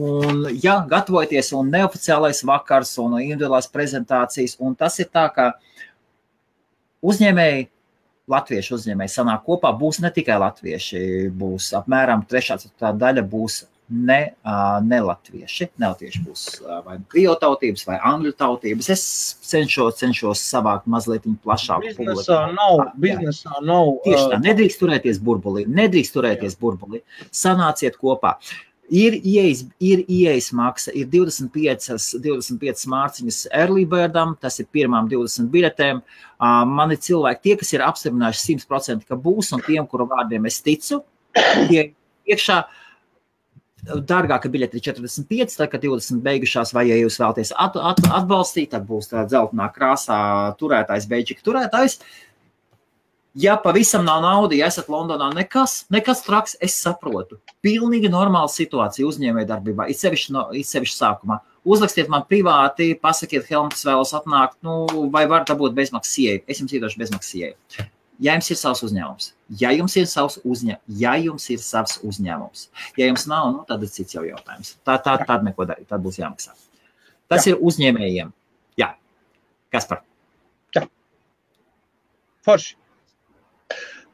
Un, 0.01 0.44
ja 0.62 0.78
gatavoties, 0.89 1.51
un 1.56 1.68
neoficiālais 1.72 2.40
vakars, 2.48 2.94
un 3.02 3.18
individuālās 3.18 3.68
prezentācijas, 3.72 4.56
un 4.62 4.77
tas 4.78 4.97
ir 5.02 5.10
tā, 5.12 5.27
ka 5.35 5.51
uzņēmēji, 7.05 7.66
latviešu 8.31 8.77
uzņēmēji 8.78 9.12
sanāk 9.12 9.44
kopā, 9.48 9.72
būs 9.77 10.01
ne 10.05 10.12
tikai 10.14 10.39
latvieši, 10.40 11.02
būs 11.36 11.72
apmēram 11.81 12.24
trešā 12.31 12.60
daļa 12.78 13.27
būs 13.28 13.64
ne, 13.90 14.35
uh, 14.44 14.78
ne 14.86 15.01
latvieši. 15.02 15.66
Ne 15.82 15.90
latvieši 15.90 16.22
būs 16.22 16.44
uh, 16.62 16.78
vai 16.86 16.97
nu 17.01 17.06
krievu 17.10 17.35
tautības, 17.43 17.85
vai 17.89 17.98
angļu 18.12 18.32
tautības. 18.39 18.90
Es 18.94 19.05
cenšos, 19.51 19.98
cenšos 20.01 20.44
savākt 20.47 20.86
mazliet 20.90 21.27
plašāku 21.44 21.90
Biznesā 21.98 22.40
nav, 22.55 22.85
biznesā 23.02 23.62
nav. 23.66 23.97
Tieši 24.06 24.27
tā, 24.32 24.40
nedrīkst 24.47 24.82
turēties 24.82 25.20
burbulī. 25.27 25.66
Nedrīkst 25.66 26.14
turēties 26.16 26.59
burbulī. 26.60 27.02
Sanāciet 27.35 27.98
kopā. 28.01 28.36
Ir 28.90 29.14
ieejas, 29.22 29.62
ir 29.78 30.00
ieejas 30.10 30.48
maksa, 30.56 30.90
ir 30.98 31.06
25, 31.12 32.18
25 32.24 32.88
mārciņas 32.90 33.44
early 33.54 33.84
birdam, 33.86 34.34
tas 34.42 34.58
ir 34.58 34.66
pirmām 34.74 35.06
20 35.10 35.46
biletēm. 35.52 36.02
Man 36.66 36.90
ir 36.90 36.98
cilvēki, 37.04 37.42
tie, 37.44 37.54
kas 37.60 37.70
ir 37.76 37.84
apstiprinājuši 37.86 38.58
100%, 38.58 39.06
ka 39.06 39.18
būs, 39.18 39.52
un 39.54 39.62
tiem, 39.62 39.86
kuru 39.86 40.08
vārdiem 40.10 40.48
es 40.50 40.58
ticu, 40.66 41.04
tie 41.70 41.92
iekšā. 42.26 42.64
Dārgāka 43.80 44.50
biļete 44.52 44.76
ir 44.76 44.82
45, 44.90 45.54
tad, 45.56 45.70
kad 45.72 45.80
20 45.86 46.20
beigušās, 46.26 46.74
vai 46.76 46.82
ja 46.90 46.98
jūs 46.98 47.14
vēlaties 47.16 47.54
at, 47.56 47.78
at, 47.80 48.02
atbalstīt, 48.18 48.74
tad 48.74 48.84
būs 48.90 49.08
tā 49.08 49.22
dzeltenā 49.24 49.70
krāsā 49.72 50.18
turētājs, 50.60 51.06
beidžika 51.08 51.46
turētājs. 51.46 51.96
Uh, 51.96 52.30
Ja 53.35 53.55
pavisam 53.62 54.05
nav 54.05 54.23
naudas, 54.24 54.59
ja 54.59 54.66
esat 54.66 54.89
Londonā, 54.90 55.28
nekas, 55.35 55.85
nekas 55.90 56.24
traks, 56.27 56.57
es 56.59 56.74
saprotu. 56.82 57.39
Pilnīgi 57.62 58.11
normāla 58.11 58.51
situācija 58.51 59.07
uzņēmējdarbībā, 59.07 59.86
it 59.93 60.01
sevišķi, 60.01 60.32
no, 60.35 60.48
it 60.57 60.66
sevišķi 60.66 60.97
sākumā. 60.97 61.36
Uzrakstiet 61.62 62.11
man 62.11 62.24
privāti, 62.27 62.89
pasakiet, 62.98 63.47
Helmut, 63.47 63.77
vēlos 63.86 64.11
atnākt, 64.19 64.57
nu, 64.66 64.82
vai 65.15 65.28
var 65.31 65.47
dabūt 65.47 65.77
bezmaksas 65.77 66.16
ieeju. 66.24 66.43
Es 66.51 66.62
jums 66.62 66.74
iedošu 66.74 66.98
bezmaksas 67.05 67.36
ieeju. 67.39 67.86
Ja 68.20 68.35
jums 68.35 68.51
ir 68.51 68.59
savs 68.61 68.82
uzņēmums, 68.85 69.31
ja 69.62 69.70
jums 69.73 69.94
ir 69.97 70.11
savs, 70.11 70.40
uzņē, 70.44 70.74
ja 71.01 71.15
jums 71.23 71.47
ir 71.55 71.62
savs 71.65 72.01
uzņēmums, 72.05 72.66
ja 73.01 73.07
jums 73.09 73.24
nav, 73.31 73.47
nu, 73.55 73.62
tad 73.69 73.86
ir 73.86 73.94
cits 73.94 74.19
jau 74.19 74.27
jautājums. 74.27 74.74
Tā, 74.85 74.98
tā, 75.01 75.15
tad 75.24 75.47
neko 75.47 75.65
darīt, 75.70 75.86
tad 75.89 76.02
būs 76.05 76.19
jāmaksā. 76.20 76.52
Tas 77.31 77.47
Jā. 77.47 77.55
ir 77.55 77.65
uzņēmējiem. 77.65 78.35
Jā, 78.82 78.90
kas 79.73 79.89
par? 79.89 80.02
Jā. 80.77 80.85
Forši. 82.44 82.77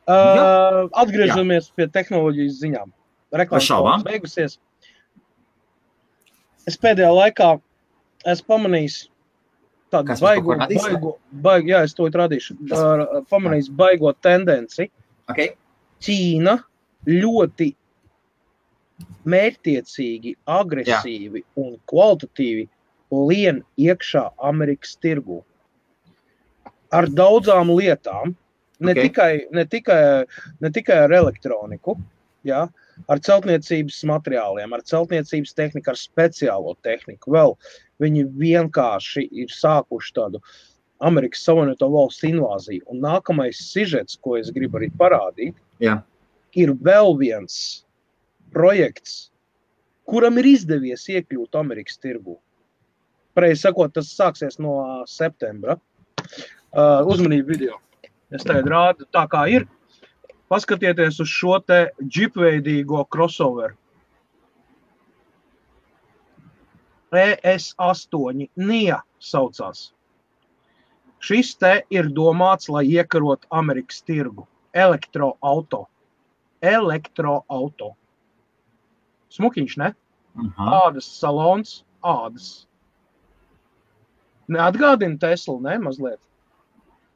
Uh, 0.07 0.87
atgriežamies 0.95 1.67
Jā. 1.67 1.73
pie 1.75 1.87
tehnoloģijas 1.91 2.61
ziņām. 2.61 2.93
Reklāmas 3.35 4.05
beigusies. 4.07 4.59
Es 6.67 6.79
pēdējā 6.79 7.09
laikā 7.11 7.49
esmu 8.27 8.53
pamanījis 8.53 9.01
tādu 9.91 10.15
baigo, 10.23 10.55
baigo, 10.63 11.13
baigo, 11.31 11.71
jā, 11.71 11.83
es 11.87 11.95
to 11.99 12.07
radīšu, 12.11 12.57
uh, 12.71 13.03
pamanījis 13.31 13.73
baigo 13.75 14.15
tendenci. 14.23 14.89
Okay. 15.31 15.57
Ķīna 16.07 16.55
ļoti 17.11 17.73
mērķtiecīgi, 19.27 20.37
agresīvi 20.47 21.43
jā. 21.43 21.51
un 21.63 21.77
kvalitatīvi 21.91 22.67
lien 23.27 23.63
iekšā 23.79 24.29
Amerikas 24.53 24.95
tirgu. 25.03 25.43
Ar 26.95 27.11
daudzām 27.11 27.75
lietām, 27.75 28.37
Ne, 28.79 28.93
okay. 28.93 29.09
tikai, 29.09 29.33
ne, 29.57 29.65
tikai, 29.65 30.01
ne 30.61 30.71
tikai 30.71 30.99
ar 31.07 31.13
elektroniku, 31.17 31.95
ja, 32.45 32.67
ar 33.09 33.21
celtniecības 33.25 34.03
materiāliem, 34.09 34.75
ar 34.77 34.85
celtniecības 34.87 35.55
tehniku, 35.57 35.93
ar 35.93 36.01
speciālo 36.01 36.75
tehniku. 36.85 37.33
Vēl 37.33 37.55
viņi 38.05 38.27
vienkārši 38.37 39.27
ir 39.45 39.53
sākuši 39.53 40.17
tādu 40.19 40.43
Amerikas 41.05 41.45
Savienoto 41.45 41.89
Valstu 41.93 42.31
invāziju. 42.31 42.85
Un 42.93 43.01
nākamais 43.05 43.61
sižets, 43.71 44.19
ko 44.21 44.37
es 44.41 44.53
gribu 44.53 44.81
arī 44.81 44.91
parādīt, 45.01 45.57
Jā. 45.83 45.99
ir 46.57 46.73
vēl 46.77 47.17
viens 47.21 47.59
projekts, 48.53 49.31
kuram 50.09 50.39
ir 50.41 50.53
izdevies 50.53 51.09
iekļūt 51.13 51.59
Amerikas 51.61 52.01
tirgū. 52.01 52.39
Pareizi 53.37 53.67
sakot, 53.67 53.93
tas 53.93 54.13
sāksies 54.17 54.61
no 54.63 54.79
septembra. 55.09 55.77
Uh, 56.77 57.05
uzmanību 57.09 57.53
video! 57.53 57.81
Es 58.35 58.43
tagad 58.47 58.67
rādu 58.71 59.07
tā, 59.15 59.25
kā 59.31 59.47
ir. 59.53 59.67
Paskatieties 60.51 61.21
uz 61.23 61.31
šo 61.31 61.59
te 61.63 61.87
džipveidīgo 62.03 63.05
crossover. 63.11 63.75
ES8 67.17 68.49
NIA 68.59 69.01
saucās. 69.23 69.91
Šis 71.23 71.55
te 71.59 71.73
ir 71.91 72.11
domāts, 72.15 72.69
lai 72.69 72.85
iekarot 72.91 73.47
Amerikas 73.51 74.03
tirgu. 74.07 74.47
Elektroauto. 74.77 75.87
Elektroauto. 76.61 77.95
Smukiņš, 79.33 79.77
ne? 79.81 79.93
Aha. 80.37 80.69
Ādas 80.87 81.09
salons, 81.19 81.79
ādas. 82.05 82.67
Neatgādina 84.53 85.19
Tesla, 85.19 85.59
ne? 85.63 85.79
Mazliet. 85.87 86.21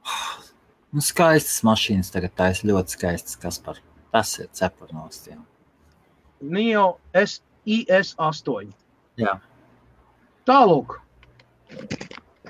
Nu, 0.90 1.02
skaistas 1.04 1.60
mašīnas 1.66 2.10
tagad 2.10 2.34
taisa 2.38 2.66
ļoti 2.66 2.96
skaistas, 2.96 3.38
kas 3.38 3.60
par 3.62 3.78
tas 4.10 4.32
ir 4.42 4.48
cepurnos. 4.56 5.22
Nio 6.40 6.86
IS8. 7.14 8.72
Jā. 9.20 9.36
Tālūk. 10.50 10.96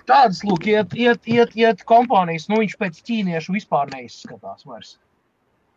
Tādas, 0.08 0.40
lūk, 0.46 0.64
iet, 0.72 0.96
iet, 0.96 1.28
iet, 1.28 1.52
iet 1.58 1.84
kompānijas, 1.86 2.48
nu 2.50 2.62
viņš 2.62 2.76
pēc 2.80 3.02
ķīniešu 3.06 3.54
vispār 3.54 3.92
neizskatās 3.92 4.64
vairs. 4.66 4.96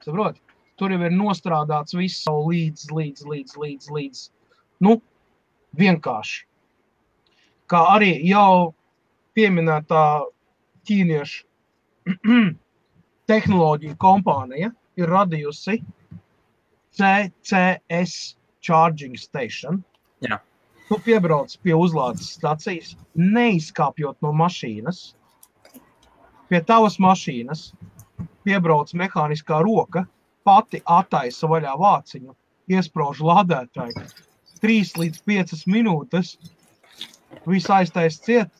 Saprot? 0.05 0.39
Tur 0.79 0.93
jau 0.95 1.03
ir 1.05 1.13
nostrādāts 1.13 1.93
viss 1.93 2.23
savu 2.23 2.47
līdz, 2.49 2.87
līdz, 2.95 3.25
līdz, 3.29 3.57
līdz, 3.61 3.89
līdz. 3.93 4.23
Nu, 4.81 4.95
vienkārši. 5.77 6.45
Kā 7.69 7.83
arī 7.93 8.15
jau 8.25 8.73
pieminētā 9.37 10.05
ķīniešu 10.87 11.43
tehnoloģija 13.31 13.97
kompānija 14.01 14.71
ir 14.99 15.11
radījusi 15.11 15.79
CCS 16.93 18.35
charging 18.63 19.17
station. 19.17 19.81
Jā. 20.23 20.39
Tu 20.87 20.99
piebrauc 21.05 21.55
pie 21.63 21.73
uzlādes 21.73 22.33
stacijas, 22.35 22.93
neizkāpjot 23.17 24.19
no 24.21 24.33
mašīnas. 24.35 25.13
Pie 26.51 26.59
tavas 26.67 26.99
mašīnas 27.01 27.71
piebrauc 28.45 28.91
mehāniskā 28.99 29.61
roka, 29.63 30.03
pati 30.43 30.83
attaisa 30.85 31.47
vaļā 31.49 31.73
vāciņu, 31.79 32.35
iesprāž 32.75 33.23
lādētāju. 33.23 34.03
3 34.63 34.99
līdz 34.99 35.23
5 35.27 35.63
minūtes 35.71 36.35
viss 37.47 37.71
aiztais 37.71 38.19
ciet 38.23 38.51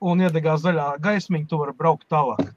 un 0.00 0.24
iedegās 0.24 0.64
zaļā 0.64 0.94
gaismiņa, 1.04 1.48
tu 1.48 1.60
vari 1.60 1.76
braukt 1.76 2.08
tālāk. 2.12 2.50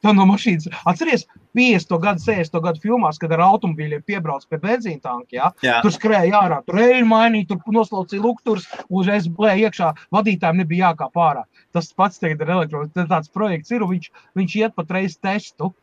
Tā 0.00 0.14
no 0.16 0.24
mašīnas. 0.24 0.70
Atcerieties, 0.88 1.26
50. 1.56 1.96
gadu, 2.00 2.22
60. 2.24 2.60
gadu 2.64 2.80
filmās, 2.80 3.18
kad 3.20 3.34
ar 3.36 3.42
automobīļiem 3.44 4.04
piebrauc 4.08 4.46
pie 4.48 4.56
benzīna 4.62 5.02
tanka. 5.04 5.34
Ja? 5.36 5.50
Jā. 5.64 5.78
Tur 5.84 5.92
skrēja 5.92 6.40
ārā, 6.40 6.62
tur 6.64 6.80
reizē 6.80 7.02
mainīja, 7.08 7.50
tur 7.50 7.76
noslaucīja 7.76 8.24
lukturs, 8.24 8.64
uzreiz 8.88 9.28
blēja 9.28 9.68
iekšā. 9.68 9.90
Vadītājiem 10.16 10.62
nebija 10.62 10.90
jākāp 10.90 11.20
ārā. 11.20 11.44
Tas 11.76 11.92
pats 11.92 12.22
tagad 12.22 12.40
ir 12.40 12.54
elektroniski. 12.56 13.08
Tāds 13.12 13.32
projekts 13.34 13.76
ir, 13.76 13.84
un 13.84 13.92
viņš, 13.92 14.12
viņš 14.40 14.56
iet 14.62 14.78
pat 14.78 14.96
reiz 14.96 15.18
testu. 15.20 15.74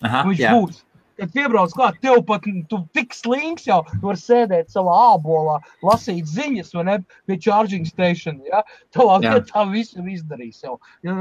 Aha, 0.00 0.24
viņš 0.24 0.40
jā. 0.40 0.56
būs 0.56 0.80
kad 1.20 1.32
piebrauc 1.34 1.74
klāt, 1.76 1.98
tev 2.04 2.22
pat 2.28 2.46
tu 2.70 2.80
tik 2.96 3.14
slings 3.16 3.66
jau, 3.68 3.80
tu 3.92 4.00
vari 4.08 4.20
sēdēt 4.20 4.72
savā 4.72 4.96
ābolā, 5.14 5.58
lasīt 5.86 6.28
ziņas, 6.30 6.72
vai 6.78 6.84
ne, 6.88 6.96
pie 7.28 7.36
charging 7.44 7.88
station, 7.88 8.40
ja, 8.48 8.62
tavā 8.96 9.20
Jā. 9.24 9.36
vietā 9.36 9.64
visu 9.70 10.04
izdarīs 10.04 10.62
jau. 10.64 10.78
Ja, 11.06 11.16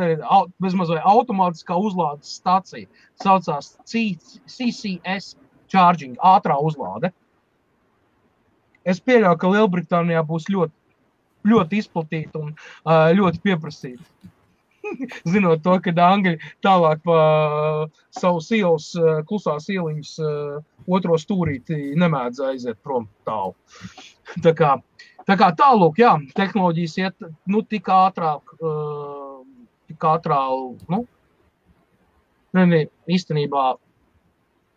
bezmaz 0.63 0.93
vai 0.93 1.01
automātiskā 1.13 1.77
uzlādes 1.77 2.37
stacija, 2.39 2.87
saucās 3.23 3.75
CCS 3.89 5.33
charging, 5.69 6.17
ātrā 6.25 6.57
uzlāde. 6.63 7.11
Es 8.87 9.01
pieļauju, 9.03 9.37
ka 9.37 9.53
Lielbritānijā 9.53 10.23
būs 10.25 10.47
ļoti, 10.49 10.73
ļoti 11.49 11.81
izplatīta 11.83 12.41
un 12.41 12.53
ļoti 13.19 13.43
pieprasīta. 13.43 14.05
Zinot 15.31 15.63
to, 15.65 15.75
ka 15.83 15.93
Angļi 16.05 16.37
tālāk 16.65 17.01
pa 17.05 17.19
savu 18.15 18.41
ielas, 18.55 18.91
klusās 19.29 19.69
ieliņas 19.73 20.13
otro 20.89 21.17
stūrīti 21.21 21.95
nemēdz 21.99 22.43
aiziet 22.51 22.79
prom 22.83 23.09
tālu. 23.27 23.55
Tā 24.45 24.53
kā, 24.53 24.75
tā 25.25 25.35
kā 25.39 25.49
tālūk, 25.57 25.97
jā, 26.03 26.11
tehnoloģijas 26.37 26.97
iet 27.01 27.29
nu, 27.49 27.63
tik 27.65 27.87
ātrāk, 27.89 28.51
tik 29.89 30.05
ātrā, 30.05 30.41
nu, 30.93 30.99
ne, 32.53 32.83
īstenībā 33.09 33.63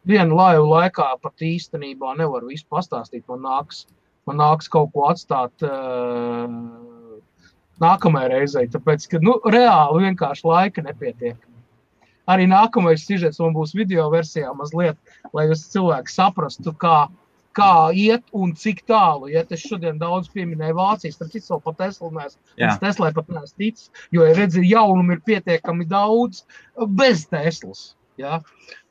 vienu 0.09 0.39
laivu 0.39 0.71
laikā 0.71 1.09
pat 1.23 1.45
īstenībā 1.47 2.15
nevar 2.19 2.47
visu 2.49 2.67
pastāstīt. 2.71 3.25
Man 3.29 3.45
nāks, 3.47 3.85
man 4.27 4.41
nāks 4.41 4.71
kaut 4.73 4.93
ko 4.95 5.07
atstāt 5.11 5.67
uh, 5.67 6.49
nākamajai 7.83 8.31
reizei, 8.33 8.69
tāpēc, 8.73 9.09
ka 9.11 9.21
nu, 9.23 9.39
reāli 9.53 10.07
vienkārši 10.07 10.47
laika 10.49 10.85
nepietiek. 10.87 11.41
Arī 12.31 12.47
nākamais 12.47 13.03
sižets 13.03 13.41
man 13.43 13.55
būs 13.57 13.75
video 13.75 14.07
versijā 14.13 14.53
mazliet, 14.55 14.99
lai 15.35 15.49
jūs 15.49 15.65
cilvēki 15.73 16.13
saprastu, 16.13 16.75
kā, 16.79 17.09
kā 17.57 17.73
iet 17.99 18.23
un 18.33 18.55
cik 18.59 18.85
tālu. 18.89 19.27
Ja 19.33 19.43
es 19.43 19.65
šodien 19.67 19.99
daudz 20.01 20.31
pieminēju 20.33 20.79
Vācijas, 20.79 21.19
tad 21.19 21.35
cits 21.35 21.51
vēl 21.51 21.63
pat. 21.67 21.83
Jā. 21.83 22.71
Es 22.71 22.79
Teslai 22.83 23.11
pat 23.17 23.29
neesmu 23.29 23.59
ticis, 23.59 23.91
jo, 24.15 24.23
ja 24.29 24.37
redzi, 24.39 24.63
jaunumu 24.71 25.19
ir 25.19 25.25
pietiekami 25.27 25.89
daudz 25.91 26.45
bez 26.87 27.27
Teslas. 27.27 27.97
Ja? 28.21 28.39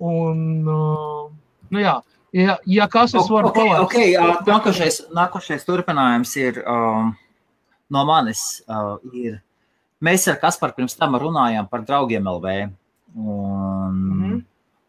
Un, 0.04 0.68
uh, 0.68 1.30
nu 1.72 1.86
jā, 1.86 2.02
Ja, 2.32 2.56
ja 2.64 2.88
kas 2.88 3.12
es 3.12 3.28
varu 3.28 3.50
okay, 3.50 3.68
palaist? 3.68 3.84
okay, 3.84 4.12
uh, 4.16 4.38
nākošais, 4.48 5.02
nākošais 5.12 5.66
turpinājums 5.68 6.32
ir 6.40 6.62
um, 6.64 7.10
no 7.92 8.06
manis. 8.08 8.62
Uh, 8.70 8.96
ir, 9.14 9.40
mēs 10.04 10.28
ar 10.32 10.40
Kasparu 10.42 10.78
pirms 10.80 10.98
tam 10.98 11.18
runājām 11.20 11.70
par 11.70 11.86
draugiem 11.88 12.28
LV. 12.32 12.56
Un, 13.16 13.94
mm 13.94 14.24
-hmm. 14.24 14.42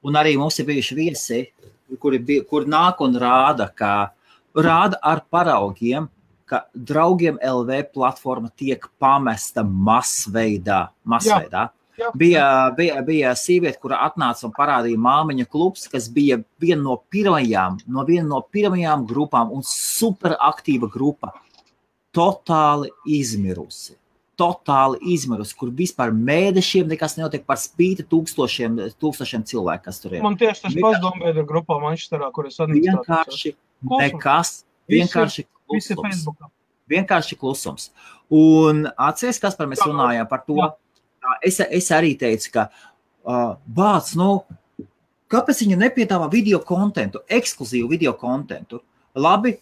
un 0.03 0.15
arī 0.15 0.37
mums 0.39 0.59
ir 0.59 0.67
bijuši 0.67 0.95
viesi, 0.95 1.47
kuri, 1.99 2.19
bija, 2.19 2.45
kuri 2.45 2.67
nāk 2.67 3.01
un 3.01 3.15
rāda, 3.15 3.69
ka 3.75 4.13
rāda 4.55 4.99
ar 5.03 5.25
paraugiem, 5.31 6.09
ka 6.47 6.67
draugiem 6.75 7.39
LV 7.43 7.93
platforma 7.93 8.51
tiek 8.57 8.87
pamesta 8.99 9.63
masveidā. 9.65 10.89
masveidā. 11.05 11.69
Jā. 11.69 11.71
Jā. 12.01 12.09
Bija, 12.17 12.73
bija, 12.77 13.03
bija 13.05 13.35
sieviete, 13.37 13.77
kura 13.81 13.99
atnāca 14.07 14.47
un 14.49 14.53
parādīja 14.57 14.97
māmiņa 14.97 15.45
klubs, 15.53 15.85
kas 15.93 16.09
bija 16.09 16.39
viena 16.61 16.81
no 16.83 16.97
pirmajām, 17.13 17.77
no 17.87 18.05
viena 18.09 18.25
no 18.31 18.41
pirmajām 18.41 19.05
grupām 19.07 19.53
un 19.53 19.65
superaktīva 19.67 20.89
grupa. 20.93 21.35
Totāli 22.13 22.91
izmirusi. 23.09 23.97
Totāli 24.37 24.99
izmirusi, 25.15 25.55
kur 25.57 25.71
vispār 25.77 26.13
mēnešiem 26.13 26.89
nekas 26.93 27.17
nenotiek 27.19 27.45
par 27.49 27.61
spīti 27.61 28.05
tūkstošiem, 28.09 28.79
tūkstošiem 29.01 29.45
cilvēku, 29.49 29.87
kas 29.87 30.01
tur 30.03 30.17
ir. 30.17 30.25
Man 30.25 30.37
tieši 30.41 30.67
tas 30.67 30.77
pats 30.77 31.03
domāja 31.05 31.45
grupā 31.49 31.79
Manchesterā, 31.81 32.31
kur 32.35 32.49
es 32.49 32.59
administrēju. 32.61 33.03
Vienkārši 33.03 33.55
nekas, 34.03 34.55
vienkārši 34.93 35.47
klusums. 35.49 36.25
Vienkārši 36.93 37.39
klusums. 37.41 37.91
Un 38.33 38.87
atceries, 38.97 39.41
kas 39.41 39.57
par 39.57 39.69
mēs 39.71 39.85
runājām 39.85 40.29
par 40.29 40.43
to, 40.49 40.59
es, 41.45 41.61
es 41.63 41.91
arī 41.95 42.13
teicu, 42.19 42.51
ka 42.57 42.67
uh, 42.69 43.55
bāc, 43.65 44.13
nu, 44.19 44.43
kāpēc 45.33 45.65
viņi 45.65 45.81
nepiedāvā 45.81 46.29
video 46.33 46.61
kontentu, 46.67 47.23
ekskluzīvu 47.31 47.93
video 47.93 48.17
kontentu? 48.19 48.83
Labi, 49.17 49.55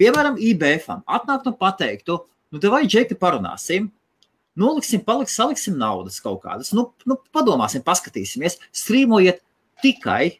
piemēram, 0.00 0.38
IBF-am 0.38 1.02
atnākt 1.06 1.50
un 1.50 1.58
pateiktu, 1.58 2.20
nu, 2.52 2.60
te 2.62 2.70
vai 2.72 2.84
džeki 2.86 3.18
parunāsim, 3.20 3.90
noliksim, 4.58 5.02
paliks, 5.06 5.34
saliksim 5.38 5.76
naudas 5.80 6.20
kaut 6.22 6.42
kādas, 6.44 6.72
nu, 6.76 6.88
nu 7.08 7.18
padomāsim, 7.34 7.84
paskatīsimies, 7.86 8.60
strīmojiet 8.84 9.42
tikai 9.82 10.38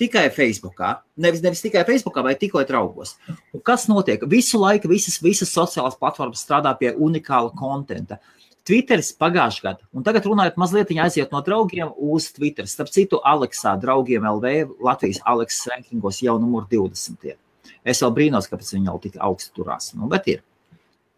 tikai 0.00 0.28
Facebookā. 0.32 0.98
Nevis, 1.20 1.42
nevis 1.44 1.62
tikai 1.64 1.84
Facebookā, 1.88 2.24
vai 2.24 2.34
tikai 2.38 2.66
draugos. 2.68 3.14
Un 3.56 3.62
kas 3.64 3.86
notiek? 3.88 4.24
Visu 4.28 4.60
laiku 4.60 4.90
visas, 4.92 5.18
visas 5.24 5.52
sociālās 5.52 5.96
platformas 5.98 6.44
strādā 6.44 6.74
pie 6.78 6.92
unikāla 6.92 7.52
konta. 7.56 8.20
Twitteris 8.66 9.12
pagājušajā 9.14 9.62
gadā, 9.62 9.84
un 9.94 10.02
tagad 10.02 10.24
runājot 10.26 10.56
mazliet 10.58 10.90
aiziet 10.98 11.30
no 11.30 11.38
draugiem 11.46 11.92
uz 11.96 12.32
Twitter. 12.34 12.66
Starp 12.66 12.90
citu, 12.90 13.20
Aleksā 13.22 13.76
draugiem 13.78 14.26
LV 14.26 14.80
Latvijas 14.82 15.22
Aleksa 15.22 15.76
rankingos 15.76 16.18
jau 16.24 16.34
numur 16.42 16.66
20. 16.66 17.38
Es 17.84 18.02
vēl 18.04 18.12
brīnos, 18.16 18.48
kāpēc 18.50 18.74
viņi 18.74 18.90
jau 18.90 18.98
tik 19.02 19.16
augstu 19.28 19.60
turās. 19.60 19.92
Nu, 19.96 20.10
bet 20.12 20.28
ir. 20.32 20.44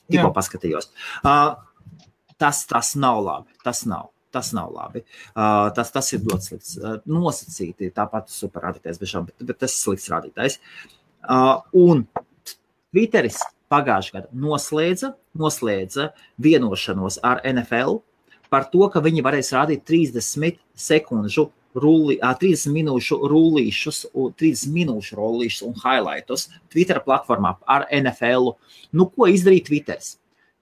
Tikko 0.08 0.30
paskatījos. 0.36 0.88
Uh, 1.20 1.58
tas, 2.40 2.62
tas 2.70 2.94
nav 2.96 3.20
labi. 3.24 3.52
Tas 3.64 3.84
nav. 3.88 4.08
Tas 4.32 4.52
nav 4.56 4.72
labi. 4.72 5.02
Uh, 5.32 5.68
tas, 5.76 5.92
tas 5.92 6.08
ir 6.12 6.24
ļoti 6.24 6.50
slikts. 6.50 6.78
Uh, 6.80 6.96
nosacīti 7.08 7.92
tāpat 7.96 8.32
superrādītājs, 8.32 9.00
bet, 9.00 9.36
bet 9.40 9.60
tas 9.60 9.72
ir 9.72 9.82
slikts 9.82 10.08
rādītājs. 10.12 10.58
Uh, 11.28 11.60
un 11.76 12.04
Twitteris 12.92 13.40
pagājušajā 13.72 14.16
gadā 14.16 14.42
noslēdza, 14.44 15.12
noslēdza 15.38 16.10
vienošanos 16.40 17.20
ar 17.26 17.42
NFL 17.44 18.00
par 18.52 18.68
to, 18.72 18.86
ka 18.92 19.02
viņi 19.04 19.24
varēs 19.24 19.52
rādīt 19.56 19.84
30 19.88 20.60
sekundžu 20.78 21.48
rulli, 21.74 22.18
30 22.22 22.72
minūšu 22.72 23.18
rullīšus, 23.28 24.04
30 24.14 24.72
minūšu 24.74 25.18
rullīšus 25.18 25.66
un 25.66 25.74
highlightus 25.82 26.48
Twitter 26.72 27.00
platformā 27.04 27.56
ar 27.66 27.86
NFL. 27.92 28.54
Nu, 28.92 29.08
ko 29.12 29.28
izdarīja 29.28 29.66
Twitter? 29.68 30.00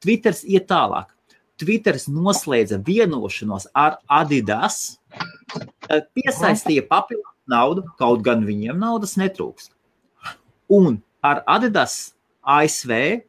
Twitter 0.02 0.34
iet 0.44 0.68
tālāk. 0.70 1.12
Twitter 1.56 1.96
noslēdza 2.12 2.76
vienošanos 2.84 3.70
ar 3.72 3.96
Adidas, 4.12 4.98
piesaistīja 5.88 6.84
papildu 6.84 7.24
naudu, 7.48 7.86
kaut 7.96 8.20
gan 8.26 8.44
viņiem 8.44 8.76
naudas 8.76 9.16
netrūkst. 9.16 9.72
Un 10.68 11.00
ar 11.24 11.40
Adidas 11.48 12.12
ASV 12.44 13.22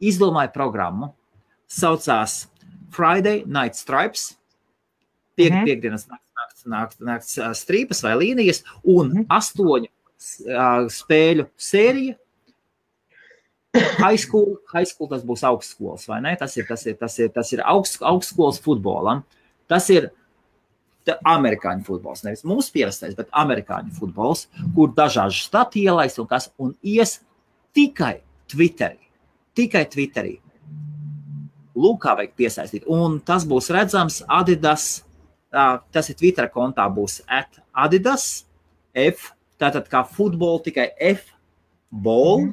izdomāja 0.00 0.52
programmu, 0.54 1.12
saucās 1.68 2.46
Friday 2.90 3.44
Night 3.46 3.76
Stripes, 3.76 4.38
piek, 5.36 5.52
mm 5.52 5.58
-hmm. 5.58 5.64
piekdienas 5.64 6.08
nakts, 6.08 6.29
nakts, 6.68 7.00
nakts 7.04 7.38
strīpas 7.60 8.02
vai 8.06 8.16
līnijas, 8.20 8.64
un 8.84 9.14
mm 9.14 9.26
astoņu 9.30 9.88
spēļu 10.92 11.46
sērija. 11.56 12.16
High 13.72 14.18
school, 14.18 14.56
high 14.72 14.88
school 14.88 15.08
tas 15.08 15.22
būs 15.24 15.44
augstskolas, 15.46 16.08
vai 16.10 16.18
ne? 16.24 16.34
Tas 16.36 16.56
ir, 16.58 16.66
tas 16.68 16.82
ir, 16.86 16.96
tas 16.98 17.14
ir, 17.22 17.30
tas 17.32 17.52
ir 17.54 17.62
augst, 17.64 18.00
augstskolas 18.02 18.58
futbolam. 18.60 19.22
Tas 19.70 19.86
ir 19.94 20.10
amerikāņu 21.08 21.86
futbols, 21.86 22.24
nevis 22.26 22.44
mūsu 22.46 22.72
pierastais, 22.74 23.14
bet 23.18 23.30
amerikāņu 23.32 23.94
futbols, 23.96 24.48
kur 24.76 24.92
dažādi 24.96 25.38
štati 25.38 25.84
ielaist 25.86 26.18
un 26.20 26.28
kas, 26.30 26.50
un 26.60 26.74
ies 26.82 27.20
tikai 27.74 28.20
Twitterī. 28.50 28.98
Tikai 29.56 29.84
Twitterī. 29.90 30.36
Lūk, 31.80 32.00
kā 32.02 32.16
vajag 32.18 32.34
piesaistīt. 32.36 32.86
Un 32.90 33.20
tas 33.24 33.46
būs 33.48 33.70
redzams 33.72 34.20
Adidas. 34.28 35.04
Tas 35.50 36.10
ir 36.10 36.18
Twitter 36.18 36.46
kontā, 36.52 36.86
būs 36.94 37.20
Adidas, 37.74 38.46
F. 38.94 39.32
Tātad 39.60 39.90
kā 39.92 40.00
futbola, 40.08 40.62
tikai 40.64 40.86
F, 41.10 41.34
ball, 41.90 42.46
mm. 42.46 42.52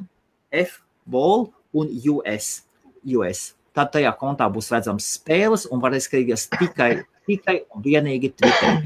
F, 0.60 0.80
ball 1.08 1.48
un 1.72 1.88
US. 2.12 2.50
US. 3.16 3.44
Tad 3.72 3.94
tajā 3.94 4.10
kontā 4.18 4.48
būs 4.52 4.68
redzams 4.74 5.06
spēles 5.16 5.64
un 5.72 5.80
varēs 5.80 6.08
skatīties 6.08 6.48
tikai, 6.58 6.90
tikai 7.28 7.62
un 7.72 7.84
vienīgi 7.86 8.34
Twitter. 8.34 8.82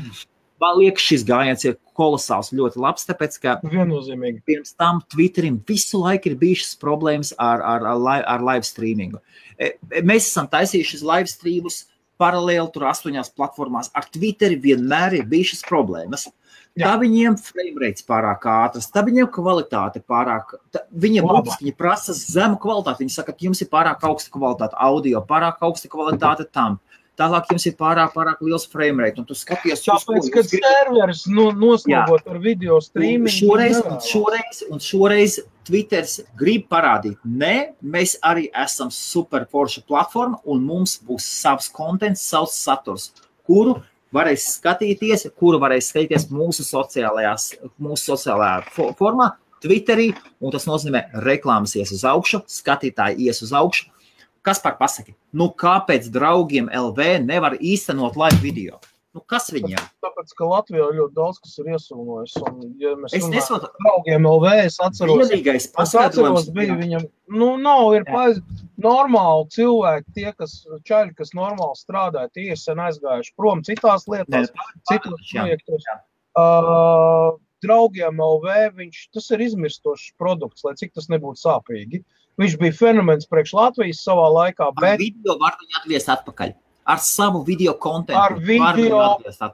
Man 0.62 0.76
liekas, 0.78 1.02
šis 1.02 1.24
gājiens 1.26 1.64
ir 1.66 1.78
kolosāls, 1.98 2.52
ļoti 2.54 2.78
labs. 2.82 3.06
Tāpēc, 3.08 3.38
ka 3.42 3.56
viennozīmīgi 3.66 4.44
pirms 4.46 4.76
tam 4.78 5.00
Twitterim 5.10 5.56
visu 5.66 5.98
laiku 6.04 6.30
ir 6.30 6.36
bijušas 6.38 6.76
problēmas 6.78 7.32
ar, 7.34 7.64
ar, 7.66 7.86
ar, 7.94 7.98
live, 7.98 8.26
ar 8.30 8.44
live 8.46 8.68
streamingu. 8.68 9.18
E, 9.56 9.72
e, 9.90 10.04
mēs 10.06 10.28
esam 10.28 10.46
taisījuši 10.52 11.02
live 11.08 11.32
streamus 11.32 11.80
paralēli 12.22 12.70
tur 12.74 12.86
astoņās 12.92 13.34
platformās. 13.34 13.90
Ar 13.98 14.06
Twitteri 14.14 14.60
vienmēr 14.62 15.18
ir 15.18 15.28
bijušas 15.28 15.66
problēmas. 15.66 16.28
Jā. 16.72 16.86
Tā 16.86 16.92
viņiem 17.02 17.34
frame 17.36 17.82
rates 17.82 18.04
pārāk 18.08 18.46
ātras, 18.48 18.86
tā 18.88 19.02
viņiem 19.04 19.26
kvalitāte 19.34 20.00
pārāk. 20.08 20.54
Tā, 20.72 20.86
viņiem 21.04 21.26
būtiski 21.28 21.66
viņi 21.66 21.74
prasa 21.76 22.14
zemu 22.16 22.56
kvalitāti. 22.62 23.04
Viņi 23.04 23.12
saka, 23.12 23.34
ka 23.34 23.44
jums 23.44 23.60
ir 23.60 23.68
pārāk 23.72 24.06
augsta 24.08 24.32
kvalitāte 24.32 24.78
audio, 24.80 25.20
pārāk 25.28 25.60
augsta 25.68 25.90
kvalitāte 25.92 26.48
tam. 26.48 26.78
Tālāk 27.20 27.50
jums 27.52 27.66
ir 27.68 27.74
pārāk, 27.76 28.14
pārāk 28.14 28.40
liels 28.40 28.64
frame 28.72 29.04
rate, 29.04 29.20
un 29.20 29.26
tu 29.28 29.36
skaties, 29.36 29.82
kāpēc, 29.84 30.30
kad 30.32 30.48
grib... 30.48 30.64
serveris 30.64 31.26
no, 31.28 31.50
noslogot 31.52 32.30
ar 32.32 32.38
video 32.40 32.78
streaming. 32.80 33.28
Šoreiz, 33.34 33.82
un 33.84 34.00
šoreiz, 34.06 34.62
un 34.72 34.80
šoreiz 34.80 35.36
Twitters 35.66 36.18
grib 36.38 36.66
parādīt, 36.72 37.20
nē, 37.24 37.54
mēs 37.82 38.16
arī 38.26 38.48
esam 38.64 38.90
super 38.94 39.46
forša 39.50 39.84
platforma, 39.86 40.40
un 40.44 40.64
mums 40.66 40.96
būs 41.06 41.26
savs 41.42 41.70
kontents, 41.72 42.24
savs 42.26 42.56
saturs, 42.58 43.12
kuru 43.46 43.76
varēs 44.12 44.48
skatīties, 44.56 45.28
kuru 45.38 45.60
varēs 45.62 45.92
skatīties 45.92 46.28
mūsu 46.34 46.66
sociālajās, 46.66 47.52
mūsu 47.78 48.12
sociālajā 48.12 48.90
formā, 48.98 49.32
Twitterī, 49.62 50.08
tas 50.50 50.64
nozīmē, 50.66 51.04
reklāmas 51.22 51.76
ies 51.78 51.92
uz 51.94 52.00
augšu, 52.10 52.40
skatītāji 52.50 53.28
ies 53.28 53.44
uz 53.46 53.52
augšu, 53.54 53.92
Kas 54.42 54.58
par 54.58 54.74
pasaki? 54.74 55.12
Nu, 55.38 55.52
kāpēc 55.54 56.08
draugiem 56.10 56.66
LV 56.66 57.20
nevar 57.22 57.54
īstenot 57.62 58.18
live 58.18 58.40
video? 58.42 58.80
Nu, 59.12 59.20
kas 59.28 59.50
viņiem? 59.52 59.80
Tāpēc, 60.00 60.30
ka 60.38 60.46
Latvijā 60.48 60.86
ļoti 60.96 61.12
daudz 61.18 61.40
kas 61.42 61.58
ir 61.60 61.66
iesūnojis. 61.74 62.36
Un, 62.48 62.62
ja 62.80 62.94
mēs 62.96 63.12
es 63.18 63.26
nesaprotu, 63.28 63.68
draugiem 63.84 64.28
LV, 64.30 64.52
es 64.62 64.78
atceros, 64.80 65.20
vienīgais 65.26 65.68
atceros 65.76 66.48
bija 66.56 66.78
viņam, 66.78 67.04
nu, 67.36 67.50
nav, 67.60 67.90
ir 67.98 68.06
paiz, 68.08 68.40
normāli 68.80 69.44
cilvēki, 69.52 70.16
tie, 70.16 70.26
kas 70.38 70.56
čaļi, 70.88 71.12
kas 71.18 71.34
normāli 71.36 71.76
strādā, 71.76 72.24
tie 72.32 72.48
ir 72.54 72.60
sen 72.60 72.80
aizgājuši 72.80 73.36
prom 73.36 73.60
citās 73.68 74.08
lietās, 74.08 74.48
ne, 74.48 74.80
citos 74.88 75.28
projektos. 75.28 75.92
Uh, 76.32 77.36
draugiem 77.62 78.16
LV, 78.16 78.56
viņš, 78.80 79.04
tas 79.12 79.28
ir 79.36 79.44
izmirstošs 79.44 80.14
produkts, 80.20 80.64
lai 80.64 80.72
cik 80.80 80.96
tas 80.96 81.12
nebūtu 81.12 81.44
sāpīgi. 81.44 82.00
Viņš 82.40 82.56
bija 82.64 82.80
fenomens 82.80 83.28
priekš 83.28 83.52
Latvijas 83.58 84.00
savā 84.06 84.24
laikā. 84.32 84.72
Bet... 84.80 84.96
Ar 84.96 85.02
video 85.04 85.36
var 85.42 85.60
viņu 85.60 85.82
atgriezt 85.82 86.08
atpakaļ. 86.16 86.56
Ar 86.84 86.98
savu 86.98 87.42
video 87.46 87.76
kontekstu. 87.78 88.18
Ar 88.18 88.34
video 88.42 89.02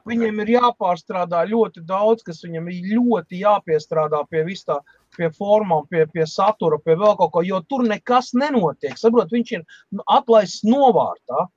viņam 0.08 0.40
ir 0.44 0.54
jāpārstrādā 0.54 1.42
ļoti 1.50 1.82
daudz, 1.84 2.24
kas 2.24 2.40
viņam 2.44 2.70
ir 2.72 2.94
ļoti 2.94 3.42
jāpiestrādā 3.42 4.22
pie 4.30 4.46
visā, 4.46 4.78
pie 5.16 5.28
formām, 5.36 5.84
pie, 5.90 6.06
pie 6.12 6.24
satura, 6.26 6.80
pie 6.80 6.96
vēl 6.96 7.18
kaut 7.20 7.34
ko, 7.34 7.44
jo 7.44 7.60
tur 7.68 7.84
nekas 7.88 8.32
nenotiek. 8.32 8.96
Saprot, 8.96 9.28
viņš 9.34 9.54
ir 9.58 9.66
atlaists 10.06 10.64
novārtā. 10.64 11.48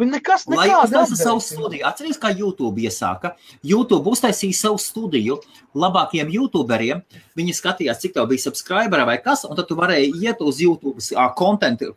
Bet 0.00 0.08
nekas 0.08 0.46
uztaisa 0.48 0.76
update. 0.80 1.16
savu 1.20 1.40
studiju. 1.44 1.84
Atcerieties, 1.84 2.20
kā 2.20 2.30
YouTube 2.32 2.80
iesāka. 2.80 3.34
YouTube 3.60 4.08
uztaisīja 4.08 4.56
savu 4.56 4.78
studiju 4.80 5.36
labākiem 5.76 6.30
YouTuberiem. 6.32 7.02
Viņi 7.36 7.56
skatījās, 7.56 8.00
cik 8.00 8.16
tev 8.16 8.30
bija 8.30 8.46
subscriberi 8.46 9.04
vai 9.08 9.18
kas, 9.20 9.44
un 9.44 9.58
tad 9.58 9.68
tu 9.68 9.76
varēji 9.76 10.14
iet 10.24 10.40
uz 10.40 10.62
YouTube 10.64 11.04
kontentu. 11.36 11.92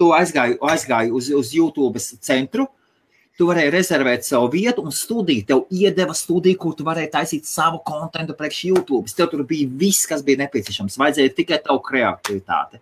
Tu 0.00 0.08
aizgāji, 0.16 0.56
aizgāji 0.64 1.12
uz, 1.12 1.28
uz 1.36 1.50
YouTube 1.52 2.00
centru. 2.00 2.66
Tu 3.36 3.46
varēji 3.48 3.72
rezervēt 3.72 4.24
savu 4.24 4.50
vietu, 4.52 4.82
un 4.84 4.92
studija 4.92 5.46
tev 5.48 5.62
iedeva 5.72 6.12
studiju, 6.16 6.58
kur 6.60 6.74
tu 6.76 6.84
varēji 6.84 7.12
taisīt 7.12 7.48
savu 7.48 7.80
kontentu 7.84 8.36
priekš 8.36 8.60
YouTube. 8.68 9.12
Tev 9.16 9.30
tur 9.32 9.44
bija 9.48 9.68
viss, 9.80 10.08
kas 10.08 10.24
bija 10.24 10.42
nepieciešams. 10.42 10.98
Vajadzēja 11.00 11.32
tikai 11.36 11.60
tavu 11.64 11.80
kreativitāti. 11.84 12.80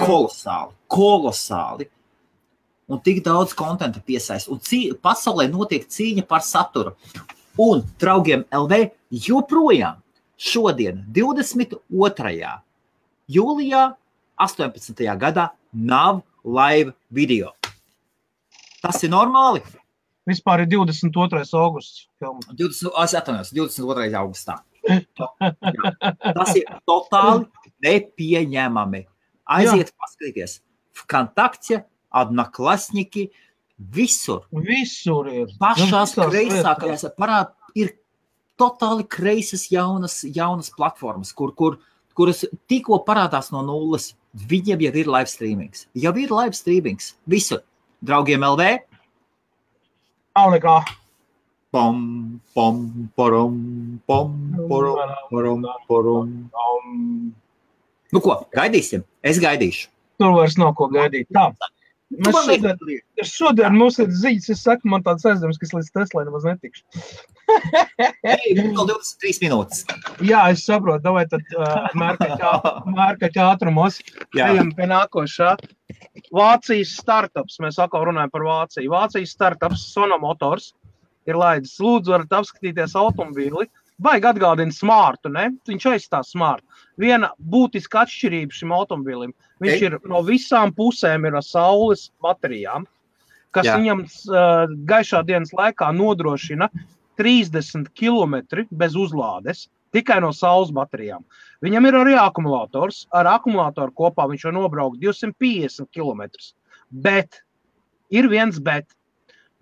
Kolosāli, 0.00 0.72
kolosāli. 0.92 1.88
Un 2.86 3.00
tik 3.02 3.20
daudz 3.26 3.52
konta 3.58 3.88
piesaistīt. 3.90 4.52
Un 4.52 4.62
cī, 4.62 4.80
pasaulē 5.02 5.48
notiek 5.50 5.84
cīņa 5.90 6.24
par 6.28 6.44
saturu. 6.46 6.94
Un 7.60 7.80
draugiem 8.00 8.44
LV 8.52 8.82
joprojām 9.26 10.02
šodien, 10.36 11.00
22. 11.16 12.50
jūlijā, 13.32 13.84
18. 14.36 15.02
gadā, 15.20 15.50
nav 15.72 16.22
live 16.44 16.94
video. 17.10 17.52
Tas 18.82 19.02
ir 19.02 19.10
normāli. 19.10 19.62
Vispār 20.26 20.64
ir 20.64 20.70
22. 20.70 21.44
augusts. 21.54 22.06
Helmut. 22.22 22.48
20, 22.58 22.90
es 23.04 23.14
atvainojos, 23.14 23.52
22. 23.54 24.08
augustā. 24.18 24.58
Jā. 24.86 25.28
Tas 26.36 26.54
ir 26.58 26.66
totāli 26.86 27.46
nepieņemami. 27.86 29.02
Aiziet, 29.56 29.92
paskatieties, 29.94 30.60
Vkontakte, 30.96 31.84
Adnaklasniki, 32.16 33.28
visur. 33.78 34.46
Visur 34.66 35.28
ir. 35.30 35.52
Pašās 35.60 36.16
kreisākajās 36.18 37.06
parād, 37.18 37.52
ir 37.78 37.92
totāli 38.58 39.06
kreisas 39.06 39.68
jaunas, 39.70 40.22
jaunas 40.24 40.72
platformas, 40.74 41.30
kur, 41.36 41.52
kur, 41.54 41.78
kuras 42.16 42.44
tikko 42.70 42.98
parādās 43.06 43.50
no 43.52 43.62
nulles. 43.66 44.14
Viņiem 44.36 44.82
jau 44.84 44.92
ir 45.02 45.08
live 45.08 45.30
streamings. 45.30 45.86
Jau 45.96 46.12
ir 46.20 46.32
live 46.32 46.56
streamings. 46.56 47.14
Visur. 47.28 47.62
Draugiem 48.04 48.44
LV. 48.44 48.66
Nav 50.36 50.52
nekā. 50.52 50.76
Pom, 51.72 51.96
porom, 53.16 53.56
pom, 54.08 54.30
porom, 54.68 55.00
porom, 55.30 55.66
porom. 55.88 56.30
Um, 56.52 57.34
Nu 58.14 58.20
ko, 58.22 58.36
gaidīsim? 58.54 59.02
Es 59.20 59.40
gaidīšu. 59.42 59.88
tur 60.20 60.30
vairs 60.36 60.54
nav 60.56 60.74
ko 60.78 60.86
gaidīt. 60.88 61.26
Tā. 61.34 61.50
Mēs 62.16 62.36
šodien, 62.46 62.78
šodien 63.28 63.76
mums 63.76 63.98
ir 64.00 64.12
ziņas, 64.12 64.48
es 64.54 64.62
saku, 64.64 64.88
man 64.88 65.02
tāds 65.04 65.26
aizdoms, 65.28 65.58
ka 65.60 65.66
es 65.66 65.74
līdz 65.74 65.90
Teslai 65.92 66.24
nemaz 66.24 66.46
netikšu. 66.48 66.84
Vēl 68.26 68.72
23 68.78 69.42
minūtes. 69.44 69.84
Jā, 70.24 70.46
es 70.54 70.64
saprotu, 70.66 71.12
vai 71.16 71.26
tad 71.30 71.44
uh, 71.56 71.88
mērkaķa 71.98 73.46
ātrumos. 73.50 74.00
Jā. 74.36 74.48
Ejam 74.52 74.72
pie 74.76 74.88
nākošā. 74.90 75.54
Vācijas 76.34 76.94
startups. 77.02 77.60
Mēs 77.62 77.80
atkal 77.82 78.08
runājam 78.08 78.32
par 78.32 78.46
Vāciju. 78.46 78.92
Vācijas 78.94 79.34
startups 79.36 79.88
Sonomotors 79.92 80.72
ir 81.28 81.38
laidis. 81.38 81.76
Lūdzu, 81.82 82.14
varat 82.16 82.38
apskatīties 82.40 82.96
automobīli. 82.98 83.68
Baigi 84.02 84.28
atgādina 84.28 84.74
smartu, 84.76 85.30
ne? 85.32 85.46
Viņš 85.68 85.86
aizstās 85.94 86.34
smartu. 86.34 86.66
Viena 87.00 87.30
būtiska 87.40 88.02
atšķirība 88.04 88.52
šim 88.52 88.74
automobīlim. 88.76 89.32
Viņš 89.64 89.72
Ei. 89.72 89.86
ir 89.88 89.96
no 90.04 90.20
visām 90.26 90.74
pusēm 90.76 91.24
ir 91.28 91.38
ar 91.38 91.44
saules 91.44 92.10
baterijām, 92.24 92.84
kas. 93.56 93.70
Jā. 93.70 93.78
viņam 93.80 94.04
uh, 94.04 94.74
gaišā 94.90 95.22
dienas 95.28 95.54
laikā 95.56 95.88
nodrošina 95.96 96.68
30 97.16 97.88
km 97.96 98.66
bez 98.70 98.96
uzlādes. 99.00 99.66
Tikai 99.96 100.20
no 100.20 100.34
saules 100.36 100.74
baterijām. 100.76 101.24
Viņam 101.64 101.88
ir 101.88 101.96
arī 101.96 102.16
akumulators. 102.20 103.06
Ar 103.16 103.30
akumulatoru 103.32 103.94
kopā 103.96 104.26
viņš 104.28 104.48
var 104.50 104.56
nobraukt 104.58 105.00
250 105.00 105.88
km. 105.94 106.26
Bet 106.90 107.40
ir 108.12 108.28
viens 108.28 108.60
bet. 108.60 108.90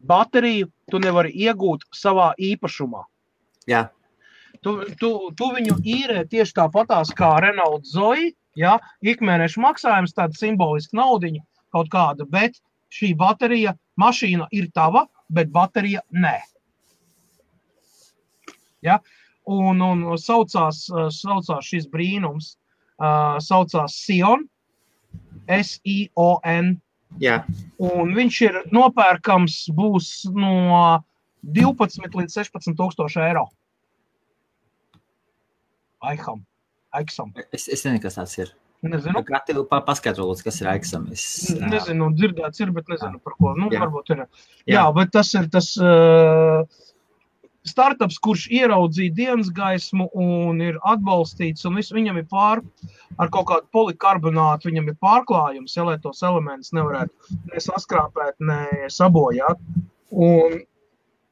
Bateriju 0.05 0.69
tu 0.91 0.99
nevari 1.01 1.31
iegūt 1.47 1.87
savā 1.95 2.33
īpašumā. 2.37 3.05
Jā. 3.71 3.87
Tu, 4.65 4.73
tu, 5.01 5.11
tu 5.37 5.51
viņu 5.53 5.77
īrē 5.85 6.25
tieši 6.31 6.57
tāpatās 6.57 7.13
kā 7.17 7.35
Renault 7.45 7.85
Zoe. 7.89 8.33
Ja? 8.57 8.79
Ikmēneša 9.05 9.61
maksājums, 9.61 10.15
tāda 10.17 10.37
simboliska 10.39 10.97
naudiņa 10.97 11.43
kaut 11.75 11.91
kāda, 11.93 12.25
bet 12.31 12.61
šī 12.95 13.13
baterija, 13.19 13.75
mašīna 14.01 14.47
ir 14.55 14.71
tava, 14.75 15.05
bet 15.29 15.51
baterija 15.53 16.05
nē. 16.15 16.39
Ja? 18.87 19.01
Un, 19.51 19.83
un 19.85 20.05
saucās, 20.21 20.87
saucās 21.13 21.67
šis 21.69 21.89
brīnums, 21.93 22.55
uh, 23.03 23.37
saucās 23.45 23.99
Sion, 24.07 24.47
S-I-O-N. 25.51 26.71
Jā. 27.21 27.43
Un 27.83 28.15
viņš 28.17 28.39
ir 28.47 28.57
nopērkams 28.75 29.59
būs 29.77 30.09
no 30.35 31.03
12 31.45 32.17
līdz 32.23 32.39
16 32.41 32.79
tūkstoši 32.79 33.21
eiro. 33.29 33.45
Aiham, 36.11 36.45
Aiksam. 36.95 37.33
Es, 37.51 37.67
es 37.69 37.83
nezinu, 37.85 38.03
kas 38.05 38.21
tas 38.21 38.37
ir. 38.39 38.53
Nezinu, 38.85 39.23
Kā 39.25 39.39
tev 39.49 39.63
pa- 39.71 39.81
paskaidro, 39.81 40.27
kas 40.45 40.59
ir 40.61 40.69
aiksam? 40.69 41.07
Es, 41.15 41.25
nezinu, 41.57 42.11
dzirdēts 42.19 42.61
ir, 42.61 42.73
bet 42.77 42.91
nezinu 42.93 43.17
par 43.25 43.33
ko. 43.41 43.55
Nu, 43.57 43.71
Jā. 43.73 43.81
varbūt 43.87 44.13
ir. 44.13 44.19
Jā. 44.27 44.75
Jā, 44.75 44.83
bet 44.99 45.15
tas 45.15 45.31
ir 45.39 45.49
tas 45.55 45.71
uh, 45.81 46.67
startups, 47.65 48.19
kurš 48.21 48.45
ieraudzīja 48.53 49.15
dienas 49.17 49.49
gaismu 49.57 50.11
un 50.21 50.61
ir 50.61 50.77
atbalstīts, 50.85 51.65
un 51.65 51.81
viss 51.81 51.95
viņam 51.97 52.21
ir 52.21 52.27
pār 52.29 52.61
ar 53.17 53.31
kaut 53.33 53.49
kādu 53.49 53.71
polikarbonātu, 53.73 54.69
viņam 54.69 54.93
ir 54.93 54.99
pārklājums, 55.01 55.79
ja, 55.79 55.87
lai 55.89 55.97
tos 56.03 56.21
elementus 56.27 56.75
nevarētu 56.77 57.39
ne 57.55 57.63
saskrāpēt, 57.65 58.37
ne 58.45 58.91
sabojāt. 58.93 59.61
Un 60.13 60.61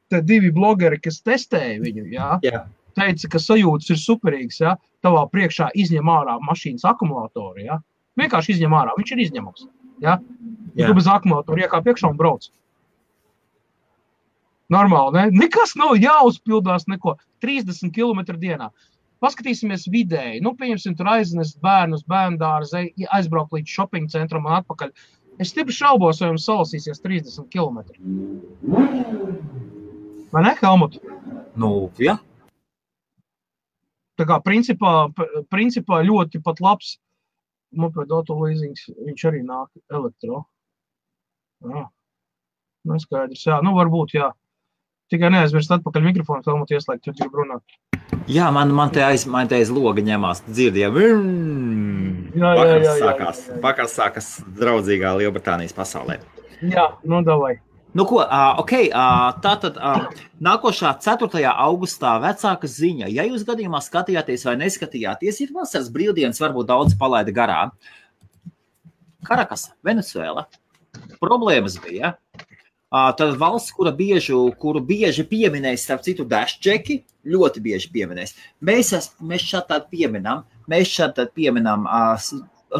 te 0.09 0.21
divi 0.25 0.49
blogeri, 0.53 0.97
kas 1.01 1.21
testēja 1.21 1.77
viņu, 1.85 2.07
jā, 2.17 2.31
Jā. 2.49 2.65
Teica, 2.97 3.29
ka 3.33 3.41
sajūtas 3.41 3.93
ir 3.93 3.99
superīgas. 4.01 4.59
Ja? 4.63 4.75
Tavā 5.05 5.25
priekšā 5.31 5.69
izņem 5.79 6.09
ārā 6.11 6.37
mašīnas 6.47 6.85
akumulātoru. 6.89 7.63
Ja? 7.65 7.79
Vienkārši 8.19 8.57
izņem 8.57 8.75
ārā, 8.77 8.95
viņš 8.97 9.15
ir 9.15 9.23
izņemams. 9.27 9.67
Ja? 10.03 10.19
Ja 10.77 10.89
tu 10.89 10.97
bez 10.97 11.07
akumulātora 11.09 11.65
iekāp 11.65 11.89
iekšā 11.91 12.11
un 12.11 12.19
brauc. 12.19 12.49
Normāli, 14.73 15.13
ne? 15.19 15.43
Nekas 15.43 15.75
nav 15.77 15.97
jāuzpildās, 16.01 16.87
neko. 16.89 17.17
30 17.43 17.91
km 17.93 18.23
dienā. 18.39 18.69
Paskatīsimies 19.23 19.85
vidēji. 19.91 20.41
Nu, 20.43 20.53
pieņemsim, 20.59 20.95
tur 20.99 21.09
aiznest 21.13 21.59
bērnus, 21.63 22.05
bērnu 22.09 22.39
dārzu, 22.41 22.81
aizbraukt 23.15 23.55
līdz 23.55 23.75
shopping 23.75 24.11
centram 24.11 24.47
un 24.47 24.57
atpakaļ. 24.57 24.91
Es 25.41 25.51
stipri 25.53 25.75
šaubos, 25.75 26.19
vai 26.21 26.31
jums 26.31 26.45
salasīsies 26.47 27.01
30 27.03 27.47
km. 27.53 27.81
Vai 30.33 30.43
ne, 30.45 30.53
Helmut? 30.59 30.99
Nu, 31.59 31.71
jā. 32.01 32.17
Tā 34.19 34.27
kā 34.29 34.37
principā, 34.45 35.07
principā 35.49 36.03
ļoti 36.05 36.41
pat 36.45 36.61
labs 36.61 36.97
mopedu 37.73 38.19
autolīzings, 38.19 38.85
viņš 39.01 39.25
arī 39.31 39.41
nāk 39.47 39.71
elektro. 39.89 40.43
Jā. 41.65 41.87
Nu, 42.83 42.99
skaidrs, 42.99 43.45
jā. 43.47 43.57
Nu, 43.65 43.73
varbūt, 43.77 44.13
jā. 44.19 44.29
Tikai 45.11 45.29
neaizmirst 45.33 45.71
atpakaļ 45.73 46.05
mikrofonu, 46.09 46.45
Helmut, 46.45 46.71
ieslēgt, 46.73 47.07
ja 47.09 47.15
grib 47.17 47.35
runāt. 47.37 47.77
Jā, 48.29 48.49
man, 48.55 48.71
man 48.75 48.91
te 48.93 49.01
aiz, 49.03 49.25
man 49.29 49.49
te 49.49 49.57
aiz 49.57 49.71
loga 49.73 50.03
ņemās. 50.05 50.43
Dzirdēju, 50.47 50.91
Jā, 52.33 52.49
jā, 52.57 52.63
jā, 52.65 52.77
jā, 52.81 52.93
sākās. 52.97 53.41
jā, 53.45 53.53
jā. 53.53 53.59
Vakars 53.61 53.93
sākās 53.99 54.29
draudzīgā 54.57 55.11
Lielbritānijas 55.19 55.75
pasaulē. 55.77 56.17
Jā, 56.65 56.87
nu, 57.05 57.19
davai. 57.25 57.57
Nu, 57.93 58.05
ko, 58.09 58.23
uh, 58.25 58.57
ok, 58.57 58.71
uh, 58.89 59.35
tā 59.37 59.51
tad 59.61 59.75
uh, 59.77 60.07
nākošā 60.41 60.95
4. 60.97 61.43
augustā 61.51 62.15
vecāka 62.23 62.65
ziņa. 62.65 63.09
Ja 63.13 63.25
jūs 63.27 63.43
gadījumā 63.45 63.83
skatījāties 63.85 64.47
vai 64.47 64.55
neskatījāties, 64.63 65.41
ir 65.45 65.53
vasaras 65.53 65.91
brīvdienas, 65.93 66.41
varbūt 66.41 66.71
daudz 66.71 66.95
palaida 66.97 67.29
garām. 67.35 67.75
Karakas, 69.29 69.67
Venecuēla. 69.85 70.47
Problēmas 71.21 71.77
bija. 71.83 72.15
Uh, 72.93 73.11
tad 73.17 73.37
valsts, 73.37 73.75
kura 73.77 73.93
bieži, 73.93 74.33
kuru 74.61 74.81
bieži 74.81 75.27
pieminēs, 75.29 75.85
starp 75.85 76.01
citu, 76.05 76.25
Dashčeki, 76.29 76.99
ļoti 77.29 77.61
bieži 77.61 77.93
pieminēs. 77.93 78.33
Mēs, 78.65 78.89
es, 78.97 79.11
mēs 79.21 79.45
šādi 79.53 79.79
pieminam, 79.93 80.43
mēs 80.69 80.89
šādi 80.97 81.29
pieminam, 81.37 81.85
uh, 81.85 82.17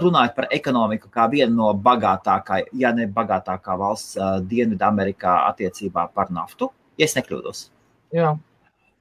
runājot 0.02 0.38
par 0.38 0.48
ekonomiku 0.54 1.12
kā 1.14 1.28
vienu 1.32 1.58
no 1.58 1.74
bagātākā, 1.74 2.64
ja 2.80 2.94
ne 2.96 3.06
bagātākā 3.12 3.76
valsts 3.80 4.18
uh, 4.18 4.40
Dienvidamerikā 4.42 5.36
attiecībā 5.52 6.08
par 6.16 6.34
naftu, 6.34 6.72
ja 6.98 7.10
es 7.10 7.16
nekļūdos. 7.18 7.68
Jā, 8.14 8.34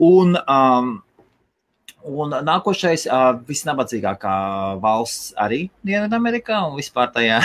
Un, 0.02 0.34
um, 0.50 1.02
un 2.02 2.32
nākošais, 2.42 3.04
uh, 3.06 3.36
visnabadzīgākā 3.46 4.32
valsts 4.82 5.30
arī 5.38 5.68
Dienvidamerikā 5.86 6.58
un 6.66 6.74
vispār 6.74 7.12
tajā 7.14 7.38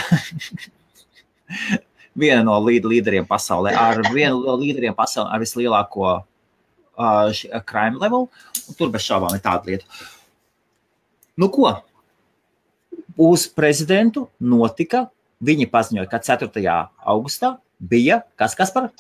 viena 2.22 2.42
no 2.48 2.58
līderiem 2.66 3.28
pasaulē, 3.30 3.76
ar 3.78 4.02
vienu 4.10 4.42
no 4.42 4.56
līderiem 4.58 4.96
pasaulē, 4.98 5.30
ar 5.36 5.44
vislielāko 5.44 6.16
uh, 6.16 7.62
crime 7.70 8.02
level. 8.02 8.26
Tur 8.80 8.90
bez 8.94 9.06
šaubām 9.06 9.38
ir 9.38 9.44
tāda 9.46 9.70
lieta. 9.70 9.86
Nu, 11.38 11.52
ko? 11.54 11.76
Uz 13.18 13.48
prezidentu 13.50 14.28
notika, 14.40 15.08
viņi 15.44 15.66
paziņoja, 15.72 16.10
ka 16.10 16.20
4. 16.20 16.90
augustā 17.06 17.58
bija 17.82 18.22
kas, 18.38 18.54
kas 18.56 18.72
par 18.72 18.92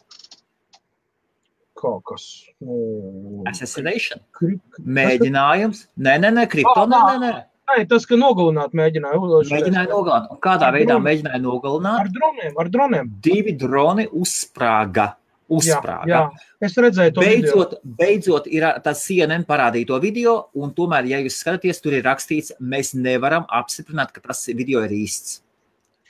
kaut 1.78 2.02
kas. 2.10 2.24
Nu, 2.60 3.44
assassination. 3.46 4.20
kri- 4.34 4.60
Mēģinājums. 4.82 5.86
Nē, 6.00 6.16
nē, 6.24 6.32
nē, 6.34 6.48
kripto. 6.50 6.88
Nē, 6.90 7.02
nē, 7.06 7.20
nē. 7.22 7.44
Nē, 7.68 7.84
tas, 7.90 8.06
ka 8.08 8.16
nogalināt 8.16 8.72
mēģināja. 8.74 9.20
Mēģināja 9.52 9.90
nogalināt. 9.92 10.40
Kādā 10.40 10.72
veidā 10.74 10.96
Droni. 10.96 11.06
mēģināja 11.06 11.42
nogalināt? 11.44 12.00
Ar 12.00 12.08
droniem, 12.16 12.54
ar 12.58 12.70
droniem. 12.70 13.10
Divi 13.22 13.52
droni 13.60 14.08
uzsprāga. 14.08 15.17
Jā, 15.48 15.58
Uzsprāga. 15.58 16.08
jā. 16.12 16.22
Es 16.60 16.76
redzēju 16.76 17.14
to 17.16 17.22
video. 17.24 17.56
Beidzot, 17.56 17.76
beidzot 17.84 18.48
ir 18.52 18.66
tas 18.84 19.04
CNN 19.06 19.46
parādīja 19.48 19.88
to 19.88 20.00
video, 20.04 20.50
un 20.54 20.74
tomēr, 20.76 21.08
ja 21.08 21.20
jūs 21.24 21.40
skatāties, 21.40 21.80
tur 21.82 21.96
ir 21.96 22.04
rakstīts, 22.04 22.58
mēs 22.60 22.94
nevaram 22.94 23.46
apstiprināt, 23.48 24.12
ka 24.12 24.22
tas 24.22 24.44
video 24.48 24.84
ir 24.84 24.92
īsts. 24.92 25.42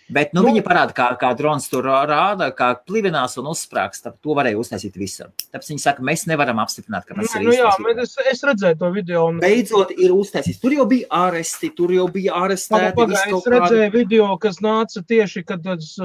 Bet 0.10 0.34
nu, 0.34 0.42
Nu- 0.42 0.48
viņi 0.48 0.64
parāda, 0.64 0.94
kā, 0.96 1.08
kā 1.20 1.34
drons 1.36 1.68
tur 1.68 1.84
rāda, 1.84 2.52
kā 2.56 2.70
plivinās 2.88 3.38
un 3.38 3.50
uzsprāgs. 3.52 4.02
tad 4.02 4.16
To 4.24 4.36
varēja 4.38 4.56
uztaisīt 4.56 4.96
visur. 4.96 5.32
Tāpēc 5.52 5.68
viņi 5.74 5.84
saka, 5.84 6.02
mēs 6.02 6.26
nevaram 6.28 6.58
apstiprināt, 6.64 7.06
ka 7.06 7.16
tas 7.16 7.36
ir 7.36 7.44
nu, 7.44 7.52
jā, 7.52 7.70
bet 7.84 8.00
es, 8.04 8.16
es 8.32 8.44
redzēju 8.44 8.80
to 8.80 8.92
video. 8.92 9.28
Un... 9.28 9.40
Beidzot, 9.44 9.92
ir 9.92 10.12
uztaisīts. 10.16 10.62
Tur 10.62 10.72
jau 10.72 10.86
bija 10.88 11.08
āresti, 11.12 11.70
tur 11.76 11.92
jau 11.92 12.08
bija 12.08 12.34
pagaid, 12.38 12.96
viss 13.10 13.26
Es 13.28 13.50
redzēju 13.52 13.92
video, 13.92 14.30
kas 14.42 14.62
nāca 14.64 15.04
tieši, 15.04 15.44
kad 15.48 15.64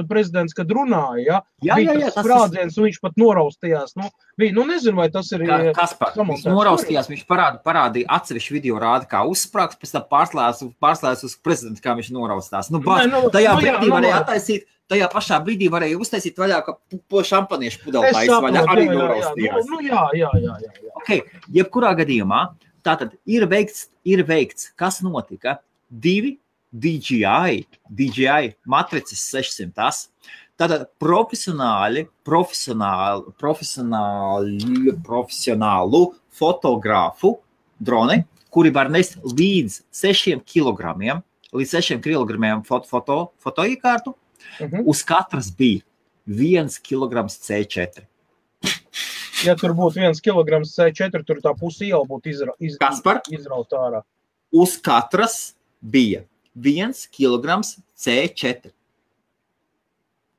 prezidents 0.09 0.53
kad 0.53 0.67
runāja. 0.67 1.23
Ja? 1.23 1.39
Jā, 1.63 1.77
jā, 1.79 1.83
jā, 1.83 1.95
bija 1.95 2.11
tas 2.11 2.17
ir- 2.17 2.23
sprādziens, 2.23 2.77
un 2.77 2.87
viņš 2.89 2.99
pat 3.01 3.17
noraustījās. 3.19 3.95
Nu, 3.99 4.09
bija, 4.37 4.53
nu, 4.53 4.65
nezinu, 4.67 4.97
vai 4.99 5.09
tas 5.09 5.31
ir. 5.31 5.45
Kā, 5.47 5.59
kas 5.75 5.93
par 5.99 6.13
samontēts. 6.13 6.43
viņš 6.43 6.57
noraustījās, 6.57 7.09
viņš 7.11 7.23
parāda, 7.29 7.61
parādīja 7.63 8.09
atsevišķu 8.17 8.57
video 8.57 8.79
rādi, 8.83 9.07
kā 9.09 9.23
uzsprāgs, 9.27 9.79
pēc 9.79 9.95
tam 9.95 10.05
pārslēdz, 10.11 10.63
pārslēdz 10.83 11.23
uz 11.23 11.35
prezidentu, 11.43 11.81
kā 11.83 11.95
viņš 11.97 12.11
noraustās. 12.11 12.71
Nu, 12.73 12.79
bāc, 12.83 13.07
nu, 13.09 13.29
tajā 13.33 13.55
nu, 13.55 13.61
jā, 13.61 13.77
brīdī 13.79 13.92
varēja 13.93 14.19
attaisīt, 14.21 14.67
tajā 14.91 15.07
pašā 15.13 15.39
brīdī 15.45 15.69
varēja 15.73 15.99
uztaisīt 16.01 16.39
vaļā, 16.41 16.59
ka 16.65 17.23
šampaniešu 17.29 17.81
pudeli 17.85 18.09
Es 18.11 18.17
taisa 18.19 18.39
vaļā, 18.43 18.63
saprotu, 18.65 18.75
arī 18.75 18.85
jā, 18.85 18.91
jā, 18.91 18.93
jā. 18.93 19.01
noraustījās. 19.01 19.67
Nu, 19.69 19.79
nu, 19.79 19.87
jā, 19.87 20.03
jā, 20.19 20.31
jā, 20.43 20.55
jā, 20.65 20.71
jā. 20.83 20.93
Okay, 21.01 21.23
jebkurā 21.55 21.93
gadījumā, 21.99 22.45
tātad 22.85 23.15
ir 23.29 23.47
veikts, 23.49 23.87
ir 24.07 24.25
veikts, 24.27 24.71
kas 24.79 25.01
notika. 25.05 25.59
Divi 25.89 26.37
DJI, 26.73 27.63
DJI 27.89 28.55
matrices 28.65 29.21
600. 29.29 30.09
Tātad 30.57 30.85
profesionāli, 31.01 32.05
profesionāli, 32.25 33.33
profesionāli, 33.41 34.93
profesionālu 35.05 36.03
fotogrāfu 36.33 37.35
droni, 37.81 38.21
kuri 38.53 38.73
var 38.73 38.91
nest 38.93 39.17
līdz 39.25 39.79
6 39.93 40.43
kg, 40.45 40.93
līdz 41.53 41.77
6 41.79 42.01
kg 42.01 42.63
foto, 42.67 42.87
foto, 42.89 43.17
fotoiekārtu, 43.43 44.15
Mhm. 44.59 44.83
uz 44.85 45.03
katras 45.03 45.51
bija 45.57 45.81
1 46.27 46.79
kg 46.83 47.27
C4. 47.29 48.05
Ja 49.43 49.55
tur 49.59 49.73
būtu 49.75 49.99
viens 49.99 50.21
kilograms 50.23 50.71
C4, 50.77 51.23
tur 51.27 51.41
tā 51.43 51.51
pusi 51.57 51.89
iela 51.89 52.05
būtu 52.07 52.31
izra, 52.31 52.53
iz, 52.59 52.77
izrauta 53.29 53.75
ārā. 53.75 54.03
uz 54.51 54.77
katras 54.77 55.55
bija 55.81 56.23
1 56.55 57.07
kg 57.11 57.59
C4. 57.97 58.71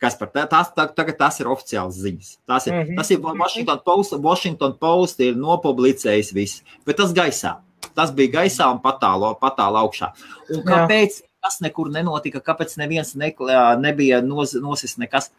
Kas 0.01 0.16
par 0.16 0.28
tā, 0.28 0.49
tās, 0.49 0.70
tā, 0.77 0.86
tagad 0.95 1.19
tas 1.19 1.39
ir 1.41 1.47
oficiāls 1.47 2.01
ziņas. 2.01 2.39
Tas 2.47 2.66
ir, 2.66 2.73
mm. 2.73 2.89
-hmm. 2.89 2.97
tas 2.97 3.11
ir 3.11 3.20
Washington 3.20 3.81
Post, 3.85 4.12
Washington 4.12 4.78
Post 4.78 5.20
ir 5.20 5.35
nopublicējis 5.35 6.32
viss, 6.35 6.62
bet 6.85 6.97
tas 6.97 7.12
gaisā. 7.12 7.61
Tas 7.94 8.12
bija 8.14 8.40
gaisā 8.40 8.66
un 8.72 8.80
patālo, 8.82 9.34
patālo 9.40 9.84
augšā. 9.84 10.10
Un 10.50 10.62
Jā. 10.62 10.64
kāpēc 10.66 11.20
tas 11.44 11.60
nekur 11.62 11.92
nenotika? 11.94 12.42
Kāpēc 12.44 12.74
neviens 12.80 13.14
neklā, 13.20 13.76
nebija 13.80 14.20
noz, 14.24 14.56
nosis 14.58 14.96
nekas 14.98 15.30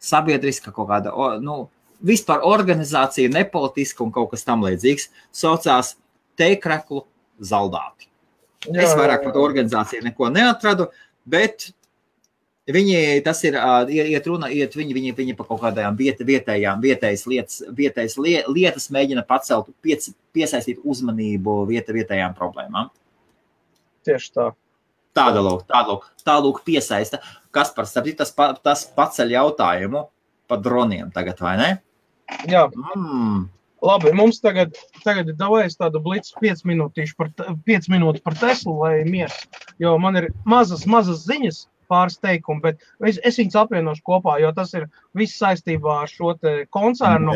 sabiedriska 0.00 0.72
kaut 0.72 0.88
kāda, 0.88 1.12
nu, 1.44 1.68
vispār 2.00 2.44
organizācija, 2.48 3.30
nepolitiska 3.32 4.04
un 4.04 4.12
kaut 4.14 4.32
kas 4.32 4.46
tam 4.46 4.64
līdzīgs, 4.64 5.10
saucās 5.36 5.94
Teikreklu 6.40 7.04
zaldāti. 7.44 8.08
Jā, 8.68 8.84
Es 8.84 8.94
vairāk 8.96 9.20
jā, 9.20 9.26
par 9.26 9.36
jā. 9.36 9.42
organizāciju 9.44 10.04
neko 10.04 10.30
neatradu, 10.32 10.88
bet 11.28 11.70
viņi, 12.68 13.22
tas 13.24 13.40
ir, 13.44 13.56
iet 13.88 14.26
runa, 14.28 14.50
iet 14.52 14.74
viņi, 14.76 14.94
viņi, 14.94 15.14
viņi 15.16 15.36
pa 15.38 15.44
kaut 15.48 15.60
kādām 15.62 15.96
viet, 15.98 16.20
vietējām, 16.20 16.80
vietējas 16.82 17.26
lietas, 17.26 17.62
vietējas 17.76 18.16
lie, 18.20 18.42
lietas 18.48 18.90
mēģina 18.92 19.24
pacelt, 19.26 19.70
piec, 19.82 20.10
piesaistīt 20.36 20.82
uzmanību 20.84 21.66
vieta, 21.70 21.92
vietējām 21.96 22.36
problēmām. 22.38 22.90
Tieši 24.06 24.32
tā. 24.36 24.50
Tāda 25.16 25.42
lūk, 25.42 25.64
tāda 25.66 25.88
lūk, 25.90 26.04
tā 26.24 26.36
lūk 26.40 26.60
piesaista. 26.64 27.18
Kas 27.50 27.72
par 27.74 27.88
starp 27.90 28.06
tas, 28.16 28.30
pa- 28.30 28.54
tas 28.54 28.84
paceļ 28.96 29.32
jautājumu 29.34 30.04
par 30.46 30.58
droniem 30.62 31.10
tagad, 31.12 31.40
vai 31.40 31.56
ne? 31.56 31.70
Jā, 32.46 32.68
Mm. 32.70 33.48
labi. 33.82 34.12
Mums 34.14 34.38
tagad, 34.40 34.76
tagad 35.02 35.28
ir 35.28 35.34
devējis 35.34 35.76
tādu 35.76 36.00
blitz 36.00 36.32
5 36.40 36.62
minūtīšu 36.62 37.16
par, 37.16 37.28
te- 37.36 37.42
5 37.66 37.88
minūtes 37.90 38.22
par 38.22 38.34
Teslu, 38.34 38.78
lai 38.78 39.02
miers. 39.04 39.46
Jo 39.80 39.98
man 39.98 40.16
ir 40.16 40.28
mazas, 40.44 40.86
mazas 40.86 41.26
ziņas, 41.26 41.66
pāris 41.90 42.16
teikumi, 42.22 42.62
bet 42.64 42.80
es, 43.10 43.18
es 43.26 43.38
viņus 43.40 43.58
apvienošu 43.64 44.04
kopā, 44.06 44.36
jo 44.42 44.52
tas 44.56 44.72
ir 44.78 44.86
viss 45.18 45.36
saistībā 45.42 45.98
ar 46.04 46.10
šo 46.10 46.32
koncernu. 46.74 47.34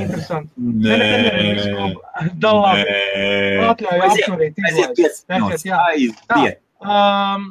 Interesanti. 0.00 0.50
Nē, 0.56 0.96
nē, 0.96 1.06
nē, 1.12 1.30
nē, 1.36 1.46
viss 1.54 1.70
kopā. 1.76 2.26
Da, 2.42 2.52
labi. 2.56 2.98
Atļauju 3.68 4.08
Aiziet, 4.08 5.22
minūtes. 5.30 5.64
jā. 5.68 5.80
Aiziet. 5.92 6.60
Um, 6.80 7.50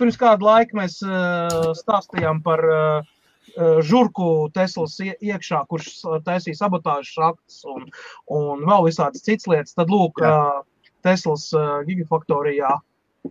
pirms 0.00 0.16
kāda 0.16 0.46
laika 0.46 0.78
mēs 0.80 0.98
uh, 1.04 1.74
stāstījām 1.76 2.40
par 2.44 2.62
uh, 2.64 3.10
uh, 3.58 3.80
žurku 3.84 4.48
Teslas 4.56 4.94
ie- 5.04 5.18
iekšā, 5.20 5.60
kurš 5.68 5.90
uh, 6.08 6.16
taisīja 6.24 6.62
sabotāžas 6.62 7.18
aktus 7.30 7.60
un, 7.68 7.84
un 8.32 8.64
vēl 8.64 8.88
visādas 8.88 9.20
citas 9.26 9.44
lietas. 9.52 9.76
Tad, 9.76 9.92
lūk, 9.92 10.22
uh, 10.24 10.62
Teslas 11.04 11.50
gigafaktorijā 11.88 12.74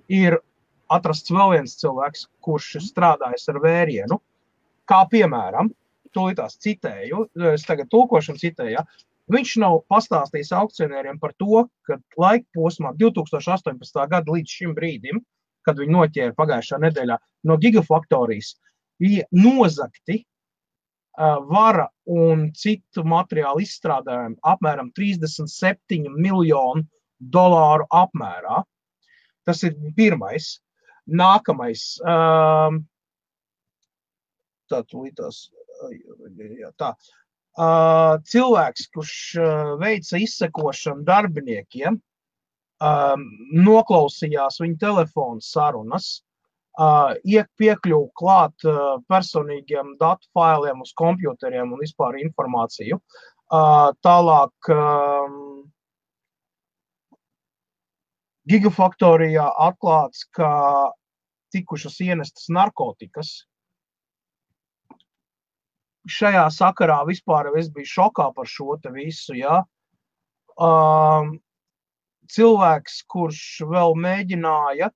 ir 0.09 0.37
atrasts 0.93 1.31
vēl 1.33 1.55
viens 1.55 1.75
cilvēks, 1.79 2.27
kurš 2.45 2.77
strādājis 2.89 3.49
ar 3.51 3.61
vērienu. 3.63 4.19
Kā 4.89 5.03
piemēram, 5.11 5.69
to 6.15 6.25
tās 6.37 6.57
citēju, 6.61 7.27
es 7.53 7.65
tagad 7.67 7.89
tulkošanu 7.93 8.41
citēju. 8.41 8.77
Ja? 8.77 8.85
Viņš 9.29 9.57
nav 9.61 9.83
pastāstījis 9.91 10.55
aukcionāriem 10.57 11.19
par 11.21 11.35
to, 11.37 11.67
ka 11.85 11.99
laika 12.17 12.47
posmā 12.57 12.95
2018. 12.97 13.99
gada 14.09 14.33
līdz 14.33 14.55
šim 14.57 14.73
brīdim, 14.77 15.21
kad 15.67 15.77
viņi 15.77 15.93
noķēra 15.93 16.33
pagājušā 16.37 16.79
nedēļā 16.81 17.19
no 17.45 17.57
gigafaktorijas, 17.61 18.55
bija 18.99 19.27
nozagti 19.35 20.23
uh, 20.23 21.37
vara 21.45 21.85
un 22.09 22.47
citu 22.57 23.05
materiālu 23.05 23.61
izstrādājumi 23.67 24.39
apmēram 24.49 24.89
37 24.97 26.09
miljonu 26.17 26.87
dolāru 27.19 27.85
apmērā. 27.93 28.63
Tas 29.45 29.61
ir 29.67 29.77
pirmais. 29.97 30.57
Nākamais. 31.09 31.95
Um, 32.03 32.83
tā 34.69 34.83
tūlītās. 34.89 35.47
Tā. 36.79 36.93
Uh, 37.59 38.19
cilvēks, 38.29 38.87
kurš 38.93 39.13
uh, 39.39 39.71
veica 39.81 40.19
izsekošanu 40.21 41.03
darbiniekiem, 41.07 41.97
um, 41.97 43.25
noklausījās 43.65 44.61
viņa 44.61 44.77
telefona 44.79 45.43
sarunas, 45.43 46.11
uh, 46.79 47.15
iek 47.27 47.49
piekļuvu 47.59 48.11
klāt 48.19 48.67
uh, 48.67 48.99
personīgiem 49.11 49.95
datu 49.99 50.29
failiem 50.35 50.85
uz 50.85 50.93
kompjuteriem 50.99 51.73
un 51.73 51.83
vispār 51.83 52.21
informāciju. 52.21 53.01
Uh, 53.49 53.89
tālāk 54.05 54.71
um, 54.75 55.39
Gigafaktorijā 58.49 59.45
atklāts, 59.61 60.23
ka 60.33 60.49
tikušas 61.53 61.99
ienestas 62.01 62.47
narkotikas. 62.53 63.33
Šajā 66.09 66.47
sakarā 66.55 67.03
vispār 67.05 67.51
es 67.59 67.69
biju 67.73 67.91
šokā 67.91 68.29
par 68.33 68.49
šo 68.49 68.77
visu. 68.95 69.35
Ja? 69.37 69.59
Um, 70.57 71.37
cilvēks, 72.33 73.03
kurš 73.13 73.43
vēl 73.69 73.93
mēģināja 74.01 74.89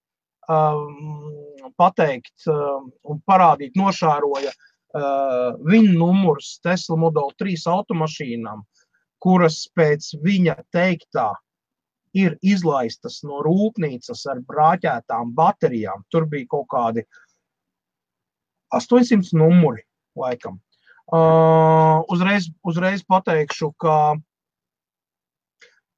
um, 0.49 1.69
pateikt 1.77 2.47
um, 2.49 2.89
un 3.05 3.21
parādīt, 3.27 3.77
nošāroja 3.77 4.49
uh, 4.49 5.53
viņa 5.61 5.93
numurus 5.93 6.57
Tesla 6.65 6.97
Model 7.05 7.29
3 7.37 7.69
automašīnām, 7.75 8.65
kuras 9.21 9.63
pēc 9.77 10.15
viņa 10.25 10.57
teiktā 10.73 11.31
ir 12.13 12.37
izlaistas 12.45 13.21
no 13.27 13.41
rūpnīcas 13.45 14.25
ar 14.31 14.41
brāķētām 14.47 15.33
baterijām. 15.37 16.05
Tur 16.13 16.27
bija 16.29 16.49
kaut 16.51 16.67
kādi 16.73 17.05
800 18.73 19.33
numuri 19.37 19.83
laikam. 20.19 20.59
Uh, 21.13 21.99
uzreiz, 22.13 22.47
uzreiz 22.65 23.03
pateikšu, 23.05 23.73
ka 23.81 24.15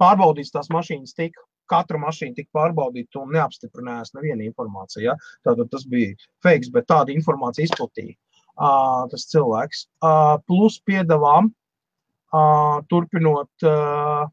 pārbaudīts 0.02 0.54
tās 0.56 0.72
mašīnas 0.74 1.16
tika. 1.16 1.44
Katra 1.70 1.98
mašīna 1.98 2.36
tika 2.38 2.52
pārbaudīta 2.60 3.24
un 3.24 3.32
neapstiprinājās 3.34 4.14
neviena 4.14 4.46
informācija. 4.46 5.04
Ja? 5.08 5.16
Tātad 5.48 5.72
tas 5.72 5.86
bija 5.90 6.14
fakes, 6.46 6.70
bet 6.74 6.86
tāda 6.92 7.14
informācija 7.16 7.66
izplatīja 7.70 8.14
uh, 8.14 9.06
tas 9.12 9.26
cilvēks. 9.32 9.86
Uh, 10.04 10.36
plus 10.46 10.78
piedāvām, 10.86 11.50
uh, 11.50 12.84
turpinot, 12.92 13.50
uh, 13.66 14.28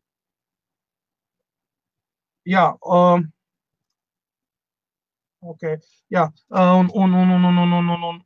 jā, 2.49 2.67
uh, 2.83 3.23
okay, 5.55 5.79
jā 6.13 6.29
un, 6.51 6.91
un, 6.95 7.15
un, 7.15 7.35
un, 7.39 7.49
un, 7.49 7.65
un, 7.69 7.89
un, 7.89 8.05
un 8.11 8.21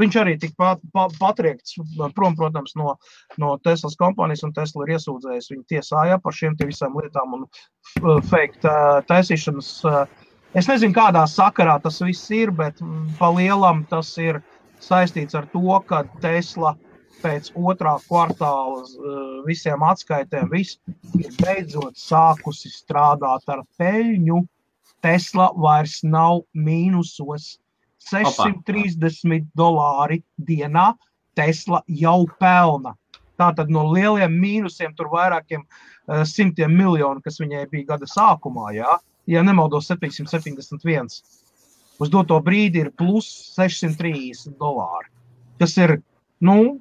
Viņš 0.00 0.16
arī 0.18 0.34
tika 0.42 0.56
pat, 0.58 0.80
pat, 0.94 1.12
patriekts 1.20 1.76
prom, 2.16 2.34
protams, 2.34 2.72
no, 2.78 2.96
no 3.38 3.52
Teslas 3.62 3.94
kompānijas, 4.00 4.42
un 4.46 4.54
Tesla 4.56 4.86
ir 4.86 4.96
iesūdzējis 4.96 5.50
viņu 5.52 5.66
tiesājā 5.70 6.18
par 6.22 6.34
šiem 6.34 6.56
visām 6.64 6.96
lietām 6.98 7.36
un 7.38 7.44
fake 8.30 8.74
taisīšanas. 9.10 9.68
Es 10.58 10.70
nezinu, 10.70 10.94
kādā 10.94 11.22
sakarā 11.30 11.76
tas 11.82 12.00
viss 12.02 12.26
ir, 12.34 12.50
bet 12.50 12.82
pa 13.20 13.30
lielam 13.34 13.84
tas 13.90 14.10
ir 14.18 14.40
saistīts 14.82 15.38
ar 15.38 15.46
to, 15.54 15.78
ka 15.86 16.02
Tesla 16.22 16.74
pēc 17.22 17.50
otrā 17.54 17.94
kvartāla 18.06 19.42
visiem 19.46 19.84
atskaitēm 19.86 20.50
viss 20.52 20.78
ir 21.18 21.30
beidzot 21.40 21.98
sākusi 22.00 22.72
strādāt 22.72 23.46
ar 23.48 23.64
peļņu. 23.78 24.42
Tesla 25.04 25.50
vairs 25.60 25.98
nav 26.04 26.42
mīnusos 26.56 27.58
630 28.10 29.50
dolāri 29.56 30.22
dienā 30.38 30.92
Tesla 31.36 31.82
jau 31.88 32.24
pelna. 32.40 32.94
Tātad 33.40 33.70
no 33.74 33.88
lieliem 33.90 34.34
mīnusiem, 34.38 34.94
tur 34.94 35.10
vairākiem 35.12 35.64
uh, 35.64 36.22
simtiem 36.28 36.72
miljonu, 36.78 37.22
kas 37.24 37.40
viņai 37.42 37.64
bija 37.72 37.94
gada 37.94 38.06
sākumā, 38.06 38.70
jā, 38.76 38.98
ja 39.26 39.42
nemaldos 39.42 39.90
771. 39.90 41.10
Uz 42.02 42.10
doto 42.10 42.38
brīdi 42.42 42.84
ir 42.84 42.92
plus 42.94 43.26
630 43.56 44.54
dolāri. 44.60 45.10
Tas 45.58 45.76
ir 45.78 45.98
nu, 46.42 46.80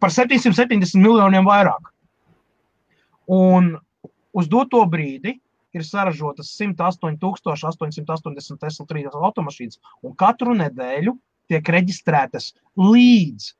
par 0.00 0.12
770 0.14 0.98
miljoniem 1.00 1.46
vairāk. 1.46 1.92
Un 3.30 3.76
uz 4.34 4.50
doto 4.50 4.82
brīdi 4.90 5.36
ir 5.76 5.86
saražotas 5.86 6.50
108,880 6.58 8.60
Tesla 8.60 8.86
3 8.90 9.12
automašīnas, 9.14 9.78
un 10.02 10.16
katru 10.18 10.56
nedēļu 10.58 11.14
tiek 11.50 11.70
reģistrētas 11.76 12.52
līdz 12.78 13.52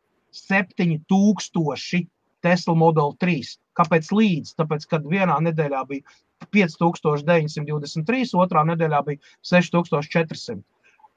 7000 0.47 2.09
Tesla 2.41 2.75
Model 2.75 3.15
3. 3.21 3.57
Kāpēc 3.77 4.11
līdz? 4.15 4.55
Tāpēc, 4.59 4.87
kad 4.91 5.07
vienā 5.07 5.37
nedēļā 5.45 5.85
bija 5.89 6.19
5923, 6.55 8.35
otrā 8.41 8.65
nedēļā 8.73 9.01
bija 9.07 9.33
6400. 9.47 10.61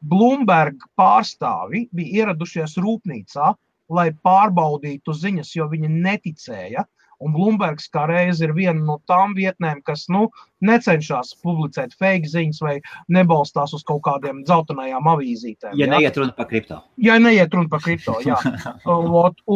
Bloomberg 0.04 0.84
pārstāvi 1.00 1.88
bija 1.96 2.24
ieradušies 2.24 2.76
rūpnīcā, 2.84 3.54
lai 3.90 4.10
pārbaudītu 4.26 5.16
ziņas, 5.18 5.56
jo 5.58 5.68
viņi 5.72 5.92
neticēja, 5.94 6.86
Un 7.24 7.32
Bloombergs 7.32 7.88
kā 7.94 8.04
reiz 8.10 8.42
ir 8.44 8.52
viena 8.56 8.80
no 8.84 8.98
tām 9.08 9.34
vietnēm, 9.38 9.80
kas 9.88 10.06
nu, 10.12 10.26
necenšas 10.66 11.34
publicēt 11.44 11.96
fake 12.00 12.30
ziņas 12.30 12.62
vai 12.66 12.76
nebalstās 13.16 13.76
uz 13.78 13.86
kaut 13.88 14.04
kādiem 14.08 14.44
dzeltenajām 14.48 15.08
avīzītēm. 15.14 15.76
Ja, 15.78 15.86
ja? 15.86 15.92
neiet 15.96 16.20
runa 16.20 16.36
par 16.36 16.50
kripto. 16.52 16.82
Ja 17.04 17.18
neiet 17.22 17.56
runa 17.56 17.72
par 17.72 17.84
kripto, 17.86 18.18
jā. 18.28 18.38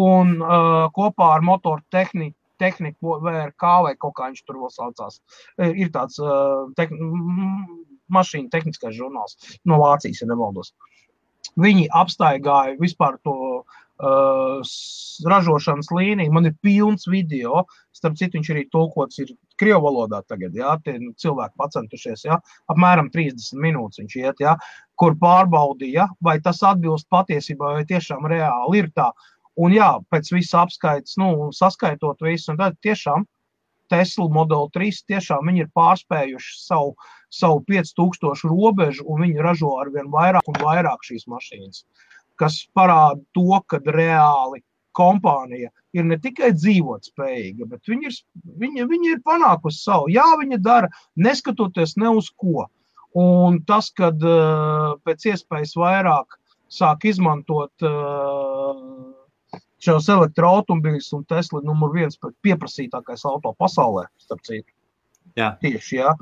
un 0.01 0.35
uh, 0.39 0.87
kopā 0.95 1.31
ar 1.37 1.47
motoru 1.47 1.83
tehniku 1.93 2.35
tehniku, 2.57 3.19
VRK 3.21 3.71
vai 3.85 3.91
kaut 4.01 4.15
kā 4.17 4.31
viņš 4.31 4.39
tur 4.47 4.55
vēl 4.57 4.71
saucās. 4.73 5.19
Ir 5.61 5.91
tāds 5.93 6.17
uh, 6.17 6.63
te, 6.73 6.87
mašīna 8.09 8.49
tehniskais 8.49 8.95
žurnāls 8.97 9.37
no 9.69 9.77
Vācijas, 9.77 10.23
ja 10.23 10.29
nemaldos. 10.31 10.71
Viņi 11.61 11.85
apstaigāja 11.93 12.73
vispār 12.81 13.19
to 13.21 13.35
uh, 13.59 13.77
ražošanas 13.99 15.89
līniju. 15.91 16.33
Man 16.33 16.45
ir 16.45 16.55
pilns 16.61 17.07
video, 17.09 17.63
starp 17.95 18.17
citu, 18.17 18.37
viņš 18.37 18.49
arī 18.53 18.65
tulkots 18.71 19.21
ir 19.23 19.31
krievu 19.57 19.87
valodā 19.87 20.21
tagad. 20.29 20.55
Jā, 20.55 20.77
tie 20.85 20.97
nu, 21.01 21.13
cilvēki 21.17 21.57
pacentušies, 21.57 22.25
jā, 22.29 22.37
apmēram 22.69 23.09
30 23.13 23.57
minūtes 23.63 24.03
viņš 24.03 24.17
iet, 24.21 24.43
jā, 24.43 24.57
kur 24.99 25.17
pārbaudīja, 25.21 26.07
vai 26.21 26.37
tas 26.43 26.61
atbilst 26.65 27.09
patiesībai, 27.13 27.73
vai 27.79 27.87
tiešām 27.89 28.29
reāli 28.29 28.83
ir 28.83 28.91
tā. 28.95 29.09
Un 29.57 29.73
jā, 29.73 29.95
pēc 30.13 30.29
visa 30.35 30.61
apskaites, 30.61 31.17
nu, 31.17 31.49
saskaitot 31.55 32.21
visu, 32.21 32.51
un 32.53 32.61
tad 32.61 32.77
tiešām 32.85 33.25
Tesla 33.89 34.27
Model 34.29 34.67
3 34.75 34.99
tiešām 35.09 35.49
ir 35.55 35.69
pārspējuši 35.73 36.57
savu, 36.59 36.91
savu 37.33 37.63
5000 37.65 38.43
robežu, 38.51 39.07
un 39.07 39.23
viņi 39.23 39.41
ražo 39.41 39.71
ar 39.81 39.89
vien 39.89 40.11
vairāk 40.11 40.51
un 40.51 40.59
vairāk 40.61 41.07
šīs 41.07 41.25
mašīnas. 41.31 41.81
Uh, 41.81 42.16
kas 42.39 42.61
parāda 42.75 43.21
to, 43.35 43.61
ka 43.69 43.81
reāli 43.83 44.63
kompānija 44.97 45.69
ir 45.97 46.07
ne 46.07 46.17
tikai 46.21 46.51
dzīvot 46.55 47.11
spējīga, 47.11 47.67
bet 47.69 47.89
viņa 47.89 48.09
ir, 48.09 48.17
viņa, 48.63 48.87
viņa 48.89 49.11
ir 49.13 49.21
panākusi 49.25 49.83
savu. 49.83 50.09
Jā, 50.13 50.25
viņa 50.41 50.59
dara, 50.63 50.89
neskatoties 51.15 51.95
ne 52.01 52.13
uz 52.17 52.31
ko. 52.33 52.67
Un 53.17 53.61
tas, 53.65 53.89
kad 53.97 54.21
uh, 54.25 54.97
pēc 55.07 55.29
iespējas 55.31 55.73
vairāk 55.79 56.37
sāk 56.73 57.07
izmantot 57.09 57.87
uh, 57.87 58.81
šos 59.81 60.09
elektroautomobīļus, 60.13 61.13
un 61.17 61.25
Tesla 61.29 61.61
numur 61.65 61.93
viens 61.95 62.19
pieprasītākais 62.45 63.25
auto 63.29 63.53
pasaulē, 63.57 64.07
starp 64.21 64.43
citu. 64.45 64.69
Jā. 65.37 65.51
Tieši, 65.61 65.99
jā. 65.99 66.13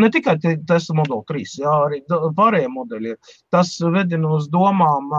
Ne 0.00 0.08
tikai 0.12 0.38
tas 0.68 0.86
Model 0.96 1.20
3, 1.28 1.56
jā, 1.60 1.72
arī 1.88 2.00
pārējie 2.08 2.70
modeļi. 2.72 3.16
Tas 3.52 3.74
vedina 3.92 4.30
uz 4.38 4.46
domām, 4.52 5.10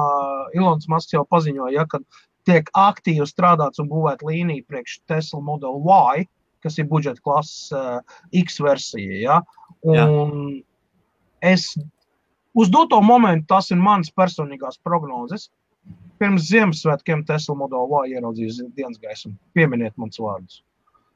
Ilons 0.58 0.90
Masks 0.90 1.14
jau 1.14 1.22
paziņoja, 1.30 1.76
ja, 1.76 1.86
ka 1.90 2.02
tiek 2.50 2.70
aktīvi 2.78 3.26
strādāts 3.30 3.82
un 3.82 3.90
būvēt 3.92 4.24
līniju 4.26 4.66
priekš 4.70 5.00
Tesla 5.10 5.42
Model 5.46 5.78
Y, 5.86 6.26
kas 6.66 6.80
ir 6.82 6.90
budžeta 6.90 7.22
klases 7.22 7.70
uh, 7.76 8.00
X 8.34 8.58
versija. 8.64 9.20
Ja. 9.22 9.42
Un 9.86 10.34
jā. 10.58 10.64
es 11.54 11.68
uz 12.58 12.72
doto 12.74 13.02
momentu 13.06 13.52
tas 13.54 13.70
ir 13.74 13.82
mans 13.82 14.10
personīgās 14.14 14.82
prognozes. 14.82 15.52
Pirms 16.18 16.48
Ziemassvētkiem 16.50 17.26
Tesla 17.28 17.58
Model 17.60 17.92
Y 18.06 18.16
ieraudzījis 18.16 18.64
dienas 18.78 19.02
gaismu. 19.02 19.36
Pieminiet 19.54 19.94
mans 20.02 20.18
vārdus. 20.22 20.64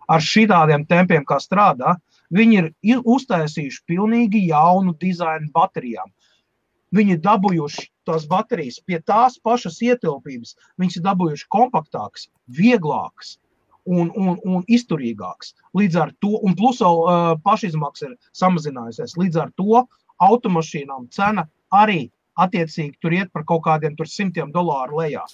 Ar 0.09 0.23
šādiem 0.25 0.87
tempiem, 0.89 1.23
kā 1.27 1.37
strādā, 1.43 1.95
Viņi 2.29 2.61
ir 2.85 3.01
uztaisījuši 3.09 3.85
pilnīgi 3.89 4.43
jaunu 4.51 4.93
dizainu 5.01 5.49
baterijām. 5.53 6.11
Viņi 6.93 7.15
ir 7.15 7.21
dabūjuši 7.25 7.85
tās 8.09 8.25
baterijas 8.29 8.79
pie 8.85 8.99
tās 9.05 9.37
pašas 9.45 9.79
ietilpības. 9.85 10.55
Viņas 10.81 10.99
ir 10.99 11.05
dabūjuši 11.05 11.47
kompaktākas, 11.55 12.27
vieglākas 12.59 13.37
un, 13.85 14.11
un, 14.13 14.37
un 14.45 14.63
izturīgākas. 14.69 15.55
Līdz 15.77 15.99
ar 16.05 16.13
to, 16.21 16.35
un 16.45 16.57
plus 16.57 16.81
vēl 16.85 17.01
uh, 17.01 17.33
pašizmaksa 17.45 18.09
ir 18.09 18.15
samazinājusies. 18.37 19.17
Līdz 19.17 19.43
ar 19.45 19.53
to 19.57 19.85
automašīnām 20.21 21.09
cena 21.13 21.47
arī 21.73 22.09
attiecīgi 22.39 22.97
tur 23.01 23.13
iet 23.17 23.33
par 23.33 23.45
kaut 23.45 23.65
kādiem 23.65 23.97
simtiem 24.05 24.53
dolāru 24.53 25.01
lejā. 25.01 25.25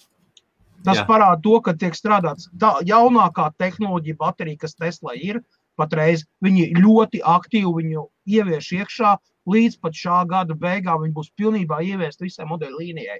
Tas 0.85 0.99
Jā. 0.99 1.05
parāda 1.07 1.41
to, 1.41 1.59
ka 1.65 1.73
tiek 1.73 1.95
strādāts 1.97 2.49
tā 2.61 2.75
jaunākā 2.85 3.51
tehnoloģija 3.61 4.19
baterija, 4.19 4.61
kas 4.65 4.75
Tesla 4.75 5.15
ir, 5.17 5.41
patreiz. 5.79 6.25
Viņi 6.45 6.73
ļoti 6.77 7.23
aktīvi 7.25 7.71
viņu 7.79 8.05
ievieš 8.27 8.71
iekšā. 8.81 9.15
Līdz 9.49 9.79
pat 9.81 9.93
šā 9.93 10.19
gada 10.29 10.57
beigām 10.57 11.03
viņi 11.03 11.13
būs 11.13 11.31
pilnībā 11.37 11.81
ieviest 11.85 12.21
visai 12.21 12.47
modeļu 12.49 12.81
līnijai. 12.81 13.19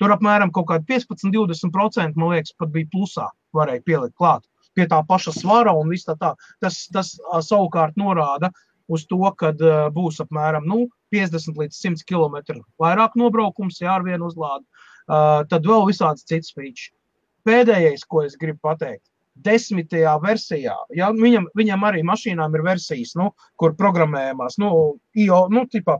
Tur 0.00 0.14
apmēram 0.14 0.50
15-20% 0.54 2.16
man 2.16 2.32
liekas, 2.34 2.54
pat 2.58 2.72
bija 2.74 2.88
plusā, 2.90 3.28
varēja 3.54 3.84
pielikt 3.86 4.16
klāt 4.18 4.46
pie 4.74 4.86
tā 4.90 5.00
paša 5.06 5.34
svara 5.36 5.74
un 5.76 5.90
viss 5.92 6.08
tā. 6.08 6.16
tā. 6.20 6.34
Tas, 6.62 6.84
tas 6.94 7.14
savukārt 7.46 7.98
norāda 8.00 8.52
uz 8.90 9.06
to, 9.10 9.22
ka 9.38 9.52
būs 9.94 10.20
apmēram 10.24 10.66
nu, 10.66 10.86
50 11.14 11.58
līdz 11.58 11.76
100 11.76 12.06
km 12.06 12.62
vairāk 12.80 13.16
nobraukums, 13.18 13.80
ja 13.82 13.96
ar 13.96 14.06
vienu 14.06 14.30
uzlādi. 14.30 14.66
Tad 15.08 15.66
vēl 15.66 15.86
visādas 15.88 16.26
citas 16.26 16.52
features. 16.54 16.90
Pēdējais, 17.48 18.04
ko 18.04 18.24
es 18.26 18.36
gribu 18.36 18.60
pateikt, 18.68 19.04
desmitajā 19.44 20.12
versijā. 20.22 20.74
Ja, 20.96 21.10
viņam, 21.16 21.46
viņam 21.56 21.86
arī 21.88 22.02
mašīnām 22.06 22.56
ir 22.56 22.64
versijas, 22.66 23.14
nu, 23.16 23.30
kur 23.60 23.76
programmējamās, 23.78 24.58
nu, 24.60 24.72
IO, 25.16 25.40
nu, 25.52 25.64
tipā, 25.72 25.96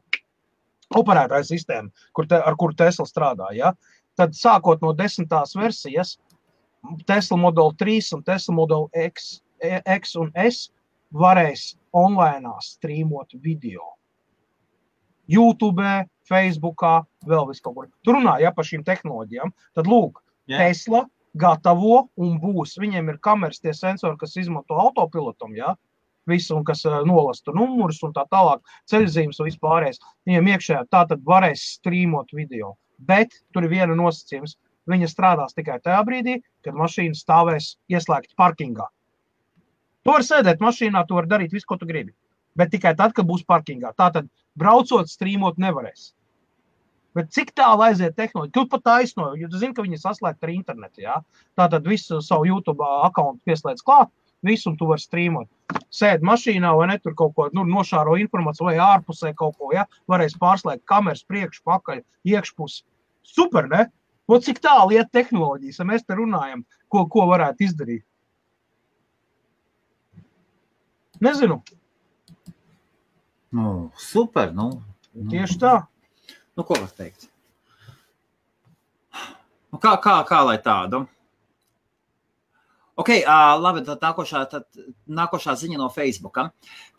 operētāja 0.97 1.47
sistēma, 1.49 2.05
kur 2.17 2.29
te, 2.31 2.37
ar 2.37 2.59
kuru 2.61 2.77
Tesla 2.77 3.07
strādā. 3.09 3.51
Ja? 3.57 3.73
Tad 4.19 4.35
sākot 4.37 4.83
no 4.85 4.93
desmitās 4.97 5.55
versijas, 5.57 6.19
Tesla 7.09 7.39
Model 7.41 7.73
3 7.81 8.13
un 8.17 8.25
Tesla 8.27 8.55
Model 8.57 8.89
X, 8.97 9.41
X 9.61 10.17
un 10.21 10.31
S 10.41 10.69
varēs 11.13 11.75
online 11.97 12.53
strīmot 12.65 13.37
video. 13.45 13.97
YouTube, 15.31 15.87
Facebookā, 16.31 17.01
vēl 17.27 17.47
vis 17.51 17.63
kaut 17.63 17.77
kur. 17.77 17.89
Tur 18.07 18.19
runāja 18.19 18.49
ja, 18.49 18.55
par 18.55 18.67
šīm 18.67 18.85
tehnoloģijām. 18.87 19.55
Tad 19.79 19.91
lūk, 19.91 20.23
Jā. 20.51 20.65
Tesla 20.65 21.05
gatavo 21.39 22.09
un 22.19 22.39
būs. 22.43 22.77
Viņiem 22.83 23.13
ir 23.13 23.21
kameras, 23.23 23.63
tie 23.63 23.75
sensori, 23.77 24.19
kas 24.19 24.37
izmanto 24.41 24.79
autopilotam, 24.83 25.55
ja? 25.59 25.77
visu, 26.29 26.59
kas 26.67 26.85
nolasa 27.07 27.47
tur 27.47 27.57
numurus 27.59 28.01
un 28.07 28.15
tā 28.15 28.25
tālāk, 28.31 28.63
ceļzīmes 28.91 29.41
un 29.41 29.49
vispārējais. 29.49 30.01
Viņiem 30.29 30.51
iekšējā 30.55 30.83
tā 30.93 31.05
tad 31.11 31.23
varēs 31.27 31.65
strīmot 31.79 32.35
video. 32.37 32.75
Bet 32.99 33.35
tur 33.55 33.67
ir 33.67 33.75
viena 33.75 33.97
nosacījums. 33.99 34.59
Viņa 34.91 35.11
strādās 35.11 35.55
tikai 35.55 35.79
tajā 35.85 36.01
brīdī, 36.07 36.39
kad 36.65 36.75
mašīna 36.75 37.15
stāvēs 37.15 37.75
ieslēgta 37.93 38.35
parkingā. 38.39 38.87
Tu 40.05 40.11
vari 40.11 40.27
sēdēt 40.27 40.63
mašīnā, 40.65 41.05
tu 41.07 41.19
vari 41.19 41.31
darīt 41.31 41.55
visu, 41.55 41.69
ko 41.69 41.77
tu 41.79 41.87
gribi. 41.87 42.15
Bet 42.59 42.73
tikai 42.75 42.95
tad, 42.99 43.15
kad 43.17 43.29
būs 43.29 43.45
parkingā. 43.47 43.93
Tā 43.99 44.11
tad 44.15 44.31
braucot, 44.59 45.11
strīmot 45.11 45.61
nevarēs. 45.63 46.11
Bet 47.17 47.33
cik 47.35 47.51
tālu 47.59 47.83
aiziet 47.83 48.15
tehnoloģija? 48.19 48.55
Tu 48.55 48.67
pat 48.71 48.83
taisno, 48.87 49.33
jo 49.39 49.49
tu 49.51 49.59
zini, 49.59 49.75
ka 49.75 49.83
viņi 49.83 49.99
ir 49.99 50.03
saslēgti 50.03 50.47
ar 50.47 50.53
internetu. 50.55 51.03
Ja? 51.03 51.17
Tā 51.59 51.67
tad 51.73 51.87
visu 51.91 52.21
savu 52.23 52.47
YouTube 52.47 52.87
akkontu 52.87 53.43
pieslēdz 53.51 53.83
klāt, 53.87 54.13
visu 54.47 54.73
tu 54.79 54.87
vari 54.91 55.03
strīmot. 55.03 55.49
Sēdi 55.95 56.27
mašīnā 56.27 56.71
vai 56.79 56.87
ne 56.93 56.99
tur 57.03 57.17
kaut 57.19 57.35
ko 57.35 57.49
nu, 57.55 57.65
nošāro 57.67 58.15
informāciju 58.23 58.69
vai 58.69 58.77
ārpusē 58.83 59.33
kaut 59.39 59.59
ko. 59.59 59.73
Ja? 59.75 59.89
Varēs 60.11 60.39
pārslēgt 60.39 60.87
kameras 60.91 61.27
priekš, 61.27 61.65
pakaļ, 61.67 62.05
iekšpus. 62.31 62.85
Super, 63.27 63.67
ne? 63.71 63.89
O, 64.31 64.39
cik 64.39 64.63
tālu 64.63 64.95
iet 64.95 65.11
tehnoloģijas, 65.11 65.81
ja 65.83 65.89
mēs 65.89 66.07
te 66.07 66.15
runājam, 66.15 66.63
ko, 66.87 67.03
ko 67.11 67.27
varētu 67.33 67.67
izdarīt? 67.67 68.05
Nezinu. 71.21 71.59
Nu, 73.51 73.91
super. 73.99 74.53
Nu, 74.55 74.69
nu, 75.13 75.31
Tieši 75.31 75.59
tā. 75.59 75.75
Nu, 76.55 76.65
ko 76.67 76.77
var 76.79 76.91
teikt? 76.95 77.27
Nu, 79.71 79.79
kā, 79.79 79.97
kā, 80.03 80.21
kā 80.27 80.43
lai 80.47 80.59
tādu? 80.63 81.05
Ok, 83.01 83.15
uh, 83.17 83.57
labi, 83.63 83.81
tad 83.87 84.03
nākošā, 84.05 84.43
tad 84.51 84.67
nākošā 85.09 85.55
ziņa 85.57 85.79
no 85.81 85.89
Facebook. 85.95 86.37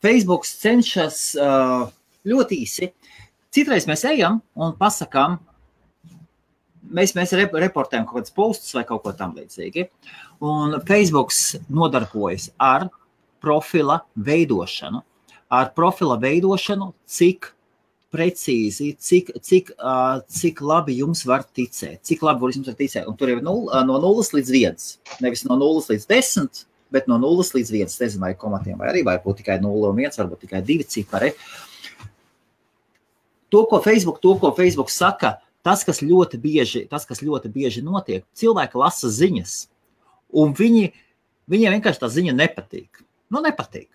Facebook 0.01 0.47
cenšas 0.49 1.19
uh, 1.37 1.91
ļoti 2.27 2.57
īsi. 2.63 2.89
Citreiz 3.53 3.85
mēs 3.89 4.05
ejam 4.09 4.39
un 4.55 4.73
pasakām, 4.79 5.37
mēs, 6.95 7.13
mēs 7.17 7.35
rep 7.37 7.53
reportējam 7.59 8.07
kaut 8.07 8.21
kādus 8.21 8.35
postus 8.35 8.73
vai 8.77 8.85
kaut 8.87 9.03
ko 9.05 9.13
tamlīdzīgu. 9.19 9.85
Un 10.47 10.79
Facebook 10.87 11.35
nodarbojas 11.69 12.49
ar 12.57 12.87
profila 13.43 14.01
veidošanu. 14.15 15.03
Ar 15.51 15.73
profila 15.75 16.15
veidošanu, 16.21 16.93
cik 17.11 17.51
precīzi, 18.11 18.91
cik, 18.99 19.31
cik, 19.43 19.71
uh, 19.79 20.19
cik 20.27 20.61
labi 20.63 20.97
jums 20.99 21.23
var 21.27 21.45
ticēt. 21.47 22.01
Cik 22.07 22.23
labi 22.27 22.51
jums 22.51 22.67
var 22.67 22.77
ticēt. 22.79 23.07
Un 23.07 23.17
tur 23.19 23.31
ir 23.31 23.41
nul, 23.43 23.69
no 23.87 23.99
0 24.03 24.25
līdz 24.35 24.51
1. 24.59 24.87
Nevis 25.23 25.45
no 25.47 25.57
0 25.59 25.83
līdz 25.91 26.07
10, 26.11 26.63
bet 26.91 27.07
no 27.11 27.19
0 27.21 27.45
līdz 27.55 27.71
1. 27.71 27.91
Es 27.91 27.99
nezinu, 28.03 28.25
vai 28.25 28.33
komatiem 28.39 28.79
vai 28.79 28.91
arī 28.91 29.05
varbūt 29.07 29.41
tikai 29.41 29.59
0 29.63 29.91
un 29.91 30.01
1, 30.03 30.17
varbūt 30.19 30.43
tikai 30.45 30.63
2 30.67 30.87
cipari. 30.91 31.31
To, 33.51 33.63
ko 33.67 33.81
Facebook, 33.83 34.19
to, 34.23 34.35
ko 34.39 34.53
Facebook 34.55 34.91
saka, 34.91 35.37
tas, 35.63 35.83
kas 35.87 35.99
ļoti 36.03 36.39
bieži, 36.39 36.85
tas, 36.91 37.03
kas 37.07 37.23
ļoti 37.23 37.51
bieži 37.51 37.83
notiek, 37.83 38.23
cilvēki 38.39 38.79
lasa 38.79 39.11
ziņas, 39.11 39.55
un 40.39 40.55
viņi, 40.55 40.91
viņiem 41.51 41.75
vienkārši 41.75 41.99
tā 41.99 42.07
ziņa 42.11 42.35
nepatīk. 42.37 43.03
Nu, 43.31 43.43
nepatīk. 43.43 43.89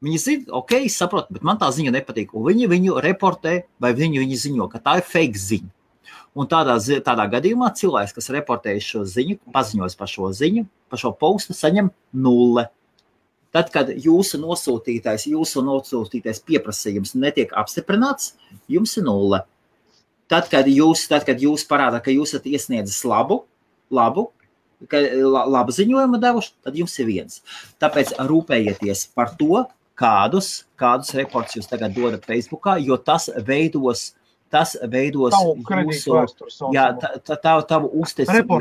Viņi 0.00 0.18
zina, 0.20 0.46
ok, 0.56 0.72
es 0.86 0.96
saprotu, 0.96 1.34
bet 1.36 1.44
man 1.44 1.58
tā 1.60 1.68
ziņa 1.76 1.92
nepatīk. 1.98 2.32
Un 2.32 2.46
viņi 2.48 2.68
viņu 2.72 3.00
reportē, 3.04 3.54
vai 3.82 3.92
viņi, 3.96 4.22
viņi 4.22 4.38
ziņo, 4.46 4.68
ka 4.72 4.80
tā 4.80 4.96
ir 5.00 5.04
fake 5.04 5.40
ziņa. 5.40 5.68
Un 6.40 6.46
tādā, 6.48 6.76
tādā 7.04 7.26
gadījumā 7.28 7.68
cilvēks, 7.76 8.14
kas 8.16 8.30
reportēja 8.32 8.80
šo 8.86 9.02
ziņu, 9.04 9.40
paziņos 9.52 9.96
par 9.98 10.08
šo 10.08 10.30
ziņu, 10.32 10.64
par 10.88 11.02
šo 11.02 11.10
postu, 11.20 11.56
saņem 11.58 11.90
nulle. 12.16 12.68
Tad, 13.50 13.72
kad 13.74 13.90
jūsu 13.90 14.38
nosūtītais, 14.38 15.26
jūsu 15.26 15.64
nosūtītais 15.66 16.38
pieprasījums 16.46 17.16
netiek 17.18 17.50
apstiprināts, 17.58 18.36
jums 18.70 18.94
ir 18.96 19.04
nulle. 19.08 19.42
Tad, 20.30 20.46
kad 20.52 20.70
jūs, 20.70 21.08
tad, 21.10 21.26
kad 21.26 21.42
jūs 21.42 21.66
parādāt, 21.66 22.04
ka 22.06 22.14
jūs 22.14 22.30
esat 22.36 22.46
iesniedzis 22.46 23.02
labu, 23.10 23.40
labu, 23.90 24.28
ka, 24.86 25.02
la- 25.02 25.44
labu 25.50 25.74
ziņojumu 25.74 26.22
devuši, 26.22 26.54
tad 26.62 26.78
jums 26.78 26.94
ir 27.02 27.10
viens. 27.10 27.42
Tāpēc 27.82 28.14
rūpējieties 28.30 29.08
par 29.18 29.34
to, 29.34 29.64
kādus, 30.00 30.48
kādus 30.80 31.12
reportus 31.18 31.58
jūs 31.58 31.68
tagad 31.70 31.94
dodat 31.96 32.24
Facebook, 32.28 32.70
jo 32.80 32.96
tas 33.04 33.28
veidos, 33.46 34.10
tas 34.50 34.74
veidos 34.90 35.36
jūsu, 35.36 36.16
jā, 36.74 36.88
tā, 37.02 37.12
tā, 37.36 37.54
tavu 37.68 37.92
uzticamību, 38.02 38.60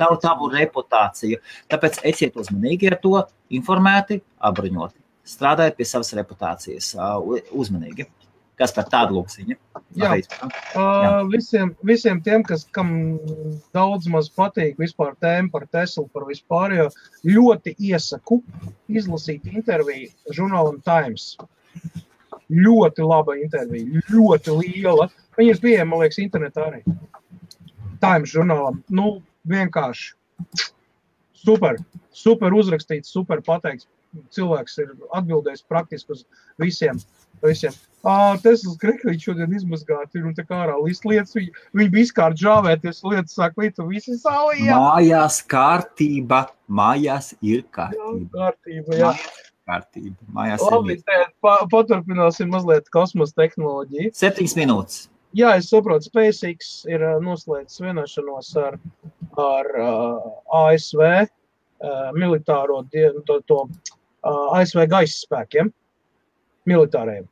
tavu, 0.00 0.18
tavu 0.22 0.50
reputāciju. 0.54 1.40
Tāpēc 1.70 2.00
esiet 2.10 2.36
uzmanīgi 2.40 2.90
ar 2.90 2.98
to, 3.04 3.16
informēti, 3.54 4.22
apbruņoti. 4.50 5.00
Strādājiet 5.24 5.78
pie 5.78 5.86
savas 5.88 6.12
reputācijas, 6.18 6.90
uzmanīgi. 7.52 8.08
Kas 8.60 8.70
par 8.74 8.86
tādu 8.90 9.16
lūksiņu? 9.16 9.56
Jā. 9.98 10.12
Uh, 10.78 11.24
visiem, 11.30 11.72
visiem 11.86 12.20
tiem, 12.22 12.44
kas, 12.46 12.62
kam 12.74 12.92
daudz 13.74 14.06
maz 14.10 14.28
patīk 14.30 14.78
vispār 14.78 15.16
tēma 15.22 15.50
par 15.50 15.66
Teslu, 15.74 16.06
par 16.14 16.28
vispārējo, 16.28 16.88
ļoti 17.26 17.74
iesaku 17.90 18.40
izlasīt 18.90 19.48
interviju 19.50 20.34
žurnālam 20.36 20.78
Times. 20.86 21.32
Ļoti 22.54 23.06
laba 23.06 23.34
intervija, 23.40 24.02
ļoti 24.12 24.54
liela. 24.60 25.08
Viņa 25.38 25.54
ir 25.56 25.62
pieejama, 25.62 25.90
man 25.90 26.04
liekas, 26.04 26.20
internetā 26.22 26.68
arī. 26.68 26.82
Times 28.02 28.30
žurnālam. 28.30 28.82
Nu, 28.92 29.16
vienkārši 29.50 30.12
super, 31.44 31.80
super 32.14 32.54
uzrakstīts, 32.54 33.10
super 33.10 33.42
pateikts. 33.44 33.88
Cilvēks 34.30 34.76
ir 34.78 34.92
atbildējis 35.18 35.64
praktiski 35.66 36.14
uz 36.14 36.22
visiem. 36.62 37.00
Visiem. 37.46 37.76
Teslas 38.44 38.76
krekliņš 38.82 39.22
šodien 39.30 39.54
izmazgāti 39.56 40.20
ir 40.20 40.26
un 40.28 40.34
tā 40.36 40.44
kā 40.44 40.58
ārā 40.66 40.74
list 40.82 41.06
lietas. 41.08 41.32
Viņi, 41.38 41.54
viņi 41.78 41.92
bija 41.94 42.08
izkārt 42.08 42.36
žāvēties, 42.40 43.00
lietas 43.06 43.38
sāk 43.38 43.56
līt 43.60 43.80
un 43.80 43.88
visi 43.88 44.18
saujā. 44.20 44.76
Mājās 44.76 45.38
kārtība, 45.48 46.42
mājās 46.68 47.32
ir 47.40 47.62
Jā, 47.62 47.70
kārtība. 47.78 48.28
kārtība, 48.36 48.98
jā. 49.00 49.14
kārtība. 49.64 50.28
Mājās 50.36 50.66
Labi, 50.68 50.98
ir 51.00 51.26
pa, 51.40 51.56
paturpināsim 51.72 52.52
mazliet 52.52 52.92
kosmosa 52.92 53.40
tehnoloģiju. 53.40 54.12
septiņas 54.20 54.56
minūtes. 54.60 55.02
Jā, 55.34 55.56
es 55.58 55.66
saprotu, 55.72 56.06
SpaceX 56.06 56.84
ir 56.86 57.02
noslēdzis 57.24 57.80
vienošanos 57.82 58.52
ar, 58.60 58.76
ar 59.40 59.70
uh, 59.82 60.28
ASV 60.60 61.00
uh, 61.02 61.24
militāro 62.14 62.84
dienu, 62.92 63.24
to, 63.26 63.40
to 63.48 63.64
uh, 63.64 64.60
ASV 64.60 64.84
gaisa 64.92 65.24
spēkiem, 65.24 65.72
militāriem. 66.70 67.26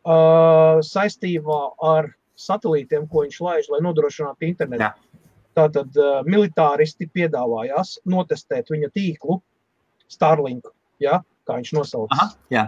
Uh, 0.00 0.80
saistībā 0.80 1.58
ar 1.84 2.06
satelītiem, 2.40 3.04
ko 3.10 3.26
viņš 3.26 3.38
laiž, 3.44 3.66
lai 3.68 3.82
nodrošinātu 3.84 4.46
internetu. 4.48 4.86
Jā. 4.86 5.26
Tātad 5.58 5.96
uh, 6.00 6.22
militāristi 6.24 7.04
piedāvājās 7.12 7.98
notestēt 8.08 8.72
viņa 8.72 8.88
tīklu, 8.96 9.42
Starlink, 10.10 10.70
ja, 11.04 11.20
kā 11.44 11.58
viņš 11.58 11.74
nosauc 11.76 12.16
Aha, 12.16 12.30
jā. 12.54 12.64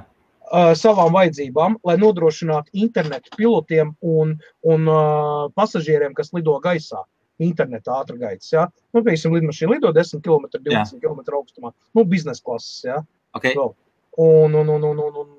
uh, 0.50 0.74
savām 0.76 1.16
vajadzībām, 1.16 1.78
lai 1.88 1.96
nodrošinātu 2.02 2.76
internetu 2.84 3.32
pilotiem 3.38 3.96
un, 4.04 4.36
un 4.68 4.92
uh, 4.92 5.48
pasažieriem, 5.56 6.12
kas 6.18 6.34
lido 6.36 6.58
gaisā. 6.62 7.00
Internetā 7.42 7.96
ātrgaitas. 7.96 8.52
Ja? 8.52 8.68
Nu, 8.92 9.00
piemēram, 9.00 9.38
lidmašīna 9.38 9.72
lido 9.72 9.90
10 9.96 10.20
km, 10.22 10.50
20 10.52 11.00
km 11.02 11.40
augstumā. 11.40 11.72
Nu, 11.96 12.04
biznesa 12.06 12.44
klases. 12.44 12.84
Ja? 12.84 13.00
Okay. 13.34 13.56
Un, 13.56 14.52
un, 14.52 14.68
un, 14.68 14.84
un, 14.84 15.00
un, 15.00 15.16
un 15.24 15.30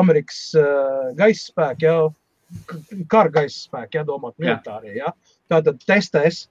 Amerikas 0.00 0.40
uh, 0.58 1.10
gaisa 1.18 1.50
spēki, 1.50 1.88
ja? 1.88 1.96
kara 3.10 3.32
gaisa 3.32 3.56
spēki, 3.56 3.98
ja 3.98 4.04
domāt, 4.06 4.36
Jā. 4.38 4.54
militārie. 4.54 4.94
Ja? 4.98 5.12
Tātad 5.50 5.80
testēs 5.88 6.44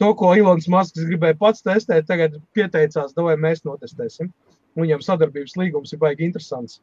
to, 0.00 0.10
ko 0.18 0.32
Ilons 0.38 0.66
Masks 0.72 1.04
gribēja 1.06 1.36
pats 1.38 1.64
testēt, 1.64 2.08
tagad 2.08 2.38
pieteicās, 2.56 3.14
vai 3.16 3.36
mēs 3.40 3.64
notestēsim. 3.66 4.32
Viņam 4.78 5.04
sadarbības 5.06 5.56
līgums 5.60 5.94
ir 5.94 6.00
baigi 6.02 6.26
interesants. 6.26 6.80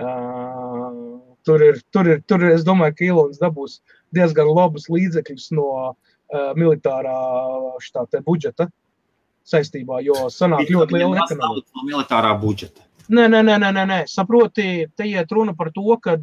Uh, 0.00 1.20
tur, 1.46 1.62
ir, 1.62 1.80
tur, 1.92 2.08
ir, 2.08 2.22
tur 2.26 2.42
ir, 2.42 2.54
es 2.56 2.64
domāju, 2.66 2.96
ka 2.96 3.06
Ilons 3.10 3.40
dabūs 3.42 3.80
diezgan 4.16 4.48
labus 4.48 4.88
līdzekļus 4.90 5.50
no 5.58 5.70
uh, 5.90 5.96
militārā 6.58 7.16
štā, 7.84 8.06
te 8.10 8.22
budžeta 8.24 8.70
saistībā, 9.50 10.00
jo 10.06 10.28
sanāk 10.32 10.70
ļoti 10.70 10.98
liela 10.98 11.24
ekonomika. 11.24 11.74
no 11.76 11.86
militārā 11.88 12.32
budžeta. 12.40 12.86
Nē, 13.10 13.26
nē, 13.26 13.42
nē, 13.42 13.56
nē, 13.58 13.70
nē, 13.74 13.84
nē. 13.90 13.98
saproti, 14.06 14.86
te 14.96 15.06
iet 15.08 15.32
runa 15.34 15.54
par 15.58 15.72
to, 15.74 15.96
ka 16.02 16.14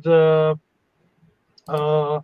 uh, 1.67 2.19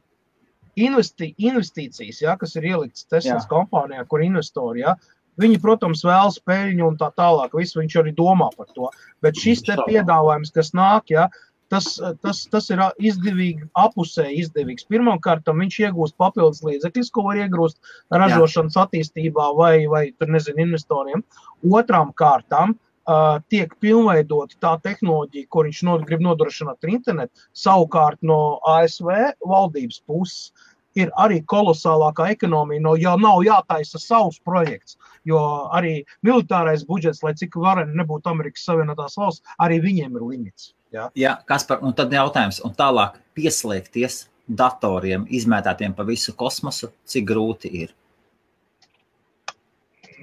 investi, 0.80 1.34
investīcijas, 1.38 2.22
ja, 2.23 2.38
kas 2.40 2.56
ir 2.56 2.69
ieliktas 2.72 3.07
Teslas 3.10 3.44
Jā. 3.44 3.49
kompānijā, 3.49 4.06
kur 4.07 4.23
investori, 4.23 4.85
ja, 4.85 4.95
viņi, 5.41 5.60
protams, 5.61 6.03
vēlas 6.07 6.40
peļņu 6.48 6.85
un 6.88 6.99
tā 6.99 7.10
tālāk. 7.18 7.56
Visu 7.57 7.81
viņš 7.81 7.98
arī 8.02 8.14
domā 8.15 8.49
par 8.56 8.69
to. 8.76 8.91
Bet 9.26 9.40
šis 9.41 9.65
te 9.68 9.77
piedāvājums, 9.81 10.53
kas 10.56 10.72
nāk, 10.77 11.11
ja, 11.11 11.27
tas, 11.73 11.90
tas, 12.22 12.44
tas 12.53 12.69
ir 12.73 12.84
izdevīgi, 13.02 13.68
apusēji 13.84 14.45
izdevīgs. 14.45 14.88
Pirmkārt, 14.91 15.49
viņš 15.49 15.80
iegūst 15.88 16.18
papildus 16.22 16.64
līdzekļus, 16.65 17.11
ko 17.14 17.27
var 17.30 17.41
iegūst 17.41 17.95
ražošanas 18.14 18.77
Jā. 18.77 18.88
attīstībā 18.88 19.49
vai, 19.57 19.76
vai 19.91 20.06
tur, 20.15 20.31
nezinu, 20.38 20.68
investoriem. 20.68 21.26
Otrām 21.68 22.14
kārtām 22.15 22.77
uh, 23.07 23.39
tiek 23.51 23.73
pilnveidota 23.84 24.59
tā 24.63 24.73
tehnoloģija, 24.84 25.49
ko 25.49 25.65
viņš 25.67 25.81
no, 25.88 25.97
grib 26.07 26.23
nodrošināt 26.25 26.84
ar 26.84 26.93
internetu. 26.93 27.47
Savukārt 27.57 28.21
no 28.25 28.59
ASV 28.75 29.09
valdības 29.43 30.01
puses 30.07 30.51
ir 30.99 31.09
arī 31.17 31.39
kolosālākā 31.49 32.30
ekonomija, 32.35 32.84
no 32.85 32.93
jau 32.99 33.15
nav 33.19 33.41
jātaisa 33.45 33.99
savs 34.01 34.39
projekts. 34.45 34.97
Jo 35.25 35.39
arī 35.73 36.03
militārais 36.25 36.85
budžets, 36.85 37.23
lai 37.25 37.34
cik 37.39 37.57
vareni 37.57 37.97
nebūtu 37.97 38.30
Amerikas 38.30 38.65
Savienotās 38.67 39.17
valsts, 39.17 39.55
arī 39.61 39.80
viņiem 39.84 40.19
ir 40.19 40.27
limits. 40.27 40.73
Jā, 40.93 41.09
Jā 41.17 41.38
kas 41.49 41.65
par, 41.65 41.81
un 41.81 41.95
tad 41.97 42.13
jautājums, 42.13 42.61
un 42.65 42.75
tālāk 42.77 43.17
pieslēgties 43.34 44.27
datoriem, 44.47 45.25
izmētātiem 45.31 45.95
pa 45.97 46.05
visu 46.05 46.35
kosmosu, 46.38 46.91
cik 47.09 47.25
grūti 47.31 47.71
ir? 47.84 47.95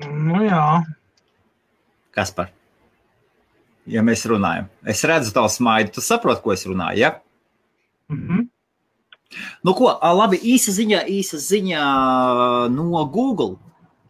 Nu 0.07 0.45
jā. 0.47 0.65
Kas 2.15 2.33
par? 2.37 2.53
Ja 3.91 4.05
mēs 4.07 4.23
runājam, 4.29 4.69
es 4.87 5.03
redzu 5.09 5.33
tavu 5.35 5.51
smaidu, 5.51 5.97
tu 5.97 6.05
saproti, 6.05 6.43
ko 6.45 6.55
es 6.55 6.67
runāju, 6.69 6.99
ja? 7.03 7.15
Mm 8.13 8.49
Nu, 9.63 9.75
ko, 9.79 9.87
labi, 10.03 10.41
īsa 10.43 10.73
ziņa, 10.75 11.05
īsa 11.07 11.39
ziņa 11.39 11.83
no 12.75 13.05
Google. 13.15 13.57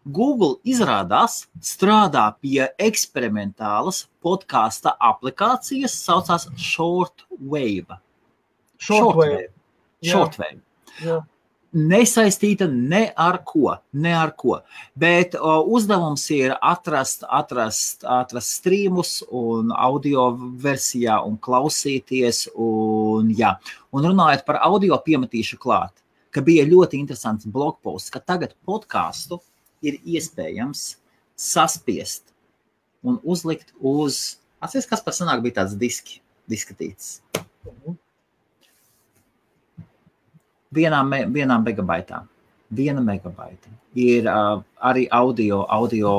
Google 0.05 0.57
izrādās 0.65 1.43
strādā 1.61 2.23
pie 2.41 2.71
eksperimentālas 2.81 4.07
podkāstu 4.25 4.95
aplikācijas, 4.97 5.93
kas 5.93 6.07
saucās 6.09 6.49
Shortwave. 6.57 8.01
Shortwave. 8.81 9.51
Shortwave. 10.01 10.63
Jā. 11.05 11.05
Jā 11.05 11.21
nesaistīta 11.77 12.67
ne 12.71 13.03
ar 13.17 13.41
ko. 13.47 13.77
Ne 13.93 14.13
ar 14.17 14.33
ko. 14.39 14.61
Bet 14.99 15.37
uh, 15.39 15.61
uzdevums 15.63 16.25
ir 16.35 16.55
atrast, 16.57 17.25
atrast, 17.29 18.05
atrast 18.05 18.57
streamus 18.61 19.21
un 19.27 19.71
audio 19.75 20.31
versijā 20.63 21.21
un 21.27 21.39
klausīties. 21.39 22.49
Un, 22.55 23.31
jā. 23.37 23.55
un 23.95 24.11
runājot 24.11 24.45
par 24.49 24.61
audio 24.67 24.99
piemetīšu 25.05 25.61
klāt, 25.63 25.95
ka 26.35 26.43
bija 26.47 26.67
ļoti 26.69 26.99
interesants 27.01 27.47
blogposts, 27.47 28.11
ka 28.11 28.23
tagad 28.23 28.57
podkāstu 28.67 29.41
ir 29.83 29.99
iespējams 30.05 30.95
saspiest 31.41 32.31
un 33.03 33.21
uzlikt 33.23 33.73
uz. 33.81 34.37
Atcerieties, 34.61 34.91
kas 34.91 35.01
par 35.01 35.15
senāk 35.17 35.41
bija 35.41 35.63
tāds 35.63 35.73
diski, 35.81 36.19
diskatīts. 36.51 37.23
Vienā, 40.71 41.01
me, 41.03 41.25
vienā 41.35 41.57
megabaitā. 41.59 42.21
Viena 42.71 43.03
megabaita. 43.03 43.73
Ir 43.99 44.29
uh, 44.31 44.61
arī 44.87 45.09
audio, 45.11 45.65
audio, 45.67 46.13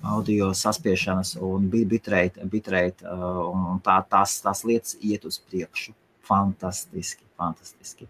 audio 0.00 0.48
saspiešanas 0.56 1.34
un 1.44 1.66
bitrate, 1.68 2.46
bitrate 2.48 3.04
uh, 3.04 3.42
un 3.52 3.82
tā, 3.84 3.98
tās, 4.08 4.38
tās 4.40 4.64
lietas 4.64 4.96
iet 5.04 5.26
uz 5.28 5.36
priekšu. 5.50 5.92
Fantastiski, 6.24 7.26
fantastiski. 7.36 8.08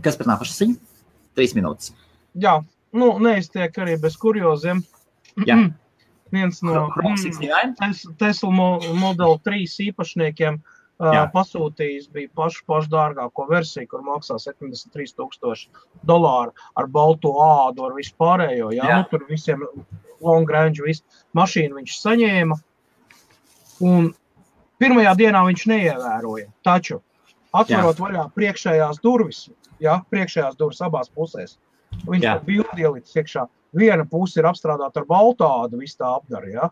Kas 0.00 0.16
par 0.16 0.30
nākošu 0.32 0.56
ziņu? 0.56 0.80
Trīs 1.36 1.52
minūtes. 1.52 1.92
Jā, 2.40 2.56
nu, 2.96 3.10
neiztiek 3.20 3.76
arī 3.84 3.98
bez 4.00 4.16
kurioziem. 4.16 4.80
Jā. 5.44 5.60
Viens 6.34 6.64
no 6.64 6.88
Tesla 8.18 8.48
Model 8.96 9.36
3 9.44 9.68
īpašniekiem 9.84 10.56
uh, 10.56 10.73
Jā. 11.02 11.24
pasūtījis 11.32 12.06
bija 12.14 12.30
pašu, 12.38 12.62
pašu 12.70 12.90
dārgāko 12.92 13.48
versiju, 13.48 13.88
kur 13.90 14.02
maksā 14.06 14.36
73,000 14.38 15.66
dolāru 16.06 16.52
ar 16.78 16.86
balto 16.86 17.32
ādu, 17.42 17.88
ar 17.88 17.96
vispārējo. 17.96 18.70
Jā, 18.76 18.84
jā. 18.86 18.98
Nu, 19.00 19.08
tur 19.10 19.24
visiem 19.26 19.64
long 20.22 20.50
range, 20.50 20.84
visu 20.86 21.02
mašīnu 21.34 21.80
viņš 21.80 21.96
saņēma. 21.98 22.58
Un 23.82 24.12
pirmajā 24.78 25.16
dienā 25.18 25.42
viņš 25.48 25.64
neievēroja. 25.72 26.46
Taču, 26.66 27.00
atverot 27.50 27.98
jā. 27.98 28.04
vaļā 28.04 28.26
priekšējās 28.38 29.02
durvis, 29.02 29.48
jā, 29.82 29.96
priekšējās 30.14 30.54
durvis 30.60 30.82
abās 30.86 31.10
pusēs, 31.10 31.56
viņš 32.06 32.28
to 32.28 32.36
bildi 32.46 32.86
ielicis 32.86 33.18
iekšā. 33.18 33.48
Viena 33.74 34.06
puse 34.06 34.38
ir 34.38 34.46
apstrādāta 34.46 35.02
ar 35.02 35.08
balto 35.10 35.50
ādu, 35.64 35.80
viss 35.82 35.98
tā 35.98 36.06
apdara, 36.20 36.46
jā. 36.46 36.70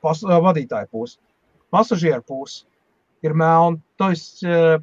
Pas, 0.00 0.22
vadītāja 0.24 0.88
puse, 0.88 1.18
pasažieru 1.74 2.24
puse 2.24 2.64
ir 3.24 3.34
melna. 3.34 3.80
Tas 4.00 4.26
uh, 4.44 4.76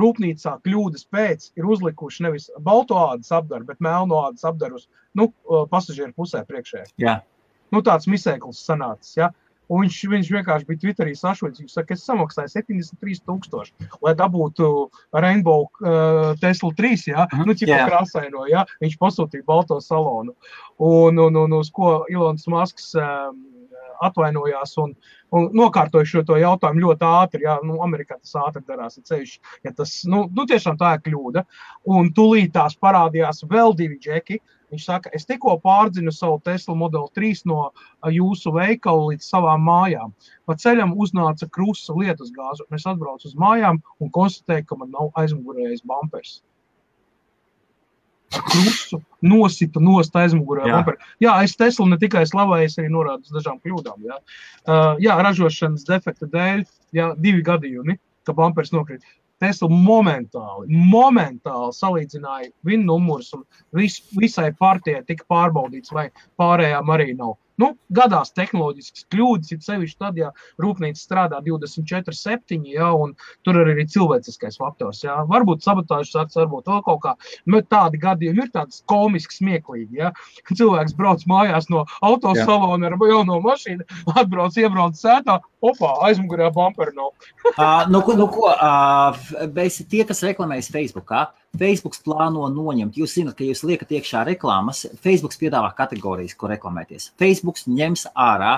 rūpnīcā 0.00 0.56
kļūdas 0.64 1.06
pēc 1.12 1.52
ir 1.58 1.68
uzlikuši 1.68 2.26
nevis 2.26 2.50
balto 2.64 2.98
ādas 2.98 3.32
apdaru, 3.34 3.66
bet 3.68 3.82
melno 3.84 4.24
ādas 4.28 4.46
apdaru 4.48 4.80
uz 4.80 4.88
nu, 5.14 5.30
uh, 5.46 5.64
pasažieru 5.70 6.14
pusē 6.16 6.44
priekšējā. 6.48 6.90
Yeah. 7.02 7.24
Nu, 7.74 7.82
tāds 7.84 8.08
misēklis 8.10 8.62
sanācis. 8.64 9.16
Ja? 9.18 9.30
Un 9.72 9.84
viņš, 9.84 9.98
viņš 10.12 10.30
vienkārši 10.34 10.66
bija 10.68 10.80
Twitterī 10.82 11.14
sašuļs. 11.16 11.62
Viņš 11.62 11.76
saka, 11.78 11.96
es 11.96 12.04
samaksāju 12.04 12.52
73,000, 12.52 13.88
lai 14.04 14.12
dabūtu 14.18 14.68
Rainbow 15.24 15.64
uh, 15.64 16.34
Tesla 16.42 16.70
3. 16.76 17.06
Ja? 17.08 17.24
Uh 17.24 17.38
-huh. 17.38 17.46
Nu, 17.48 17.56
cik 17.56 17.72
yeah. 17.72 17.88
krāsaino, 17.88 18.44
ja? 18.50 18.66
Viņš 18.82 18.98
pasūtīja 19.00 19.46
balto 19.46 19.80
salonu. 19.80 20.36
Un, 20.78 21.18
un, 21.18 21.36
un 21.36 21.58
uz 21.60 21.70
ko 21.70 22.04
Ilons 22.10 22.46
Masks 22.46 22.94
um, 22.94 23.40
atvainojās 24.02 24.74
un, 24.82 24.94
un 25.34 25.48
nokārtoju 25.56 26.08
šo 26.10 26.38
jautājumu 26.40 26.84
ļoti 26.86 27.08
ātri. 27.08 27.44
Jā, 27.46 27.58
nu, 27.66 27.78
Amerikā 27.84 28.18
tas 28.18 28.34
ātri 28.40 28.64
darās, 28.68 28.98
ceļš, 29.10 29.36
ja 29.66 29.74
tas 29.76 30.00
nu, 30.10 30.24
nu, 30.34 30.46
tiešām 30.50 30.78
tā 30.80 30.96
ir 30.96 31.04
kļūda. 31.08 31.44
Un 31.94 32.10
tūlīt 32.16 32.54
tās 32.56 32.76
parādījās 32.80 33.44
vēl 33.50 33.76
divi 33.78 34.00
džeki. 34.00 34.40
Viņš 34.74 34.86
saka, 34.88 35.10
es 35.14 35.26
tikko 35.28 35.52
pārdzinu 35.62 36.10
savu 36.10 36.40
Tesla 36.42 36.74
Model 36.74 37.04
3 37.14 37.44
no 37.46 37.68
jūsu 38.10 38.50
veikala 38.56 39.12
līdz 39.12 39.28
savām 39.28 39.62
mājām. 39.68 40.14
Pa 40.48 40.56
ceļam 40.58 40.96
uznāca 40.98 41.46
krusta 41.52 41.94
lietus 41.94 42.32
gāze. 42.34 42.66
Es 42.74 42.88
atbraucu 42.90 43.30
uz 43.30 43.36
mājām 43.38 43.78
un 44.00 44.10
konstatēju, 44.10 44.66
ka 44.66 44.80
man 44.80 44.90
nav 44.96 45.12
aizmugurējis 45.20 45.86
bumpers 45.86 46.40
krustu 48.50 49.00
nosita 49.24 49.80
nost 49.82 50.16
aizmugurē. 50.16 50.68
Jā. 50.68 50.80
jā, 51.22 51.34
es 51.46 51.56
Teslu 51.58 51.86
ne 51.88 51.98
tikai 52.00 52.24
slavēju, 52.28 52.70
es 52.70 52.78
arī 52.80 52.90
norādu 52.92 53.26
uz 53.26 53.36
dažām 53.36 53.60
kļūdām. 53.64 54.06
Jā, 54.08 54.20
uh, 54.20 54.94
jā 55.02 55.18
ražošanas 55.26 55.86
defekta 55.88 56.28
dēļ, 56.32 56.64
jā, 56.96 57.10
divi 57.20 57.44
gadījumi, 57.46 57.98
ka 58.26 58.36
bumpers 58.36 58.74
nokrīt. 58.74 59.04
Tesla 59.42 59.68
momentāli, 59.68 60.70
momentāli 60.92 61.74
salīdzināja 61.74 62.52
viņa 62.64 62.86
numurus 62.86 63.32
un 63.36 63.42
vis, 63.76 63.98
visai 64.14 64.52
partijai 64.56 65.02
tika 65.08 65.26
pārbaudīts, 65.30 65.92
vai 65.92 66.06
pārējām 66.40 66.92
arī 66.94 67.16
nav. 67.18 67.34
Nu, 67.60 67.70
gadās 67.94 68.32
tehnoloģiskas 68.34 69.06
kļūdas, 69.14 69.52
it 69.54 69.66
sevišķi 69.66 69.98
tad, 70.00 70.16
ja 70.18 70.32
rūpnīca 70.62 70.98
strādā 70.98 71.38
24, 71.44 72.16
7, 72.18 72.64
ja, 72.66 72.88
un 72.98 73.14
tur 73.46 73.60
arī 73.60 73.76
ir 73.78 73.90
cilvēciskais 73.92 74.58
faktors. 74.58 75.04
Ja. 75.04 75.20
Varbūt 75.30 75.62
sabotāžas 75.62 76.16
akts, 76.24 76.38
varbūt 76.40 76.70
vēl 76.72 76.82
kaut 76.88 77.02
kā. 77.04 77.14
Bet 77.54 77.70
tādi 77.70 78.00
gadījumi 78.02 78.42
ir 78.46 78.50
tādi 78.54 78.80
komiski, 78.90 79.38
smieklīgi. 79.38 80.00
Ja. 80.02 80.10
Cilvēks 80.50 80.96
brauc 80.98 81.22
mājās 81.30 81.70
no 81.70 81.84
autosalona 82.02 82.90
ar 82.90 82.98
jauno 83.10 83.38
mašīnu, 83.44 83.86
atbrauc, 84.16 84.58
iebrauc 84.58 84.98
sētā, 84.98 85.38
opā, 85.64 85.94
aizmugurē 86.08 86.50
bumperi 86.54 86.96
nav. 86.98 87.14
uh, 87.54 87.86
nu, 87.92 88.02
nu, 88.18 88.28
ko, 88.34 88.50
uh, 88.50 89.24
tie, 89.90 90.02
kas 90.08 90.26
reklamējas 90.26 90.72
Facebookā, 90.74 91.28
Facebook 91.58 91.96
plāno 92.04 92.48
noņemt. 92.52 92.96
Jūs 92.98 93.14
zināt, 93.18 93.36
ka 93.38 93.46
jūs 93.46 93.64
liekat 93.66 93.92
iekšā 93.94 94.24
reklāmas. 94.28 94.84
Facebook 95.04 95.34
piedāvā 95.40 95.70
kategorijas, 95.76 96.34
kur 96.38 96.50
reklamēties. 96.52 97.12
Facebook 97.20 97.60
ņems 97.66 98.08
ārā 98.12 98.56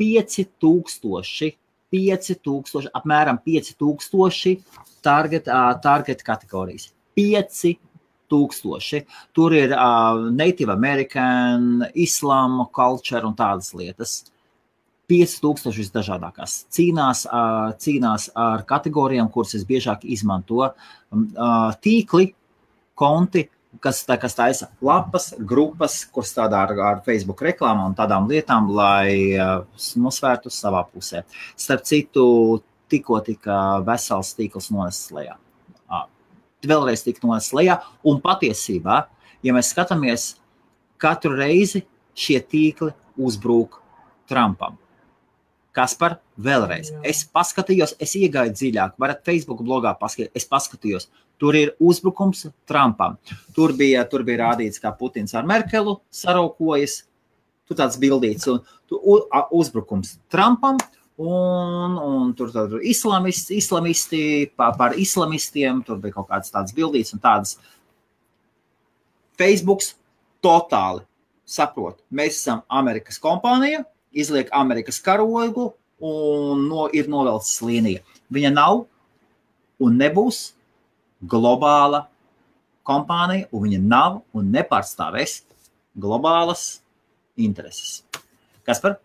5000, 0.00 1.52
5000, 1.92 2.90
apmēram 2.96 3.38
5000 3.44 4.56
target, 5.04 5.48
uh, 5.48 5.74
target 5.84 6.22
kategorijas. 6.26 6.90
5000. 7.18 9.04
Tur 9.36 9.52
ir 9.52 9.74
uh, 9.76 10.30
Native 10.32 10.72
American, 10.72 11.84
Islāma 11.92 12.64
culture 12.72 13.26
un 13.28 13.36
tādas 13.36 13.74
lietas. 13.76 14.31
5000 15.12 15.76
visdažādākās. 15.76 16.62
Cīnās, 16.72 17.26
cīnās 17.82 18.28
ar 18.38 18.64
kategorijām, 18.68 19.28
kuras 19.32 19.56
es 19.58 19.66
biežāk 19.68 20.06
izmanto. 20.08 20.70
Tīkli, 21.84 22.30
konti, 22.98 23.44
kas, 23.82 24.02
tā, 24.08 24.16
kas 24.20 24.36
taisa 24.38 24.70
lapas, 24.84 25.32
grupas, 25.38 26.02
kuras 26.12 26.32
strādā 26.32 26.64
ar, 26.64 26.74
ar 26.88 27.00
Facebook 27.06 27.44
reklāmu 27.44 27.90
un 27.90 27.96
tādām 27.98 28.28
lietām, 28.30 28.70
lai 28.72 29.36
nosvērtu 30.00 30.52
savā 30.52 30.84
pusē. 30.88 31.24
Starp 31.60 31.84
citu, 31.88 32.26
tikko 32.92 33.22
tika 33.24 33.56
vesels 33.86 34.34
tīkls 34.38 34.70
nonesis 34.72 35.12
lejā. 35.16 35.38
Vēlreiz 36.62 37.02
tika 37.02 37.26
nonesis 37.26 37.56
lejā, 37.58 37.80
un 38.06 38.20
patiesībā, 38.22 39.00
ja 39.42 39.56
mēs 39.56 39.72
skatāmies, 39.74 40.28
katru 41.02 41.34
reizi 41.34 41.82
šie 42.14 42.38
tīkli 42.38 42.92
uzbrūk 43.18 43.80
Trumpam 44.30 44.78
Kas 45.72 45.94
par 45.96 46.18
vēlreiz? 46.36 46.90
Jā. 46.92 47.00
Es 47.08 47.22
paskatījos, 47.24 47.94
es 48.02 48.12
iegāju 48.18 48.52
dziļāk, 48.52 48.98
varat 49.00 49.22
Facebook 49.24 49.62
blogā 49.64 49.94
paskatīties. 49.96 50.34
Es 50.36 50.48
paskatījos, 50.48 51.08
tur 51.40 51.56
ir 51.56 51.72
uzbrukums 51.80 52.44
Trumpam. 52.68 53.16
Tur 53.56 53.72
bija, 53.78 54.04
tur 54.08 54.26
bija 54.28 54.42
rādīts, 54.44 54.82
kā 54.82 54.92
Putins 54.98 55.32
ar 55.38 55.48
Merkelu 55.48 55.96
saraukojas. 56.12 57.02
Tur 57.68 57.78
tāds 57.78 57.96
bildīts, 58.02 58.48
un 58.52 58.60
tu, 58.90 59.00
uzbrukums 59.56 60.18
Trumpam, 60.32 60.80
Un, 61.22 61.96
un 62.00 62.30
tur 62.34 62.48
tur 62.50 62.80
islamisti, 62.82 63.58
islamisti 63.60 64.20
par, 64.56 64.72
par 64.78 64.94
islamistiem, 64.98 65.82
tur 65.84 65.98
bija 66.00 66.16
kaut 66.16 66.30
kādas 66.30 66.50
tādas 66.50 66.72
bildītas 66.74 67.12
un 67.12 67.20
tādas. 67.22 67.58
Facebook 69.38 69.84
totāli 70.42 71.04
saprot, 71.44 72.00
mēs 72.08 72.40
esam 72.40 72.62
Amerikas 72.80 73.20
kompānija, 73.22 73.84
izliek 74.12 74.50
Amerikas 74.52 75.00
karogu 75.02 75.72
un 76.02 76.66
no, 76.68 76.88
ir 76.92 77.08
novelcis 77.10 77.62
līnija. 77.64 78.02
Viņa 78.32 78.50
nav 78.54 78.84
un 79.82 79.98
nebūs 80.00 80.52
globāla 81.22 82.06
kompānija, 82.86 83.48
un 83.54 83.66
viņa 83.66 83.80
nav 83.86 84.20
un 84.34 84.50
nepārstāvēs 84.54 85.40
globālas 85.98 86.82
intereses. 87.38 88.02
Kas 88.66 88.82
par 88.82 88.98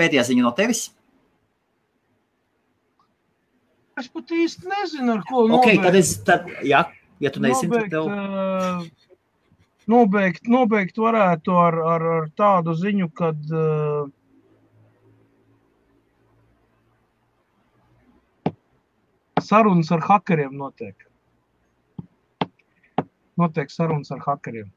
pēdējā 0.00 0.26
ziņa 0.30 0.44
no 0.44 0.52
tevis? 0.56 0.88
Es 4.00 4.08
pat 4.08 4.32
īsti 4.32 4.68
nezinu, 4.68 5.18
ar 5.18 5.24
ko 5.28 5.44
okay, 5.44 5.76
nobeigt. 5.76 5.82
Tad 5.84 5.98
es, 5.98 6.14
tad, 6.24 6.46
jā, 6.64 6.84
ja 7.20 7.32
tu 7.32 7.42
nezini, 7.44 7.68
nobeigt, 7.68 7.90
tad 7.92 7.96
tev... 7.96 8.06
Uh, 8.08 9.10
nobeigt, 9.90 10.48
nobeigt 10.48 11.00
varētu 11.00 11.58
ar, 11.60 11.76
ar, 11.96 12.06
ar 12.20 12.30
tādu 12.38 12.76
ziņu, 12.78 13.10
kad 13.16 13.52
uh, 13.52 14.08
sarunas 19.40 19.90
ar 19.92 20.02
hakeriem 20.04 20.56
notiek. 20.56 21.06
Notiek 23.40 23.70
sarunas 23.70 24.10
ar 24.12 24.20
hakeriem. 24.26 24.70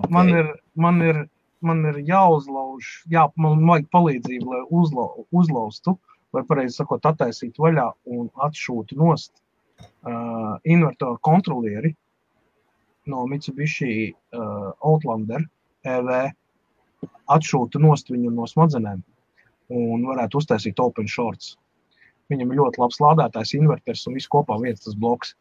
Okay. 0.00 0.10
Man 0.10 0.28
ir, 0.28 0.46
man 0.74 1.02
ir, 1.04 1.18
man 1.60 1.84
ir 1.90 2.00
jāuzlauž, 2.08 2.92
jā, 3.12 3.26
man 3.36 3.66
vajag 3.68 3.90
palīdzību, 3.92 4.54
lai 4.54 4.62
uzla, 4.82 5.06
uzlaustu, 5.36 5.98
vai 6.32 6.42
pareizi 6.48 6.80
sakot, 6.80 7.04
attaisītu 7.06 7.66
vaļā 7.66 7.86
un 8.16 8.30
atšūtu 8.46 8.96
nost 8.98 9.32
uh, 9.40 10.56
invertoru 10.64 11.18
kontrolieri 11.26 11.92
no 13.10 13.26
Mitsubishi 13.28 14.10
uh, 14.10 14.70
Outlander 14.86 15.44
EV, 15.84 16.10
atšūtu 17.30 17.80
nost 17.82 18.10
viņu 18.12 18.32
no 18.34 18.46
smadzenēm 18.48 19.02
un 19.70 20.06
varētu 20.08 20.40
uztaisīt 20.40 20.80
open 20.82 21.08
shorts. 21.08 21.54
Viņam 22.30 22.52
ir 22.52 22.60
ļoti 22.60 22.82
labs 22.82 23.00
lādētājs, 23.02 23.54
inverters 23.58 24.06
un 24.08 24.16
viss 24.18 24.30
kopā 24.30 24.58
viens 24.62 24.82
tas 24.84 24.96
bloks. 24.98 25.34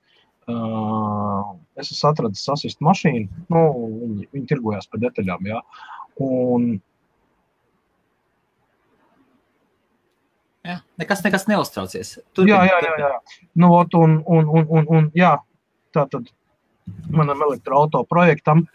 Uh, 0.50 1.56
es 1.78 1.92
esmu 1.94 2.10
atradis 2.10 2.42
sasistu 2.48 2.86
mašīnu. 2.88 3.44
Nu, 3.54 3.64
viņi, 4.02 4.30
viņi 4.34 4.48
tirgojās 4.50 4.90
par 4.90 5.04
detaļām. 5.06 5.50
Jā. 5.52 5.64
Un, 6.26 6.72
Jā, 10.70 10.82
nekas, 11.00 11.22
nekas 11.24 11.46
neuztraucies. 11.48 12.18
Turpin, 12.36 12.52
jā, 12.52 12.60
jā, 12.68 12.80
jā. 12.84 12.96
jā. 13.00 13.46
Nu, 13.58 13.72
ot, 13.78 13.96
un, 13.96 14.18
un, 14.28 14.50
un, 14.52 14.66
un, 14.68 14.90
un, 14.98 15.08
jā, 15.18 15.32
tā 15.96 16.04
tad 16.12 16.28
manam 17.14 17.42
elektroautorāta 17.48 18.10
projektam 18.12 18.66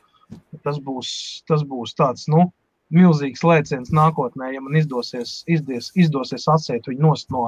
tas 0.64 0.78
būs, 0.82 1.08
tas 1.48 1.64
būs 1.68 1.94
tāds, 1.98 2.26
nu, 2.30 2.46
milzīgs 2.94 3.42
lēciens 3.46 3.92
nākotnē, 3.94 4.52
ja 4.54 4.62
man 4.62 4.76
izdosies, 4.78 5.42
izdies, 5.50 5.90
izdosies 5.98 6.46
atsēt 6.50 6.88
viņu 6.90 7.14
no, 7.34 7.46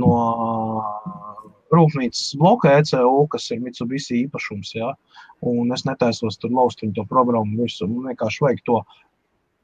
no 0.00 0.12
rūpnīcas 1.74 2.36
bloka 2.40 2.72
ECU, 2.78 3.24
kas 3.32 3.48
ir 3.50 3.62
Mitsubishi 3.62 4.22
īpašums. 4.24 4.74
Ja? 4.76 4.92
Un 5.46 5.72
es 5.74 5.84
netaisos 5.88 6.38
tur 6.40 6.54
laust 6.54 6.82
viņu 6.82 6.98
to 6.98 7.06
programmu 7.10 7.64
visu. 7.64 7.88
Man 7.90 8.12
vienkārši 8.12 8.44
vajag 8.44 8.62
to 8.68 8.82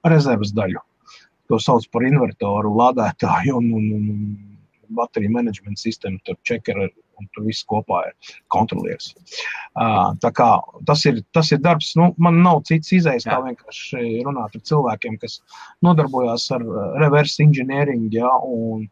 rezerves 0.08 0.54
daļu. 0.56 0.82
To 1.50 1.58
sauc 1.60 1.86
par 1.92 2.06
invertoru, 2.06 2.72
lādētāju 2.78 3.58
un, 3.58 3.70
un, 3.76 3.86
un 3.92 4.96
bateriju 4.96 5.34
menedžment 5.34 5.80
sistēmu, 5.80 6.22
tur 6.26 6.38
čekeri 6.48 6.90
un 7.22 7.30
tur 7.34 7.46
viss 7.46 7.66
kopā. 7.68 8.02
Uh, 9.72 10.12
tā 10.22 10.32
kā 10.36 10.48
tas 10.88 11.04
ir, 11.08 11.22
tas 11.36 11.52
ir 11.54 11.62
darbs, 11.64 11.92
nu, 11.98 12.10
man 12.22 12.42
nav 12.44 12.62
cits 12.68 12.92
izējas, 12.98 13.28
kā 13.28 13.38
vienkārši 13.46 14.22
runāt 14.26 14.58
ar 14.58 14.64
cilvēkiem, 14.68 15.18
kas 15.22 15.38
nodarbojās 15.86 16.48
ar 16.56 16.64
reverse 17.00 17.42
engineering, 17.44 18.08
ja, 18.14 18.30
un 18.44 18.86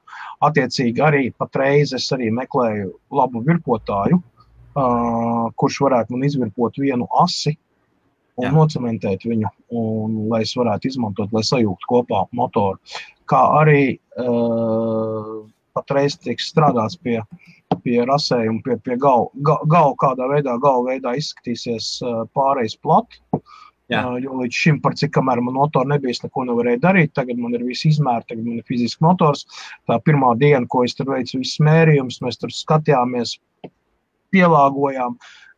attiecīgi 0.46 1.04
arī 1.04 1.24
patreiz 1.36 1.94
es 1.96 2.08
arī 2.16 2.30
meklēju 2.34 2.92
labu 3.20 3.42
virpotāju, 3.46 4.20
uh, 4.20 5.50
kurš 5.60 5.82
varētu 5.86 6.16
man 6.16 6.28
izvirpot 6.30 6.80
vienu 6.80 7.08
asi, 7.22 7.56
un 8.40 8.46
Jā. 8.46 8.52
nocementēt 8.56 9.26
viņu, 9.28 9.50
un, 9.76 10.18
lai 10.30 10.42
es 10.46 10.54
varētu 10.56 10.88
izmantot, 10.88 11.32
lai 11.36 11.42
sajūgtu 11.44 11.88
kopā 11.90 12.24
motoru. 12.36 12.80
Kā 13.28 13.42
arī 13.60 13.82
uh, 14.18 15.42
patreiz 15.76 16.16
tiek 16.20 16.40
strādāts 16.42 16.98
pie 17.00 17.20
pie 17.84 18.02
rasējuma, 18.08 18.62
pie, 18.66 18.76
pie 18.84 18.96
galva, 19.00 19.30
gal, 19.70 19.94
kādā 20.00 20.28
veidā, 20.30 20.56
galva 20.62 20.94
veidā 20.94 21.14
izskatīsies 21.18 21.98
pārējais 22.36 22.78
plats. 22.82 23.20
Jo 23.90 24.36
līdz 24.38 24.54
šim, 24.54 24.78
par 24.82 24.94
cik 24.94 25.10
kamēr 25.16 25.40
man 25.42 25.56
motorā 25.56 25.88
nebija, 25.90 26.14
es 26.14 26.22
neko 26.22 26.44
nevarēju 26.46 26.78
darīt. 26.84 27.12
Tagad 27.18 27.40
man 27.42 27.56
ir 27.58 27.64
viss 27.66 27.88
izmērs, 27.88 28.28
tagad 28.28 28.44
man 28.46 28.60
ir 28.60 28.66
fizisks 28.68 29.02
motors. 29.02 29.42
Tā 29.90 29.98
pirmā 30.06 30.36
diena, 30.38 30.62
ko 30.70 30.84
es 30.86 30.94
tur 30.94 31.10
veicu, 31.10 31.40
visus 31.40 31.58
mērījumus, 31.66 32.20
mēs 32.22 32.38
tur 32.38 32.54
skatījāmies, 32.54 33.34
pielāgojām, 34.30 35.16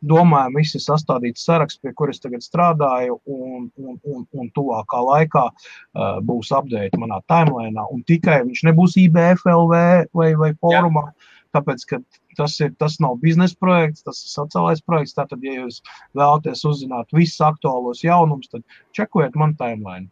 domājām, 0.09 0.55
visi 0.57 0.81
sastādīt 0.81 1.37
saraksts, 1.37 1.77
pie 1.83 1.93
kuras 1.93 2.17
tagad 2.23 2.41
strādāju, 2.41 3.19
un, 3.29 3.67
un, 3.77 3.99
un, 4.01 4.25
un 4.33 4.49
tuvākā 4.57 5.03
laikā 5.11 5.43
uh, 5.51 6.17
būs 6.25 6.49
update 6.57 6.97
manā 6.97 7.21
timelinā. 7.29 7.85
Un 7.93 8.01
tikai 8.09 8.41
viņš 8.47 8.65
nebūs 8.71 8.97
IBFLV 9.03 9.77
vai, 10.09 10.31
vai 10.41 10.51
fórumā. 10.57 11.05
Jā 11.11 11.32
tāpēc, 11.53 11.85
ka 11.89 11.99
tas, 12.37 12.55
ir, 12.63 12.73
tas 12.81 12.97
nav 13.03 13.17
biznesa 13.21 13.57
projekts, 13.61 14.03
tas 14.05 14.19
ir 14.23 14.31
sociālais 14.33 14.81
projekts. 14.85 15.15
Tātad, 15.17 15.43
ja 15.45 15.55
jūs 15.61 15.81
vēlaties 16.17 16.65
uzzināt 16.69 17.13
visus 17.15 17.41
aktuālos 17.45 18.03
jaunumus, 18.05 18.51
tad 18.51 18.65
čekojiet 18.97 19.37
man 19.39 19.55
timeline. 19.59 20.09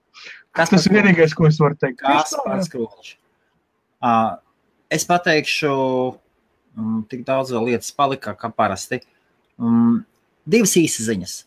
Kas 0.55 0.71
tas 0.73 0.85
ir 0.87 0.97
vienīgais, 0.97 1.35
ko 1.37 1.47
es 1.49 1.59
varu 1.61 1.77
teikt? 1.79 2.01
Kas 2.03 2.35
pats 2.45 2.71
krūšs? 2.71 3.15
Uh, 4.01 4.33
es 4.91 5.05
pateikšu, 5.07 5.71
um, 6.77 6.99
tik 7.09 7.23
daudz 7.27 7.53
lietas 7.55 7.93
palika, 7.95 8.33
kā 8.37 8.49
parasti. 8.53 9.01
Um, 9.61 10.01
divas 10.49 10.75
īsas 10.79 11.07
ziņas. 11.09 11.37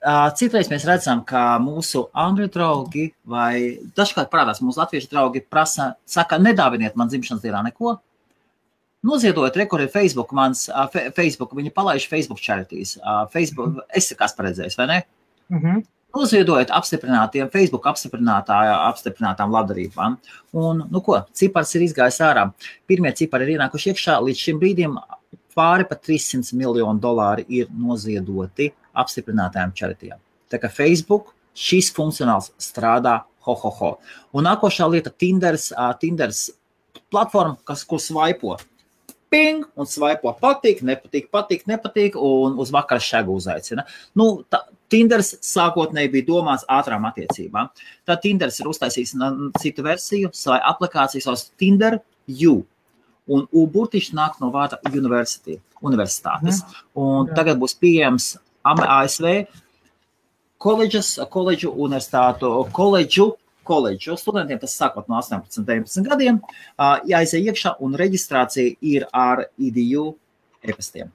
Uh, 0.00 0.30
citreiz 0.32 0.70
mēs 0.72 0.86
redzam, 0.88 1.20
ka 1.28 1.58
mūsu 1.60 2.06
angļu 2.16 2.46
draugi 2.54 3.10
vai 3.28 3.82
dažkārt 3.98 4.30
parādās 4.32 4.62
mūsu 4.64 4.80
latviešu 4.80 5.10
draugi 5.12 5.42
prasa, 5.44 5.90
saka, 6.08 6.38
nedāviniet 6.40 6.96
man 6.96 7.10
dzimšanas 7.12 7.42
dienā 7.44 7.60
neko, 7.66 7.98
Noziedojot 9.02 9.56
rekordu 9.56 9.88
Facebook, 9.88 10.32
mans 10.36 10.66
uh, 10.68 10.84
Facebook, 11.16 11.54
viņi 11.56 11.72
palaiž 11.72 12.04
Facebook 12.08 12.42
charities. 12.44 12.98
Uh, 13.00 13.24
Facebook, 13.32 13.70
mm 13.70 13.78
-hmm. 13.78 13.96
es 13.96 14.12
kas 14.18 14.36
paredzējis, 14.36 14.76
vai 14.76 14.86
ne? 14.86 15.02
Mm 15.48 15.60
-hmm. 15.60 15.82
Noziedojot 16.14 16.70
apstiprinātiem 16.70 17.50
Facebook 17.50 17.86
apstiprinātām 17.86 19.52
labdarībām. 19.54 20.16
Un, 20.52 20.84
nu 20.90 21.00
ko, 21.00 21.22
cipars 21.32 21.74
ir 21.74 21.82
izgājis 21.82 22.20
ārā. 22.20 22.50
Pirmie 22.86 23.12
cipari 23.12 23.44
ir 23.44 23.58
ienākuši 23.58 23.92
iekšā. 23.92 24.18
Līdz 24.20 24.36
šim 24.36 24.58
brīdim 24.60 24.98
pāri 25.56 25.88
pa 25.88 25.94
300 25.94 26.52
miljonu 26.52 27.00
dolāri 27.00 27.44
ir 27.48 27.68
noziedoti 27.70 28.72
apstiprinātajām 28.94 29.72
charitijām. 29.72 30.18
Tā 30.50 30.58
kā 30.58 30.68
Facebook 30.68 31.34
šis 31.54 31.92
funkcionāls 31.94 32.50
strādā 32.58 33.20
ho, 33.46 33.54
ho, 33.54 33.70
ho. 33.70 33.98
Un 34.32 34.44
nākošā 34.44 34.90
lieta- 34.90 35.10
Tinders, 35.22 35.72
uh, 35.72 35.94
Tinders 36.00 36.50
platforma, 37.10 37.56
kas 37.64 37.84
ko 37.84 37.96
svaipo 37.96 38.58
ping, 39.30 39.64
un 39.78 39.88
svaipo 39.88 40.32
patīk, 40.40 40.82
nepatīk, 40.86 41.28
patīk, 41.32 41.64
nepatīk, 41.70 42.18
un 42.18 42.58
uz 42.60 42.72
vakara 42.74 43.02
šādu 43.02 43.36
uzaicina. 43.38 43.86
Nu, 44.18 44.42
tā, 44.50 44.64
Tinders 44.90 45.36
sākotnēji 45.46 46.10
bija 46.16 46.26
domāts 46.26 46.66
ātrām 46.66 47.04
attiecībām. 47.06 47.70
Tad 48.08 48.22
Tinders 48.24 48.58
ir 48.58 48.70
uztaisījis 48.72 49.14
citu 49.62 49.86
versiju, 49.86 50.32
savai 50.34 50.58
aplikāciju, 50.72 51.22
savus 51.22 51.46
Tinder 51.60 52.00
U. 52.50 52.56
Un 53.30 53.46
U 53.54 53.66
burtiski 53.70 54.16
nāk 54.18 54.40
no 54.42 54.50
vārda 54.50 54.80
universitātes. 54.90 56.62
Mhm. 56.64 56.86
Un 56.98 57.30
tagad 57.36 57.60
būs 57.62 57.78
pieejams 57.78 58.32
ASV 58.66 59.46
koledžas, 60.60 61.18
koledžu 61.30 61.72
universitātu, 61.72 62.50
koledžu 62.76 63.32
koledžu 63.70 64.18
studentiem, 64.18 64.58
tas 64.62 64.74
sākot 64.78 65.06
no 65.10 65.20
18, 65.20 65.62
19 65.68 66.10
gadiem, 66.10 66.42
jāiziet 67.10 67.52
iekšā 67.52 67.76
un 67.86 67.94
reģistrācija 68.00 68.74
ir 68.94 69.06
ar 69.14 69.46
IDU 69.58 70.10
e-pastiem. 70.66 71.14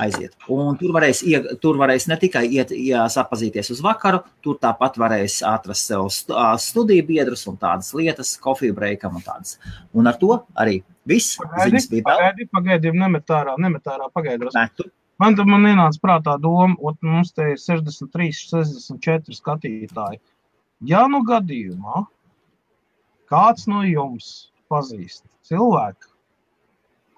aiziet. 0.00 0.36
Un 0.52 0.76
tur 0.80 0.94
varēs, 0.94 1.22
tur 1.62 1.78
varēs 1.80 2.06
ne 2.10 2.16
tikai 2.20 2.44
iet, 2.48 2.72
jā, 2.72 3.02
sapazīties 3.12 3.72
uz 3.74 3.82
vakaru, 3.84 4.22
tur 4.44 4.58
tāpat 4.62 4.96
varēs 5.00 5.40
atrast 5.46 5.90
sev 5.90 6.08
studiju 6.64 7.06
biedrus 7.10 7.46
un 7.50 7.58
tādas 7.60 7.92
lietas, 7.96 8.36
kofiju 8.40 8.76
breakam 8.76 9.18
un 9.18 9.26
tādas. 9.26 9.58
Un 9.96 10.10
ar 10.10 10.18
to 10.20 10.40
arī 10.58 10.80
viss. 11.08 11.36
Pagaidi, 11.40 12.02
pagaidi, 12.06 12.48
pagaidi, 12.54 12.94
nemet 12.96 13.36
ārā, 13.36 13.56
nemet 13.60 13.92
ārā, 13.92 14.08
pagaidi. 14.14 14.50
Metu. 14.56 14.88
Man, 15.20 15.36
man 15.44 15.68
ienāca 15.68 16.00
prātā 16.00 16.38
doma, 16.40 16.72
ka 16.80 17.04
mums 17.04 17.34
te 17.36 17.50
ir 17.52 17.58
63, 17.60 18.30
64 18.54 19.36
skatītāji. 19.36 20.20
Ja 20.80 21.04
nu 21.12 21.20
gadījumā 21.28 22.06
kāds 23.30 23.66
no 23.70 23.82
jums 23.84 24.50
pazīst 24.72 25.26
cilvēku, 25.46 26.08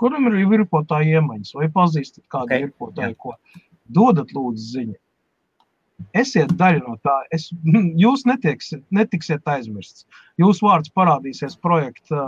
kuram 0.01 0.27
ir 0.31 0.41
virpotāja 0.51 1.21
iemaņas, 1.21 1.55
vai 1.55 1.69
pazīstat 1.73 2.25
kādu 2.33 2.51
okay. 2.51 2.67
virpotāju, 2.67 3.19
ko 3.23 3.37
dodat 3.87 4.35
lūdzu 4.35 4.67
ziņu. 4.73 4.99
Esiet 6.19 6.51
daļa 6.59 6.83
no 6.83 6.97
tā. 7.07 7.15
Es, 7.31 7.51
jūs 8.05 8.27
netiksiet, 8.27 8.83
netiksiet 8.91 9.47
aizmirsts. 9.47 10.09
Jūsu 10.43 10.67
vārds 10.67 10.91
parādīsies 10.97 11.55
projekta, 11.63 12.27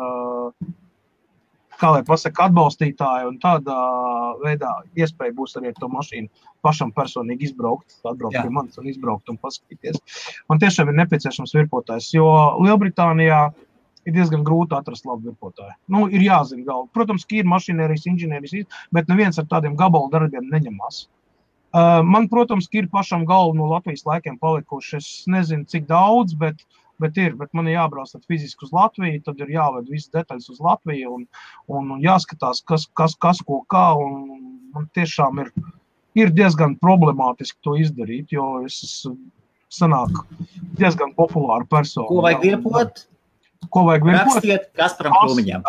kā 1.84 1.92
lai 1.92 2.04
pasaka, 2.06 2.48
atbalstītāji, 2.48 3.28
un 3.28 3.36
tādā 3.42 3.76
veidā 4.42 4.72
iespēja 4.96 5.36
būs 5.36 5.58
arī 5.60 5.72
ar 5.72 5.78
to 5.80 5.90
mašīnu 5.92 6.48
pašam 6.64 6.92
personīgi 6.96 7.50
izbraukt, 7.50 7.98
atbraukt 8.02 8.38
Jā. 8.38 8.46
pie 8.46 8.54
manis 8.56 8.80
un 8.80 8.88
izbraukt 8.88 9.28
un 9.32 9.38
paskatīties. 9.42 10.00
Man 10.48 10.62
tiešām 10.62 10.90
ir 10.90 10.98
nepieciešams 11.02 11.54
virpotājs, 11.58 12.10
jo 12.16 12.26
Lielbritānijā 12.64 13.42
ir 14.04 14.16
diezgan 14.16 14.44
grūti 14.44 14.76
atrast 14.76 15.06
labu 15.08 15.30
virpotāju. 15.30 15.74
Nu, 15.92 16.06
ir 16.12 16.24
jāzina 16.24 16.64
galva. 16.66 16.88
Protams, 16.96 17.24
ka 17.28 17.38
ir 17.40 17.48
mašinērijas, 17.48 18.06
inženierijas, 18.10 18.80
bet 18.94 19.10
neviens 19.12 19.40
ar 19.40 19.48
tādiem 19.50 19.76
gabalu 19.80 20.10
darbiem 20.12 20.48
neņemās. 20.52 21.06
Uh, 21.74 22.04
man, 22.06 22.28
protams, 22.30 22.68
ir 22.76 22.86
pašam 22.92 23.24
galva 23.26 23.56
no 23.58 23.66
Latvijas 23.72 24.04
laikiem 24.06 24.36
palikuši. 24.38 25.00
Es 25.00 25.08
nezinu, 25.30 25.66
cik 25.66 25.88
daudz, 25.88 26.36
bet, 26.38 26.60
bet 27.02 27.18
ir. 27.20 27.36
Bet 27.38 27.52
man 27.56 27.68
ir 27.68 27.78
jābrauc 27.78 28.12
fiziski 28.28 28.66
uz 28.66 28.74
Latviju, 28.74 29.22
tad 29.26 29.40
ir 29.42 29.54
jāved 29.56 29.90
visas 29.92 30.12
detaļas 30.14 30.50
uz 30.54 30.60
Latviju 30.64 31.14
un, 31.18 31.24
un, 31.68 31.94
un 31.96 32.02
jāskatās, 32.04 32.62
kas, 32.68 32.88
kas, 32.98 33.16
kas 33.20 33.42
ko 33.46 33.62
kā. 33.70 33.86
Man 34.74 34.88
tiešām 34.96 35.38
ir, 35.44 35.52
ir 36.18 36.34
diezgan 36.34 36.74
problemātiski 36.82 37.60
to 37.62 37.76
izdarīt, 37.78 38.34
jo 38.34 38.64
es 38.66 38.80
esmu 38.86 39.18
sanāk 39.74 40.22
diezgan 40.78 41.14
populāra 41.18 41.66
persona. 41.70 42.06
Ko 42.10 42.22
vajag 42.24 42.46
virpot? 42.46 43.04
Ko 43.72 43.84
vajag 43.88 44.06
virpot? 44.06 44.36
Rakstiet 44.36 44.68
Kasparam 44.78 45.14
Krūmiņam. 45.18 45.64